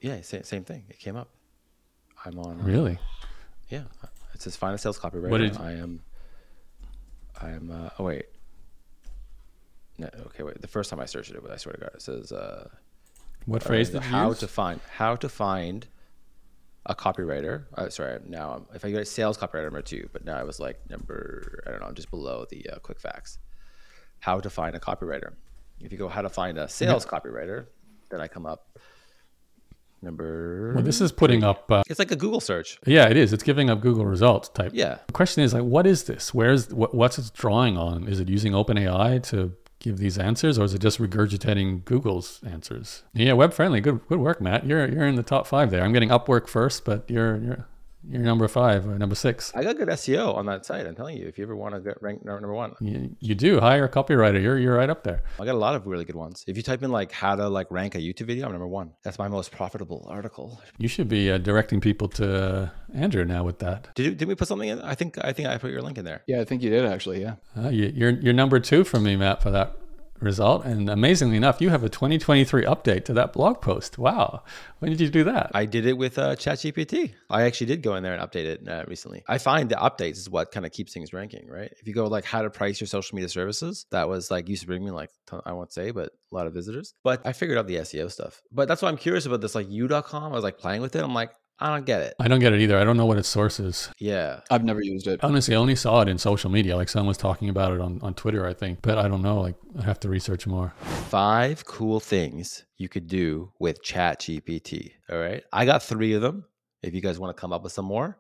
Yeah, 0.02 0.22
same, 0.22 0.44
same 0.44 0.64
thing. 0.64 0.84
It 0.89 1.00
came 1.00 1.16
up. 1.16 1.30
I'm 2.26 2.38
on. 2.39 2.60
Uh, 2.62 2.64
really? 2.64 2.98
Yeah. 3.70 3.84
It 4.34 4.41
says 4.41 4.56
find 4.56 4.76
a 4.76 4.78
sales 4.78 5.00
copywriter. 5.00 5.30
What 5.30 5.39
did 5.39 5.58
I 5.58 5.74
am. 5.74 6.02
I 7.41 7.50
am. 7.50 7.72
Uh, 7.72 7.89
oh 8.00 8.06
wait. 8.06 8.26
No. 9.98 10.10
Okay. 10.28 10.44
Wait. 10.44 10.62
The 10.62 10.68
first 10.68 10.89
time 10.89 11.00
I 11.00 11.06
searched 11.06 11.32
it, 11.32 11.41
I 11.50 11.58
swear 11.58 11.74
to 11.74 11.80
God, 11.80 11.91
it 11.94 12.02
says. 12.02 12.32
Uh, 12.32 12.70
what 13.46 13.62
phrase 13.62 13.89
did 13.89 14.04
you 14.04 14.10
how 14.10 14.30
use? 14.30 14.39
to 14.39 14.48
find 14.48 14.80
how 14.89 15.16
to 15.18 15.28
find 15.28 15.88
a 16.86 16.96
copywriter. 16.96 17.66
Uh, 17.74 17.89
sorry, 17.89 18.20
now 18.28 18.52
I'm, 18.52 18.66
if 18.76 18.84
I 18.86 18.91
get 18.91 19.08
sales 19.08 19.38
copywriter 19.38 19.64
number 19.64 19.82
two, 19.82 20.10
but 20.14 20.26
now 20.26 20.38
I 20.38 20.44
was 20.44 20.60
like 20.60 20.80
number 20.89 21.64
I 21.66 21.72
don't 21.72 21.82
know, 21.82 21.88
I'm 21.88 21.96
just 21.96 22.10
below 22.10 22.46
the 22.50 22.70
uh, 22.70 22.80
quick 22.80 23.00
facts. 23.00 23.39
How 24.20 24.39
to 24.39 24.50
find 24.50 24.76
a 24.76 24.80
copywriter. 24.80 25.34
If 25.80 25.91
you 25.91 25.97
go 25.97 26.07
how 26.07 26.21
to 26.21 26.30
find 26.30 26.57
a 26.57 26.67
sales 26.67 27.05
yeah. 27.05 27.19
copywriter, 27.19 27.65
then 28.09 28.21
I 28.21 28.28
come 28.28 28.45
up 28.45 28.80
number. 30.03 30.74
Well, 30.76 30.84
this 30.84 31.01
is 31.01 31.11
putting 31.11 31.43
up. 31.43 31.71
Uh, 31.71 31.84
it's 31.89 31.99
like 31.99 32.11
a 32.11 32.15
Google 32.15 32.41
search. 32.41 32.80
Yeah, 32.86 33.07
it 33.09 33.17
is. 33.17 33.34
It's 33.34 33.43
giving 33.43 33.69
up 33.69 33.82
Google 33.82 34.05
results 34.05 34.49
type. 34.49 34.71
Yeah. 34.74 34.99
The 35.07 35.13
question 35.13 35.43
is 35.43 35.53
like, 35.53 35.63
what 35.63 35.88
is 35.88 36.03
this? 36.03 36.34
Where's 36.34 36.74
what, 36.74 36.93
what's 36.93 37.17
it 37.17 37.32
drawing 37.34 37.78
on? 37.78 38.07
Is 38.07 38.19
it 38.19 38.30
using 38.30 38.53
OpenAI 38.53 39.24
to 39.30 39.53
give 39.80 39.97
these 39.97 40.17
answers, 40.17 40.57
or 40.57 40.65
is 40.65 40.74
it 40.74 40.80
just 40.80 40.99
regurgitating 40.99 41.86
Google's 41.86 42.41
answers? 42.45 43.03
Yeah, 43.13 43.34
web 43.34 43.53
friendly. 43.53 43.82
Good, 43.82 44.05
good 44.07 44.19
work, 44.19 44.41
Matt. 44.41 44.65
You're 44.65 44.88
you're 44.88 45.07
in 45.07 45.15
the 45.15 45.24
top 45.24 45.47
five 45.47 45.71
there. 45.71 45.84
I'm 45.84 45.93
getting 45.93 46.09
Upwork 46.09 46.47
first, 46.47 46.86
but 46.86 47.09
you're 47.09 47.38
you're 47.38 47.67
You're 48.10 48.22
number 48.22 48.47
five 48.47 48.86
or 48.86 48.97
number 48.97 49.16
six. 49.16 49.54
I 49.56 49.64
got 49.64 49.78
good 49.78 49.88
SEO 49.88 50.36
on 50.36 50.45
that 50.47 50.66
site. 50.66 50.86
I'm 50.86 50.95
telling 50.95 51.18
you, 51.18 51.28
if 51.28 51.38
you 51.38 51.43
ever 51.43 51.56
want 51.56 51.74
to 51.76 51.82
get 51.82 52.01
ranked 52.01 52.26
number 52.26 52.54
one, 52.54 52.76
You, 52.82 53.16
you 53.20 53.36
do 53.36 53.60
hire 53.60 53.86
a 53.86 53.89
copywriter. 53.89 54.41
You're 54.41 54.60
you're 54.60 54.76
right 54.76 54.89
up 54.89 55.04
there. 55.04 55.24
I 55.39 55.45
got 55.45 55.56
a 55.56 55.58
lot 55.58 55.76
of 55.76 55.88
really 55.88 56.06
good 56.06 56.16
ones. 56.16 56.43
If 56.47 56.58
you 56.58 56.64
type 56.64 56.84
in 56.84 56.91
like 56.91 57.12
how 57.12 57.36
to 57.36 57.47
like 57.47 57.72
rank 57.72 57.95
a 57.95 57.99
YouTube 57.99 58.28
video, 58.28 58.45
I'm 58.45 58.51
number 58.51 58.68
one. 58.68 58.91
That's 59.04 59.18
my 59.18 59.28
most 59.28 59.51
profitable 59.51 60.06
article. 60.10 60.62
You 60.78 60.88
should 60.88 61.08
be 61.08 61.32
uh, 61.32 61.38
directing 61.38 61.80
people 61.80 62.08
to 62.10 62.43
uh, 62.43 62.70
Andrew 62.93 63.24
now 63.26 63.43
with 63.43 63.60
that. 63.60 63.88
Did 63.95 64.06
you, 64.06 64.16
did 64.16 64.28
we 64.28 64.36
put 64.36 64.47
something 64.47 64.70
in? 64.70 64.82
I 64.82 64.95
think 64.95 65.18
I 65.24 65.32
think 65.34 65.47
I 65.47 65.58
put 65.58 65.72
your 65.72 65.82
link 65.82 65.97
in 65.97 66.06
there. 66.06 66.24
Yeah, 66.28 66.41
I 66.41 66.45
think 66.45 66.62
you 66.62 66.70
did 66.70 66.86
actually. 66.86 67.22
Yeah. 67.22 67.36
Uh, 67.58 67.70
you, 67.70 67.91
you're 67.95 68.12
you're 68.12 68.34
number 68.34 68.60
two 68.60 68.84
for 68.84 68.99
me, 68.99 69.16
Matt, 69.16 69.41
for 69.41 69.51
that 69.51 69.78
result. 70.24 70.65
And 70.65 70.89
amazingly 70.89 71.38
enough, 71.38 71.61
you 71.61 71.69
have 71.69 71.84
a 71.84 71.89
2023 71.89 72.63
update 72.63 73.05
to 73.05 73.13
that 73.13 73.34
blog 73.34 73.61
post. 73.61 73.97
Wow, 73.97 74.43
when 74.80 74.91
did 74.91 75.01
you 75.01 75.09
do 75.09 75.24
that? 75.26 75.51
I 75.53 75.65
did 75.65 75.86
it 75.86 75.97
with 75.97 76.17
uh, 76.17 76.36
ChatGPT. 76.36 77.13
I 77.30 77.43
actually 77.43 77.67
did 77.67 77.82
go 77.82 77.95
in 77.95 78.03
there 78.03 78.13
and 78.13 78.21
update 78.21 78.45
it 78.45 78.67
uh, 78.67 78.84
recently. 78.88 79.24
I 79.28 79.38
find 79.38 79.69
the 79.69 79.76
updates 79.76 80.17
is 80.17 80.30
what 80.30 80.51
kind 80.51 80.65
of 80.65 80.71
keeps 80.71 80.93
things 80.93 81.13
ranking, 81.13 81.47
right? 81.47 81.71
If 81.80 81.88
you 81.88 81.93
go 81.93 82.07
like 82.07 82.26
how 82.26 82.41
to 82.41 82.49
price 82.49 82.80
your 82.80 82.88
social 82.88 83.15
media 83.15 83.30
services, 83.30 83.86
that 83.91 84.07
was 84.07 84.32
like 84.32 84.49
used 84.49 84.61
to 84.61 84.67
bring 84.67 84.84
me 84.84 84.91
like 84.91 85.09
I 85.45 85.53
won't 85.53 85.74
say, 85.74 85.91
but 85.91 86.09
a 86.32 86.36
lot 86.36 86.47
of 86.47 86.53
visitors. 86.53 86.93
But 87.03 87.26
I 87.26 87.34
figured 87.34 87.57
out 87.57 87.67
the 87.67 87.78
SEO 87.78 88.11
stuff. 88.11 88.41
But 88.51 88.67
that's 88.67 88.82
why 88.82 88.89
I'm 88.89 88.97
curious 88.97 89.26
about 89.26 89.41
this 89.41 89.55
like 89.55 89.69
you.com. 89.69 90.32
I 90.32 90.36
was 90.36 90.43
like 90.43 90.57
playing 90.57 90.82
with 90.82 90.95
it. 90.95 91.03
I'm 91.03 91.13
like, 91.13 91.32
I 91.60 91.70
don't 91.70 91.86
get 91.86 92.01
it. 92.01 92.16
I 92.20 92.28
don't 92.28 92.39
get 92.39 92.54
it 92.54 92.62
either. 92.62 92.78
I 92.78 92.84
don't 92.84 92.97
know 92.97 93.06
what 93.06 93.18
its 93.18 93.30
source 93.30 93.60
is. 93.60 93.89
Yeah. 93.99 94.41
I've 94.49 94.64
never 94.64 94.82
used 94.82 95.08
it. 95.08 95.24
Honestly, 95.24 95.56
I 95.56 95.58
only 95.58 95.76
saw 95.76 96.01
it 96.01 96.10
in 96.10 96.18
social 96.18 96.49
media. 96.49 96.76
Like 96.76 96.89
someone 96.89 97.08
was 97.08 97.18
talking 97.18 97.49
about 97.49 97.74
it 97.74 97.80
on, 97.80 97.99
on 98.01 98.14
Twitter, 98.16 98.45
I 98.45 98.54
think. 98.54 98.80
But 98.82 98.97
I 98.97 99.08
don't 99.08 99.22
know. 99.22 99.39
Like 99.39 99.56
I 99.80 99.84
have 99.84 99.99
to 100.01 100.10
research 100.10 100.47
more. 100.47 100.74
Five 101.10 101.66
cool 101.66 101.99
things 101.99 102.66
you 102.78 102.89
could 102.89 103.08
do 103.08 103.51
with 103.60 103.84
ChatGPT. 103.84 104.91
All 105.10 105.18
right. 105.20 105.43
I 105.54 105.66
got 105.66 105.84
three 105.84 106.14
of 106.14 106.22
them. 106.22 106.45
If 106.82 106.93
you 106.93 107.01
guys 107.01 107.18
want 107.18 107.36
to 107.36 107.39
come 107.39 107.54
up 107.54 107.64
with 107.64 107.72
some 107.72 107.86
more, 107.86 108.18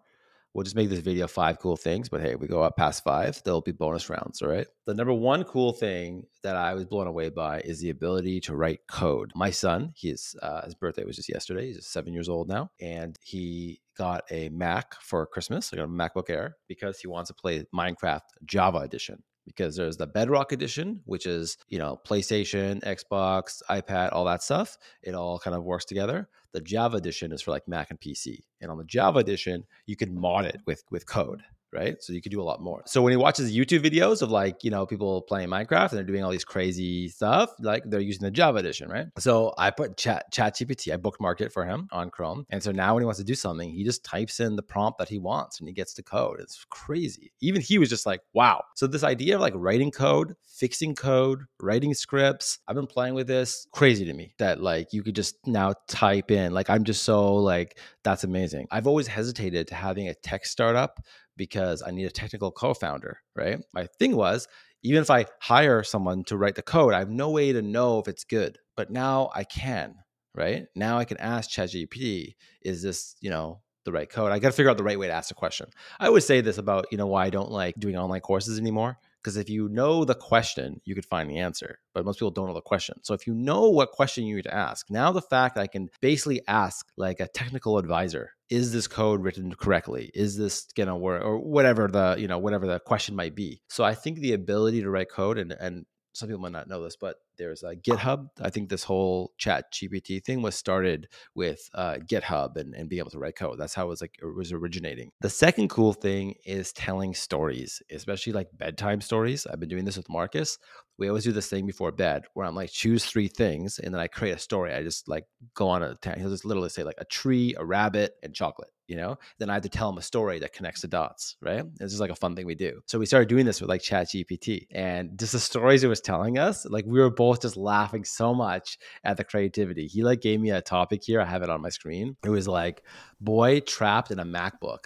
we'll 0.53 0.63
just 0.63 0.75
make 0.75 0.89
this 0.89 0.99
video 0.99 1.27
five 1.27 1.59
cool 1.59 1.75
things. 1.75 2.09
But 2.09 2.21
hey, 2.21 2.35
we 2.35 2.47
go 2.47 2.61
up 2.61 2.77
past 2.77 3.03
five, 3.03 3.41
there'll 3.43 3.61
be 3.61 3.71
bonus 3.71 4.09
rounds. 4.09 4.41
All 4.41 4.49
right. 4.49 4.67
The 4.85 4.93
number 4.93 5.13
one 5.13 5.43
cool 5.43 5.73
thing 5.73 6.25
that 6.43 6.55
I 6.55 6.73
was 6.73 6.85
blown 6.85 7.07
away 7.07 7.29
by 7.29 7.61
is 7.61 7.79
the 7.79 7.89
ability 7.89 8.41
to 8.41 8.55
write 8.55 8.81
code. 8.87 9.31
My 9.35 9.49
son, 9.49 9.93
he's 9.95 10.35
uh, 10.41 10.63
his 10.65 10.75
birthday 10.75 11.05
was 11.05 11.15
just 11.15 11.29
yesterday. 11.29 11.67
He's 11.67 11.85
seven 11.85 12.13
years 12.13 12.29
old 12.29 12.47
now, 12.47 12.69
and 12.79 13.17
he 13.21 13.81
got 13.97 14.23
a 14.31 14.49
Mac 14.49 14.95
for 15.01 15.25
Christmas. 15.25 15.69
Got 15.69 15.83
a 15.83 15.87
MacBook 15.87 16.29
Air 16.29 16.57
because 16.67 16.99
he 16.99 17.07
wants 17.07 17.29
to 17.29 17.33
play 17.33 17.65
Minecraft 17.73 18.21
Java 18.45 18.79
Edition 18.79 19.23
because 19.45 19.75
there's 19.75 19.97
the 19.97 20.07
Bedrock 20.07 20.51
edition, 20.51 21.01
which 21.05 21.25
is, 21.25 21.57
you 21.69 21.77
know, 21.77 21.99
PlayStation, 22.05 22.81
Xbox, 22.83 23.61
iPad, 23.69 24.09
all 24.13 24.25
that 24.25 24.43
stuff. 24.43 24.77
It 25.01 25.15
all 25.15 25.39
kind 25.39 25.55
of 25.55 25.63
works 25.63 25.85
together. 25.85 26.29
The 26.53 26.61
Java 26.61 26.97
edition 26.97 27.31
is 27.31 27.41
for 27.41 27.51
like 27.51 27.67
Mac 27.67 27.89
and 27.89 27.99
PC. 27.99 28.43
And 28.61 28.71
on 28.71 28.77
the 28.77 28.83
Java 28.83 29.19
edition, 29.19 29.65
you 29.85 29.95
can 29.95 30.17
mod 30.17 30.45
it 30.45 30.57
mm. 30.57 30.65
with 30.65 30.83
with 30.91 31.05
code, 31.05 31.43
right? 31.73 32.01
So 32.01 32.13
you 32.13 32.21
could 32.21 32.31
do 32.31 32.41
a 32.41 32.43
lot 32.43 32.61
more. 32.61 32.83
So 32.85 33.01
when 33.01 33.11
he 33.11 33.17
watches 33.17 33.55
YouTube 33.55 33.83
videos 33.83 34.21
of 34.21 34.31
like, 34.31 34.63
you 34.63 34.71
know, 34.71 34.85
people 34.85 35.21
playing 35.21 35.49
Minecraft 35.49 35.89
and 35.89 35.97
they're 35.97 36.03
doing 36.03 36.23
all 36.23 36.31
these 36.31 36.45
crazy 36.45 37.09
stuff, 37.09 37.51
like 37.59 37.83
they're 37.85 37.99
using 37.99 38.23
the 38.23 38.31
Java 38.31 38.59
edition, 38.59 38.89
right? 38.89 39.07
So 39.17 39.53
I 39.57 39.71
put 39.71 39.97
chat 39.97 40.31
chat 40.31 40.55
GPT, 40.55 40.93
I 40.93 40.97
bookmarked 40.97 41.41
it 41.41 41.51
for 41.51 41.65
him 41.65 41.87
on 41.91 42.09
Chrome. 42.09 42.45
And 42.49 42.61
so 42.61 42.71
now 42.71 42.93
when 42.93 43.01
he 43.01 43.05
wants 43.05 43.19
to 43.19 43.25
do 43.25 43.35
something, 43.35 43.71
he 43.71 43.83
just 43.83 44.03
types 44.03 44.39
in 44.39 44.55
the 44.55 44.63
prompt 44.63 44.99
that 44.99 45.09
he 45.09 45.19
wants 45.19 45.59
and 45.59 45.67
he 45.67 45.73
gets 45.73 45.93
the 45.93 46.03
code. 46.03 46.39
It's 46.39 46.65
crazy. 46.69 47.31
Even 47.41 47.61
he 47.61 47.77
was 47.77 47.89
just 47.89 48.05
like, 48.05 48.21
wow. 48.33 48.63
So 48.75 48.87
this 48.87 49.03
idea 49.03 49.35
of 49.35 49.41
like 49.41 49.53
writing 49.55 49.91
code, 49.91 50.35
fixing 50.45 50.95
code, 50.95 51.45
writing 51.59 51.93
scripts, 51.93 52.59
I've 52.67 52.75
been 52.75 52.87
playing 52.87 53.15
with 53.15 53.27
this 53.27 53.67
crazy 53.71 54.05
to 54.05 54.13
me 54.13 54.35
that 54.37 54.61
like 54.61 54.93
you 54.93 55.03
could 55.03 55.15
just 55.15 55.35
now 55.45 55.73
type 55.87 56.31
in. 56.31 56.53
Like 56.53 56.69
I'm 56.69 56.83
just 56.83 57.03
so 57.03 57.35
like, 57.35 57.77
that's 58.03 58.23
amazing. 58.23 58.67
I've 58.71 58.87
always 58.87 59.07
hesitated 59.07 59.67
to 59.67 59.75
having 59.75 60.09
a 60.09 60.13
tech 60.13 60.45
startup 60.45 61.03
because 61.37 61.83
I 61.85 61.91
need 61.91 62.05
a 62.05 62.11
technical 62.11 62.51
co-founder, 62.51 63.19
right? 63.35 63.59
My 63.73 63.87
thing 63.99 64.15
was 64.15 64.47
even 64.83 65.01
if 65.01 65.09
I 65.09 65.25
hire 65.39 65.83
someone 65.83 66.23
to 66.25 66.37
write 66.37 66.55
the 66.55 66.61
code, 66.61 66.93
I 66.93 66.99
have 66.99 67.09
no 67.09 67.29
way 67.29 67.53
to 67.53 67.61
know 67.61 67.99
if 67.99 68.07
it's 68.07 68.25
good. 68.25 68.57
But 68.75 68.91
now 68.91 69.29
I 69.33 69.43
can, 69.43 69.95
right? 70.35 70.65
Now 70.75 70.97
I 70.97 71.05
can 71.05 71.17
ask 71.17 71.49
ChatGPT, 71.49 72.35
is 72.61 72.81
this, 72.81 73.15
you 73.21 73.29
know, 73.29 73.61
the 73.85 73.91
right 73.91 74.09
code? 74.09 74.31
I 74.31 74.39
got 74.39 74.49
to 74.49 74.53
figure 74.53 74.69
out 74.69 74.77
the 74.77 74.83
right 74.83 74.99
way 74.99 75.07
to 75.07 75.13
ask 75.13 75.29
the 75.29 75.35
question. 75.35 75.67
I 75.99 76.07
always 76.07 76.25
say 76.25 76.41
this 76.41 76.57
about, 76.57 76.87
you 76.91 76.97
know, 76.97 77.07
why 77.07 77.25
I 77.25 77.29
don't 77.29 77.51
like 77.51 77.75
doing 77.79 77.97
online 77.97 78.21
courses 78.21 78.59
anymore. 78.59 78.97
Because 79.23 79.37
if 79.37 79.49
you 79.49 79.69
know 79.69 80.03
the 80.03 80.15
question, 80.15 80.81
you 80.83 80.95
could 80.95 81.05
find 81.05 81.29
the 81.29 81.39
answer. 81.39 81.79
But 81.93 82.03
most 82.03 82.19
people 82.19 82.31
don't 82.31 82.47
know 82.47 82.53
the 82.53 82.61
question. 82.61 82.99
So 83.03 83.13
if 83.13 83.25
you 83.25 83.33
know 83.33 83.69
what 83.69 83.91
question 83.91 84.25
you 84.25 84.35
need 84.35 84.43
to 84.43 84.53
ask, 84.53 84.89
now 84.89 85.13
the 85.13 85.21
fact 85.21 85.55
that 85.55 85.61
I 85.61 85.67
can 85.67 85.89
basically 86.01 86.41
ask 86.47 86.85
like 86.97 87.21
a 87.21 87.27
technical 87.27 87.77
advisor, 87.77 88.31
is 88.49 88.73
this 88.73 88.87
code 88.87 89.23
written 89.23 89.53
correctly? 89.53 90.11
Is 90.13 90.37
this 90.37 90.67
gonna 90.75 90.97
work? 90.97 91.23
Or 91.23 91.39
whatever 91.39 91.87
the, 91.87 92.15
you 92.19 92.27
know, 92.27 92.37
whatever 92.37 92.67
the 92.67 92.79
question 92.79 93.15
might 93.15 93.33
be. 93.33 93.61
So 93.69 93.85
I 93.85 93.95
think 93.95 94.19
the 94.19 94.33
ability 94.33 94.81
to 94.81 94.89
write 94.89 95.09
code 95.09 95.37
and 95.37 95.53
and 95.53 95.85
some 96.13 96.29
people 96.29 96.41
might 96.41 96.51
not 96.51 96.67
know 96.67 96.83
this, 96.83 96.95
but 96.95 97.17
there's 97.37 97.63
a 97.63 97.75
GitHub. 97.75 98.29
I 98.39 98.49
think 98.49 98.69
this 98.69 98.83
whole 98.83 99.33
chat 99.37 99.73
GPT 99.73 100.23
thing 100.23 100.41
was 100.41 100.55
started 100.55 101.07
with 101.35 101.69
uh, 101.73 101.95
GitHub 102.07 102.55
and, 102.57 102.73
and 102.75 102.87
being 102.87 102.99
able 102.99 103.11
to 103.11 103.19
write 103.19 103.35
code. 103.35 103.59
That's 103.59 103.73
how 103.73 103.85
it 103.85 103.89
was 103.89 104.01
like 104.01 104.15
it 104.21 104.25
was 104.25 104.51
originating. 104.51 105.11
The 105.21 105.29
second 105.29 105.69
cool 105.69 105.93
thing 105.93 106.35
is 106.45 106.71
telling 106.71 107.13
stories, 107.13 107.81
especially 107.91 108.33
like 108.33 108.49
bedtime 108.53 109.01
stories. 109.01 109.47
I've 109.47 109.59
been 109.59 109.69
doing 109.69 109.85
this 109.85 109.97
with 109.97 110.09
Marcus. 110.09 110.57
We 111.03 111.09
always 111.09 111.25
do 111.25 111.33
this 111.33 111.49
thing 111.49 111.65
before 111.65 111.91
bed 111.91 112.23
where 112.33 112.45
I'm 112.45 112.55
like, 112.55 112.71
choose 112.71 113.03
three 113.05 113.27
things, 113.27 113.77
and 113.77 113.93
then 113.93 113.99
I 113.99 114.07
create 114.07 114.31
a 114.31 114.39
story. 114.39 114.73
I 114.73 114.83
just 114.83 115.09
like 115.09 115.25
go 115.53 115.67
on 115.67 115.83
a 115.83 115.95
tangent. 115.95 116.21
he'll 116.21 116.29
just 116.29 116.45
literally 116.45 116.69
say 116.69 116.83
like 116.83 116.95
a 116.97 117.03
tree, 117.03 117.55
a 117.57 117.65
rabbit, 117.65 118.15
and 118.23 118.33
chocolate. 118.33 118.69
You 118.87 118.95
know, 118.95 119.17
then 119.37 119.49
I 119.49 119.53
have 119.53 119.63
to 119.63 119.69
tell 119.69 119.89
him 119.89 119.97
a 119.97 120.01
story 120.01 120.39
that 120.39 120.53
connects 120.53 120.81
the 120.81 120.87
dots, 120.87 121.35
right? 121.41 121.63
This 121.77 121.93
is 121.93 121.99
like 121.99 122.09
a 122.09 122.15
fun 122.15 122.35
thing 122.35 122.45
we 122.45 122.55
do. 122.55 122.81
So 122.85 122.99
we 122.99 123.05
started 123.05 123.27
doing 123.27 123.45
this 123.45 123.59
with 123.59 123.69
like 123.69 123.81
Chat 123.81 124.07
GPT, 124.07 124.67
and 124.71 125.19
just 125.19 125.33
the 125.33 125.39
stories 125.39 125.83
it 125.83 125.89
was 125.89 125.99
telling 125.99 126.37
us, 126.37 126.65
like 126.65 126.85
we 126.85 126.99
were 126.99 127.09
both 127.09 127.41
just 127.41 127.57
laughing 127.57 128.05
so 128.05 128.33
much 128.33 128.77
at 129.03 129.17
the 129.17 129.25
creativity. 129.25 129.87
He 129.87 130.03
like 130.03 130.21
gave 130.21 130.39
me 130.39 130.51
a 130.51 130.61
topic 130.61 131.03
here. 131.03 131.19
I 131.19 131.25
have 131.25 131.43
it 131.43 131.49
on 131.49 131.61
my 131.61 131.69
screen. 131.69 132.15
It 132.23 132.29
was 132.29 132.47
like 132.47 132.83
boy 133.19 133.59
trapped 133.59 134.11
in 134.11 134.19
a 134.19 134.25
MacBook, 134.25 134.85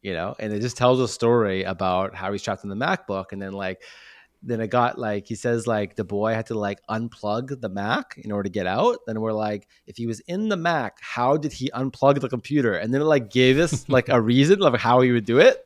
you 0.00 0.14
know, 0.14 0.34
and 0.38 0.50
it 0.52 0.60
just 0.60 0.78
tells 0.78 0.98
a 1.00 1.08
story 1.08 1.64
about 1.64 2.14
how 2.14 2.32
he's 2.32 2.42
trapped 2.42 2.64
in 2.64 2.70
the 2.70 2.76
MacBook, 2.76 3.32
and 3.32 3.42
then 3.42 3.52
like 3.52 3.82
then 4.42 4.60
it 4.60 4.68
got 4.68 4.98
like 4.98 5.26
he 5.26 5.34
says 5.34 5.66
like 5.66 5.94
the 5.94 6.04
boy 6.04 6.34
had 6.34 6.46
to 6.46 6.54
like 6.54 6.80
unplug 6.90 7.60
the 7.60 7.68
Mac 7.68 8.18
in 8.18 8.32
order 8.32 8.44
to 8.44 8.50
get 8.50 8.66
out. 8.66 8.98
Then 9.06 9.20
we're 9.20 9.32
like, 9.32 9.68
if 9.86 9.96
he 9.96 10.06
was 10.06 10.20
in 10.20 10.48
the 10.48 10.56
Mac, 10.56 10.98
how 11.00 11.36
did 11.36 11.52
he 11.52 11.70
unplug 11.74 12.20
the 12.20 12.28
computer? 12.28 12.74
And 12.74 12.92
then 12.92 13.00
it 13.00 13.04
like 13.04 13.30
gave 13.30 13.58
us 13.58 13.88
like 13.88 14.08
a 14.08 14.20
reason 14.20 14.62
of 14.62 14.74
how 14.74 15.00
he 15.00 15.12
would 15.12 15.24
do 15.24 15.38
it, 15.38 15.64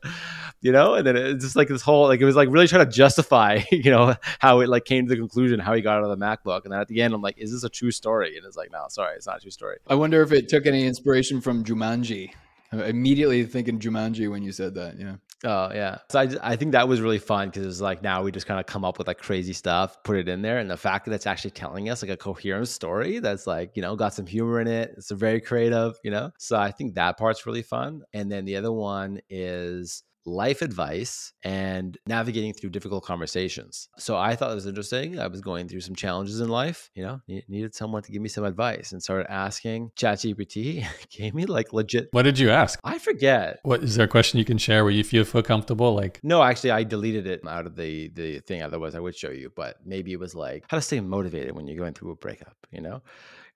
you 0.61 0.71
know. 0.71 0.93
And 0.93 1.07
then 1.07 1.15
it's 1.17 1.43
just 1.43 1.55
like 1.55 1.67
this 1.67 1.81
whole 1.81 2.07
like 2.07 2.21
it 2.21 2.25
was 2.25 2.35
like 2.35 2.49
really 2.49 2.67
trying 2.67 2.85
to 2.85 2.91
justify, 2.91 3.61
you 3.71 3.91
know, 3.91 4.15
how 4.39 4.59
it 4.59 4.69
like 4.69 4.85
came 4.85 5.07
to 5.07 5.09
the 5.09 5.19
conclusion 5.19 5.59
how 5.59 5.73
he 5.73 5.81
got 5.81 5.97
out 5.97 6.09
of 6.09 6.17
the 6.17 6.25
MacBook. 6.25 6.63
And 6.63 6.71
then 6.71 6.79
at 6.79 6.87
the 6.87 7.01
end, 7.01 7.13
I'm 7.13 7.21
like, 7.21 7.37
is 7.37 7.51
this 7.51 7.63
a 7.63 7.69
true 7.69 7.91
story? 7.91 8.37
And 8.37 8.45
it's 8.45 8.57
like, 8.57 8.71
no, 8.71 8.85
sorry, 8.89 9.15
it's 9.15 9.27
not 9.27 9.37
a 9.37 9.41
true 9.41 9.51
story. 9.51 9.77
I 9.87 9.95
wonder 9.95 10.21
if 10.21 10.31
it 10.31 10.49
took 10.49 10.65
any 10.65 10.85
inspiration 10.85 11.41
from 11.41 11.63
Jumanji. 11.63 12.31
I'm 12.71 12.81
immediately 12.81 13.45
thinking 13.45 13.79
Jumanji 13.79 14.29
when 14.29 14.43
you 14.43 14.51
said 14.51 14.75
that. 14.75 14.99
Yeah. 14.99 15.15
Oh 15.43 15.71
yeah. 15.73 15.99
So 16.09 16.19
I, 16.19 16.29
I 16.41 16.55
think 16.55 16.71
that 16.71 16.87
was 16.87 16.99
really 16.99 17.19
fun 17.19 17.49
because 17.49 17.65
it's 17.65 17.81
like 17.81 18.01
now 18.01 18.23
we 18.23 18.31
just 18.31 18.47
kind 18.47 18.59
of 18.59 18.65
come 18.65 18.83
up 18.83 18.97
with 18.97 19.07
like 19.07 19.19
crazy 19.19 19.53
stuff, 19.53 20.01
put 20.03 20.17
it 20.17 20.27
in 20.27 20.41
there, 20.41 20.57
and 20.57 20.69
the 20.69 20.77
fact 20.77 21.05
that 21.05 21.13
it's 21.13 21.27
actually 21.27 21.51
telling 21.51 21.89
us 21.89 22.01
like 22.01 22.11
a 22.11 22.17
coherent 22.17 22.67
story 22.67 23.19
that's 23.19 23.45
like 23.47 23.71
you 23.75 23.81
know 23.81 23.95
got 23.95 24.13
some 24.13 24.25
humor 24.25 24.59
in 24.59 24.67
it. 24.67 24.93
It's 24.97 25.11
very 25.11 25.39
creative, 25.39 25.97
you 26.03 26.11
know. 26.11 26.31
So 26.39 26.57
I 26.57 26.71
think 26.71 26.95
that 26.95 27.17
part's 27.17 27.45
really 27.45 27.61
fun. 27.61 28.03
And 28.13 28.31
then 28.31 28.45
the 28.45 28.55
other 28.55 28.71
one 28.71 29.19
is 29.29 30.03
life 30.27 30.61
advice 30.61 31.31
and 31.43 31.97
navigating 32.05 32.53
through 32.53 32.69
difficult 32.69 33.05
conversations. 33.05 33.87
So 33.97 34.17
I 34.17 34.35
thought 34.35 34.51
it 34.51 34.55
was 34.55 34.67
interesting. 34.67 35.19
I 35.19 35.27
was 35.27 35.41
going 35.41 35.69
through 35.69 35.81
some 35.81 35.95
challenges 35.95 36.41
in 36.41 36.49
life, 36.49 36.91
you 36.93 37.03
know, 37.03 37.21
needed 37.27 37.73
someone 37.73 38.03
to 38.03 38.11
give 38.11 38.21
me 38.21 38.29
some 38.29 38.43
advice 38.43 38.91
and 38.91 39.01
started 39.01 39.31
asking 39.31 39.91
ChatGPT, 39.97 40.85
gave 41.09 41.33
me 41.33 41.45
like 41.45 41.71
legit. 41.71 42.09
What 42.11 42.23
did 42.23 42.37
you 42.37 42.49
ask? 42.49 42.79
I 42.83 42.99
forget. 42.99 43.59
What 43.63 43.83
is 43.83 43.95
there 43.95 44.05
a 44.05 44.09
question 44.09 44.37
you 44.37 44.45
can 44.45 44.57
share 44.57 44.83
where 44.83 44.91
you 44.91 45.03
feel 45.03 45.23
feel 45.23 45.43
comfortable? 45.43 45.95
Like 45.95 46.19
No, 46.23 46.43
actually 46.43 46.71
I 46.71 46.83
deleted 46.83 47.25
it 47.25 47.47
out 47.47 47.65
of 47.65 47.75
the 47.75 48.09
the 48.09 48.39
thing. 48.39 48.61
Otherwise 48.61 48.95
I 48.95 48.99
would 48.99 49.15
show 49.15 49.31
you, 49.31 49.51
but 49.55 49.77
maybe 49.85 50.11
it 50.11 50.19
was 50.19 50.35
like 50.35 50.65
how 50.67 50.77
to 50.77 50.81
stay 50.81 50.99
motivated 50.99 51.55
when 51.55 51.67
you're 51.67 51.77
going 51.77 51.93
through 51.93 52.11
a 52.11 52.15
breakup, 52.15 52.57
you 52.71 52.81
know? 52.81 53.01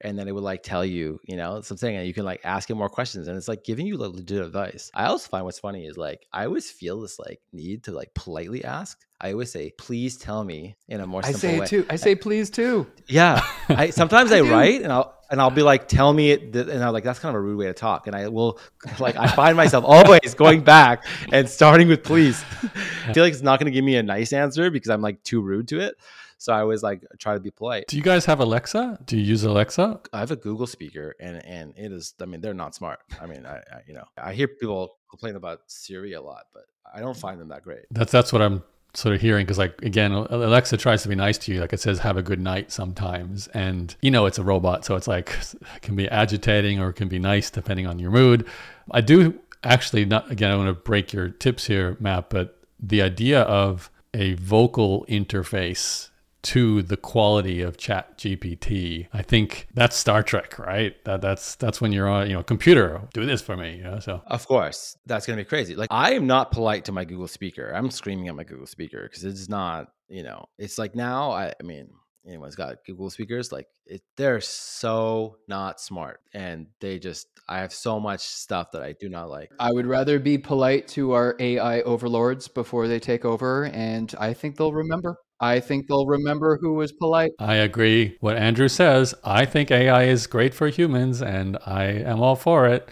And 0.04 0.18
then 0.18 0.28
it 0.28 0.34
would 0.34 0.44
like 0.44 0.64
tell 0.64 0.86
you, 0.86 1.20
you 1.24 1.38
know, 1.38 1.62
something, 1.62 1.96
and 1.96 2.08
you 2.08 2.14
can 2.14 2.26
like 2.26 2.42
ask 2.44 2.70
it 2.70 2.76
more 2.76 2.90
questions, 2.90 3.28
and 3.28 3.38
it's 3.38 3.48
like 3.48 3.64
giving 3.64 3.86
you 3.86 3.98
like, 3.98 4.12
legit 4.12 4.42
advice. 4.42 4.92
I 4.94 5.06
also 5.06 5.28
find 5.28 5.46
what's 5.46 5.60
funny 5.60 5.86
is 5.86 5.98
like 5.98 6.26
I 6.34 6.46
always 6.46 6.70
feel 6.70 7.02
this 7.02 7.20
like 7.20 7.42
need 7.54 7.84
to 7.86 7.92
like 7.92 8.14
politely 8.14 8.64
ask. 8.64 9.00
I 9.20 9.34
always 9.34 9.52
say, 9.52 9.72
"Please 9.78 10.18
tell 10.18 10.44
me" 10.44 10.76
in 10.88 11.00
a 11.00 11.06
more 11.06 11.22
I 11.24 11.32
say 11.32 11.60
way. 11.60 11.66
it 11.66 11.70
too. 11.70 11.86
I 11.90 11.96
say 11.96 12.16
please 12.16 12.50
too. 12.50 12.88
Yeah, 13.08 13.42
I 13.70 13.90
sometimes 14.02 14.32
I, 14.32 14.38
I 14.38 14.42
write 14.42 14.82
and 14.82 14.92
I'll 14.92 15.16
and 15.30 15.40
I'll 15.40 15.52
be 15.52 15.62
like, 15.62 15.88
"Tell 15.88 16.12
me 16.12 16.32
it," 16.32 16.56
and 16.56 16.84
I'm 16.84 16.92
like, 16.92 17.04
"That's 17.04 17.20
kind 17.20 17.36
of 17.36 17.40
a 17.40 17.42
rude 17.42 17.58
way 17.58 17.68
to 17.68 17.74
talk." 17.74 18.08
And 18.08 18.16
I 18.16 18.28
will 18.30 18.60
like 19.00 19.16
I 19.16 19.28
find 19.28 19.56
myself 19.56 19.86
always 19.88 20.34
going 20.34 20.64
back 20.64 21.06
and 21.32 21.48
starting 21.48 21.88
with 21.88 22.04
"please." 22.04 22.44
I 23.08 23.14
feel 23.14 23.24
like 23.24 23.34
it's 23.34 23.44
not 23.44 23.60
going 23.60 23.72
to 23.72 23.72
give 23.72 23.86
me 23.86 23.96
a 23.96 24.04
nice 24.04 24.34
answer 24.34 24.72
because 24.72 24.90
I'm 24.90 25.02
like 25.02 25.24
too 25.24 25.42
rude 25.42 25.68
to 25.70 25.80
it. 25.80 25.96
So 26.42 26.52
I 26.54 26.62
always 26.62 26.82
like 26.82 27.06
try 27.20 27.36
to 27.36 27.40
be 27.40 27.52
polite. 27.52 27.86
Do 27.88 27.96
you 27.96 28.02
guys 28.02 28.26
have 28.26 28.40
Alexa? 28.40 28.98
Do 29.06 29.16
you 29.16 29.22
use 29.22 29.44
Alexa? 29.44 30.00
I 30.12 30.20
have 30.22 30.32
a 30.32 30.36
Google 30.36 30.66
speaker, 30.66 31.14
and 31.20 31.46
and 31.46 31.72
it 31.78 31.92
is. 31.92 32.16
I 32.20 32.26
mean, 32.26 32.42
they're 32.42 32.56
not 32.56 32.74
smart. 32.74 32.98
I 33.22 33.28
mean, 33.28 33.46
I, 33.46 33.58
I 33.58 33.82
you 33.86 33.94
know 33.94 34.06
I 34.18 34.34
hear 34.34 34.48
people 34.48 34.98
complain 35.08 35.36
about 35.36 35.60
Siri 35.68 36.14
a 36.14 36.22
lot, 36.22 36.46
but 36.52 36.64
I 36.92 37.00
don't 37.00 37.16
find 37.16 37.40
them 37.40 37.50
that 37.50 37.62
great. 37.62 37.86
That's 37.92 38.12
that's 38.12 38.34
what 38.34 38.42
I'm 38.42 38.64
sort 38.96 39.14
of 39.14 39.22
hearing 39.22 39.46
because 39.46 39.58
like 39.58 39.82
again 39.84 40.12
alexa 40.12 40.76
tries 40.76 41.02
to 41.02 41.08
be 41.08 41.16
nice 41.16 41.38
to 41.38 41.54
you 41.54 41.62
like 41.62 41.72
it 41.72 41.80
says 41.80 42.00
have 42.00 42.18
a 42.18 42.22
good 42.22 42.42
night 42.42 42.74
sometimes 42.74 43.48
and 43.54 43.96
you 44.02 44.12
know 44.12 44.26
it's 44.26 44.38
a 44.38 44.44
robot 44.44 44.84
so 44.84 44.98
it's 44.98 45.08
like 45.08 45.30
it 45.76 45.82
can 45.82 45.96
be 45.96 46.10
agitating 46.10 46.78
or 46.78 46.90
it 46.90 46.96
can 46.96 47.08
be 47.08 47.18
nice 47.18 47.50
depending 47.50 47.88
on 47.88 48.00
your 48.00 48.12
mood 48.12 48.46
i 48.92 49.00
do 49.00 49.40
actually 49.64 50.04
not 50.04 50.30
again 50.30 50.52
i 50.52 50.58
want 50.58 50.68
to 50.68 50.74
break 50.74 51.14
your 51.14 51.30
tips 51.30 51.68
here 51.68 51.96
matt 52.02 52.30
but 52.30 52.60
the 52.82 53.02
idea 53.02 53.44
of 53.44 53.90
a 54.14 54.34
vocal 54.34 55.06
interface 55.08 56.10
to 56.44 56.82
the 56.82 56.98
quality 56.98 57.62
of 57.62 57.78
chat 57.78 58.18
gpt 58.18 59.08
i 59.14 59.22
think 59.22 59.68
that's 59.74 59.96
star 59.96 60.24
trek 60.24 60.58
right? 60.60 61.04
That, 61.06 61.22
that's 61.22 61.56
that's 61.56 61.82
when 61.82 61.92
you're 61.92 62.08
on 62.08 62.28
you 62.28 62.34
know 62.34 62.44
computer 62.44 63.02
do 63.14 63.26
this 63.26 63.42
for 63.42 63.58
me 63.58 63.78
you 63.78 63.84
know 63.84 64.00
so. 64.00 64.22
Of 64.28 64.48
course. 64.48 64.98
That's 65.06 65.26
gonna 65.26 65.38
be 65.38 65.46
crazy. 65.46 65.76
Like 65.76 65.90
i 65.92 66.14
am 66.14 66.28
not 66.28 66.52
polite 66.52 66.86
to 66.86 66.92
my 66.92 67.06
google 67.06 67.28
speaker. 67.28 67.72
I'm 67.74 67.92
screaming 67.92 68.28
at 68.28 68.36
my 68.36 68.44
google 68.44 68.68
speaker 68.68 69.04
because 69.04 69.24
it's 69.24 69.50
not 69.50 69.88
you 70.08 70.24
know 70.24 70.46
it's 70.58 70.78
like 70.78 70.96
now 70.96 71.32
i, 71.32 71.54
I 71.60 71.64
mean 71.64 71.90
anyone's 72.26 72.56
got 72.56 72.84
google 72.86 73.10
speakers 73.10 73.52
like 73.52 73.66
it, 73.86 74.02
they're 74.16 74.42
so 74.42 75.38
not 75.48 75.82
smart 75.82 76.20
and 76.34 76.68
they 76.80 77.00
just 77.00 77.28
i 77.50 77.60
have 77.60 77.74
so 77.74 78.00
much 78.00 78.22
stuff 78.22 78.72
that 78.72 78.84
i 78.84 78.94
do 78.94 79.10
not 79.10 79.30
like. 79.30 79.50
I 79.60 79.72
would 79.72 79.88
rather 79.88 80.20
be 80.20 80.38
polite 80.38 80.88
to 80.90 81.14
our 81.14 81.36
AI 81.40 81.82
overlords 81.82 82.48
before 82.48 82.88
they 82.88 83.00
take 83.00 83.26
over, 83.26 83.66
and 83.66 84.14
I 84.20 84.34
think 84.34 84.58
they'll 84.58 84.74
remember. 84.74 85.18
I 85.42 85.60
think 85.60 85.88
they'll 85.88 86.06
remember 86.06 86.58
who 86.62 86.76
was 86.76 86.92
polite. 86.92 87.32
I 87.40 87.56
agree. 87.56 88.16
What 88.20 88.38
Andrew 88.38 88.68
says, 88.68 89.16
I 89.24 89.46
think 89.46 89.72
AI 89.72 90.04
is 90.04 90.28
great 90.28 90.54
for 90.54 90.70
humans 90.70 91.22
and 91.22 91.58
I 91.66 91.86
am 91.86 92.22
all 92.22 92.36
for 92.36 92.68
it. 92.68 92.88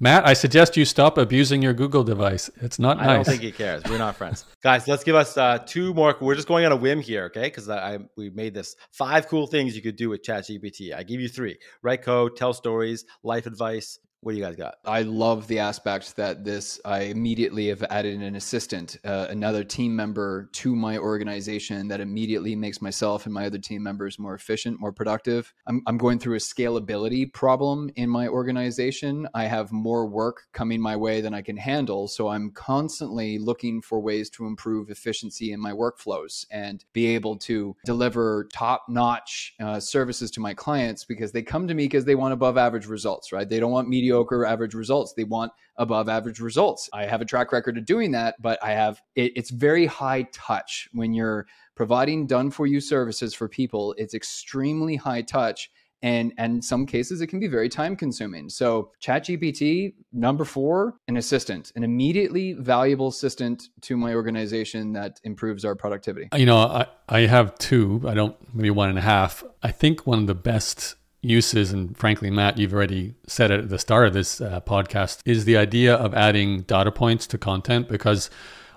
Matt, 0.00 0.24
I 0.24 0.34
suggest 0.34 0.76
you 0.76 0.84
stop 0.84 1.18
abusing 1.18 1.60
your 1.60 1.72
Google 1.72 2.04
device. 2.04 2.48
It's 2.60 2.78
not 2.78 2.98
nice. 2.98 3.06
I 3.06 3.16
nice. 3.16 3.26
don't 3.26 3.32
think 3.32 3.42
he 3.42 3.50
cares. 3.50 3.82
We're 3.90 3.98
not 3.98 4.14
friends, 4.14 4.44
guys. 4.62 4.86
Let's 4.86 5.02
give 5.02 5.16
us 5.16 5.36
uh, 5.36 5.58
two 5.58 5.92
more. 5.92 6.16
We're 6.20 6.36
just 6.36 6.46
going 6.46 6.64
on 6.64 6.70
a 6.70 6.76
whim 6.76 7.00
here, 7.00 7.24
okay? 7.24 7.42
Because 7.42 7.68
I, 7.68 7.94
I 7.94 7.98
we 8.16 8.30
made 8.30 8.54
this 8.54 8.76
five 8.92 9.26
cool 9.26 9.48
things 9.48 9.74
you 9.74 9.82
could 9.82 9.96
do 9.96 10.08
with 10.08 10.22
ChatGPT. 10.22 10.94
I 10.94 11.02
give 11.02 11.20
you 11.20 11.28
three: 11.28 11.58
write 11.82 12.02
code, 12.02 12.36
tell 12.36 12.52
stories, 12.52 13.04
life 13.24 13.46
advice. 13.46 13.98
What 14.20 14.32
do 14.32 14.38
you 14.38 14.44
guys 14.44 14.56
got? 14.56 14.78
I 14.84 15.02
love 15.02 15.46
the 15.46 15.60
aspect 15.60 16.16
that 16.16 16.44
this, 16.44 16.80
I 16.84 17.02
immediately 17.02 17.68
have 17.68 17.84
added 17.84 18.20
an 18.20 18.34
assistant, 18.34 18.96
uh, 19.04 19.28
another 19.30 19.62
team 19.62 19.94
member 19.94 20.50
to 20.54 20.74
my 20.74 20.98
organization 20.98 21.86
that 21.88 22.00
immediately 22.00 22.56
makes 22.56 22.82
myself 22.82 23.26
and 23.26 23.32
my 23.32 23.46
other 23.46 23.58
team 23.58 23.80
members 23.80 24.18
more 24.18 24.34
efficient, 24.34 24.80
more 24.80 24.92
productive. 24.92 25.54
I'm, 25.68 25.82
I'm 25.86 25.98
going 25.98 26.18
through 26.18 26.34
a 26.34 26.38
scalability 26.38 27.32
problem 27.32 27.90
in 27.94 28.10
my 28.10 28.26
organization. 28.26 29.28
I 29.34 29.44
have 29.44 29.70
more 29.70 30.04
work 30.04 30.48
coming 30.52 30.80
my 30.80 30.96
way 30.96 31.20
than 31.20 31.32
I 31.32 31.42
can 31.42 31.56
handle. 31.56 32.08
So 32.08 32.26
I'm 32.26 32.50
constantly 32.50 33.38
looking 33.38 33.80
for 33.80 34.00
ways 34.00 34.30
to 34.30 34.46
improve 34.46 34.90
efficiency 34.90 35.52
in 35.52 35.60
my 35.60 35.70
workflows 35.70 36.44
and 36.50 36.84
be 36.92 37.06
able 37.06 37.36
to 37.36 37.76
deliver 37.84 38.48
top 38.52 38.86
notch 38.88 39.54
uh, 39.60 39.78
services 39.78 40.32
to 40.32 40.40
my 40.40 40.54
clients 40.54 41.04
because 41.04 41.30
they 41.30 41.42
come 41.42 41.68
to 41.68 41.74
me 41.74 41.84
because 41.84 42.04
they 42.04 42.16
want 42.16 42.32
above 42.32 42.58
average 42.58 42.86
results, 42.86 43.30
right? 43.30 43.48
They 43.48 43.60
don't 43.60 43.70
want 43.70 43.88
mediocre 44.08 44.44
average 44.44 44.74
results. 44.74 45.12
They 45.12 45.24
want 45.24 45.52
above 45.76 46.08
average 46.08 46.40
results. 46.40 46.88
I 46.92 47.04
have 47.04 47.20
a 47.20 47.24
track 47.24 47.52
record 47.52 47.76
of 47.76 47.84
doing 47.84 48.12
that, 48.12 48.36
but 48.40 48.58
I 48.62 48.72
have 48.72 49.00
it, 49.14 49.32
it's 49.36 49.50
very 49.50 49.86
high 49.86 50.26
touch 50.32 50.88
when 50.92 51.12
you're 51.12 51.46
providing 51.74 52.26
done 52.26 52.50
for 52.50 52.66
you 52.66 52.80
services 52.80 53.34
for 53.34 53.48
people. 53.48 53.94
It's 53.98 54.14
extremely 54.14 54.96
high 54.96 55.22
touch. 55.22 55.70
And, 56.00 56.32
and 56.38 56.64
some 56.64 56.86
cases, 56.86 57.20
it 57.20 57.26
can 57.26 57.40
be 57.40 57.48
very 57.48 57.68
time 57.68 57.96
consuming. 57.96 58.48
So, 58.50 58.92
ChatGPT, 59.02 59.94
number 60.12 60.44
four, 60.44 60.94
an 61.08 61.16
assistant, 61.16 61.72
an 61.74 61.82
immediately 61.82 62.52
valuable 62.52 63.08
assistant 63.08 63.64
to 63.80 63.96
my 63.96 64.14
organization 64.14 64.92
that 64.92 65.18
improves 65.24 65.64
our 65.64 65.74
productivity. 65.74 66.28
You 66.36 66.46
know, 66.46 66.58
I, 66.58 66.86
I 67.08 67.20
have 67.22 67.58
two, 67.58 68.00
I 68.06 68.14
don't, 68.14 68.36
maybe 68.54 68.70
one 68.70 68.90
and 68.90 68.98
a 68.98 69.02
half. 69.02 69.42
I 69.60 69.72
think 69.72 70.06
one 70.06 70.20
of 70.20 70.28
the 70.28 70.36
best 70.36 70.94
uses, 71.20 71.72
and 71.72 71.96
frankly, 71.96 72.30
Matt, 72.30 72.58
you've 72.58 72.72
already 72.72 73.14
said 73.26 73.50
it 73.50 73.60
at 73.60 73.68
the 73.68 73.78
start 73.78 74.06
of 74.06 74.12
this 74.14 74.40
uh, 74.40 74.60
podcast, 74.60 75.20
is 75.24 75.44
the 75.44 75.56
idea 75.56 75.94
of 75.94 76.14
adding 76.14 76.62
data 76.62 76.92
points 76.92 77.26
to 77.28 77.38
content 77.38 77.88
because 77.88 78.30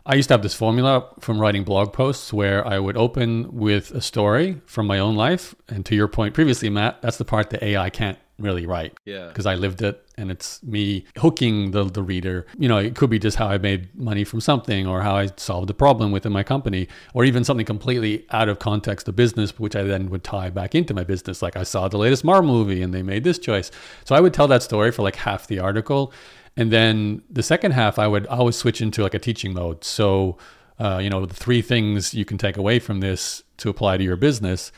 I 0.05 0.15
used 0.15 0.29
to 0.29 0.33
have 0.33 0.41
this 0.41 0.55
formula 0.55 1.07
from 1.19 1.39
writing 1.39 1.63
blog 1.63 1.93
posts 1.93 2.33
where 2.33 2.65
I 2.67 2.79
would 2.79 2.97
open 2.97 3.53
with 3.53 3.91
a 3.91 4.01
story 4.01 4.61
from 4.65 4.87
my 4.87 4.97
own 4.97 5.15
life. 5.15 5.53
And 5.69 5.85
to 5.85 5.95
your 5.95 6.07
point 6.07 6.33
previously, 6.33 6.69
Matt, 6.69 7.01
that's 7.01 7.17
the 7.17 7.25
part 7.25 7.51
that 7.51 7.63
AI 7.63 7.89
can't 7.91 8.17
really 8.41 8.65
right. 8.65 8.93
Yeah. 9.05 9.27
Because 9.27 9.45
I 9.45 9.55
lived 9.55 9.81
it 9.81 10.05
and 10.17 10.29
it's 10.31 10.61
me 10.63 11.05
hooking 11.17 11.71
the, 11.71 11.83
the 11.85 12.03
reader. 12.03 12.45
You 12.57 12.67
know, 12.67 12.77
it 12.77 12.95
could 12.95 13.09
be 13.09 13.19
just 13.19 13.37
how 13.37 13.47
I 13.47 13.57
made 13.57 13.93
money 13.95 14.23
from 14.23 14.41
something 14.41 14.85
or 14.87 15.01
how 15.01 15.15
I 15.15 15.29
solved 15.37 15.69
a 15.69 15.73
problem 15.73 16.11
within 16.11 16.31
my 16.31 16.43
company 16.43 16.87
or 17.13 17.25
even 17.25 17.43
something 17.43 17.65
completely 17.65 18.25
out 18.31 18.49
of 18.49 18.59
context 18.59 19.07
of 19.07 19.15
business, 19.15 19.57
which 19.59 19.75
I 19.75 19.83
then 19.83 20.09
would 20.09 20.23
tie 20.23 20.49
back 20.49 20.75
into 20.75 20.93
my 20.93 21.03
business. 21.03 21.41
Like 21.41 21.55
I 21.55 21.63
saw 21.63 21.87
the 21.87 21.97
latest 21.97 22.23
Marvel 22.23 22.51
movie 22.51 22.81
and 22.81 22.93
they 22.93 23.03
made 23.03 23.23
this 23.23 23.39
choice. 23.39 23.71
So 24.05 24.15
I 24.15 24.19
would 24.19 24.33
tell 24.33 24.47
that 24.47 24.63
story 24.63 24.91
for 24.91 25.01
like 25.01 25.15
half 25.15 25.47
the 25.47 25.59
article. 25.59 26.13
And 26.57 26.71
then 26.71 27.23
the 27.29 27.43
second 27.43 27.71
half, 27.71 27.97
I 27.97 28.07
would 28.07 28.27
always 28.27 28.55
switch 28.55 28.81
into 28.81 29.03
like 29.03 29.13
a 29.13 29.19
teaching 29.19 29.53
mode. 29.53 29.83
So, 29.83 30.37
uh, 30.79 30.99
you 31.01 31.09
know, 31.09 31.25
the 31.25 31.33
three 31.33 31.61
things 31.61 32.13
you 32.13 32.25
can 32.25 32.37
take 32.37 32.57
away 32.57 32.79
from 32.79 32.99
this 32.99 33.43
to 33.57 33.69
apply 33.69 33.97
to 33.97 34.03
your 34.03 34.17
business. 34.17 34.71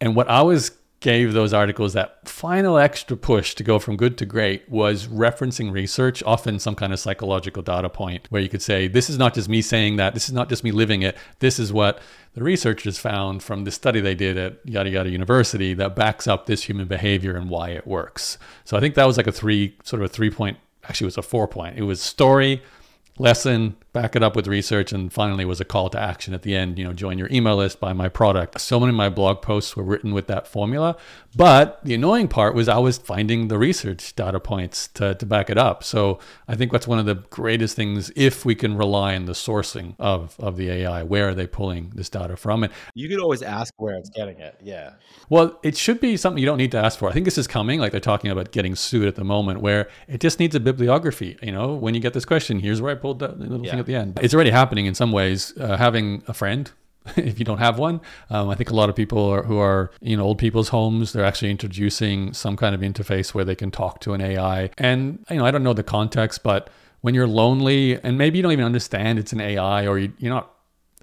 And 0.00 0.14
what 0.14 0.28
I 0.28 0.36
always 0.36 0.70
gave 1.04 1.34
those 1.34 1.52
articles 1.52 1.92
that 1.92 2.26
final 2.26 2.78
extra 2.78 3.14
push 3.14 3.54
to 3.54 3.62
go 3.62 3.78
from 3.78 3.94
good 3.94 4.16
to 4.16 4.24
great 4.24 4.66
was 4.70 5.06
referencing 5.06 5.70
research, 5.70 6.22
often 6.22 6.58
some 6.58 6.74
kind 6.74 6.94
of 6.94 6.98
psychological 6.98 7.62
data 7.62 7.90
point 7.90 8.26
where 8.30 8.40
you 8.40 8.48
could 8.48 8.62
say, 8.62 8.88
this 8.88 9.10
is 9.10 9.18
not 9.18 9.34
just 9.34 9.46
me 9.46 9.60
saying 9.60 9.96
that, 9.96 10.14
this 10.14 10.28
is 10.28 10.32
not 10.32 10.48
just 10.48 10.64
me 10.64 10.72
living 10.72 11.02
it, 11.02 11.14
this 11.40 11.58
is 11.58 11.74
what 11.74 12.00
the 12.32 12.42
researchers 12.42 12.98
found 12.98 13.42
from 13.42 13.64
the 13.64 13.70
study 13.70 14.00
they 14.00 14.14
did 14.14 14.38
at 14.38 14.66
yada 14.66 14.88
yada 14.88 15.10
university 15.10 15.74
that 15.74 15.94
backs 15.94 16.26
up 16.26 16.46
this 16.46 16.62
human 16.62 16.86
behavior 16.86 17.36
and 17.36 17.50
why 17.50 17.68
it 17.68 17.86
works. 17.86 18.38
So 18.64 18.74
I 18.74 18.80
think 18.80 18.94
that 18.94 19.06
was 19.06 19.18
like 19.18 19.26
a 19.26 19.32
three, 19.32 19.76
sort 19.84 20.00
of 20.00 20.06
a 20.10 20.12
three 20.12 20.30
point, 20.30 20.56
actually, 20.84 21.04
it 21.04 21.08
was 21.08 21.18
a 21.18 21.22
four 21.22 21.46
point. 21.46 21.76
It 21.76 21.82
was 21.82 22.00
story, 22.00 22.62
lesson, 23.18 23.76
back 23.94 24.14
it 24.14 24.22
up 24.22 24.36
with 24.36 24.46
research, 24.46 24.92
and 24.92 25.10
finally 25.10 25.46
was 25.46 25.60
a 25.60 25.64
call 25.64 25.88
to 25.88 25.98
action 25.98 26.34
at 26.34 26.42
the 26.42 26.54
end. 26.54 26.78
You 26.78 26.84
know, 26.84 26.92
join 26.92 27.16
your 27.16 27.28
email 27.30 27.56
list, 27.56 27.80
buy 27.80 27.94
my 27.94 28.10
product. 28.10 28.60
So 28.60 28.78
many 28.78 28.90
of 28.90 28.96
my 28.96 29.08
blog 29.08 29.40
posts 29.40 29.74
were 29.76 29.84
written 29.84 30.12
with 30.12 30.26
that 30.26 30.46
formula. 30.46 30.96
But 31.36 31.80
the 31.84 31.94
annoying 31.94 32.28
part 32.28 32.54
was 32.54 32.68
I 32.68 32.78
was 32.78 32.98
finding 32.98 33.48
the 33.48 33.56
research 33.58 34.14
data 34.14 34.38
points 34.40 34.88
to, 34.88 35.14
to 35.14 35.26
back 35.26 35.48
it 35.48 35.56
up. 35.56 35.82
So 35.82 36.18
I 36.46 36.56
think 36.56 36.72
that's 36.72 36.86
one 36.86 36.98
of 36.98 37.06
the 37.06 37.14
greatest 37.14 37.76
things 37.76 38.12
if 38.14 38.44
we 38.44 38.54
can 38.54 38.76
rely 38.76 39.16
on 39.16 39.24
the 39.24 39.32
sourcing 39.32 39.94
of, 39.98 40.36
of 40.38 40.56
the 40.56 40.70
AI. 40.70 41.02
Where 41.02 41.28
are 41.28 41.34
they 41.34 41.46
pulling 41.46 41.90
this 41.94 42.08
data 42.08 42.36
from? 42.36 42.64
And 42.64 42.72
You 42.94 43.08
could 43.08 43.20
always 43.20 43.42
ask 43.42 43.72
where 43.78 43.94
it's 43.94 44.10
getting 44.10 44.38
it. 44.38 44.56
Yeah. 44.62 44.94
well, 45.28 45.58
it 45.62 45.76
should 45.76 46.00
be 46.00 46.16
something 46.16 46.40
you 46.40 46.46
don't 46.46 46.58
need 46.58 46.72
to 46.72 46.78
ask 46.78 46.98
for. 46.98 47.08
I 47.08 47.12
think 47.12 47.24
this 47.24 47.38
is 47.38 47.46
coming, 47.46 47.80
like 47.80 47.92
they're 47.92 48.00
talking 48.00 48.30
about 48.30 48.50
getting 48.52 48.74
sued 48.74 49.06
at 49.06 49.14
the 49.14 49.24
moment, 49.24 49.60
where 49.60 49.88
it 50.08 50.20
just 50.20 50.40
needs 50.40 50.54
a 50.54 50.60
bibliography. 50.60 51.38
You 51.42 51.52
know, 51.52 51.74
when 51.74 51.94
you 51.94 52.00
get 52.00 52.12
this 52.12 52.24
question, 52.24 52.58
here's 52.58 52.80
where 52.80 52.92
I 52.92 52.96
pulled 52.96 53.20
that 53.20 53.38
little 53.38 53.58
thing 53.58 53.78
Yeah. 53.78 53.83
At 53.84 53.86
the 53.86 53.94
end. 53.94 54.18
It's 54.22 54.34
already 54.34 54.50
happening 54.50 54.86
in 54.86 54.94
some 54.94 55.12
ways. 55.12 55.52
Uh, 55.58 55.76
having 55.76 56.22
a 56.26 56.34
friend, 56.34 56.70
if 57.16 57.38
you 57.38 57.44
don't 57.44 57.58
have 57.58 57.78
one, 57.78 58.00
um, 58.30 58.48
I 58.48 58.54
think 58.54 58.70
a 58.70 58.74
lot 58.74 58.88
of 58.88 58.96
people 58.96 59.24
are, 59.30 59.42
who 59.42 59.58
are 59.58 59.90
in 60.00 60.20
old 60.20 60.38
people's 60.38 60.70
homes, 60.70 61.12
they're 61.12 61.24
actually 61.24 61.50
introducing 61.50 62.32
some 62.32 62.56
kind 62.56 62.74
of 62.74 62.80
interface 62.80 63.34
where 63.34 63.44
they 63.44 63.54
can 63.54 63.70
talk 63.70 64.00
to 64.00 64.14
an 64.14 64.20
AI. 64.20 64.70
And 64.78 65.24
you 65.30 65.36
know, 65.36 65.44
I 65.44 65.50
don't 65.50 65.62
know 65.62 65.74
the 65.74 65.82
context, 65.82 66.42
but 66.42 66.70
when 67.02 67.14
you're 67.14 67.26
lonely 67.28 68.00
and 68.02 68.16
maybe 68.16 68.38
you 68.38 68.42
don't 68.42 68.52
even 68.52 68.64
understand 68.64 69.18
it's 69.18 69.32
an 69.32 69.40
AI 69.40 69.86
or 69.86 69.98
you, 69.98 70.12
you're 70.18 70.32
not 70.32 70.50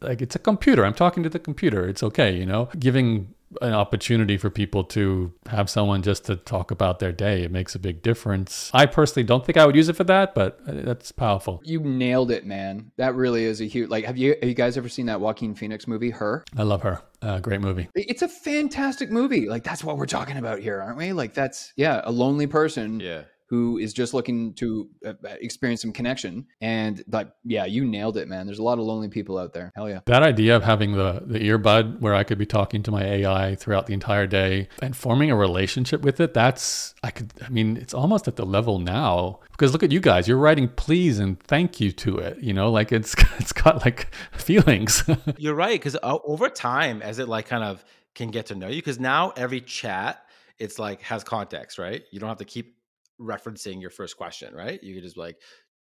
like 0.02 0.22
it's 0.22 0.36
a 0.36 0.40
computer. 0.40 0.84
I'm 0.84 0.96
talking 0.96 1.22
to 1.24 1.30
the 1.30 1.40
computer. 1.40 1.88
It's 1.88 2.02
okay, 2.02 2.36
you 2.36 2.46
know. 2.46 2.70
Giving 2.80 3.34
an 3.62 3.74
opportunity 3.74 4.38
for 4.38 4.50
people 4.50 4.84
to 4.86 5.34
have 5.48 5.70
someone 5.70 6.02
just 6.02 6.26
to 6.26 6.36
talk 6.36 6.72
about 6.72 7.00
their 7.00 7.12
day, 7.12 7.44
it 7.44 7.52
makes 7.52 7.76
a 7.76 7.80
big 7.80 8.02
difference. 8.02 8.72
I 8.74 8.86
personally 8.86 9.26
don't 9.26 9.46
think 9.46 9.58
I 9.58 9.66
would 9.66 9.76
use 9.76 9.90
it 9.90 9.96
for 9.96 10.04
that, 10.06 10.34
but 10.34 10.60
uh, 10.68 10.74
that's 10.84 11.12
powerful. 11.12 11.62
You 11.64 11.80
nailed 11.82 12.32
it, 12.32 12.46
man. 12.46 12.92
That 12.98 13.16
really 13.16 13.46
is 13.46 13.62
a 13.62 13.66
huge 13.66 13.90
like. 13.90 14.06
Have 14.06 14.18
you 14.18 14.36
have 14.40 14.50
you 14.50 14.56
guys 14.56 14.78
ever 14.78 14.90
seen 14.90 15.08
that 15.08 15.20
Joaquin 15.20 15.56
Phoenix 15.56 15.88
movie, 15.88 16.12
Her? 16.12 16.44
I 16.58 16.64
love 16.64 16.82
her. 16.84 17.02
Uh, 17.22 17.40
great 17.40 17.62
movie. 17.62 17.88
It's 17.94 18.24
a 18.24 18.28
fantastic 18.28 19.12
movie. 19.12 19.48
Like 19.48 19.64
that's 19.64 19.84
what 19.84 19.98
we're 19.98 20.08
talking 20.08 20.38
about 20.38 20.60
here, 20.60 20.82
aren't 20.82 20.98
we? 20.98 21.14
Like 21.14 21.34
that's 21.34 21.72
yeah, 21.76 22.02
a 22.04 22.12
lonely 22.12 22.48
person 22.48 23.00
Yeah. 23.00 23.24
Who 23.52 23.78
is 23.78 23.92
just 23.92 24.14
looking 24.14 24.54
to 24.54 24.90
uh, 25.06 25.12
experience 25.42 25.82
some 25.82 25.92
connection. 25.92 26.48
And 26.62 27.04
like, 27.12 27.28
yeah, 27.44 27.66
you 27.66 27.84
nailed 27.84 28.16
it, 28.16 28.30
man. 28.30 28.46
There's 28.46 28.60
a 28.60 28.64
lot 28.64 28.80
of 28.80 28.86
lonely 28.86 29.10
people 29.10 29.38
out 29.38 29.52
there. 29.52 29.74
Hell 29.76 29.90
yeah. 29.90 30.00
That 30.06 30.24
idea 30.24 30.56
of 30.56 30.64
having 30.64 30.94
the, 30.94 31.22
the 31.26 31.38
earbud 31.38 32.00
where 32.00 32.16
I 32.16 32.24
could 32.24 32.38
be 32.38 32.46
talking 32.46 32.82
to 32.84 32.92
my 32.92 33.04
AI 33.04 33.56
throughout 33.56 33.88
the 33.88 33.94
entire 33.94 34.26
day 34.26 34.70
and 34.82 34.96
forming 34.96 35.32
a 35.32 35.36
relationship 35.36 36.02
with 36.02 36.22
it, 36.22 36.34
that's, 36.34 36.96
I 37.04 37.12
could, 37.12 37.34
I 37.46 37.50
mean, 37.50 37.76
it's 37.76 37.94
almost 37.94 38.30
at 38.30 38.38
the 38.38 38.46
level 38.46 38.80
now 38.80 39.42
because 39.52 39.74
look 39.74 39.84
at 39.84 39.92
you 39.92 40.00
guys, 40.00 40.30
you're 40.30 40.38
writing 40.38 40.70
please 40.70 41.20
and 41.20 41.38
thank 41.42 41.82
you 41.82 41.92
to 41.92 42.20
it, 42.20 42.40
you 42.40 42.54
know, 42.54 42.72
like 42.72 42.94
it's, 42.94 43.14
it's 43.38 43.52
got 43.52 43.84
like 43.84 44.16
feelings. 44.32 45.04
You're 45.38 45.56
right. 45.56 45.82
Cause 45.82 45.98
uh, 46.02 46.20
over 46.24 46.48
time, 46.48 47.02
as 47.02 47.20
it 47.20 47.28
like 47.28 47.48
kind 47.48 47.66
of 47.66 47.84
can 48.16 48.32
get 48.32 48.46
to 48.46 48.56
know 48.56 48.70
you, 48.70 48.78
because 48.78 48.98
now 48.98 49.34
every 49.36 49.60
chat, 49.60 50.24
it's 50.58 50.80
like 50.80 51.02
has 51.02 51.26
context, 51.26 51.78
right? 51.78 52.04
You 52.12 52.20
don't 52.22 52.30
have 52.30 52.38
to 52.38 52.46
keep 52.46 52.78
referencing 53.22 53.82
your 53.82 53.92
first 53.92 54.18
question, 54.18 54.54
right? 54.54 54.82
You 54.82 54.96
could 54.96 55.04
just 55.04 55.18
like, 55.18 55.38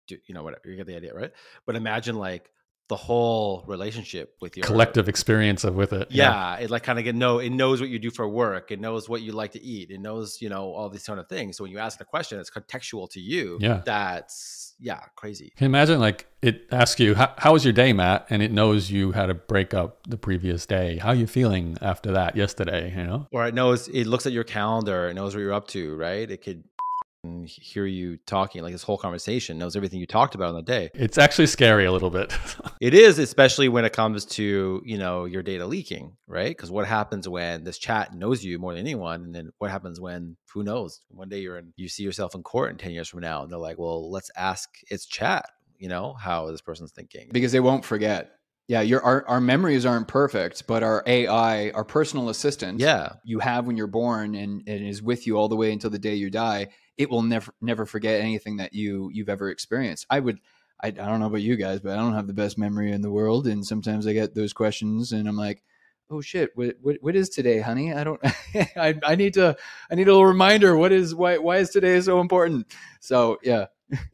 do 0.06 0.16
you 0.26 0.34
know 0.34 0.42
whatever 0.42 0.68
you 0.68 0.76
get 0.76 0.86
the 0.86 0.96
idea, 0.96 1.14
right? 1.14 1.32
But 1.66 1.76
imagine 1.76 2.16
like 2.16 2.50
the 2.88 2.96
whole 2.96 3.64
relationship 3.66 4.34
with 4.40 4.56
your 4.56 4.64
collective 4.64 5.08
experience 5.08 5.62
of 5.62 5.74
with 5.74 5.92
it. 5.92 6.08
Yeah, 6.10 6.56
it 6.56 6.70
like 6.70 6.82
kind 6.82 6.98
of 6.98 7.04
get 7.04 7.14
know 7.14 7.38
it 7.38 7.50
knows 7.50 7.80
what 7.80 7.90
you 7.90 7.98
do 7.98 8.10
for 8.10 8.26
work. 8.26 8.70
It 8.70 8.80
knows 8.80 9.08
what 9.08 9.20
you 9.20 9.32
like 9.32 9.52
to 9.52 9.62
eat. 9.62 9.90
It 9.90 10.00
knows 10.00 10.40
you 10.40 10.48
know 10.48 10.72
all 10.72 10.88
these 10.88 11.04
sort 11.04 11.18
of 11.18 11.28
things. 11.28 11.56
So 11.56 11.64
when 11.64 11.70
you 11.70 11.78
ask 11.78 12.00
a 12.00 12.04
question, 12.04 12.40
it's 12.40 12.50
contextual 12.50 13.10
to 13.10 13.20
you. 13.20 13.58
Yeah, 13.60 13.82
that's 13.84 14.74
yeah 14.80 15.00
crazy. 15.16 15.52
Can 15.56 15.66
you 15.66 15.68
imagine 15.68 16.00
like 16.00 16.26
it 16.40 16.66
asks 16.72 16.98
you 16.98 17.14
how, 17.14 17.34
how 17.36 17.52
was 17.52 17.64
your 17.64 17.74
day, 17.74 17.92
Matt, 17.92 18.26
and 18.30 18.42
it 18.42 18.52
knows 18.52 18.90
you 18.90 19.12
had 19.12 19.28
a 19.28 19.34
breakup 19.34 20.06
the 20.06 20.16
previous 20.16 20.64
day. 20.64 20.96
How 20.96 21.08
are 21.08 21.14
you 21.14 21.26
feeling 21.26 21.76
after 21.82 22.12
that 22.12 22.36
yesterday? 22.36 22.94
You 22.96 23.04
know, 23.04 23.28
or 23.32 23.46
it 23.46 23.54
knows 23.54 23.88
it 23.88 24.06
looks 24.06 24.24
at 24.26 24.32
your 24.32 24.44
calendar. 24.44 25.08
It 25.08 25.14
knows 25.14 25.34
what 25.34 25.42
you're 25.42 25.52
up 25.52 25.68
to. 25.68 25.94
Right? 25.94 26.30
It 26.30 26.42
could 26.42 26.64
and 27.28 27.48
hear 27.48 27.86
you 27.86 28.18
talking 28.26 28.62
like 28.62 28.72
this 28.72 28.82
whole 28.82 28.98
conversation 28.98 29.58
knows 29.58 29.76
everything 29.76 30.00
you 30.00 30.06
talked 30.06 30.34
about 30.34 30.48
on 30.48 30.54
the 30.54 30.62
day. 30.62 30.90
It's 30.94 31.18
actually 31.18 31.46
scary 31.46 31.84
a 31.84 31.92
little 31.92 32.10
bit. 32.10 32.32
It 32.80 32.94
is 32.94 33.18
especially 33.18 33.68
when 33.68 33.84
it 33.84 33.92
comes 33.92 34.24
to 34.24 34.82
you 34.84 34.98
know 34.98 35.24
your 35.24 35.42
data 35.42 35.66
leaking 35.66 36.16
right? 36.28 36.56
Because 36.56 36.70
what 36.70 36.86
happens 36.86 37.28
when 37.28 37.64
this 37.64 37.78
chat 37.78 38.14
knows 38.14 38.44
you 38.44 38.58
more 38.58 38.72
than 38.72 38.80
anyone 38.80 39.24
and 39.24 39.34
then 39.34 39.50
what 39.58 39.70
happens 39.70 40.00
when 40.00 40.36
who 40.52 40.62
knows 40.62 41.00
one 41.08 41.28
day 41.28 41.40
you're 41.40 41.58
in 41.58 41.72
you 41.76 41.88
see 41.88 42.04
yourself 42.04 42.34
in 42.34 42.42
court 42.42 42.70
in 42.70 42.76
10 42.76 42.92
years 42.92 43.08
from 43.08 43.20
now 43.20 43.42
and 43.42 43.50
they're 43.50 43.58
like 43.58 43.78
well 43.78 44.10
let's 44.10 44.30
ask 44.36 44.68
its 44.90 45.06
chat 45.06 45.44
you 45.78 45.88
know 45.88 46.14
how 46.14 46.50
this 46.50 46.60
person's 46.60 46.92
thinking. 46.92 47.28
Because 47.32 47.52
they 47.52 47.60
won't 47.60 47.84
forget. 47.84 48.32
Yeah, 48.66 48.82
your 48.82 49.02
our, 49.02 49.26
our 49.26 49.40
memories 49.40 49.86
aren't 49.86 50.08
perfect, 50.08 50.66
but 50.66 50.82
our 50.82 51.02
AI, 51.06 51.70
our 51.70 51.84
personal 51.84 52.28
assistant, 52.28 52.80
yeah, 52.80 53.14
you 53.24 53.38
have 53.38 53.66
when 53.66 53.78
you're 53.78 53.86
born 53.86 54.34
and, 54.34 54.62
and 54.66 54.86
is 54.86 55.02
with 55.02 55.26
you 55.26 55.38
all 55.38 55.48
the 55.48 55.56
way 55.56 55.72
until 55.72 55.88
the 55.88 55.98
day 55.98 56.16
you 56.16 56.28
die, 56.28 56.68
it 56.98 57.08
will 57.08 57.22
never 57.22 57.54
never 57.60 57.86
forget 57.86 58.20
anything 58.20 58.56
that 58.56 58.74
you 58.74 59.10
you've 59.12 59.28
ever 59.28 59.50
experienced. 59.50 60.04
I 60.10 60.20
would 60.20 60.40
I, 60.82 60.88
I 60.88 60.90
don't 60.90 61.20
know 61.20 61.26
about 61.26 61.42
you 61.42 61.56
guys, 61.56 61.80
but 61.80 61.92
I 61.92 61.96
don't 61.96 62.14
have 62.14 62.26
the 62.26 62.34
best 62.34 62.58
memory 62.58 62.92
in 62.92 63.00
the 63.00 63.10
world, 63.10 63.46
and 63.46 63.64
sometimes 63.64 64.06
I 64.06 64.12
get 64.12 64.34
those 64.34 64.52
questions, 64.52 65.12
and 65.12 65.28
I'm 65.28 65.36
like, 65.36 65.62
oh 66.10 66.20
shit, 66.20 66.50
what 66.54 66.76
what, 66.82 66.96
what 67.00 67.16
is 67.16 67.28
today, 67.28 67.60
honey? 67.60 67.92
I 67.94 68.04
don't, 68.04 68.20
I, 68.76 68.94
I 69.04 69.14
need 69.14 69.34
to 69.34 69.56
I 69.90 69.94
need 69.94 70.08
a 70.08 70.12
little 70.12 70.26
reminder. 70.26 70.76
What 70.76 70.92
is 70.92 71.14
why 71.14 71.38
why 71.38 71.58
is 71.58 71.70
today 71.70 72.00
so 72.00 72.20
important? 72.20 72.66
So 73.00 73.38
yeah, 73.42 73.66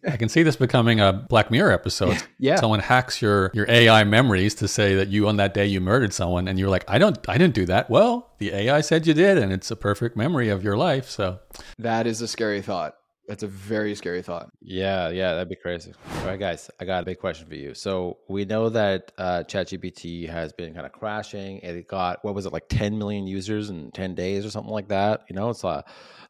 I 0.08 0.16
can 0.16 0.28
see 0.28 0.42
this 0.42 0.56
becoming 0.56 1.00
a 1.00 1.12
Black 1.12 1.50
Mirror 1.50 1.72
episode. 1.72 2.22
yeah. 2.38 2.56
Someone 2.56 2.80
hacks 2.80 3.20
your 3.20 3.50
your 3.54 3.66
AI 3.68 4.04
memories 4.04 4.54
to 4.56 4.68
say 4.68 4.94
that 4.96 5.08
you 5.08 5.28
on 5.28 5.36
that 5.36 5.54
day 5.54 5.66
you 5.66 5.80
murdered 5.80 6.12
someone 6.12 6.48
and 6.48 6.58
you're 6.58 6.68
like, 6.68 6.84
I 6.88 6.98
don't 6.98 7.18
I 7.28 7.38
didn't 7.38 7.54
do 7.54 7.66
that. 7.66 7.90
Well, 7.90 8.32
the 8.38 8.52
AI 8.52 8.80
said 8.80 9.06
you 9.06 9.14
did 9.14 9.38
and 9.38 9.52
it's 9.52 9.70
a 9.70 9.76
perfect 9.76 10.16
memory 10.16 10.48
of 10.48 10.62
your 10.62 10.76
life. 10.76 11.08
So 11.08 11.40
that 11.78 12.06
is 12.06 12.20
a 12.20 12.28
scary 12.28 12.62
thought. 12.62 12.96
That's 13.26 13.42
a 13.42 13.46
very 13.46 13.94
scary 13.94 14.20
thought. 14.20 14.50
Yeah, 14.60 15.08
yeah, 15.08 15.32
that'd 15.32 15.48
be 15.48 15.56
crazy. 15.56 15.94
All 16.18 16.26
right, 16.26 16.38
guys, 16.38 16.70
I 16.78 16.84
got 16.84 17.02
a 17.02 17.06
big 17.06 17.18
question 17.18 17.48
for 17.48 17.54
you. 17.54 17.72
So 17.72 18.18
we 18.28 18.44
know 18.44 18.68
that 18.68 19.12
uh, 19.16 19.44
ChatGPT 19.46 20.28
has 20.28 20.52
been 20.52 20.74
kind 20.74 20.84
of 20.84 20.92
crashing. 20.92 21.58
It 21.60 21.88
got 21.88 22.22
what 22.22 22.34
was 22.34 22.44
it 22.44 22.52
like 22.52 22.68
10 22.68 22.98
million 22.98 23.26
users 23.26 23.70
in 23.70 23.90
10 23.92 24.14
days 24.14 24.44
or 24.44 24.50
something 24.50 24.72
like 24.72 24.88
that. 24.88 25.22
You 25.30 25.36
know, 25.36 25.48
it's 25.48 25.64
uh, 25.64 25.80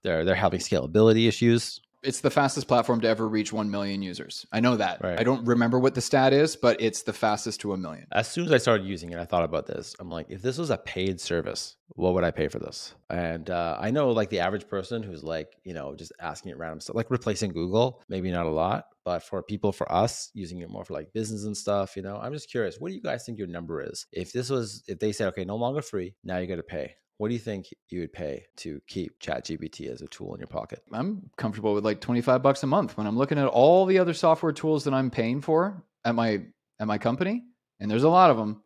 they're 0.03 0.25
they're 0.25 0.37
having 0.37 0.61
scalability 0.61 1.27
issues 1.27 1.81
it's 2.05 2.21
the 2.21 2.31
fastest 2.31 2.69
platform 2.69 3.01
to 3.01 3.09
ever 3.09 3.27
reach 3.27 3.53
1 3.53 3.71
million 3.71 4.03
users. 4.03 4.47
I 4.53 4.61
know 4.61 4.77
that. 4.77 5.03
Right. 5.03 5.19
I 5.19 5.25
don't 5.25 5.45
remember 5.47 5.79
what 5.79 5.95
the 5.95 6.01
stat 6.01 6.33
is, 6.33 6.57
but 6.57 6.81
it's 6.81 7.03
the 7.03 7.13
fastest 7.13 7.61
to 7.63 7.73
a 7.73 7.77
million. 7.77 8.07
As 8.13 8.29
soon 8.29 8.47
as 8.47 8.53
I 8.53 8.59
started 8.59 8.87
using 8.87 9.11
it, 9.11 9.19
I 9.19 9.25
thought 9.25 9.45
about 9.45 9.67
this. 9.67 9.95
I'm 9.99 10.11
like, 10.11 10.27
if 10.29 10.43
this 10.43 10.59
was 10.59 10.71
a 10.71 10.77
paid 10.77 11.21
service, 11.21 11.77
what 11.89 12.15
would 12.15 12.25
I 12.25 12.31
pay 12.31 12.49
for 12.49 12.59
this? 12.59 12.95
And 13.11 13.49
uh, 13.51 13.79
I 13.81 13.91
know 13.91 14.11
like 14.11 14.31
the 14.31 14.41
average 14.41 14.69
person 14.69 15.03
who's 15.03 15.25
like, 15.25 15.49
you 15.65 15.75
know, 15.75 15.95
just 15.95 16.13
asking 16.21 16.53
it 16.53 16.59
random 16.59 16.81
stuff, 16.81 16.97
like 16.97 17.11
replacing 17.11 17.53
Google, 17.53 18.03
maybe 18.09 18.31
not 18.31 18.47
a 18.47 18.51
lot, 18.51 18.87
but 19.05 19.23
for 19.23 19.43
people, 19.43 19.73
for 19.73 19.91
us, 19.91 20.31
using 20.35 20.61
it 20.61 20.71
more 20.71 20.85
for 20.85 20.95
like 20.95 21.13
business 21.13 21.45
and 21.45 21.57
stuff, 21.57 21.97
you 21.97 22.03
know, 22.03 22.17
I'm 22.17 22.33
just 22.33 22.51
curious, 22.51 22.77
what 22.79 22.89
do 22.89 22.95
you 22.95 23.03
guys 23.03 23.25
think 23.25 23.39
your 23.39 23.49
number 23.49 23.83
is? 23.83 24.07
If 24.13 24.33
this 24.33 24.51
was, 24.51 24.83
if 24.89 24.99
they 24.99 25.13
said, 25.13 25.29
okay, 25.29 25.45
no 25.45 25.57
longer 25.57 25.83
free, 25.83 26.15
now 26.23 26.39
you 26.39 26.47
got 26.47 26.57
to 26.57 26.63
pay 26.63 26.97
what 27.19 27.29
do 27.29 27.35
you 27.35 27.41
think 27.41 27.67
you 27.91 28.01
would 28.01 28.13
pay 28.13 28.45
to 28.57 28.81
keep 28.87 29.19
ChatGPT 29.21 29.91
as 29.91 30.03
a 30.03 30.07
tool 30.09 30.35
in 30.35 30.41
your 30.41 30.49
pocket? 30.49 30.83
I'm 30.93 31.31
comfortable 31.37 31.75
with 31.75 31.85
like 31.85 32.01
25 32.01 32.43
bucks 32.43 32.63
a 32.63 32.67
month 32.67 32.97
when 32.97 33.07
I'm 33.07 33.17
looking 33.17 33.39
at 33.39 33.47
all 33.47 33.87
the 33.87 33.99
other 33.99 34.15
software 34.15 34.53
tools 34.53 34.85
that 34.85 34.95
I'm 34.95 35.11
paying 35.11 35.41
for 35.41 35.85
at 36.05 36.15
my 36.15 36.43
at 36.81 36.87
my 36.89 36.99
company, 36.99 37.45
and 37.81 37.91
there's 37.91 38.03
a 38.03 38.09
lot 38.09 38.31
of 38.31 38.37
them. 38.37 38.63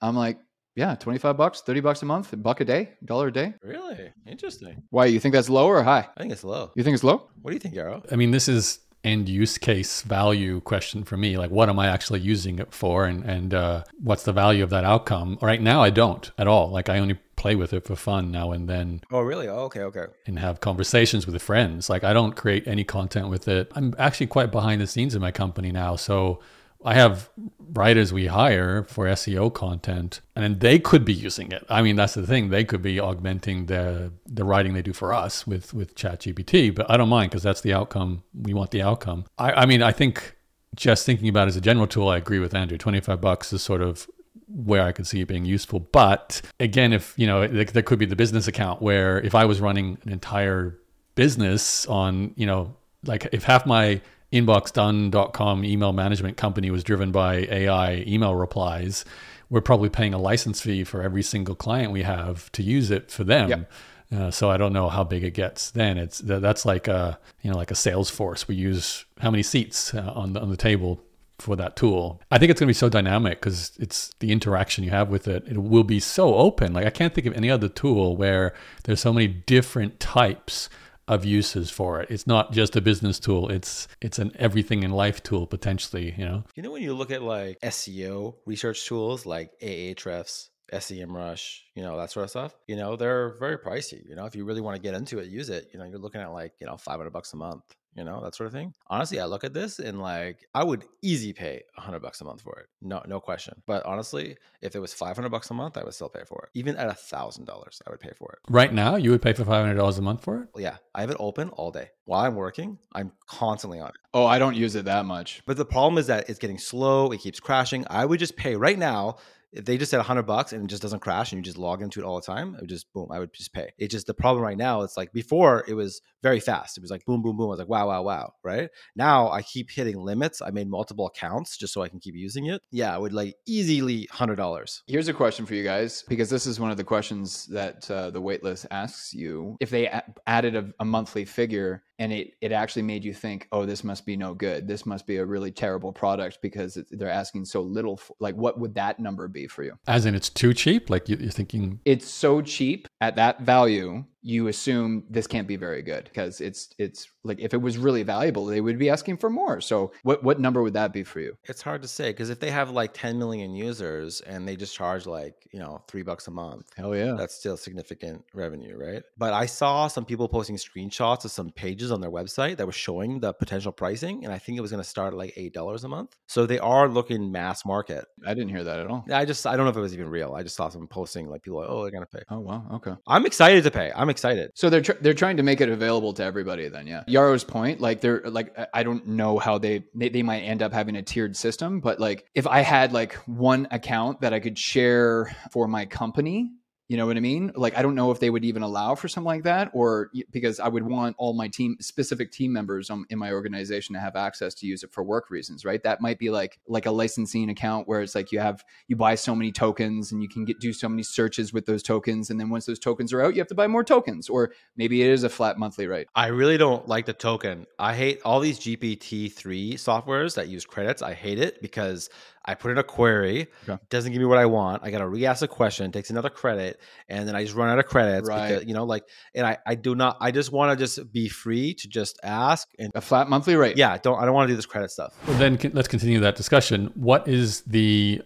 I'm 0.00 0.14
like, 0.14 0.38
yeah, 0.76 0.94
25 0.94 1.36
bucks, 1.36 1.60
30 1.62 1.80
bucks 1.80 2.02
a 2.02 2.04
month, 2.04 2.32
a 2.32 2.36
buck 2.36 2.60
a 2.60 2.64
day, 2.64 2.90
dollar 3.04 3.28
a 3.28 3.32
day. 3.32 3.54
Really? 3.64 4.12
Interesting. 4.28 4.84
Why, 4.90 5.06
you 5.06 5.18
think 5.18 5.34
that's 5.34 5.50
low 5.50 5.66
or 5.66 5.82
high? 5.82 6.06
I 6.16 6.20
think 6.20 6.32
it's 6.32 6.44
low. 6.44 6.70
You 6.76 6.84
think 6.84 6.94
it's 6.94 7.02
low? 7.02 7.28
What 7.42 7.50
do 7.50 7.54
you 7.54 7.60
think, 7.60 7.74
Yaro? 7.74 8.06
I 8.12 8.16
mean, 8.16 8.30
this 8.30 8.48
is 8.48 8.78
end 9.04 9.28
use 9.28 9.58
case 9.58 10.02
value 10.02 10.60
question 10.60 11.04
for 11.04 11.16
me. 11.16 11.36
Like 11.36 11.50
what 11.50 11.68
am 11.68 11.78
i 11.78 11.86
actually 11.86 12.20
using 12.20 12.58
it 12.58 12.72
for? 12.72 13.06
And 13.06 13.24
and 13.24 13.54
uh, 13.54 13.84
what's 14.02 14.24
the 14.24 14.32
value 14.32 14.62
of 14.62 14.70
that 14.70 14.84
outcome? 14.84 15.38
Right 15.40 15.60
now 15.60 15.82
i 15.82 15.90
don't 15.90 16.30
at 16.38 16.46
all. 16.46 16.70
Like 16.70 16.88
i 16.88 16.98
only 16.98 17.18
play 17.36 17.54
with 17.54 17.72
it 17.72 17.84
for 17.84 17.94
fun 17.94 18.32
now 18.32 18.50
and 18.50 18.68
then. 18.68 19.00
Oh 19.12 19.20
really? 19.20 19.48
Oh, 19.48 19.64
okay 19.66 19.82
okay. 19.82 20.06
And 20.26 20.38
have 20.38 20.60
conversations 20.60 21.26
with 21.26 21.40
friends. 21.40 21.88
Like 21.88 22.04
i 22.04 22.12
don't 22.12 22.36
create 22.36 22.66
any 22.66 22.84
content 22.84 23.28
with 23.28 23.48
it. 23.48 23.70
I'm 23.74 23.94
actually 23.98 24.26
quite 24.26 24.50
behind 24.50 24.80
the 24.80 24.86
scenes 24.86 25.14
in 25.14 25.20
my 25.20 25.32
company 25.32 25.72
now. 25.72 25.96
So 25.96 26.40
I 26.84 26.94
have 26.94 27.28
writers 27.72 28.12
we 28.12 28.26
hire 28.26 28.84
for 28.84 29.06
SEO 29.06 29.52
content, 29.52 30.20
and 30.36 30.60
they 30.60 30.78
could 30.78 31.04
be 31.04 31.12
using 31.12 31.52
it. 31.52 31.66
I 31.68 31.82
mean, 31.82 31.96
that's 31.96 32.14
the 32.14 32.26
thing; 32.26 32.50
they 32.50 32.64
could 32.64 32.82
be 32.82 33.00
augmenting 33.00 33.66
the 33.66 34.12
the 34.26 34.44
writing 34.44 34.74
they 34.74 34.82
do 34.82 34.92
for 34.92 35.12
us 35.12 35.46
with 35.46 35.74
with 35.74 35.94
ChatGPT. 35.94 36.74
But 36.74 36.90
I 36.90 36.96
don't 36.96 37.08
mind 37.08 37.30
because 37.30 37.42
that's 37.42 37.60
the 37.60 37.72
outcome. 37.72 38.22
We 38.34 38.54
want 38.54 38.70
the 38.70 38.82
outcome. 38.82 39.24
I, 39.38 39.52
I 39.52 39.66
mean, 39.66 39.82
I 39.82 39.92
think 39.92 40.36
just 40.76 41.04
thinking 41.04 41.28
about 41.28 41.48
it 41.48 41.50
as 41.50 41.56
a 41.56 41.60
general 41.60 41.86
tool, 41.86 42.08
I 42.08 42.16
agree 42.16 42.38
with 42.38 42.54
Andrew. 42.54 42.78
Twenty 42.78 43.00
five 43.00 43.20
bucks 43.20 43.52
is 43.52 43.62
sort 43.62 43.82
of 43.82 44.08
where 44.46 44.82
I 44.82 44.92
could 44.92 45.06
see 45.06 45.20
it 45.20 45.28
being 45.28 45.44
useful. 45.44 45.80
But 45.80 46.40
again, 46.58 46.92
if 46.92 47.14
you 47.16 47.26
know, 47.26 47.46
there 47.46 47.82
could 47.82 47.98
be 47.98 48.06
the 48.06 48.16
business 48.16 48.48
account 48.48 48.80
where 48.80 49.20
if 49.20 49.34
I 49.34 49.44
was 49.44 49.60
running 49.60 49.98
an 50.04 50.12
entire 50.12 50.78
business 51.14 51.86
on, 51.86 52.32
you 52.36 52.46
know, 52.46 52.74
like 53.04 53.28
if 53.32 53.42
half 53.42 53.66
my 53.66 54.00
inboxdone.com 54.32 55.64
email 55.64 55.92
management 55.92 56.36
company 56.36 56.70
was 56.70 56.84
driven 56.84 57.10
by 57.12 57.46
AI 57.50 58.04
email 58.06 58.34
replies, 58.34 59.04
we're 59.50 59.60
probably 59.60 59.88
paying 59.88 60.12
a 60.12 60.18
license 60.18 60.60
fee 60.60 60.84
for 60.84 61.02
every 61.02 61.22
single 61.22 61.54
client 61.54 61.92
we 61.92 62.02
have 62.02 62.52
to 62.52 62.62
use 62.62 62.90
it 62.90 63.10
for 63.10 63.24
them. 63.24 63.48
Yep. 63.48 63.72
Uh, 64.10 64.30
so 64.30 64.50
I 64.50 64.56
don't 64.56 64.72
know 64.72 64.88
how 64.88 65.04
big 65.04 65.22
it 65.22 65.32
gets. 65.32 65.70
Then 65.70 65.98
it's 65.98 66.18
that's 66.18 66.64
like 66.64 66.88
a 66.88 67.18
you 67.42 67.50
know 67.50 67.56
like 67.56 67.70
a 67.70 67.74
Salesforce. 67.74 68.48
We 68.48 68.54
use 68.54 69.04
how 69.20 69.30
many 69.30 69.42
seats 69.42 69.92
uh, 69.92 70.12
on 70.14 70.32
the 70.32 70.40
on 70.40 70.48
the 70.48 70.56
table 70.56 71.02
for 71.38 71.56
that 71.56 71.76
tool. 71.76 72.20
I 72.30 72.38
think 72.38 72.50
it's 72.50 72.58
going 72.58 72.66
to 72.66 72.70
be 72.70 72.74
so 72.74 72.88
dynamic 72.88 73.40
because 73.40 73.72
it's 73.78 74.12
the 74.18 74.32
interaction 74.32 74.82
you 74.82 74.90
have 74.90 75.08
with 75.08 75.28
it. 75.28 75.46
It 75.46 75.58
will 75.58 75.84
be 75.84 76.00
so 76.00 76.34
open. 76.34 76.72
Like 76.72 76.86
I 76.86 76.90
can't 76.90 77.14
think 77.14 77.26
of 77.26 77.34
any 77.34 77.50
other 77.50 77.68
tool 77.68 78.16
where 78.16 78.54
there's 78.84 79.00
so 79.00 79.12
many 79.12 79.28
different 79.28 80.00
types 80.00 80.68
of 81.08 81.24
uses 81.24 81.70
for 81.70 82.00
it. 82.00 82.10
It's 82.10 82.26
not 82.26 82.52
just 82.52 82.76
a 82.76 82.80
business 82.80 83.18
tool. 83.18 83.48
It's 83.48 83.88
it's 84.00 84.18
an 84.18 84.32
everything 84.38 84.82
in 84.82 84.90
life 84.90 85.22
tool 85.22 85.46
potentially, 85.46 86.14
you 86.16 86.24
know. 86.24 86.44
You 86.54 86.62
know 86.62 86.70
when 86.70 86.82
you 86.82 86.94
look 86.94 87.10
at 87.10 87.22
like 87.22 87.58
SEO 87.60 88.34
research 88.46 88.86
tools 88.86 89.26
like 89.26 89.52
Ahrefs, 89.62 90.48
SEMrush, 90.72 91.60
you 91.74 91.82
know, 91.82 91.96
that 91.96 92.10
sort 92.10 92.24
of 92.24 92.30
stuff, 92.30 92.54
you 92.66 92.76
know, 92.76 92.96
they're 92.96 93.36
very 93.38 93.58
pricey. 93.58 94.06
You 94.08 94.16
know, 94.16 94.26
if 94.26 94.34
you 94.36 94.44
really 94.44 94.60
want 94.60 94.76
to 94.76 94.82
get 94.82 94.94
into 94.94 95.18
it, 95.18 95.28
use 95.28 95.48
it, 95.48 95.70
you 95.72 95.78
know, 95.78 95.84
you're 95.84 95.98
looking 95.98 96.20
at 96.20 96.32
like, 96.32 96.52
you 96.60 96.66
know, 96.66 96.76
500 96.76 97.10
bucks 97.10 97.32
a 97.32 97.36
month 97.36 97.62
you 97.98 98.04
know 98.04 98.22
that 98.22 98.34
sort 98.34 98.46
of 98.46 98.52
thing. 98.52 98.72
Honestly 98.86 99.18
i 99.20 99.24
look 99.24 99.44
at 99.44 99.52
this 99.52 99.78
and 99.80 100.00
like 100.00 100.46
i 100.54 100.62
would 100.62 100.84
easy 101.02 101.32
pay 101.32 101.62
100 101.74 102.00
bucks 102.00 102.20
a 102.20 102.24
month 102.24 102.40
for 102.42 102.58
it 102.60 102.66
no 102.80 103.02
no 103.06 103.18
question. 103.20 103.54
But 103.66 103.84
honestly 103.84 104.36
if 104.62 104.76
it 104.76 104.78
was 104.78 104.94
500 104.94 105.28
bucks 105.30 105.50
a 105.50 105.54
month 105.54 105.76
i 105.76 105.82
would 105.84 105.94
still 105.94 106.08
pay 106.08 106.22
for 106.24 106.44
it. 106.44 106.50
Even 106.54 106.76
at 106.76 106.88
a 106.88 106.94
thousand 106.94 107.44
dollars 107.44 107.82
i 107.86 107.90
would 107.90 108.00
pay 108.00 108.12
for 108.16 108.30
it. 108.32 108.38
Right 108.48 108.72
now 108.72 108.96
you 108.96 109.10
would 109.10 109.22
pay 109.22 109.32
for 109.32 109.44
$500 109.44 109.98
a 109.98 110.02
month 110.02 110.22
for 110.22 110.42
it? 110.42 110.48
Yeah 110.56 110.76
i 110.94 111.00
have 111.00 111.10
it 111.10 111.16
open 111.18 111.48
all 111.50 111.70
day. 111.72 111.88
While 112.04 112.24
i'm 112.24 112.36
working 112.36 112.78
i'm 112.92 113.12
constantly 113.26 113.80
on 113.80 113.88
it. 113.88 113.96
Oh 114.14 114.26
i 114.26 114.38
don't 114.38 114.56
use 114.56 114.74
it 114.76 114.84
that 114.84 115.04
much. 115.04 115.42
But 115.46 115.56
the 115.56 115.64
problem 115.64 115.98
is 115.98 116.06
that 116.06 116.30
it's 116.30 116.38
getting 116.38 116.58
slow 116.58 117.10
it 117.10 117.20
keeps 117.20 117.40
crashing. 117.40 117.84
I 117.90 118.04
would 118.04 118.20
just 118.20 118.36
pay 118.36 118.54
right 118.54 118.78
now 118.78 119.16
if 119.52 119.64
they 119.64 119.78
just 119.78 119.90
said 119.90 119.98
100 119.98 120.22
bucks 120.24 120.52
and 120.52 120.64
it 120.64 120.68
just 120.68 120.82
doesn't 120.82 121.00
crash 121.00 121.32
and 121.32 121.38
you 121.38 121.42
just 121.42 121.58
log 121.58 121.82
into 121.82 122.00
it 122.00 122.04
all 122.04 122.16
the 122.16 122.26
time, 122.26 122.54
it 122.54 122.60
would 122.60 122.70
just 122.70 122.92
boom, 122.92 123.08
I 123.10 123.18
would 123.18 123.32
just 123.32 123.52
pay. 123.52 123.70
It's 123.78 123.92
just 123.92 124.06
the 124.06 124.14
problem 124.14 124.44
right 124.44 124.56
now. 124.56 124.82
It's 124.82 124.96
like 124.96 125.12
before 125.12 125.64
it 125.66 125.74
was 125.74 126.00
very 126.22 126.40
fast. 126.40 126.76
It 126.76 126.80
was 126.82 126.90
like 126.90 127.04
boom, 127.04 127.22
boom, 127.22 127.36
boom. 127.36 127.46
I 127.46 127.50
was 127.50 127.58
like, 127.58 127.68
wow, 127.68 127.88
wow, 127.88 128.02
wow. 128.02 128.32
Right 128.42 128.68
now 128.96 129.30
I 129.30 129.42
keep 129.42 129.70
hitting 129.70 129.98
limits. 129.98 130.42
I 130.42 130.50
made 130.50 130.68
multiple 130.68 131.06
accounts 131.06 131.56
just 131.56 131.72
so 131.72 131.82
I 131.82 131.88
can 131.88 132.00
keep 132.00 132.14
using 132.14 132.46
it. 132.46 132.60
Yeah, 132.70 132.94
I 132.94 132.98
would 132.98 133.12
like 133.12 133.36
easily 133.46 134.06
$100. 134.12 134.80
Here's 134.86 135.08
a 135.08 135.14
question 135.14 135.46
for 135.46 135.54
you 135.54 135.64
guys 135.64 136.04
because 136.08 136.30
this 136.30 136.46
is 136.46 136.60
one 136.60 136.70
of 136.70 136.76
the 136.76 136.84
questions 136.84 137.46
that 137.46 137.90
uh, 137.90 138.10
the 138.10 138.20
waitlist 138.20 138.66
asks 138.70 139.14
you. 139.14 139.56
If 139.60 139.70
they 139.70 139.86
a- 139.86 140.04
added 140.26 140.56
a, 140.56 140.70
a 140.80 140.84
monthly 140.84 141.24
figure 141.24 141.82
and 141.98 142.12
it, 142.12 142.34
it 142.40 142.52
actually 142.52 142.82
made 142.82 143.04
you 143.04 143.12
think, 143.12 143.48
oh, 143.52 143.64
this 143.66 143.84
must 143.84 144.06
be 144.06 144.16
no 144.16 144.34
good. 144.34 144.66
This 144.66 144.86
must 144.86 145.06
be 145.06 145.16
a 145.18 145.24
really 145.24 145.50
terrible 145.50 145.92
product 145.92 146.38
because 146.42 146.76
it, 146.76 146.86
they're 146.90 147.10
asking 147.10 147.44
so 147.44 147.60
little. 147.62 147.96
For, 147.96 148.14
like, 148.20 148.34
what 148.34 148.58
would 148.58 148.74
that 148.74 148.98
number 148.98 149.28
be 149.28 149.46
for 149.46 149.62
you? 149.62 149.78
As 149.86 150.06
in, 150.06 150.14
it's 150.14 150.28
too 150.30 150.52
cheap. 150.54 150.90
Like 150.90 151.08
you- 151.08 151.16
you're 151.20 151.30
thinking, 151.30 151.80
It's 151.84 152.08
so 152.08 152.40
cheap 152.42 152.87
at 153.00 153.16
that 153.16 153.40
value, 153.40 154.04
you 154.22 154.48
assume 154.48 155.04
this 155.08 155.26
can't 155.26 155.46
be 155.46 155.56
very 155.56 155.80
good 155.80 156.04
because 156.04 156.40
it's 156.40 156.74
it's 156.78 157.08
like 157.22 157.38
if 157.38 157.54
it 157.54 157.62
was 157.62 157.78
really 157.78 158.02
valuable, 158.02 158.46
they 158.46 158.60
would 158.60 158.78
be 158.78 158.90
asking 158.90 159.16
for 159.16 159.30
more. 159.30 159.60
So, 159.60 159.92
what 160.02 160.22
what 160.24 160.40
number 160.40 160.62
would 160.62 160.74
that 160.74 160.92
be 160.92 161.04
for 161.04 161.20
you? 161.20 161.36
It's 161.44 161.62
hard 161.62 161.82
to 161.82 161.88
say 161.88 162.10
because 162.10 162.28
if 162.28 162.40
they 162.40 162.50
have 162.50 162.70
like 162.70 162.92
10 162.94 163.18
million 163.18 163.54
users 163.54 164.20
and 164.22 164.46
they 164.46 164.56
just 164.56 164.74
charge 164.74 165.06
like, 165.06 165.34
you 165.52 165.60
know, 165.60 165.82
three 165.88 166.02
bucks 166.02 166.26
a 166.26 166.30
month, 166.30 166.66
Hell 166.76 166.96
yeah! 166.96 167.14
that's 167.16 167.34
still 167.34 167.56
significant 167.56 168.24
revenue, 168.34 168.76
right? 168.76 169.02
But 169.16 169.32
I 169.32 169.46
saw 169.46 169.86
some 169.86 170.04
people 170.04 170.28
posting 170.28 170.56
screenshots 170.56 171.24
of 171.24 171.30
some 171.30 171.50
pages 171.50 171.92
on 171.92 172.00
their 172.00 172.10
website 172.10 172.56
that 172.56 172.66
were 172.66 172.72
showing 172.72 173.20
the 173.20 173.32
potential 173.32 173.72
pricing, 173.72 174.24
and 174.24 174.32
I 174.32 174.38
think 174.38 174.58
it 174.58 174.62
was 174.62 174.70
going 174.70 174.82
to 174.82 174.88
start 174.88 175.14
at 175.14 175.18
like 175.18 175.34
eight 175.36 175.54
dollars 175.54 175.84
a 175.84 175.88
month. 175.88 176.16
So 176.26 176.44
they 176.44 176.58
are 176.58 176.88
looking 176.88 177.30
mass 177.30 177.64
market. 177.64 178.04
I 178.26 178.34
didn't 178.34 178.50
hear 178.50 178.64
that 178.64 178.80
at 178.80 178.88
all. 178.88 179.06
I 179.12 179.24
just 179.24 179.46
I 179.46 179.56
don't 179.56 179.64
know 179.64 179.70
if 179.70 179.76
it 179.76 179.80
was 179.80 179.94
even 179.94 180.08
real. 180.08 180.34
I 180.34 180.42
just 180.42 180.56
saw 180.56 180.68
some 180.68 180.88
posting 180.88 181.28
like 181.28 181.42
people 181.42 181.60
like, 181.60 181.70
oh, 181.70 181.82
they're 181.82 181.92
gonna 181.92 182.06
pay. 182.06 182.22
Oh 182.30 182.40
wow, 182.40 182.66
okay. 182.74 182.87
I'm 183.06 183.26
excited 183.26 183.64
to 183.64 183.70
pay. 183.70 183.90
I'm 183.94 184.08
excited. 184.10 184.50
So 184.54 184.70
they're 184.70 184.80
tr- 184.82 185.00
they're 185.00 185.14
trying 185.14 185.36
to 185.38 185.42
make 185.42 185.60
it 185.60 185.68
available 185.68 186.12
to 186.14 186.24
everybody. 186.24 186.68
Then, 186.68 186.86
yeah. 186.86 187.04
Yaro's 187.08 187.44
point, 187.44 187.80
like 187.80 188.00
they're 188.00 188.22
like 188.24 188.58
I- 188.58 188.66
I 188.74 188.82
don't 188.82 189.06
know 189.08 189.38
how 189.38 189.58
they, 189.58 189.84
they 189.94 190.08
they 190.08 190.22
might 190.22 190.40
end 190.40 190.62
up 190.62 190.72
having 190.72 190.96
a 190.96 191.02
tiered 191.02 191.36
system, 191.36 191.80
but 191.80 191.98
like 192.00 192.24
if 192.34 192.46
I 192.46 192.60
had 192.60 192.92
like 192.92 193.14
one 193.26 193.68
account 193.70 194.20
that 194.22 194.32
I 194.32 194.40
could 194.40 194.58
share 194.58 195.34
for 195.52 195.68
my 195.68 195.86
company. 195.86 196.50
You 196.88 196.96
know 196.96 197.06
what 197.06 197.18
I 197.18 197.20
mean? 197.20 197.52
Like, 197.54 197.76
I 197.76 197.82
don't 197.82 197.94
know 197.94 198.10
if 198.12 198.18
they 198.18 198.30
would 198.30 198.46
even 198.46 198.62
allow 198.62 198.94
for 198.94 199.08
something 199.08 199.26
like 199.26 199.42
that, 199.42 199.70
or 199.74 200.10
because 200.30 200.58
I 200.58 200.68
would 200.68 200.84
want 200.84 201.16
all 201.18 201.34
my 201.34 201.46
team, 201.46 201.76
specific 201.80 202.32
team 202.32 202.50
members 202.50 202.90
in 203.10 203.18
my 203.18 203.32
organization 203.32 203.94
to 203.94 204.00
have 204.00 204.16
access 204.16 204.54
to 204.54 204.66
use 204.66 204.82
it 204.82 204.90
for 204.90 205.02
work 205.02 205.28
reasons, 205.28 205.66
right? 205.66 205.82
That 205.82 206.00
might 206.00 206.18
be 206.18 206.30
like 206.30 206.58
like 206.66 206.86
a 206.86 206.90
licensing 206.90 207.50
account 207.50 207.88
where 207.88 208.00
it's 208.00 208.14
like 208.14 208.32
you 208.32 208.40
have 208.40 208.64
you 208.86 208.96
buy 208.96 209.16
so 209.16 209.34
many 209.34 209.52
tokens 209.52 210.12
and 210.12 210.22
you 210.22 210.30
can 210.30 210.46
get 210.46 210.60
do 210.60 210.72
so 210.72 210.88
many 210.88 211.02
searches 211.02 211.52
with 211.52 211.66
those 211.66 211.82
tokens, 211.82 212.30
and 212.30 212.40
then 212.40 212.48
once 212.48 212.64
those 212.64 212.78
tokens 212.78 213.12
are 213.12 213.20
out, 213.20 213.34
you 213.34 213.40
have 213.40 213.48
to 213.48 213.54
buy 213.54 213.66
more 213.66 213.84
tokens, 213.84 214.30
or 214.30 214.52
maybe 214.74 215.02
it 215.02 215.10
is 215.10 215.24
a 215.24 215.28
flat 215.28 215.58
monthly 215.58 215.86
rate. 215.86 216.08
I 216.14 216.28
really 216.28 216.56
don't 216.56 216.88
like 216.88 217.04
the 217.04 217.12
token. 217.12 217.66
I 217.78 217.94
hate 217.94 218.22
all 218.24 218.40
these 218.40 218.58
GPT 218.58 219.30
three 219.30 219.74
softwares 219.74 220.36
that 220.36 220.48
use 220.48 220.64
credits. 220.64 221.02
I 221.02 221.12
hate 221.12 221.38
it 221.38 221.60
because 221.60 222.08
I 222.48 222.54
put 222.54 222.70
in 222.70 222.78
a 222.78 222.82
query, 222.82 223.46
Okay. 223.68 223.78
doesn't 223.90 224.10
give 224.12 224.18
me 224.20 224.24
what 224.26 224.38
I 224.38 224.46
want. 224.46 224.82
I 224.82 224.90
got 224.90 224.98
to 224.98 225.08
re-ask 225.08 225.42
a 225.42 225.48
question, 225.48 225.92
takes 225.92 226.10
another 226.10 226.30
credit, 226.30 226.80
and 227.08 227.28
then 227.28 227.36
I 227.36 227.44
just 227.44 227.54
run 227.54 227.68
out 227.68 227.78
of 227.78 227.86
credits. 227.86 228.26
Right. 228.28 228.48
Because, 228.48 228.64
you 228.66 228.72
know, 228.74 228.84
like, 228.84 229.04
and 229.34 229.46
I, 229.46 229.58
I 229.66 229.74
do 229.74 229.94
not. 229.94 230.16
I 230.20 230.30
just 230.30 230.50
want 230.50 230.72
to 230.76 230.82
just 230.84 231.12
be 231.12 231.28
free 231.28 231.74
to 231.74 231.86
just 231.88 232.18
ask 232.22 232.66
and 232.78 232.90
A 232.94 233.00
flat 233.00 233.28
monthly 233.28 233.54
rate. 233.54 233.76
yeah. 233.76 233.98
Don't 233.98 234.18
I 234.20 234.24
don't 234.24 234.34
want 234.34 234.48
to 234.48 234.52
do 234.52 234.56
this 234.56 234.66
credit 234.66 234.90
stuff. 234.90 235.14
well, 235.28 235.36
then 235.38 235.58
con- 235.58 235.72
let's 235.74 235.88
continue 235.88 236.20
that 236.20 236.36
discussion. 236.36 236.90
What 236.94 237.28
is 237.28 237.60
the 237.62 238.22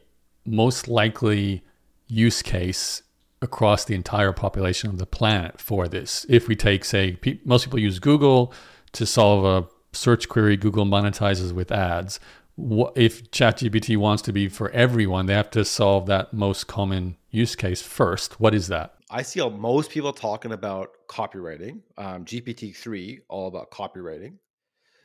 most 0.47 0.89
likely 0.89 1.63
use 2.07 2.43
case 2.43 3.03
across 3.41 3.85
the 3.85 3.95
entire 3.95 4.33
population 4.33 4.89
of 4.89 4.99
the 4.99 5.07
planet 5.07 5.61
for 5.61 5.89
this? 5.89 6.25
If 6.29 6.47
we 6.49 6.55
take, 6.55 6.85
say, 6.85 7.13
pe- 7.17 7.39
most 7.45 7.65
people 7.65 7.79
use 7.81 7.99
Google 7.99 8.53
to 8.93 9.05
solve 9.07 9.45
a 9.45 9.69
search 9.97 10.29
query, 10.29 10.57
Google 10.57 10.85
monetizes 10.87 11.53
with 11.53 11.71
ads. 11.73 12.21
What, 12.57 12.93
if 12.97 13.31
ChatGPT 13.31 13.97
wants 13.97 14.23
to 14.25 14.33
be 14.33 14.49
for 14.49 14.71
everyone, 14.71 15.27
they 15.27 15.35
have 15.35 15.51
to 15.53 15.65
solve 15.65 16.07
that 16.07 16.33
most 16.35 16.67
common 16.67 17.17
use 17.31 17.57
case 17.57 17.81
first. 17.83 18.39
What 18.41 18.55
is 18.55 18.69
that? 18.69 18.95
I 19.11 19.23
see 19.23 19.47
most 19.49 19.91
people 19.91 20.13
talking 20.13 20.53
about 20.53 20.91
copywriting. 21.09 21.81
Um, 21.99 22.25
GPT 22.25 22.75
three 22.77 23.21
all 23.29 23.49
about 23.49 23.71
copywriting. 23.71 24.35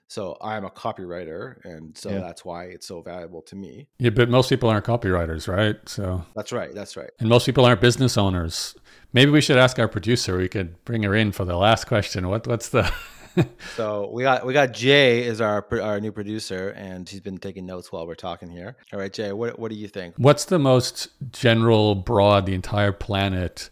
So 0.10 0.38
I'm 0.42 0.64
a 0.64 0.70
copywriter, 0.70 1.56
and 1.66 1.98
so 1.98 2.10
Yeah. 2.12 2.20
that's 2.20 2.46
why 2.46 2.66
it's 2.66 2.88
so 2.88 3.02
valuable 3.02 3.42
to 3.44 3.58
me. 3.58 3.90
Yeah, 4.00 4.12
but 4.12 4.30
most 4.30 4.48
people 4.50 4.70
aren't 4.70 4.86
copywriters, 4.86 5.50
right? 5.54 5.76
So, 5.86 6.24
That's 6.34 6.54
right. 6.54 6.74
That's 6.74 6.96
right. 6.96 7.10
and 7.20 7.28
most 7.28 7.46
people 7.46 7.66
aren't 7.66 7.82
business 7.82 8.18
owners. 8.18 8.74
Maybe 9.12 9.32
we 9.32 9.42
should 9.42 9.58
ask 9.58 9.78
our 9.80 9.90
producer. 9.90 10.38
We 10.38 10.48
could 10.48 10.82
bring 10.86 11.04
her 11.04 11.14
in 11.14 11.34
for 11.34 11.44
the 11.44 11.58
last 11.58 11.88
question. 11.88 12.30
What 12.30 12.48
what's 12.48 12.70
the 12.70 12.90
So 13.76 14.10
we 14.12 14.24
got 14.24 14.46
we 14.46 14.54
got 14.54 14.74
Jay 14.74 15.24
is 15.24 15.42
our 15.42 15.66
our 15.82 16.00
new 16.00 16.12
producer, 16.12 16.70
and 16.70 17.08
he's 17.08 17.22
been 17.22 17.38
taking 17.38 17.66
notes 17.66 17.92
while 17.92 18.08
we're 18.08 18.16
talking 18.16 18.50
here. 18.50 18.76
All 18.92 19.00
right, 19.00 19.14
Jay, 19.14 19.32
what 19.32 19.60
what 19.60 19.70
do 19.70 19.78
you 19.78 19.88
think? 19.88 20.16
what's 20.18 20.46
the 20.46 20.60
most 20.60 21.10
general, 21.32 21.96
broad, 21.96 22.46
the 22.46 22.54
entire 22.54 22.92
planet 22.92 23.70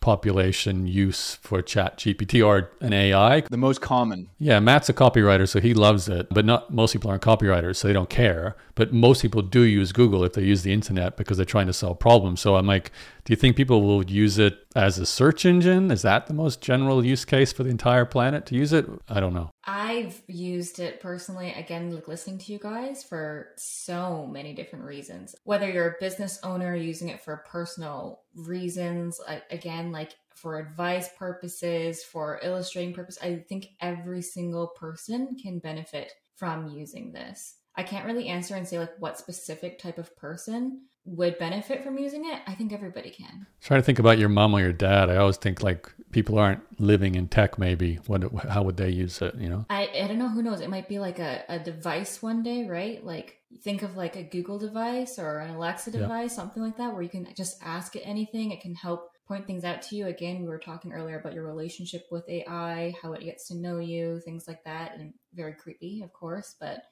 population 0.00 0.86
use 0.86 1.34
for 1.42 1.60
Chat 1.60 1.98
GPT 1.98 2.46
or 2.46 2.70
an 2.80 2.92
AI? 2.92 3.40
The 3.40 3.56
most 3.56 3.80
common. 3.80 4.28
Yeah, 4.38 4.60
Matt's 4.60 4.88
a 4.88 4.94
copywriter, 4.94 5.48
so 5.48 5.60
he 5.60 5.74
loves 5.74 6.08
it. 6.08 6.28
But 6.30 6.44
not 6.44 6.72
most 6.72 6.92
people 6.92 7.10
aren't 7.10 7.22
copywriters, 7.22 7.76
so 7.76 7.88
they 7.88 7.94
don't 7.94 8.10
care. 8.10 8.56
But 8.74 8.92
most 8.92 9.22
people 9.22 9.42
do 9.42 9.62
use 9.62 9.92
Google 9.92 10.24
if 10.24 10.34
they 10.34 10.42
use 10.42 10.62
the 10.62 10.72
internet 10.72 11.16
because 11.16 11.36
they're 11.36 11.46
trying 11.46 11.66
to 11.66 11.72
solve 11.72 11.98
problems. 11.98 12.40
So 12.40 12.56
I'm 12.56 12.66
like, 12.66 12.92
do 13.28 13.32
you 13.32 13.36
think 13.36 13.56
people 13.56 13.82
will 13.82 14.02
use 14.06 14.38
it 14.38 14.58
as 14.74 14.98
a 14.98 15.04
search 15.04 15.44
engine? 15.44 15.90
Is 15.90 16.00
that 16.00 16.28
the 16.28 16.32
most 16.32 16.62
general 16.62 17.04
use 17.04 17.26
case 17.26 17.52
for 17.52 17.62
the 17.62 17.68
entire 17.68 18.06
planet 18.06 18.46
to 18.46 18.54
use 18.54 18.72
it? 18.72 18.86
I 19.06 19.20
don't 19.20 19.34
know. 19.34 19.50
I've 19.66 20.22
used 20.28 20.78
it 20.78 21.02
personally, 21.02 21.52
again, 21.52 21.90
like 21.94 22.08
listening 22.08 22.38
to 22.38 22.52
you 22.54 22.58
guys 22.58 23.04
for 23.04 23.48
so 23.58 24.26
many 24.26 24.54
different 24.54 24.86
reasons. 24.86 25.34
Whether 25.44 25.70
you're 25.70 25.90
a 25.90 26.00
business 26.00 26.38
owner 26.42 26.74
using 26.74 27.10
it 27.10 27.20
for 27.20 27.44
personal 27.46 28.22
reasons, 28.34 29.20
again, 29.50 29.92
like 29.92 30.14
for 30.34 30.58
advice 30.58 31.10
purposes, 31.18 32.02
for 32.02 32.40
illustrating 32.42 32.94
purpose, 32.94 33.18
I 33.20 33.44
think 33.46 33.66
every 33.82 34.22
single 34.22 34.68
person 34.68 35.36
can 35.36 35.58
benefit 35.58 36.12
from 36.36 36.70
using 36.70 37.12
this. 37.12 37.56
I 37.76 37.82
can't 37.82 38.06
really 38.06 38.28
answer 38.28 38.56
and 38.56 38.66
say 38.66 38.78
like 38.78 38.98
what 38.98 39.18
specific 39.18 39.78
type 39.78 39.98
of 39.98 40.16
person 40.16 40.86
would 41.16 41.38
benefit 41.38 41.82
from 41.82 41.98
using 41.98 42.24
it. 42.26 42.40
I 42.46 42.54
think 42.54 42.72
everybody 42.72 43.10
can. 43.10 43.46
Trying 43.60 43.80
to 43.80 43.84
think 43.84 43.98
about 43.98 44.18
your 44.18 44.28
mom 44.28 44.54
or 44.54 44.60
your 44.60 44.72
dad. 44.72 45.10
I 45.10 45.16
always 45.16 45.36
think 45.36 45.62
like 45.62 45.90
people 46.12 46.38
aren't 46.38 46.60
living 46.80 47.14
in 47.14 47.28
tech. 47.28 47.58
Maybe 47.58 47.96
what? 48.06 48.22
How 48.46 48.62
would 48.62 48.76
they 48.76 48.90
use 48.90 49.20
it? 49.22 49.34
You 49.36 49.48
know? 49.48 49.66
I, 49.70 49.88
I 50.02 50.06
don't 50.06 50.18
know 50.18 50.28
who 50.28 50.42
knows 50.42 50.60
it 50.60 50.70
might 50.70 50.88
be 50.88 50.98
like 50.98 51.18
a, 51.18 51.44
a 51.48 51.58
device 51.58 52.22
one 52.22 52.42
day 52.42 52.66
right 52.68 53.04
like 53.04 53.36
think 53.64 53.82
of 53.82 53.96
like 53.96 54.16
a 54.16 54.22
google 54.22 54.58
device 54.58 55.18
or 55.18 55.38
an 55.38 55.50
alexa 55.54 55.90
Yeah. 55.90 56.00
device 56.00 56.34
something 56.34 56.62
like 56.62 56.76
that 56.76 56.92
where 56.92 57.02
you 57.02 57.08
can 57.08 57.26
just 57.34 57.56
ask 57.62 57.96
it 57.96 58.02
anything 58.04 58.50
it 58.50 58.60
can 58.60 58.74
help 58.74 59.10
point 59.26 59.46
things 59.46 59.64
out 59.64 59.80
to 59.82 59.96
you 59.96 60.06
again 60.06 60.42
we 60.42 60.48
were 60.48 60.58
talking 60.58 60.92
earlier 60.92 61.18
about 61.18 61.32
your 61.32 61.46
relationship 61.46 62.02
with 62.10 62.28
ai 62.28 62.94
how 63.02 63.14
it 63.14 63.22
gets 63.24 63.48
to 63.48 63.56
know 63.56 63.78
you 63.78 64.20
things 64.24 64.44
like 64.46 64.62
that 64.64 64.96
and 64.98 65.14
very 65.32 65.54
creepy 65.54 66.02
of 66.02 66.12
course 66.12 66.56
but 66.60 66.82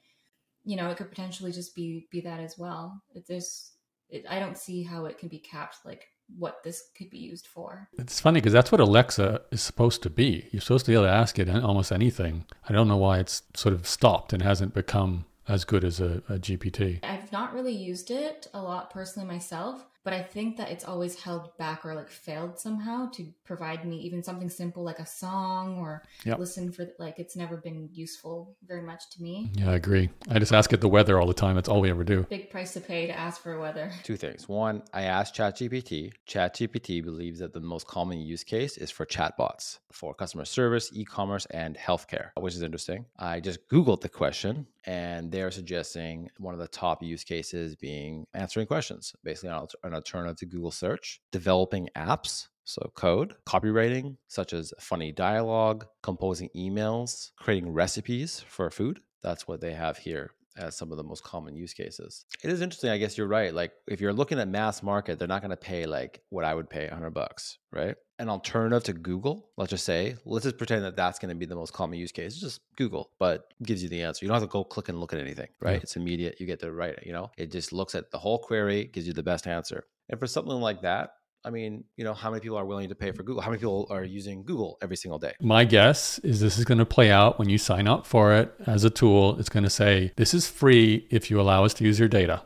you 0.63 0.75
know 0.75 0.89
it 0.89 0.97
could 0.97 1.09
potentially 1.09 1.51
just 1.51 1.75
be 1.75 2.07
be 2.11 2.21
that 2.21 2.39
as 2.39 2.55
well 2.57 3.01
it, 3.13 3.23
there's 3.27 3.71
it, 4.09 4.25
i 4.29 4.39
don't 4.39 4.57
see 4.57 4.83
how 4.83 5.05
it 5.05 5.17
can 5.17 5.29
be 5.29 5.39
capped 5.39 5.77
like 5.85 6.07
what 6.37 6.63
this 6.63 6.89
could 6.97 7.09
be 7.09 7.17
used 7.17 7.47
for 7.47 7.87
It's 7.97 8.19
funny 8.19 8.39
because 8.39 8.53
that's 8.53 8.71
what 8.71 8.81
Alexa 8.81 9.41
is 9.51 9.61
supposed 9.61 10.03
to 10.03 10.09
be. 10.09 10.49
You're 10.51 10.61
supposed 10.61 10.85
to 10.85 10.91
be 10.91 10.95
able 10.95 11.05
to 11.05 11.11
ask 11.11 11.39
it 11.39 11.47
almost 11.49 11.91
anything. 11.91 12.45
I 12.67 12.73
don't 12.73 12.89
know 12.89 12.97
why 12.97 13.19
it's 13.19 13.43
sort 13.55 13.73
of 13.73 13.87
stopped 13.87 14.33
and 14.33 14.41
hasn't 14.41 14.73
become 14.73 15.25
as 15.47 15.63
good 15.63 15.83
as 15.83 15.99
a, 15.99 16.21
a 16.27 16.33
GPT. 16.33 16.99
I've 17.03 17.31
not 17.31 17.53
really 17.53 17.75
used 17.75 18.11
it 18.11 18.47
a 18.53 18.61
lot 18.61 18.89
personally 18.89 19.27
myself, 19.27 19.85
but 20.07 20.13
I 20.13 20.23
think 20.23 20.55
that 20.55 20.71
it's 20.71 20.85
always 20.85 21.21
held 21.21 21.57
back 21.57 21.85
or 21.85 21.93
like 21.93 22.07
failed 22.07 22.57
somehow 22.57 23.09
to 23.09 23.27
provide 23.43 23.83
me 23.83 23.97
even 23.97 24.23
something 24.23 24.49
simple 24.49 24.81
like 24.81 24.99
a 24.99 25.05
song 25.05 25.79
or 25.79 26.01
Yep. 26.23 26.39
listen 26.39 26.71
for 26.71 26.87
like 26.97 27.19
it's 27.19 27.35
never 27.35 27.57
been 27.57 27.89
useful 27.91 28.55
very 28.65 28.83
much 28.83 29.09
to 29.11 29.21
me. 29.21 29.51
Yeah, 29.55 29.71
I 29.71 29.75
agree. 29.75 30.09
I 30.29 30.39
just 30.39 30.53
ask 30.53 30.71
it 30.71 30.79
the 30.79 30.87
weather 30.87 31.19
all 31.19 31.27
the 31.27 31.33
time. 31.33 31.55
That's 31.55 31.67
all 31.67 31.81
we 31.81 31.89
ever 31.89 32.05
do. 32.05 32.25
Big 32.29 32.49
price 32.49 32.71
to 32.75 32.79
pay 32.79 33.07
to 33.07 33.19
ask 33.19 33.41
for 33.41 33.59
weather. 33.59 33.91
Two 34.03 34.15
things. 34.15 34.47
One, 34.47 34.81
I 34.93 35.01
asked 35.03 35.35
ChatGPT. 35.35 36.13
ChatGPT 36.25 37.03
believes 37.03 37.39
that 37.39 37.51
the 37.51 37.59
most 37.59 37.85
common 37.85 38.21
use 38.21 38.45
case 38.45 38.77
is 38.77 38.89
for 38.89 39.05
chatbots 39.05 39.79
for 39.91 40.13
customer 40.13 40.45
service, 40.45 40.89
e-commerce, 40.93 41.45
and 41.47 41.75
healthcare, 41.75 42.29
which 42.39 42.55
is 42.55 42.61
interesting. 42.61 43.07
I 43.19 43.41
just 43.41 43.67
Googled 43.67 43.99
the 43.99 44.09
question, 44.09 44.67
and 44.87 45.29
they're 45.31 45.51
suggesting 45.51 46.29
one 46.37 46.53
of 46.53 46.59
the 46.59 46.67
top 46.69 47.03
use 47.03 47.23
cases 47.25 47.75
being 47.75 48.25
answering 48.33 48.65
questions, 48.65 49.13
basically 49.23 49.49
an, 49.49 49.55
alter- 49.55 49.77
an 49.83 49.93
alternative 49.93 50.37
to 50.37 50.45
Google 50.45 50.71
search, 50.71 51.19
developing 51.31 51.89
apps. 51.95 52.47
So, 52.63 52.91
code, 52.95 53.35
copywriting, 53.45 54.17
such 54.27 54.51
as 54.51 54.73
funny 54.79 55.13
dialogue, 55.13 55.85
composing 56.03 56.49
emails, 56.55 57.31
creating 57.37 57.71
recipes 57.71 58.43
for 58.49 58.69
food. 58.69 58.99
That's 59.21 59.47
what 59.47 59.61
they 59.61 59.73
have 59.73 59.97
here 59.97 60.31
as 60.57 60.75
some 60.75 60.91
of 60.91 60.97
the 60.97 61.03
most 61.03 61.23
common 61.23 61.55
use 61.55 61.73
cases. 61.73 62.25
It 62.43 62.49
is 62.49 62.61
interesting. 62.61 62.89
I 62.89 62.97
guess 62.97 63.17
you're 63.17 63.27
right. 63.27 63.53
Like 63.53 63.71
if 63.87 64.01
you're 64.01 64.13
looking 64.13 64.39
at 64.39 64.47
mass 64.47 64.83
market, 64.83 65.19
they're 65.19 65.27
not 65.27 65.41
going 65.41 65.51
to 65.51 65.57
pay 65.57 65.85
like 65.85 66.21
what 66.29 66.45
I 66.45 66.53
would 66.53 66.69
pay 66.69 66.87
100 66.87 67.11
bucks, 67.11 67.57
right? 67.71 67.95
An 68.19 68.29
alternative 68.29 68.83
to 68.85 68.93
Google, 68.93 69.49
let's 69.57 69.69
just 69.69 69.85
say, 69.85 70.15
let's 70.25 70.43
just 70.43 70.57
pretend 70.57 70.83
that 70.83 70.95
that's 70.95 71.19
going 71.19 71.29
to 71.29 71.35
be 71.35 71.45
the 71.45 71.55
most 71.55 71.73
common 71.73 71.99
use 71.99 72.11
case. 72.11 72.33
It's 72.33 72.41
just 72.41 72.61
Google, 72.75 73.11
but 73.19 73.53
gives 73.63 73.83
you 73.83 73.89
the 73.89 74.01
answer. 74.01 74.25
You 74.25 74.29
don't 74.29 74.35
have 74.35 74.49
to 74.49 74.51
go 74.51 74.63
click 74.63 74.89
and 74.89 74.99
look 74.99 75.13
at 75.13 75.19
anything, 75.19 75.49
right? 75.61 75.73
Yeah. 75.73 75.79
It's 75.83 75.95
immediate. 75.95 76.39
You 76.39 76.47
get 76.47 76.59
to 76.61 76.71
write 76.71 76.95
it. 76.95 77.03
You 77.05 77.13
know, 77.13 77.31
it 77.37 77.51
just 77.51 77.73
looks 77.73 77.93
at 77.93 78.09
the 78.09 78.17
whole 78.17 78.39
query, 78.39 78.85
gives 78.85 79.05
you 79.05 79.13
the 79.13 79.23
best 79.23 79.45
answer. 79.45 79.85
And 80.09 80.19
for 80.19 80.25
something 80.25 80.53
like 80.53 80.81
that, 80.81 81.11
I 81.47 81.49
mean, 81.49 81.85
you 81.95 82.03
know, 82.03 82.13
how 82.13 82.29
many 82.29 82.41
people 82.41 82.57
are 82.57 82.65
willing 82.65 82.89
to 82.89 82.95
pay 82.95 83.13
for 83.13 83.23
Google? 83.23 83.41
How 83.41 83.49
many 83.49 83.59
people 83.59 83.87
are 83.89 84.03
using 84.03 84.43
Google 84.43 84.77
every 84.81 84.97
single 84.97 85.17
day? 85.17 85.31
My 85.39 85.63
guess 85.63 86.19
is 86.19 86.41
this 86.41 86.57
is 86.57 86.65
going 86.65 86.79
to 86.79 86.85
play 86.85 87.09
out 87.09 87.39
when 87.39 87.47
you 87.47 87.57
sign 87.57 87.87
up 87.87 88.05
for 88.05 88.33
it 88.33 88.53
as 88.65 88.83
a 88.83 88.89
tool. 88.89 89.39
It's 89.39 89.47
going 89.47 89.63
to 89.63 89.69
say, 89.69 90.11
this 90.17 90.33
is 90.33 90.45
free 90.45 91.07
if 91.09 91.31
you 91.31 91.39
allow 91.39 91.63
us 91.63 91.73
to 91.75 91.85
use 91.85 91.99
your 91.99 92.09
data. 92.09 92.43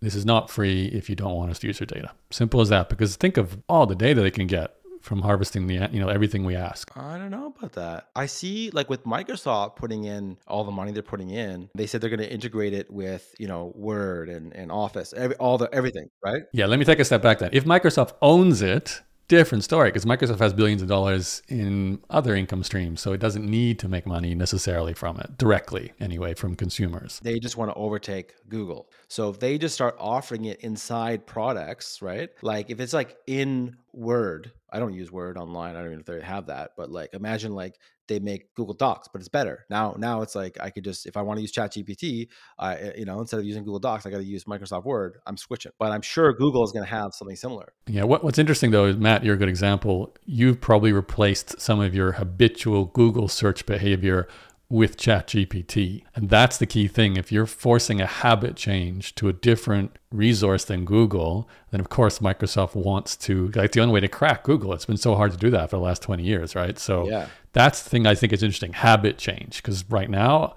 This 0.00 0.16
is 0.16 0.26
not 0.26 0.50
free 0.50 0.86
if 0.86 1.08
you 1.08 1.14
don't 1.14 1.36
want 1.36 1.52
us 1.52 1.60
to 1.60 1.68
use 1.68 1.78
your 1.78 1.86
data. 1.86 2.10
Simple 2.32 2.60
as 2.60 2.68
that. 2.70 2.88
Because 2.88 3.14
think 3.14 3.36
of 3.36 3.62
all 3.68 3.86
the 3.86 3.94
data 3.94 4.20
they 4.20 4.32
can 4.32 4.48
get 4.48 4.74
from 5.02 5.22
harvesting 5.22 5.66
the 5.66 5.88
you 5.92 6.00
know 6.00 6.08
everything 6.08 6.44
we 6.44 6.56
ask. 6.56 6.90
I 6.96 7.18
don't 7.18 7.30
know 7.30 7.54
about 7.56 7.72
that. 7.72 8.08
I 8.14 8.26
see 8.26 8.70
like 8.70 8.88
with 8.88 9.04
Microsoft 9.04 9.76
putting 9.76 10.04
in 10.04 10.38
all 10.46 10.64
the 10.64 10.72
money 10.72 10.92
they're 10.92 11.02
putting 11.02 11.30
in, 11.30 11.68
they 11.74 11.86
said 11.86 12.00
they're 12.00 12.10
going 12.10 12.20
to 12.20 12.32
integrate 12.32 12.72
it 12.72 12.90
with, 12.90 13.34
you 13.38 13.48
know, 13.48 13.72
Word 13.74 14.28
and, 14.28 14.54
and 14.54 14.70
Office, 14.70 15.12
every, 15.16 15.36
all 15.36 15.58
the 15.58 15.68
everything, 15.72 16.08
right? 16.24 16.42
Yeah, 16.52 16.66
let 16.66 16.78
me 16.78 16.84
take 16.84 16.98
a 16.98 17.04
step 17.04 17.22
back 17.22 17.38
then. 17.38 17.50
If 17.52 17.64
Microsoft 17.64 18.12
owns 18.22 18.62
it, 18.62 19.02
different 19.36 19.64
story 19.64 19.88
because 19.88 20.04
Microsoft 20.04 20.40
has 20.40 20.52
billions 20.52 20.82
of 20.82 20.88
dollars 20.88 21.42
in 21.48 21.98
other 22.10 22.34
income 22.34 22.62
streams, 22.62 23.00
so 23.00 23.14
it 23.14 23.18
doesn't 23.18 23.48
need 23.48 23.78
to 23.78 23.88
make 23.88 24.06
money 24.06 24.34
necessarily 24.34 24.92
from 24.92 25.18
it 25.18 25.38
directly 25.38 25.90
anyway 26.00 26.34
from 26.34 26.54
consumers. 26.54 27.18
They 27.22 27.38
just 27.38 27.56
want 27.56 27.70
to 27.70 27.74
overtake 27.74 28.34
Google. 28.50 28.90
So 29.08 29.30
if 29.30 29.40
they 29.40 29.56
just 29.56 29.74
start 29.74 29.96
offering 29.98 30.44
it 30.44 30.60
inside 30.60 31.26
products, 31.26 32.02
right? 32.02 32.28
Like 32.42 32.68
if 32.68 32.78
it's 32.78 32.92
like 32.92 33.16
in 33.26 33.76
Word, 33.94 34.52
I 34.70 34.78
don't 34.78 34.92
use 34.92 35.10
Word 35.10 35.38
online. 35.38 35.76
I 35.76 35.78
don't 35.78 35.86
even 35.86 36.00
if 36.00 36.06
they 36.06 36.20
have 36.20 36.46
that, 36.46 36.72
but 36.76 36.90
like 36.90 37.14
imagine 37.14 37.54
like 37.54 37.78
they 38.08 38.18
make 38.18 38.54
Google 38.54 38.74
Docs, 38.74 39.08
but 39.12 39.20
it's 39.20 39.28
better. 39.28 39.64
Now 39.70 39.94
now 39.98 40.22
it's 40.22 40.34
like 40.34 40.58
I 40.60 40.70
could 40.70 40.84
just 40.84 41.06
if 41.06 41.16
I 41.16 41.22
want 41.22 41.38
to 41.38 41.42
use 41.42 41.52
ChatGPT, 41.52 42.28
I 42.58 42.74
eh, 42.74 42.92
you 42.98 43.04
know, 43.04 43.20
instead 43.20 43.40
of 43.40 43.46
using 43.46 43.64
Google 43.64 43.80
Docs, 43.80 44.06
I 44.06 44.10
got 44.10 44.18
to 44.18 44.24
use 44.24 44.44
Microsoft 44.44 44.84
Word. 44.84 45.18
I'm 45.26 45.36
switching. 45.36 45.72
But 45.78 45.92
I'm 45.92 46.02
sure 46.02 46.32
Google 46.32 46.64
is 46.64 46.72
going 46.72 46.84
to 46.84 46.90
have 46.90 47.14
something 47.14 47.36
similar. 47.36 47.72
Yeah, 47.86 48.04
what, 48.04 48.24
what's 48.24 48.38
interesting 48.38 48.70
though 48.70 48.86
is 48.86 48.96
Matt, 48.96 49.24
you're 49.24 49.34
a 49.34 49.38
good 49.38 49.48
example. 49.48 50.14
You've 50.24 50.60
probably 50.60 50.92
replaced 50.92 51.60
some 51.60 51.80
of 51.80 51.94
your 51.94 52.12
habitual 52.12 52.86
Google 52.86 53.28
search 53.28 53.66
behavior 53.66 54.28
with 54.72 54.96
ChatGPT. 54.96 56.02
And 56.14 56.30
that's 56.30 56.56
the 56.56 56.64
key 56.64 56.88
thing. 56.88 57.18
If 57.18 57.30
you're 57.30 57.44
forcing 57.44 58.00
a 58.00 58.06
habit 58.06 58.56
change 58.56 59.14
to 59.16 59.28
a 59.28 59.32
different 59.34 59.98
resource 60.10 60.64
than 60.64 60.86
Google, 60.86 61.46
then 61.70 61.78
of 61.78 61.90
course 61.90 62.20
Microsoft 62.20 62.74
wants 62.74 63.14
to 63.18 63.48
like 63.54 63.72
the 63.72 63.80
only 63.80 63.92
way 63.92 64.00
to 64.00 64.08
crack 64.08 64.44
Google. 64.44 64.72
It's 64.72 64.86
been 64.86 64.96
so 64.96 65.14
hard 65.14 65.30
to 65.32 65.36
do 65.36 65.50
that 65.50 65.68
for 65.68 65.76
the 65.76 65.82
last 65.82 66.00
20 66.00 66.22
years, 66.22 66.54
right? 66.54 66.78
So 66.78 67.06
Yeah. 67.06 67.26
That's 67.52 67.82
the 67.82 67.90
thing 67.90 68.06
I 68.06 68.14
think 68.14 68.32
is 68.32 68.42
interesting. 68.42 68.72
Habit 68.72 69.18
change. 69.18 69.56
Because 69.56 69.84
right 69.90 70.10
now, 70.10 70.54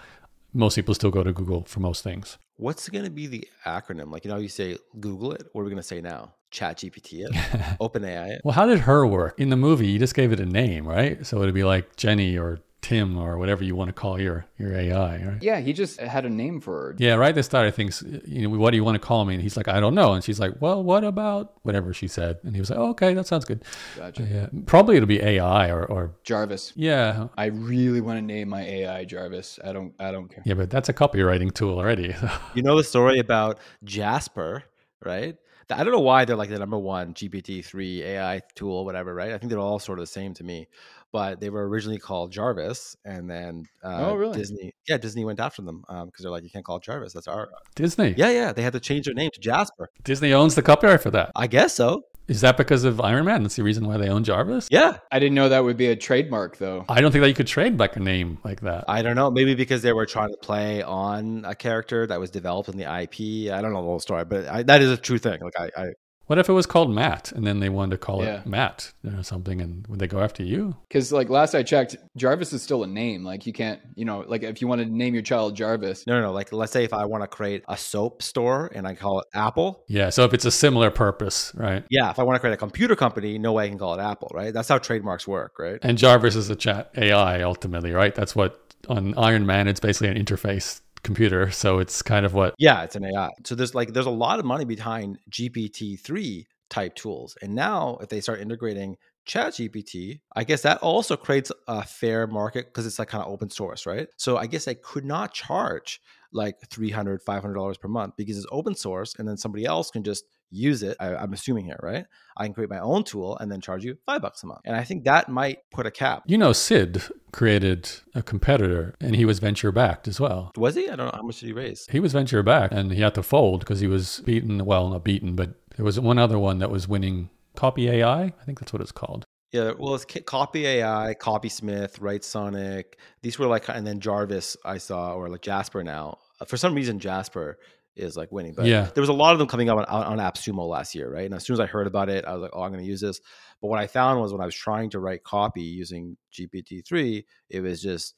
most 0.54 0.76
people 0.76 0.94
still 0.96 1.12
go 1.12 1.24
to 1.24 1.34
Google 1.34 1.64
for 1.66 1.80
most 1.80 2.04
things. 2.04 2.38
What's 2.58 2.88
going 2.88 3.04
to 3.04 3.12
be 3.12 3.28
the 3.28 3.48
acronym? 3.66 4.12
Like, 4.12 4.24
you 4.24 4.32
know, 4.32 4.38
you 4.38 4.48
say 4.48 4.78
Google 5.00 5.34
it. 5.34 5.48
What 5.52 5.62
are 5.62 5.66
we 5.66 5.70
going 5.70 5.82
to 5.82 5.84
say 5.84 6.00
now? 6.00 6.34
Chat 6.52 6.78
GPT 6.78 7.26
it? 7.26 7.32
OpenAI 7.82 8.36
it? 8.36 8.42
Well, 8.46 8.54
how 8.54 8.66
did 8.66 8.80
her 8.80 9.06
work? 9.06 9.38
In 9.38 9.50
the 9.50 9.58
movie, 9.58 9.88
you 9.88 10.00
just 10.00 10.16
gave 10.16 10.32
it 10.32 10.40
a 10.40 10.46
name, 10.46 10.88
right? 10.88 11.26
So 11.26 11.42
it'd 11.42 11.54
be 11.54 11.66
like 11.66 11.98
Jenny 11.98 12.38
or 12.38 12.60
Tim 12.86 13.18
or 13.18 13.40
whatever 13.40 13.64
you 13.64 13.76
want 13.76 13.90
to 13.90 13.94
call 13.94 14.22
your 14.22 14.46
your 14.60 14.72
AI, 14.76 15.18
right? 15.26 15.42
Yeah, 15.42 15.60
he 15.60 15.74
just 15.74 16.00
had 16.00 16.24
a 16.24 16.30
name 16.30 16.62
for 16.62 16.74
her. 16.74 16.96
Yeah, 17.00 17.16
right 17.16 17.30
at 17.30 17.36
the 17.36 17.42
start, 17.42 17.66
I 17.66 17.72
think, 17.72 17.94
you 18.28 18.48
know, 18.48 18.58
what 18.60 18.70
do 18.70 18.78
you 18.78 18.84
want 18.84 18.94
to 18.94 19.00
call 19.00 19.26
me? 19.26 19.34
And 19.34 19.42
he's 19.42 19.58
like, 19.58 19.68
I 19.68 19.80
don't 19.80 19.96
know. 19.96 20.14
And 20.14 20.24
she's 20.24 20.40
like, 20.40 20.62
well, 20.62 20.84
what 20.84 21.04
about 21.04 21.54
whatever 21.64 21.94
she 21.96 22.08
said? 22.08 22.38
And 22.44 22.54
he 22.54 22.60
was 22.62 22.70
like, 22.70 22.78
oh, 22.78 22.90
okay, 22.90 23.16
that 23.16 23.26
sounds 23.26 23.44
good. 23.44 23.64
Gotcha. 23.98 24.22
Yeah, 24.24 24.48
probably 24.68 24.98
it'll 24.98 25.08
be 25.08 25.20
AI 25.20 25.70
or, 25.72 25.84
or 25.86 26.12
Jarvis. 26.24 26.74
yeah, 26.76 27.28
I 27.36 27.46
really 27.48 28.02
want 28.02 28.20
to 28.20 28.22
name 28.22 28.50
my 28.50 28.62
AI 28.62 29.04
Jarvis. 29.06 29.60
I 29.66 29.74
don't. 29.74 29.94
I 30.00 30.12
don't 30.12 30.28
care. 30.30 30.44
yeah, 30.46 30.54
but 30.54 30.70
that's 30.70 30.88
a 30.90 30.94
copywriting 30.94 31.52
tool 31.52 31.80
already. 31.80 32.14
You 32.54 32.62
know 32.62 32.78
the 32.78 32.84
story 32.84 33.18
about 33.20 33.58
Jasper, 33.84 34.64
right? 35.04 35.36
I 35.72 35.84
don't 35.84 35.92
know 35.92 36.00
why 36.00 36.26
they're 36.26 36.36
like 36.36 36.50
the 36.52 36.60
number 36.60 36.78
one 36.78 37.16
GPT-3 37.16 38.02
AI 38.04 38.42
tool, 38.54 38.86
whatever, 38.86 39.16
right? 39.16 39.32
I 39.32 39.38
think 39.40 39.50
they're 39.50 39.60
all 39.60 39.80
sort 39.80 39.98
of 39.98 40.04
the 40.04 40.12
same 40.20 40.36
to 40.36 40.44
me. 40.44 40.68
But 41.16 41.40
they 41.40 41.50
were 41.50 41.66
originally 41.70 41.98
called 41.98 42.34
Jarvis, 42.34 42.98
and 43.06 43.30
then 43.30 43.64
uh, 43.82 44.08
Oh, 44.10 44.16
really? 44.16 44.38
Disney, 44.38 44.74
yeah, 44.86 44.98
Disney 44.98 45.24
went 45.24 45.40
after 45.40 45.62
them 45.62 45.86
because 45.88 46.12
they're 46.20 46.30
like, 46.30 46.44
you 46.44 46.50
can't 46.50 46.66
call 46.66 46.76
it 46.76 46.84
Jarvis. 46.84 47.14
That's 47.14 47.30
our, 47.30 47.48
Disney. 47.74 48.14
yeah, 48.18 48.32
yeah. 48.32 48.52
They 48.52 48.62
had 48.64 48.74
to 48.74 48.82
change 48.82 49.06
their 49.06 49.14
name 49.14 49.32
to 49.34 49.40
Jasper. 49.40 49.88
Disney 50.04 50.34
owns 50.34 50.56
the 50.56 50.62
copyright 50.62 51.00
for 51.02 51.12
that. 51.12 51.32
I 51.34 51.48
guess 51.48 51.74
so. 51.74 52.02
Is 52.28 52.42
that 52.42 52.58
because 52.58 52.84
of 52.84 53.00
Iron 53.00 53.24
Man? 53.24 53.44
That's 53.44 53.56
the 53.56 53.64
reason 53.64 53.88
why 53.88 53.96
they 53.96 54.10
own 54.10 54.26
Jarvis? 54.26 54.68
Yeah, 54.70 54.98
I 55.10 55.20
didn't 55.20 55.36
know 55.36 55.48
that 55.48 55.64
would 55.64 55.78
be 55.78 55.88
a 55.88 55.96
trademark 55.96 56.58
though. 56.58 56.84
I 56.90 57.00
don't 57.00 57.14
think 57.14 57.22
that 57.22 57.30
you 57.30 57.34
could 57.36 57.48
trade 57.48 57.78
back 57.78 57.96
a 57.96 58.02
name 58.02 58.40
like 58.44 58.60
that. 58.62 58.84
I 58.90 59.02
don't 59.02 59.16
know. 59.16 59.32
Maybe 59.32 59.56
because 59.56 59.84
they 59.84 59.94
were 59.94 60.06
trying 60.06 60.32
to 60.32 60.38
play 60.42 60.84
on 60.84 61.46
a 61.46 61.56
character 61.56 62.06
that 62.08 62.20
was 62.20 62.30
developed 62.30 62.68
in 62.68 62.76
the 62.78 62.84
IP. 62.84 63.54
I 63.54 63.62
don't 63.62 63.72
know 63.72 63.82
the 63.82 63.88
whole 63.88 64.00
story, 64.02 64.26
but 64.26 64.48
I, 64.50 64.64
that 64.64 64.82
is 64.82 64.92
a 64.92 64.98
true 64.98 65.20
thing. 65.20 65.40
Like 65.42 65.58
I, 65.58 65.70
I 65.82 65.86
What 66.28 66.40
if 66.40 66.50
it 66.50 66.54
was 66.54 66.66
called 66.66 66.90
Matt 66.90 67.32
and 67.32 67.46
then 67.46 67.60
they 67.60 67.70
wanted 67.70 67.92
to 67.92 67.98
call 68.00 68.24
Yeah. 68.24 68.40
it 68.40 68.46
Matt 68.48 68.94
or 69.06 69.22
something 69.24 69.62
and 69.62 69.86
would 69.88 70.00
they 70.00 70.08
go 70.08 70.20
after 70.22 70.42
you? 70.44 70.76
Because 70.88 71.12
like 71.12 71.30
last 71.30 71.54
I 71.54 71.62
checked, 71.62 71.96
Jarvis 72.18 72.52
is 72.52 72.64
still 72.64 72.84
a 72.84 72.88
name. 72.88 73.24
Like 73.24 73.46
you 73.46 73.54
can't, 73.54 73.80
you 73.96 74.06
know, 74.06 74.24
like 74.28 74.42
if 74.44 74.60
you 74.62 74.68
want 74.68 74.82
to 74.82 74.88
name 74.88 75.14
your 75.14 75.22
child 75.24 75.56
Jarvis, 75.56 76.08
no, 76.08 76.16
no, 76.20 76.28
no. 76.28 76.32
Like 76.34 76.52
let's 76.52 76.72
say 76.72 76.84
if 76.84 76.94
I 76.94 77.06
want 77.06 77.24
to 77.24 77.28
create 77.28 77.64
a 77.68 77.78
soap 77.78 78.24
store 78.24 78.72
and 78.74 78.88
I 78.88 78.96
call 78.96 79.20
it 79.20 79.28
Apple, 79.34 79.84
Yeah, 79.88 80.10
so 80.10 80.24
if 80.26 80.34
it's 80.34 80.46
a 80.46 80.52
similar 80.52 80.90
purpose, 80.90 81.52
right? 81.56 81.84
Yeah, 81.90 82.10
if 82.10 82.18
I 82.18 82.24
want 82.24 82.36
to 82.38 82.40
create 82.40 82.54
a 82.54 82.58
computer 82.58 82.96
company, 82.96 83.38
no 83.38 83.54
way 83.54 83.66
I 83.66 83.70
can 83.70 83.78
call 83.78 83.94
it 83.98 84.02
Apple, 84.02 84.32
right? 84.34 84.54
That's 84.54 84.68
how 84.70 84.80
trademarks 84.80 85.28
work, 85.28 85.60
right? 85.60 85.80
And 85.84 85.98
Jarvis 85.98 86.36
is 86.36 86.50
a 86.50 86.56
chat 86.56 86.92
AI 86.98 87.42
ultimately, 87.44 87.92
right? 87.92 88.16
That's 88.16 88.36
what 88.36 88.62
on 88.88 89.16
Iron 89.18 89.46
Man 89.46 89.68
it's 89.68 89.80
basically 89.80 90.10
an 90.10 90.24
interface 90.24 90.82
computer, 91.06 91.52
so 91.52 91.80
it's 91.80 92.02
kind 92.02 92.26
of 92.26 92.34
what 92.34 92.56
Yeah, 92.58 92.84
it's 92.84 92.96
an 92.96 93.06
AI. 93.06 93.30
So 93.46 93.56
there's 93.56 93.74
like 93.74 93.94
there's 93.94 94.06
a 94.06 94.12
lot 94.12 94.40
of 94.40 94.46
money 94.46 94.66
behind 94.66 95.20
GPT-3 95.30 96.46
type 96.70 96.96
tools. 96.96 97.38
And 97.42 97.56
now 97.56 97.98
if 98.02 98.10
they 98.10 98.20
start 98.20 98.42
integrating 98.42 98.98
ChatGPT, 99.28 100.20
I 100.36 100.44
guess 100.44 100.62
that 100.64 100.80
also 100.80 101.16
creates 101.16 101.52
a 101.68 101.84
fair 101.84 102.28
market 102.28 102.66
because 102.68 102.86
it's 102.86 103.00
like 103.00 103.08
kind 103.08 103.24
of 103.24 103.32
open 103.32 103.50
source, 103.50 103.86
right? 103.86 104.08
So 104.18 104.38
I 104.38 104.48
guess 104.48 104.68
I 104.68 104.74
could 104.74 105.06
not 105.06 105.34
charge 105.34 106.02
like 106.36 106.60
$300, 106.70 107.24
$500 107.24 107.80
per 107.80 107.88
month 107.88 108.14
because 108.18 108.38
it's 108.38 108.46
open 108.52 108.76
source 108.76 109.16
and 109.18 109.28
then 109.28 109.38
somebody 109.38 109.66
else 109.66 109.90
can 109.90 110.04
just 110.04 110.26
use 110.52 110.84
it. 110.84 110.98
I, 111.00 111.16
I'm 111.16 111.34
assuming 111.34 111.66
here, 111.66 111.80
right? 111.82 112.06
I 112.38 112.46
can 112.46 112.54
create 112.54 112.70
my 112.70 112.80
own 112.80 113.04
tool 113.04 113.38
and 113.38 113.52
then 113.52 113.62
charge 113.62 113.84
you 113.84 113.98
five 114.06 114.22
bucks 114.22 114.44
a 114.44 114.48
month. 114.48 114.62
And 114.66 114.76
I 114.76 114.84
think 114.84 115.06
that 115.06 115.30
might 115.30 115.60
put 115.72 115.86
a 115.86 115.92
cap. 115.92 116.24
you 116.28 116.38
know 116.38 116.54
Sid 116.54 117.04
created 117.32 117.90
a 118.14 118.22
competitor 118.22 118.96
and 119.02 119.16
he 119.16 119.26
was 119.26 119.40
venture 119.40 119.72
backed 119.72 120.08
as 120.08 120.20
well. 120.20 120.52
Was 120.58 120.76
he? 120.76 120.90
I 120.90 120.96
don't 120.96 121.08
know. 121.08 121.12
How 121.14 121.24
much 121.24 121.40
did 121.40 121.48
he 121.48 121.54
raise? 121.54 121.88
He 121.90 122.00
was 122.00 122.14
venture 122.14 122.44
backed 122.44 122.74
and 122.74 122.92
he 122.92 123.02
had 123.02 123.16
to 123.16 123.24
fold 123.24 123.62
because 123.62 123.80
he 123.80 123.88
was 123.88 124.22
beaten, 124.26 124.64
well, 124.66 124.90
not 124.90 125.04
beaten, 125.04 125.36
but 125.36 125.56
there 125.76 125.86
was 125.86 126.00
one 126.00 126.18
other 126.18 126.40
one 126.40 126.60
that 126.60 126.70
was 126.70 126.88
winning 126.88 127.30
Copy 127.56 127.90
AI. 127.90 128.24
I 128.24 128.44
think 128.46 128.60
that's 128.60 128.74
what 128.74 128.82
it's 128.82 128.92
called. 128.92 129.26
Yeah, 129.52 129.72
well, 129.78 129.96
it's 129.96 130.06
Copy 130.26 130.68
AI, 130.68 131.14
Copy 131.14 131.48
Smith, 131.48 132.02
Writesonic. 132.02 132.96
These 133.22 133.40
were 133.40 133.48
like, 133.48 133.70
and 133.70 133.88
then 133.88 134.02
Jarvis 134.02 134.58
I 134.66 134.80
saw, 134.80 135.14
or 135.14 135.30
like 135.30 135.42
Jasper 135.42 135.82
now. 135.82 136.18
For 136.48 136.58
some 136.58 136.76
reason, 136.76 137.00
Jasper 137.00 137.58
is 137.96 138.18
like 138.18 138.32
winning. 138.32 138.54
But 138.54 138.66
Yeah. 138.66 138.90
there 138.94 139.02
was 139.02 139.10
a 139.10 139.14
lot 139.14 139.34
of 139.34 139.40
them 139.40 139.48
coming 139.48 139.70
up 139.70 139.78
on, 139.78 139.86
on 139.86 140.18
AppSumo 140.18 140.68
last 140.68 140.96
year, 140.96 141.10
right? 141.10 141.26
And 141.26 141.34
as 141.34 141.46
soon 141.46 141.54
as 141.54 141.60
I 141.62 141.66
heard 141.66 141.88
about 141.88 142.10
it, 142.10 142.26
I 142.26 142.34
was 142.34 142.42
like, 142.42 142.52
oh, 142.54 142.62
I'm 142.62 142.72
going 142.72 142.84
to 142.84 142.90
use 142.90 143.00
this. 143.02 143.22
But 143.62 143.70
what 143.70 143.80
I 143.80 143.88
found 143.88 144.20
was 144.20 144.34
when 144.34 144.42
I 144.42 144.46
was 144.46 144.56
trying 144.56 144.90
to 144.92 145.00
write 145.00 145.24
copy 145.24 145.62
using 145.62 146.18
GPT-3, 146.34 147.24
it 147.50 147.62
was 147.62 147.82
just, 147.82 148.16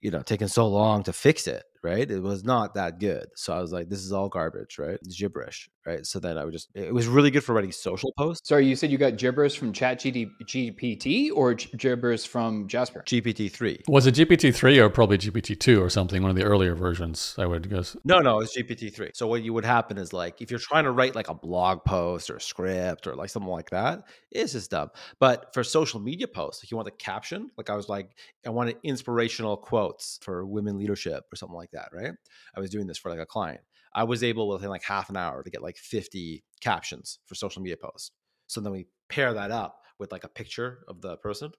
you 0.00 0.10
know, 0.10 0.22
taking 0.22 0.48
so 0.48 0.66
long 0.66 1.02
to 1.02 1.12
fix 1.12 1.46
it, 1.46 1.62
right? 1.82 2.10
It 2.10 2.22
was 2.22 2.44
not 2.44 2.74
that 2.74 3.00
good. 3.00 3.26
So 3.34 3.52
I 3.52 3.60
was 3.60 3.72
like, 3.72 3.88
this 3.88 4.00
is 4.00 4.12
all 4.12 4.28
garbage, 4.28 4.78
right? 4.78 4.98
It's 5.02 5.16
gibberish, 5.16 5.68
right? 5.86 6.06
So 6.06 6.20
then 6.20 6.38
I 6.38 6.44
would 6.44 6.52
just, 6.52 6.68
it 6.74 6.94
was 6.94 7.06
really 7.06 7.30
good 7.30 7.42
for 7.42 7.54
writing 7.54 7.72
social 7.72 8.12
posts. 8.16 8.48
Sorry, 8.48 8.66
you 8.66 8.76
said 8.76 8.90
you 8.90 8.98
got 8.98 9.16
gibberish 9.16 9.58
from 9.58 9.72
Chat 9.72 9.98
GPT 10.00 11.30
or 11.34 11.54
gibberish 11.54 12.26
from 12.26 12.68
Jasper? 12.68 13.02
GPT-3. 13.06 13.88
Was 13.88 14.06
it 14.06 14.14
GPT-3 14.14 14.78
or 14.78 14.90
probably 14.90 15.18
GPT-2 15.18 15.80
or 15.80 15.90
something, 15.90 16.22
one 16.22 16.30
of 16.30 16.36
the 16.36 16.44
earlier 16.44 16.74
versions, 16.74 17.34
I 17.38 17.46
would 17.46 17.68
guess. 17.68 17.96
No, 18.04 18.20
no, 18.20 18.40
it's 18.40 18.56
GPT-3. 18.56 19.10
So 19.14 19.26
what 19.26 19.42
you 19.42 19.52
would 19.52 19.64
happen 19.64 19.98
is 19.98 20.12
like 20.12 20.40
if 20.40 20.50
you're 20.50 20.60
trying 20.60 20.84
to 20.84 20.92
write 20.92 21.14
like 21.14 21.28
a 21.28 21.34
blog 21.34 21.84
post 21.84 22.30
or 22.30 22.36
a 22.36 22.40
script 22.40 23.06
or 23.06 23.16
like 23.16 23.30
something 23.30 23.50
like 23.50 23.70
that, 23.70 24.04
it's 24.30 24.52
just 24.52 24.70
dumb. 24.70 24.90
But 25.18 25.52
for 25.52 25.64
social 25.64 26.00
media 26.00 26.28
posts, 26.28 26.62
if 26.62 26.70
you 26.70 26.76
want 26.76 26.86
the 26.86 26.92
caption, 26.92 27.50
like 27.56 27.68
I 27.70 27.74
was 27.74 27.88
like, 27.88 28.10
I 28.46 28.50
wanted 28.50 28.76
inspirational 28.82 29.56
quotes 29.56 30.18
for 30.22 30.46
women 30.46 30.78
leadership 30.78 31.24
or 31.32 31.36
something 31.36 31.56
like 31.56 31.71
that, 31.72 31.90
right? 31.92 32.12
I 32.54 32.60
was 32.60 32.70
doing 32.70 32.86
this 32.86 32.98
for 32.98 33.10
like 33.10 33.20
a 33.20 33.26
client. 33.26 33.60
I 33.94 34.04
was 34.04 34.22
able 34.22 34.48
within 34.48 34.70
like 34.70 34.84
half 34.84 35.10
an 35.10 35.16
hour 35.16 35.42
to 35.42 35.50
get 35.50 35.62
like 35.62 35.76
50 35.76 36.44
captions 36.60 37.18
for 37.26 37.34
social 37.34 37.62
media 37.62 37.76
posts. 37.76 38.12
So 38.46 38.60
then 38.60 38.72
we 38.72 38.86
pair 39.08 39.34
that 39.34 39.50
up 39.50 39.82
with 39.98 40.12
like 40.12 40.24
a 40.24 40.28
picture 40.28 40.84
of 40.88 41.00
the 41.00 41.16
person, 41.18 41.52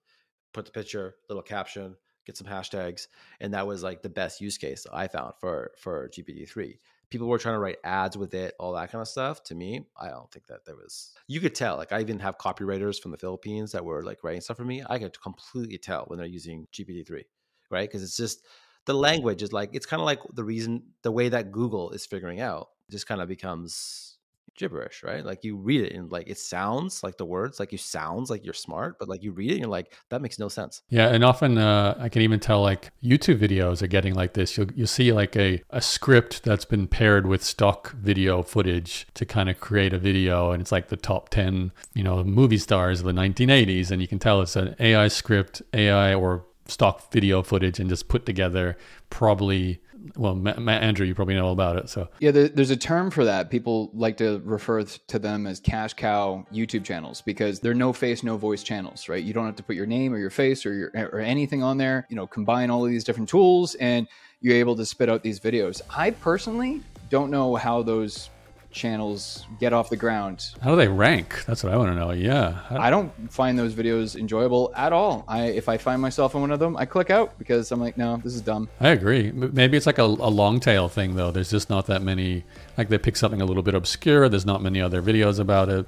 put 0.53 0.65
the 0.65 0.72
picture, 0.72 1.15
little 1.30 1.44
caption, 1.44 1.95
get 2.26 2.38
some 2.38 2.48
hashtags, 2.48 3.07
and 3.40 3.53
that 3.53 3.68
was 3.68 3.84
like 3.84 4.02
the 4.02 4.10
best 4.10 4.41
use 4.41 4.57
case 4.57 4.85
I 4.91 5.07
found 5.07 5.34
for 5.40 5.72
for 5.80 6.10
GPT 6.10 6.49
three. 6.49 6.80
People 7.10 7.27
were 7.27 7.38
trying 7.38 7.56
to 7.56 7.60
write 7.60 7.77
ads 7.84 8.18
with 8.18 8.34
it, 8.34 8.56
all 8.60 8.73
that 8.73 8.91
kind 8.91 9.02
of 9.02 9.07
stuff. 9.07 9.44
To 9.44 9.56
me, 9.56 9.85
I 9.99 10.10
don't 10.10 10.31
think 10.31 10.48
that 10.48 10.65
there 10.65 10.76
was. 10.76 11.14
You 11.27 11.40
could 11.40 11.53
tell. 11.53 11.77
Like 11.77 11.91
I 11.91 12.02
even 12.02 12.19
have 12.19 12.38
copywriters 12.38 12.99
from 12.99 13.11
the 13.11 13.18
Philippines 13.18 13.72
that 13.73 13.85
were 13.85 14.03
like 14.03 14.23
writing 14.23 14.41
stuff 14.41 14.57
for 14.57 14.65
me. 14.65 14.84
I 14.90 14.98
could 14.98 15.19
completely 15.22 15.77
tell 15.77 16.06
when 16.07 16.18
they're 16.18 16.27
using 16.27 16.68
GPT 16.73 17.06
three, 17.06 17.26
right? 17.69 17.88
Because 17.88 18.03
it's 18.03 18.18
just 18.18 18.44
the 18.85 18.93
language 18.93 19.41
is 19.41 19.53
like 19.53 19.69
it's 19.73 19.85
kind 19.85 20.01
of 20.01 20.05
like 20.05 20.19
the 20.34 20.43
reason 20.43 20.84
the 21.01 21.11
way 21.11 21.30
that 21.30 21.51
Google 21.51 21.91
is 21.91 22.05
figuring 22.05 22.41
out 22.41 22.69
just 22.89 23.07
kind 23.07 23.22
of 23.22 23.27
becomes 23.27 24.14
gibberish, 24.55 25.03
right? 25.03 25.26
Like 25.26 25.43
you 25.43 25.57
read 25.57 25.81
it 25.81 25.93
and 25.93 26.11
like 26.11 26.30
it 26.30 26.38
sounds 26.38 27.03
like 27.03 27.18
the 27.18 27.26
words, 27.26 27.60
like 27.60 27.72
you 27.72 27.77
sounds 27.77 28.30
like 28.30 28.43
you're 28.45 28.53
smart, 28.53 28.97
but 28.99 29.10
like 29.10 29.23
you 29.23 29.31
read 29.31 29.51
it 29.51 29.53
and 29.53 29.61
you're 29.61 29.69
like, 29.69 29.95
that 30.10 30.22
makes 30.22 30.39
no 30.39 30.47
sense. 30.47 30.81
Yeah, 30.89 31.07
and 31.07 31.23
often 31.23 31.57
uh, 31.57 31.95
I 31.99 32.10
can 32.10 32.22
even 32.22 32.39
tell 32.39 32.61
like 32.61 32.91
YouTube 33.03 33.39
videos 33.39 33.81
are 33.81 33.88
getting 33.88 34.14
like 34.14 34.34
this. 34.34 34.57
You'll 34.57 34.72
you'll 34.73 34.88
see 34.88 35.11
like 35.11 35.35
a, 35.35 35.61
a 35.69 35.81
script 35.81 36.43
that's 36.43 36.65
been 36.65 36.88
paired 36.88 37.27
with 37.27 37.43
stock 37.43 37.93
video 37.93 38.43
footage 38.43 39.07
to 39.15 39.26
kind 39.26 39.49
of 39.49 39.60
create 39.60 39.93
a 39.93 39.99
video, 39.99 40.51
and 40.51 40.61
it's 40.61 40.72
like 40.72 40.89
the 40.89 40.97
top 40.97 41.30
ten, 41.30 41.72
you 41.93 42.03
know, 42.03 42.23
movie 42.23 42.57
stars 42.57 42.99
of 42.99 43.05
the 43.05 43.11
1980s, 43.14 43.91
and 43.91 44.01
you 44.01 44.07
can 44.07 44.19
tell 44.19 44.41
it's 44.41 44.55
an 44.55 44.76
AI 44.80 45.07
script, 45.07 45.61
AI 45.73 46.14
or 46.14 46.45
stock 46.68 47.11
video 47.11 47.44
footage, 47.44 47.80
and 47.80 47.90
just 47.90 48.07
put 48.07 48.26
together 48.26 48.77
probably 49.10 49.81
well, 50.18 50.35
Ma- 50.35 50.60
Ma- 50.60 50.73
Andrew, 50.73 51.06
you 51.06 51.15
probably 51.15 51.35
know 51.35 51.45
all 51.45 51.53
about 51.53 51.77
it. 51.77 51.90
So 51.90 52.10
yeah, 52.19 52.31
there, 52.31 52.49
there's 52.49 52.69
a 52.69 52.77
term 52.77 53.10
for 53.10 53.26
that. 53.26 53.49
People 53.49 53.90
like 53.94 54.18
to 54.18 54.41
refer 54.44 54.84
to 54.84 55.19
them 55.19 55.48
as 55.48 55.60
cash 55.60 55.94
cow 55.94 56.45
YouTube 56.53 56.84
channels 56.84 57.22
because 57.22 57.60
they're 57.60 57.73
no 57.73 57.94
face, 57.94 58.23
no 58.23 58.38
voice 58.38 58.64
channels, 58.64 59.07
right? 59.07 59.23
You 59.23 59.34
don't 59.34 59.45
have 59.45 59.56
to 59.57 59.64
put 59.64 59.76
your 59.76 59.85
name 59.85 60.14
or 60.14 60.18
your 60.18 60.30
face 60.30 60.65
or 60.65 60.73
your 60.73 60.91
or 60.94 61.19
anything 61.19 61.64
on 61.64 61.77
there. 61.77 62.06
You 62.10 62.15
know, 62.15 62.27
combine 62.27 62.69
all 62.69 62.84
of 62.84 62.91
these 62.91 63.03
different 63.03 63.30
tools, 63.30 63.76
and 63.76 64.07
you're 64.41 64.56
able 64.56 64.76
to 64.76 64.85
spit 64.85 65.10
out 65.10 65.23
these 65.23 65.40
videos. 65.40 65.81
I 65.90 66.11
personally 66.11 66.81
don't 67.10 67.31
know 67.31 67.56
how 67.56 67.81
those 67.81 68.30
channels 68.73 69.45
get 69.59 69.71
off 69.73 69.89
the 69.89 69.95
ground. 69.95 70.51
How 70.61 70.71
do 70.71 70.75
they 70.75 70.87
rank? 70.87 71.45
That's 71.45 71.63
what 71.63 71.73
I 71.73 71.77
want 71.77 71.91
to 71.91 71.95
know. 71.95 72.11
Yeah. 72.11 72.59
I 72.69 72.89
don't 72.89 73.11
find 73.31 73.57
those 73.57 73.73
videos 73.73 74.15
enjoyable 74.15 74.71
at 74.75 74.91
all. 74.91 75.23
I 75.27 75.45
if 75.45 75.69
I 75.69 75.77
find 75.77 76.01
myself 76.01 76.35
in 76.35 76.41
one 76.41 76.51
of 76.51 76.59
them, 76.59 76.75
I 76.75 76.85
click 76.85 77.09
out 77.09 77.37
because 77.37 77.71
I'm 77.71 77.79
like, 77.79 77.97
no, 77.97 78.17
this 78.17 78.33
is 78.33 78.41
dumb. 78.41 78.69
I 78.79 78.89
agree. 78.89 79.31
Maybe 79.31 79.77
it's 79.77 79.85
like 79.85 79.99
a, 79.99 80.03
a 80.03 80.31
long 80.31 80.59
tail 80.59 80.89
thing 80.89 81.15
though. 81.15 81.31
There's 81.31 81.51
just 81.51 81.69
not 81.69 81.85
that 81.87 82.01
many 82.01 82.43
like 82.77 82.89
they 82.89 82.97
pick 82.97 83.15
something 83.15 83.41
a 83.41 83.45
little 83.45 83.63
bit 83.63 83.75
obscure. 83.75 84.27
There's 84.29 84.45
not 84.45 84.61
many 84.61 84.81
other 84.81 85.01
videos 85.01 85.39
about 85.39 85.69
it. 85.69 85.85